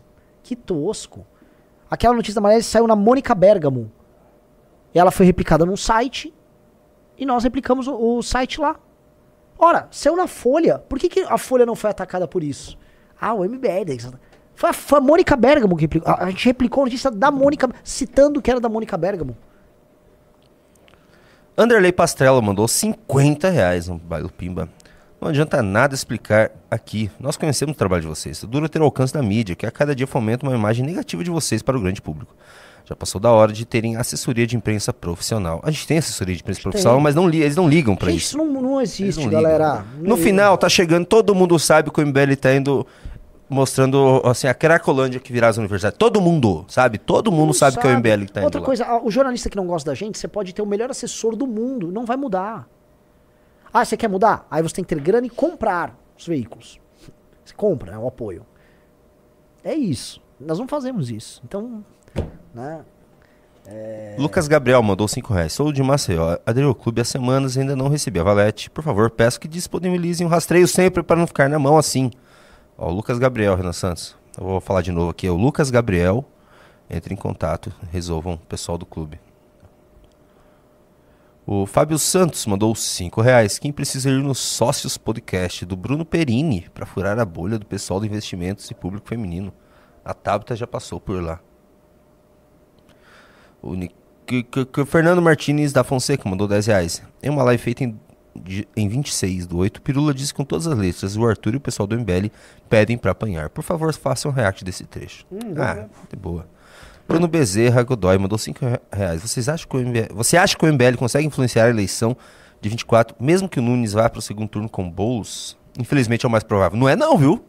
que 0.44 0.54
tosco. 0.58 1.26
Aquela 1.90 2.14
notícia 2.14 2.36
da 2.36 2.42
Marielle 2.42 2.62
saiu 2.64 2.88
na 2.88 2.96
Mônica 2.96 3.34
Bergamo. 3.34 3.90
E 4.94 5.00
ela 5.00 5.12
foi 5.12 5.26
replicada 5.26 5.66
num 5.66 5.78
site. 5.78 6.34
E 7.18 7.26
nós 7.26 7.46
replicamos 7.46 7.88
o, 7.88 8.18
o 8.18 8.22
site 8.22 8.60
lá. 8.60 8.76
Ora, 9.64 9.88
saiu 9.92 10.18
na 10.18 10.28
Folha. 10.28 10.78
Por 10.78 11.00
que, 11.00 11.08
que 11.08 11.22
a 11.22 11.38
Folha 11.38 11.66
não 11.66 11.74
foi 11.74 11.90
atacada 11.90 12.28
por 12.28 12.44
isso? 12.44 12.78
Ah, 13.20 13.34
o 13.34 13.46
MBL. 13.46 14.12
Foi 14.54 14.70
a, 14.70 14.74
foi 14.74 14.98
a 14.98 15.02
Mônica 15.02 15.38
Bergamo 15.38 15.78
que 15.78 15.84
replicou. 15.84 16.14
A, 16.14 16.26
a 16.26 16.30
gente 16.30 16.46
replicou 16.46 16.84
a 16.84 16.86
notícia 16.88 17.10
da 17.10 17.32
Mônica, 17.32 17.70
citando 17.82 18.42
que 18.42 18.52
era 18.52 18.60
da 18.60 18.68
Mônica 18.68 18.98
Bergamo. 18.98 19.38
Anderley 21.58 21.94
Pastrella 21.94 22.42
mandou 22.42 22.68
50 22.68 23.50
reais 23.50 23.88
no 23.88 23.98
baile 23.98 24.28
Pimba. 24.28 24.68
Não 25.22 25.30
adianta 25.30 25.64
nada 25.64 25.96
explicar 25.96 26.52
aqui. 26.70 27.10
Nós 27.18 27.38
conhecemos 27.38 27.74
o 27.74 27.78
trabalho 27.78 28.02
de 28.02 28.08
vocês. 28.10 28.44
Duro 28.44 28.68
ter 28.68 28.82
o 28.82 28.84
alcance 28.84 29.14
da 29.14 29.24
mídia, 29.24 29.56
que 29.56 29.66
a 29.66 29.72
cada 29.72 29.96
dia 29.96 30.06
fomenta 30.06 30.46
uma 30.46 30.54
imagem 30.54 30.86
negativa 30.86 31.24
de 31.24 31.30
vocês 31.30 31.62
para 31.62 31.78
o 31.78 31.80
grande 31.80 32.02
público. 32.02 32.36
Já 32.94 32.96
passou 32.96 33.20
da 33.20 33.32
hora 33.32 33.52
de 33.52 33.66
terem 33.66 33.96
assessoria 33.98 34.46
de 34.46 34.56
imprensa 34.56 34.94
profissional. 34.94 35.60
A 35.64 35.72
gente 35.72 35.88
tem 35.88 35.98
assessoria 35.98 36.36
de 36.36 36.42
imprensa 36.42 36.62
profissional, 36.62 37.00
mas 37.00 37.16
não 37.16 37.28
li- 37.28 37.42
eles 37.42 37.56
não 37.56 37.68
ligam 37.68 37.96
para 37.96 38.12
Gente, 38.12 38.20
isso. 38.22 38.28
isso 38.30 38.38
não, 38.38 38.62
não 38.62 38.80
existe, 38.80 39.20
não 39.20 39.30
ligam. 39.30 39.42
galera. 39.42 39.84
No 39.98 40.16
final, 40.16 40.56
tá 40.60 40.70
chegando, 40.70 41.06
todo 41.08 41.34
mundo 41.34 41.58
sabe 41.58 41.90
que 41.90 42.00
o 42.00 42.06
MBL 42.06 42.36
tá 42.40 42.54
indo 42.54 42.86
mostrando 43.50 44.22
assim, 44.26 44.46
a 44.48 44.54
Cracolândia 44.54 45.20
que 45.20 45.34
virá 45.34 45.48
as 45.48 45.58
universidades. 45.58 45.98
Todo 45.98 46.22
mundo, 46.22 46.66
sabe? 46.68 47.00
Todo 47.00 47.32
mundo 47.32 47.52
sabe, 47.54 47.80
que 47.80 47.88
é 47.88 47.90
o 47.90 47.98
MBL 47.98 48.26
que 48.28 48.32
tá 48.32 48.40
indo 48.42 48.46
Outra 48.46 48.60
lá. 48.62 48.66
coisa, 48.66 49.02
o 49.02 49.10
jornalista 49.10 49.50
que 49.50 49.58
não 49.58 49.66
gosta 49.66 49.90
da 49.90 49.96
gente, 49.96 50.20
você 50.20 50.28
pode 50.28 50.54
ter 50.54 50.62
o 50.62 50.66
melhor 50.68 50.92
assessor 50.92 51.36
do 51.36 51.48
mundo, 51.48 51.92
não 51.92 52.06
vai 52.06 52.16
mudar. 52.16 52.68
Ah, 53.74 53.84
você 53.84 53.98
quer 53.98 54.08
mudar? 54.08 54.46
Aí 54.52 54.62
você 54.62 54.76
tem 54.76 54.84
que 54.84 54.94
ter 54.96 55.02
grana 55.02 55.26
e 55.26 55.32
comprar 55.32 55.98
os 56.16 56.28
veículos. 56.28 56.80
Você 57.44 57.56
compra, 57.56 57.94
é 57.94 57.98
o 57.98 58.08
apoio. 58.08 58.46
É 59.64 59.74
isso. 59.74 60.22
Nós 60.40 60.60
não 60.60 60.68
fazemos 60.68 61.10
isso. 61.10 61.42
Então, 61.44 61.84
né? 62.54 62.84
Lucas 64.18 64.48
Gabriel 64.48 64.84
mandou 64.84 65.08
5 65.08 65.34
reais. 65.34 65.54
Sou 65.54 65.72
de 65.72 65.82
Maceió. 65.82 66.38
Aderi 66.46 66.66
ao 66.66 66.76
clube 66.76 67.02
há 67.02 67.06
semanas 67.06 67.56
e 67.56 67.62
ainda 67.62 67.76
não 67.76 67.88
recebi 67.88 68.20
a 68.20 68.24
valete. 68.24 68.70
Por 68.70 68.84
favor, 68.84 69.10
peço 69.10 69.40
que 69.40 69.48
disponibilizem 69.48 70.28
um 70.28 70.30
rastreio 70.30 70.68
sempre 70.68 71.02
para 71.02 71.16
não 71.16 71.26
ficar 71.26 71.50
na 71.50 71.58
mão 71.58 71.78
assim. 71.78 72.12
Ó, 72.78 72.90
o 72.90 72.94
Lucas 72.94 73.18
Gabriel, 73.18 73.56
Renan 73.56 73.74
Santos. 73.74 74.16
Eu 74.38 74.46
vou 74.46 74.62
falar 74.62 74.82
de 74.82 74.92
novo 74.92 75.12
aqui. 75.12 75.28
É 75.28 75.32
o 75.32 75.36
Lucas 75.36 75.70
Gabriel. 75.72 76.26
Entre 76.90 77.14
em 77.14 77.18
contato, 77.18 77.72
resolvam 77.92 78.34
o 78.34 78.38
pessoal 78.38 78.78
do 78.78 78.86
clube. 78.86 79.20
O 81.46 81.66
Fábio 81.66 81.98
Santos 81.98 82.46
mandou 82.46 82.74
5 82.76 83.22
reais. 83.22 83.58
Quem 83.58 83.72
precisa 83.72 84.10
ir 84.10 84.22
no 84.22 84.36
Sócios 84.36 84.98
Podcast 84.98 85.66
do 85.66 85.76
Bruno 85.76 86.06
Perini 86.06 86.70
para 86.74 86.86
furar 86.86 87.18
a 87.18 87.26
bolha 87.26 87.58
do 87.58 87.66
pessoal 87.66 88.00
do 88.00 88.06
investimentos 88.06 88.70
e 88.70 88.74
público 88.76 89.08
feminino. 89.08 89.54
A 90.06 90.14
Tabita 90.14 90.56
já 90.56 90.68
passou 90.68 91.00
por 91.00 91.22
lá. 91.22 91.40
O 93.64 93.78
que- 94.26 94.44
que- 94.44 94.66
que 94.66 94.82
o 94.82 94.86
Fernando 94.86 95.22
Martins 95.22 95.72
da 95.74 95.84
Fonseca 95.84 96.28
mandou 96.30 96.48
10 96.48 96.68
reais. 96.68 97.02
Em 97.22 97.30
uma 97.30 97.44
live 97.44 97.62
feita 97.62 97.84
em, 97.84 97.98
de- 98.36 98.68
em 98.76 98.88
26 98.90 99.46
do 99.48 99.58
8, 99.58 99.82
Pirula 99.82 100.14
disse 100.14 100.34
com 100.34 100.44
todas 100.44 100.68
as 100.68 100.78
letras: 100.78 101.16
o 101.16 101.26
Arthur 101.26 101.54
e 101.54 101.58
o 101.58 101.62
pessoal 101.62 101.88
do 101.88 101.96
MBL 101.98 102.30
pedem 102.70 102.98
pra 102.98 103.12
apanhar. 103.12 103.50
Por 103.50 103.64
favor, 103.64 103.94
façam 103.94 104.32
um 104.32 104.34
react 104.34 104.64
desse 104.64 104.84
trecho. 104.86 105.26
ah, 105.58 105.86
de 106.10 106.16
boa. 106.16 106.46
Bruno 107.08 107.28
Bezerra 107.28 107.84
Godoy 107.84 108.18
mandou 108.18 108.38
5 108.38 108.60
reais. 108.92 109.22
Vocês 109.22 109.50
acham 109.50 109.68
que 109.68 109.76
o 109.76 109.80
MBL, 109.80 110.14
você 110.14 110.38
acha 110.38 110.56
que 110.58 110.66
o 110.66 110.68
MBL 110.72 110.96
consegue 110.98 111.28
influenciar 111.28 111.66
a 111.66 111.70
eleição 111.70 112.16
de 112.62 112.70
24, 112.70 113.16
mesmo 113.20 113.50
que 113.50 113.60
o 113.60 113.62
Nunes 113.62 113.92
vá 113.94 114.10
pro 114.10 114.22
segundo 114.22 114.48
turno 114.48 114.70
com 114.70 114.90
Boulos? 114.90 115.58
Infelizmente 115.78 116.26
é 116.26 116.28
o 116.28 116.32
mais 116.32 116.44
provável. 116.46 116.78
Não 116.80 116.88
é 116.88 116.96
não, 116.96 117.18
viu? 117.18 117.44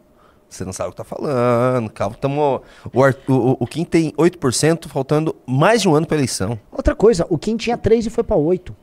Você 0.54 0.64
não 0.64 0.72
sabe 0.72 0.90
o 0.90 0.92
que 0.92 0.98
tá 0.98 1.04
falando. 1.04 1.90
Calma, 1.90 2.14
tamo, 2.14 2.62
o, 2.92 3.00
o, 3.00 3.56
o 3.60 3.66
Kim 3.66 3.84
tem 3.84 4.12
8%, 4.12 4.86
faltando 4.86 5.34
mais 5.44 5.82
de 5.82 5.88
um 5.88 5.94
ano 5.94 6.06
pra 6.06 6.16
eleição. 6.16 6.58
Outra 6.70 6.94
coisa, 6.94 7.26
o 7.28 7.36
Kim 7.36 7.56
tinha 7.56 7.76
3 7.76 8.06
e 8.06 8.10
foi 8.10 8.22
pra 8.22 8.36
8. 8.36 8.74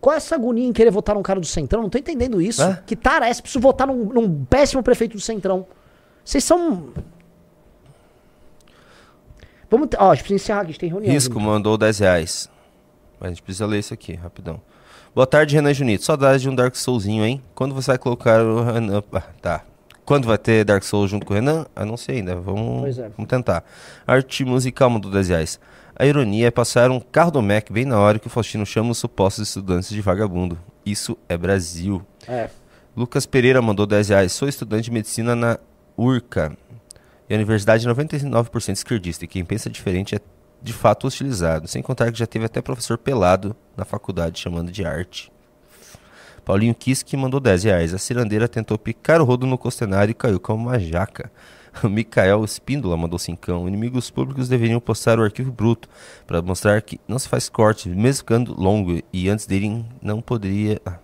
Qual 0.00 0.14
é 0.14 0.16
essa 0.16 0.36
agonia 0.36 0.66
em 0.66 0.72
querer 0.72 0.90
votar 0.90 1.14
num 1.14 1.22
cara 1.22 1.40
do 1.40 1.46
Centrão? 1.46 1.82
Não 1.82 1.90
tô 1.90 1.98
entendendo 1.98 2.40
isso. 2.40 2.62
Hã? 2.62 2.80
Que 2.86 2.94
tara 2.94 3.26
é 3.26 3.30
essa? 3.30 3.42
Preciso 3.42 3.60
votar 3.60 3.86
num, 3.86 4.04
num 4.04 4.44
péssimo 4.44 4.82
prefeito 4.82 5.16
do 5.16 5.20
Centrão. 5.20 5.66
Vocês 6.24 6.44
são. 6.44 6.90
Vamos. 9.68 9.88
Ó, 9.98 10.10
a 10.10 10.14
gente 10.14 10.24
precisa 10.24 10.44
encerrar 10.44 10.60
aqui, 10.60 10.66
a 10.66 10.72
gente 10.72 10.80
tem 10.80 10.88
reunião. 10.88 11.12
Risco 11.12 11.34
gente. 11.34 11.44
mandou 11.44 11.76
10 11.76 11.98
reais. 11.98 12.48
Mas 13.18 13.26
a 13.26 13.34
gente 13.34 13.42
precisa 13.42 13.66
ler 13.66 13.80
isso 13.80 13.92
aqui, 13.92 14.14
rapidão. 14.14 14.60
Boa 15.14 15.26
tarde, 15.26 15.54
Renan 15.54 15.74
Junito. 15.74 16.04
Saudades 16.04 16.42
de 16.42 16.48
um 16.48 16.54
Dark 16.54 16.76
Soulzinho, 16.76 17.24
hein? 17.24 17.42
Quando 17.54 17.74
você 17.74 17.92
vai 17.92 17.98
colocar 17.98 18.40
o 18.40 18.62
Renan. 18.62 19.02
Ah, 19.12 19.22
tá. 19.40 19.64
Quando 20.04 20.26
vai 20.26 20.36
ter 20.36 20.64
Dark 20.64 20.82
Souls 20.82 21.10
junto 21.10 21.24
com 21.24 21.32
o 21.32 21.36
Renan? 21.36 21.66
Ah, 21.76 21.84
não 21.84 21.96
sei 21.96 22.16
ainda. 22.16 22.34
Vamos, 22.36 22.98
é. 22.98 23.08
vamos 23.16 23.28
tentar. 23.28 23.64
Arte 24.06 24.44
musical 24.44 24.90
mandou 24.90 25.10
10 25.10 25.28
reais. 25.28 25.60
A 25.94 26.06
ironia 26.06 26.48
é 26.48 26.50
passar 26.50 26.90
um 26.90 26.98
carro 26.98 27.30
do 27.30 27.42
Mac 27.42 27.70
bem 27.70 27.84
na 27.84 27.98
hora 27.98 28.18
que 28.18 28.26
o 28.26 28.30
Faustino 28.30 28.66
chama 28.66 28.90
os 28.90 28.98
supostos 28.98 29.48
estudantes 29.48 29.90
de 29.90 30.00
vagabundo. 30.00 30.58
Isso 30.84 31.16
é 31.28 31.36
Brasil. 31.36 32.04
É. 32.26 32.50
Lucas 32.96 33.26
Pereira 33.26 33.62
mandou 33.62 33.86
10 33.86 34.08
reais. 34.08 34.32
Sou 34.32 34.48
estudante 34.48 34.84
de 34.84 34.90
medicina 34.90 35.36
na 35.36 35.58
URCA. 35.96 36.56
E 37.28 37.34
a 37.34 37.36
universidade 37.36 37.86
é 37.86 37.90
99% 37.90 38.72
esquerdista. 38.72 39.24
E 39.24 39.28
quem 39.28 39.44
pensa 39.44 39.70
diferente 39.70 40.16
é 40.16 40.20
de 40.60 40.72
fato 40.72 41.06
hostilizado. 41.06 41.68
Sem 41.68 41.82
contar 41.82 42.10
que 42.10 42.18
já 42.18 42.26
teve 42.26 42.44
até 42.44 42.60
professor 42.60 42.98
pelado 42.98 43.54
na 43.76 43.84
faculdade 43.84 44.40
chamando 44.40 44.72
de 44.72 44.84
arte. 44.84 45.30
Paulinho 46.44 46.74
Kiske 46.74 47.16
mandou 47.16 47.38
10 47.40 47.64
reais. 47.64 47.94
A 47.94 47.98
cirandeira 47.98 48.48
tentou 48.48 48.78
picar 48.78 49.20
o 49.20 49.24
rodo 49.24 49.46
no 49.46 49.56
costenário 49.56 50.10
e 50.10 50.14
caiu 50.14 50.40
como 50.40 50.68
uma 50.68 50.78
jaca. 50.78 51.30
O 51.82 51.88
Mikael 51.88 52.44
Espíndola 52.44 52.98
mandou 52.98 53.18
cincão. 53.18 53.66
Inimigos 53.66 54.10
públicos 54.10 54.46
deveriam 54.46 54.78
postar 54.78 55.18
o 55.18 55.22
arquivo 55.22 55.50
bruto 55.50 55.88
para 56.26 56.42
mostrar 56.42 56.82
que 56.82 57.00
não 57.08 57.18
se 57.18 57.26
faz 57.26 57.48
corte, 57.48 57.88
mesmo 57.88 58.18
ficando 58.18 58.54
longo. 58.60 59.00
E 59.10 59.30
antes 59.30 59.46
dele 59.46 59.82
não 60.02 60.20
poderia. 60.20 60.82
Ah. 60.84 60.98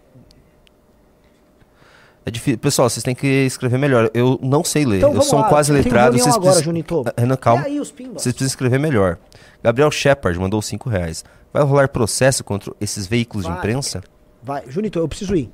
É 2.27 2.31
difícil. 2.31 2.59
Pessoal, 2.59 2.91
vocês 2.91 3.03
têm 3.03 3.15
que 3.15 3.27
escrever 3.27 3.79
melhor. 3.79 4.11
Eu 4.13 4.39
não 4.43 4.63
sei 4.63 4.85
ler. 4.85 4.99
Então 4.99 5.15
eu 5.15 5.23
sou 5.23 5.39
um 5.39 5.43
lá, 5.43 5.49
quase 5.49 5.73
letrado. 5.73 6.19
Vocês 6.19 6.37
agora, 6.37 6.63
precisam-. 6.63 7.05
Ah, 7.07 7.15
Renan, 7.19 7.37
calma. 7.37 7.65
Aí? 7.65 7.79
Vocês 7.79 7.91
precisam 8.13 8.47
escrever 8.47 8.79
melhor. 8.79 9.17
Gabriel 9.63 9.91
Shepard 9.91 10.39
mandou 10.39 10.61
5 10.61 10.91
reais. 10.91 11.25
Vai 11.51 11.63
rolar 11.63 11.89
processo 11.89 12.45
contra 12.45 12.75
esses 12.79 13.07
veículos 13.07 13.47
de 13.47 13.51
Vai. 13.51 13.59
imprensa? 13.59 14.03
Vai, 14.43 14.65
Junito, 14.71 14.99
eu 14.99 15.09
preciso 15.09 15.35
ir. 15.37 15.51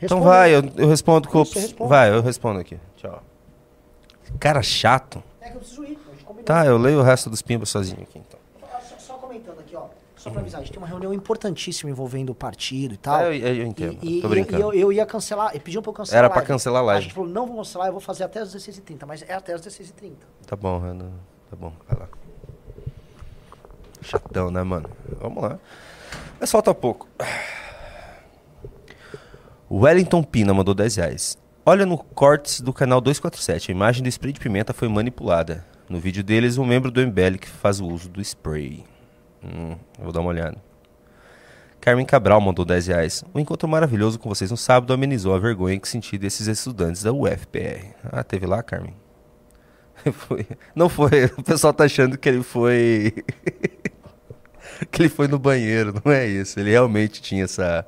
Então 0.00 0.18
Responde. 0.18 0.24
vai, 0.24 0.54
eu, 0.54 0.62
eu 0.76 0.88
respondo 0.88 1.28
com. 1.28 1.42
Responde. 1.42 1.88
Vai, 1.88 2.10
eu 2.10 2.22
respondo 2.22 2.60
aqui. 2.60 2.78
Tchau. 2.96 3.22
Cara 4.38 4.62
chato. 4.62 5.22
É 5.40 5.48
que 5.50 5.56
eu 5.56 5.60
preciso 5.60 5.84
ir. 5.84 5.98
Tá, 6.44 6.64
eu 6.64 6.78
leio 6.78 7.00
o 7.00 7.02
resto 7.02 7.28
dos 7.28 7.42
pimbas 7.42 7.68
sozinho 7.68 8.00
aqui 8.02 8.18
então. 8.18 8.38
Só, 8.88 8.96
só 8.98 9.14
comentando 9.14 9.58
aqui, 9.60 9.76
ó. 9.76 9.84
Só 10.16 10.30
pra 10.30 10.40
avisar, 10.40 10.60
a 10.60 10.64
gente 10.64 10.72
tem 10.72 10.78
uma 10.80 10.86
reunião 10.88 11.12
importantíssima 11.12 11.90
envolvendo 11.90 12.30
o 12.30 12.34
partido 12.34 12.94
e 12.94 12.96
tal. 12.96 13.16
Ah, 13.16 13.24
eu- 13.24 13.34
eu- 13.56 13.66
entendo. 13.66 13.98
E, 14.02 14.20
Tô 14.22 14.26
e- 14.28 14.30
brincando. 14.30 14.58
e 14.58 14.62
eu, 14.62 14.72
eu 14.72 14.92
ia 14.92 15.04
cancelar, 15.04 15.54
e 15.54 15.60
pediam 15.60 15.82
pra 15.82 15.90
eu 15.90 15.94
cancelar. 15.94 16.18
Era 16.18 16.30
pra 16.30 16.42
cancelar 16.42 16.82
a 16.82 16.84
live. 16.86 16.98
A 16.98 17.02
gente 17.02 17.14
falou, 17.14 17.28
não 17.28 17.46
vou 17.46 17.56
cancelar, 17.58 17.88
eu 17.88 17.92
vou 17.92 18.00
fazer 18.00 18.24
até 18.24 18.40
as 18.40 18.52
16h30, 18.54 19.04
mas 19.06 19.22
é 19.28 19.34
até 19.34 19.52
as 19.52 19.60
16h30. 19.60 20.12
Tá 20.46 20.56
bom, 20.56 20.78
Renan. 20.80 21.10
Tá 21.50 21.56
bom, 21.56 21.72
vai 21.88 21.98
lá. 22.00 22.08
Chatão, 24.02 24.50
né, 24.50 24.62
mano? 24.62 24.88
Vamos 25.20 25.42
lá. 25.42 25.58
Mas 26.40 26.50
falta 26.50 26.72
pouco. 26.74 27.08
Wellington 29.70 30.22
Pina 30.22 30.54
mandou 30.54 30.74
10 30.74 30.96
reais. 30.96 31.38
Olha 31.64 31.84
no 31.84 31.98
cortes 31.98 32.62
do 32.62 32.72
canal 32.72 33.00
247. 33.00 33.70
A 33.70 33.74
imagem 33.74 34.02
do 34.02 34.08
spray 34.08 34.32
de 34.32 34.40
pimenta 34.40 34.72
foi 34.72 34.88
manipulada. 34.88 35.64
No 35.88 36.00
vídeo 36.00 36.24
deles, 36.24 36.56
um 36.56 36.64
membro 36.64 36.90
do 36.90 37.06
MBL 37.06 37.36
que 37.38 37.48
faz 37.48 37.78
o 37.78 37.86
uso 37.86 38.08
do 38.08 38.20
spray. 38.22 38.84
Hum, 39.44 39.76
vou 39.98 40.10
dar 40.10 40.20
uma 40.20 40.30
olhada. 40.30 40.56
Carmen 41.80 42.06
Cabral 42.06 42.40
mandou 42.40 42.64
10 42.64 42.86
reais. 42.86 43.24
O 43.34 43.38
encontro 43.38 43.68
maravilhoso 43.68 44.18
com 44.18 44.28
vocês 44.28 44.50
no 44.50 44.56
sábado 44.56 44.92
amenizou 44.92 45.34
a 45.34 45.38
vergonha 45.38 45.78
que 45.78 45.88
senti 45.88 46.16
desses 46.16 46.46
estudantes 46.46 47.02
da 47.02 47.12
UFPR. 47.12 47.94
Ah, 48.04 48.24
teve 48.24 48.46
lá, 48.46 48.62
Carmen? 48.62 48.94
Foi. 50.12 50.46
Não 50.74 50.88
foi. 50.88 51.26
O 51.36 51.42
pessoal 51.42 51.74
tá 51.74 51.84
achando 51.84 52.16
que 52.16 52.28
ele 52.28 52.42
foi. 52.42 53.12
que 54.90 55.02
ele 55.02 55.08
foi 55.08 55.26
no 55.26 55.38
banheiro. 55.38 55.92
Não 56.04 56.12
é 56.12 56.26
isso. 56.26 56.58
Ele 56.58 56.70
realmente 56.70 57.20
tinha 57.20 57.44
essa. 57.44 57.84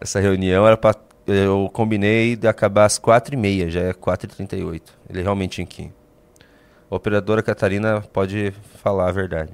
Essa 0.00 0.20
reunião. 0.20 0.66
Era 0.66 0.76
pra... 0.76 0.94
Eu 1.26 1.68
combinei 1.72 2.36
de 2.36 2.48
acabar 2.48 2.86
às 2.86 2.98
4h30, 2.98 3.68
já 3.68 3.80
é 3.80 3.92
4h38. 3.92 4.82
Ele 5.10 5.22
realmente 5.22 5.56
tinha 5.56 5.66
que 5.66 5.82
ir. 5.82 5.92
A 6.90 6.96
operadora 6.96 7.42
Catarina 7.42 8.00
pode 8.00 8.50
falar 8.82 9.08
a 9.08 9.12
verdade. 9.12 9.52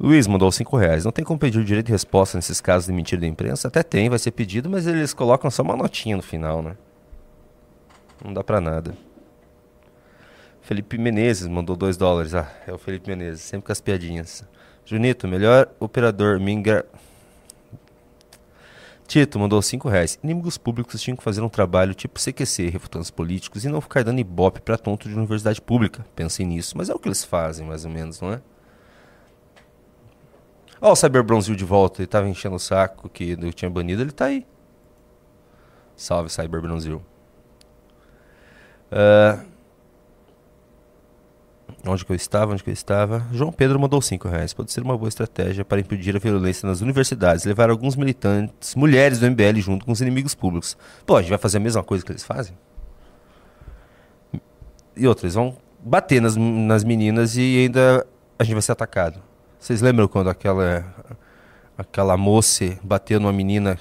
Luiz 0.00 0.26
mandou 0.26 0.50
5 0.50 0.76
reais. 0.78 1.04
Não 1.04 1.12
tem 1.12 1.24
como 1.24 1.38
pedir 1.38 1.58
o 1.58 1.64
direito 1.64 1.86
de 1.86 1.92
resposta 1.92 2.38
nesses 2.38 2.60
casos 2.60 2.86
de 2.86 2.92
mentira 2.92 3.20
da 3.20 3.26
imprensa? 3.26 3.68
Até 3.68 3.82
tem, 3.82 4.08
vai 4.08 4.18
ser 4.18 4.30
pedido, 4.30 4.70
mas 4.70 4.86
eles 4.86 5.12
colocam 5.12 5.50
só 5.50 5.62
uma 5.62 5.76
notinha 5.76 6.16
no 6.16 6.22
final, 6.22 6.62
né? 6.62 6.74
Não 8.24 8.32
dá 8.32 8.42
pra 8.42 8.60
nada. 8.60 8.96
Felipe 10.62 10.96
Menezes 10.96 11.46
mandou 11.46 11.76
2 11.76 11.96
dólares. 11.96 12.34
Ah, 12.34 12.50
é 12.66 12.72
o 12.72 12.78
Felipe 12.78 13.10
Menezes, 13.10 13.42
sempre 13.42 13.66
com 13.66 13.72
as 13.72 13.80
piadinhas. 13.80 14.42
Junito, 14.86 15.28
melhor 15.28 15.68
operador, 15.78 16.40
me 16.40 16.50
engra... 16.50 16.86
Tito 19.12 19.38
mandou 19.38 19.60
5 19.60 19.90
reais. 19.90 20.18
Inimigos 20.22 20.56
públicos 20.56 20.98
tinham 20.98 21.14
que 21.14 21.22
fazer 21.22 21.42
um 21.42 21.48
trabalho 21.50 21.92
tipo 21.92 22.18
CQC, 22.18 22.70
refutando 22.70 23.02
os 23.02 23.10
políticos, 23.10 23.62
e 23.62 23.68
não 23.68 23.78
ficar 23.78 24.02
dando 24.02 24.20
ibope 24.20 24.62
pra 24.62 24.78
tonto 24.78 25.06
de 25.06 25.14
universidade 25.14 25.60
pública. 25.60 26.02
Pensem 26.16 26.46
nisso, 26.46 26.78
mas 26.78 26.88
é 26.88 26.94
o 26.94 26.98
que 26.98 27.08
eles 27.08 27.22
fazem, 27.22 27.66
mais 27.66 27.84
ou 27.84 27.90
menos, 27.90 28.22
não 28.22 28.32
é? 28.32 28.40
Ó, 30.80 30.92
o 30.92 30.96
Cyber 30.96 31.22
Bronzil 31.22 31.54
de 31.54 31.62
volta, 31.62 32.00
ele 32.00 32.06
tava 32.06 32.26
enchendo 32.26 32.56
o 32.56 32.58
saco 32.58 33.06
que 33.10 33.36
eu 33.38 33.52
tinha 33.52 33.70
banido, 33.70 34.00
ele 34.00 34.12
tá 34.12 34.24
aí. 34.24 34.46
Salve, 35.94 36.30
Cyber 36.30 36.62
Bronzil. 36.62 37.02
Onde 41.84 42.04
que 42.04 42.12
eu 42.12 42.16
estava? 42.16 42.52
Onde 42.52 42.62
que 42.62 42.70
eu 42.70 42.74
estava? 42.74 43.26
João 43.32 43.50
Pedro 43.50 43.78
mandou 43.78 44.00
5 44.00 44.28
reais. 44.28 44.54
Pode 44.54 44.70
ser 44.70 44.82
uma 44.82 44.96
boa 44.96 45.08
estratégia 45.08 45.64
para 45.64 45.80
impedir 45.80 46.14
a 46.14 46.18
violência 46.18 46.66
nas 46.66 46.80
universidades. 46.80 47.44
Levar 47.44 47.70
alguns 47.70 47.96
militantes, 47.96 48.76
mulheres 48.76 49.18
do 49.18 49.28
MBL 49.28 49.58
junto 49.58 49.84
com 49.84 49.90
os 49.90 50.00
inimigos 50.00 50.34
públicos. 50.34 50.76
Pô, 51.04 51.16
a 51.16 51.20
gente 51.20 51.30
vai 51.30 51.38
fazer 51.38 51.56
a 51.56 51.60
mesma 51.60 51.82
coisa 51.82 52.04
que 52.04 52.12
eles 52.12 52.22
fazem? 52.22 52.56
E 54.96 55.08
outra, 55.08 55.26
eles 55.26 55.34
vão 55.34 55.56
bater 55.80 56.22
nas, 56.22 56.36
nas 56.36 56.84
meninas 56.84 57.36
e 57.36 57.62
ainda 57.64 58.06
a 58.38 58.44
gente 58.44 58.54
vai 58.54 58.62
ser 58.62 58.72
atacado. 58.72 59.20
Vocês 59.58 59.80
lembram 59.80 60.06
quando 60.06 60.30
aquela, 60.30 60.84
aquela 61.76 62.16
moça 62.16 62.78
bateu 62.82 63.18
numa 63.18 63.32
menina 63.32 63.76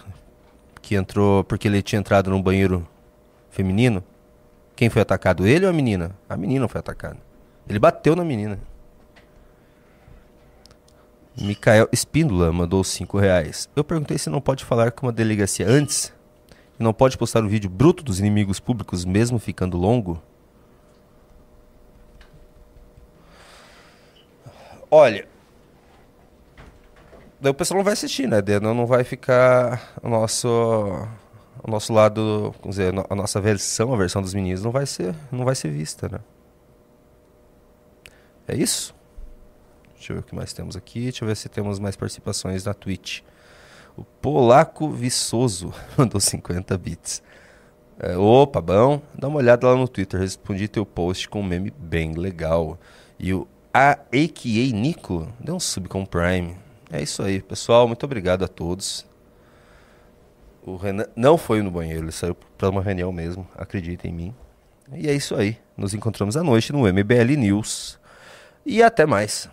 que 0.81 0.95
entrou 0.95 1.43
porque 1.43 1.67
ele 1.67 1.83
tinha 1.83 1.99
entrado 1.99 2.31
num 2.31 2.41
banheiro 2.41 2.87
feminino? 3.51 4.03
Quem 4.75 4.89
foi 4.89 5.03
atacado? 5.03 5.45
Ele 5.45 5.65
ou 5.65 5.69
a 5.69 5.73
menina? 5.73 6.11
A 6.27 6.35
menina 6.35 6.67
foi 6.67 6.79
atacada. 6.79 7.30
Ele 7.67 7.79
bateu 7.79 8.15
na 8.15 8.23
menina. 8.23 8.59
Micael 11.37 11.87
Espíndola 11.91 12.51
mandou 12.51 12.83
5 12.83 13.17
reais. 13.17 13.69
Eu 13.75 13.83
perguntei 13.83 14.17
se 14.17 14.29
não 14.29 14.41
pode 14.41 14.65
falar 14.65 14.91
com 14.91 15.05
uma 15.07 15.13
delegacia 15.13 15.67
antes 15.67 16.13
e 16.79 16.83
não 16.83 16.93
pode 16.93 17.17
postar 17.17 17.43
um 17.43 17.47
vídeo 17.47 17.69
bruto 17.69 18.03
dos 18.03 18.19
inimigos 18.19 18.59
públicos 18.59 19.05
mesmo 19.05 19.39
ficando 19.39 19.77
longo. 19.77 20.21
Olha, 24.89 25.25
daí 27.39 27.51
o 27.51 27.53
pessoal 27.53 27.77
não 27.77 27.83
vai 27.85 27.93
assistir, 27.93 28.27
né? 28.27 28.41
Daí 28.41 28.59
não 28.59 28.73
não 28.73 28.85
vai 28.85 29.05
ficar 29.05 29.93
o 30.03 30.09
nosso 30.09 30.37
o 31.63 31.69
nosso 31.69 31.93
lado, 31.93 32.53
vamos 32.59 32.75
dizer, 32.75 32.93
a 33.09 33.15
nossa 33.15 33.39
versão, 33.39 33.93
a 33.93 33.97
versão 33.97 34.21
dos 34.21 34.33
meninos 34.33 34.63
não 34.63 34.71
vai 34.71 34.85
ser, 34.85 35.15
não 35.31 35.45
vai 35.45 35.55
ser 35.55 35.69
vista, 35.69 36.09
né? 36.09 36.19
É 38.51 38.57
isso? 38.57 38.93
Deixa 39.95 40.11
eu 40.11 40.17
ver 40.17 40.19
o 40.19 40.23
que 40.25 40.35
mais 40.35 40.51
temos 40.51 40.75
aqui. 40.75 41.03
Deixa 41.03 41.23
eu 41.23 41.27
ver 41.29 41.37
se 41.37 41.47
temos 41.47 41.79
mais 41.79 41.95
participações 41.95 42.65
na 42.65 42.73
Twitch. 42.73 43.21
O 43.95 44.03
Polaco 44.03 44.89
Viçoso 44.89 45.73
mandou 45.97 46.19
50 46.19 46.77
bits. 46.77 47.23
É, 47.97 48.17
opa, 48.17 48.59
bom. 48.59 49.01
Dá 49.17 49.29
uma 49.29 49.37
olhada 49.37 49.69
lá 49.69 49.75
no 49.77 49.87
Twitter. 49.87 50.19
Respondi 50.19 50.67
teu 50.67 50.85
post 50.85 51.29
com 51.29 51.39
um 51.39 51.45
meme 51.45 51.71
bem 51.71 52.11
legal. 52.11 52.77
E 53.17 53.33
o 53.33 53.47
A.A.K.A. 53.73 54.73
Nico 54.75 55.31
deu 55.39 55.55
um 55.55 55.59
sub 55.59 55.87
com 55.87 56.05
Prime. 56.05 56.57
É 56.91 57.01
isso 57.01 57.23
aí, 57.23 57.41
pessoal. 57.41 57.87
Muito 57.87 58.03
obrigado 58.03 58.43
a 58.43 58.49
todos. 58.49 59.05
O 60.61 60.75
Renan 60.75 61.05
não 61.15 61.37
foi 61.37 61.61
no 61.61 61.71
banheiro, 61.71 62.03
ele 62.03 62.11
saiu 62.11 62.35
para 62.57 62.69
uma 62.69 62.81
reunião 62.81 63.13
mesmo. 63.13 63.47
Acredita 63.55 64.09
em 64.09 64.11
mim. 64.11 64.35
E 64.93 65.07
é 65.07 65.13
isso 65.13 65.35
aí. 65.35 65.57
Nos 65.77 65.93
encontramos 65.93 66.35
à 66.35 66.43
noite 66.43 66.73
no 66.73 66.81
MBL 66.81 67.37
News. 67.37 68.00
E 68.65 68.81
até 68.83 69.05
mais. 69.05 69.49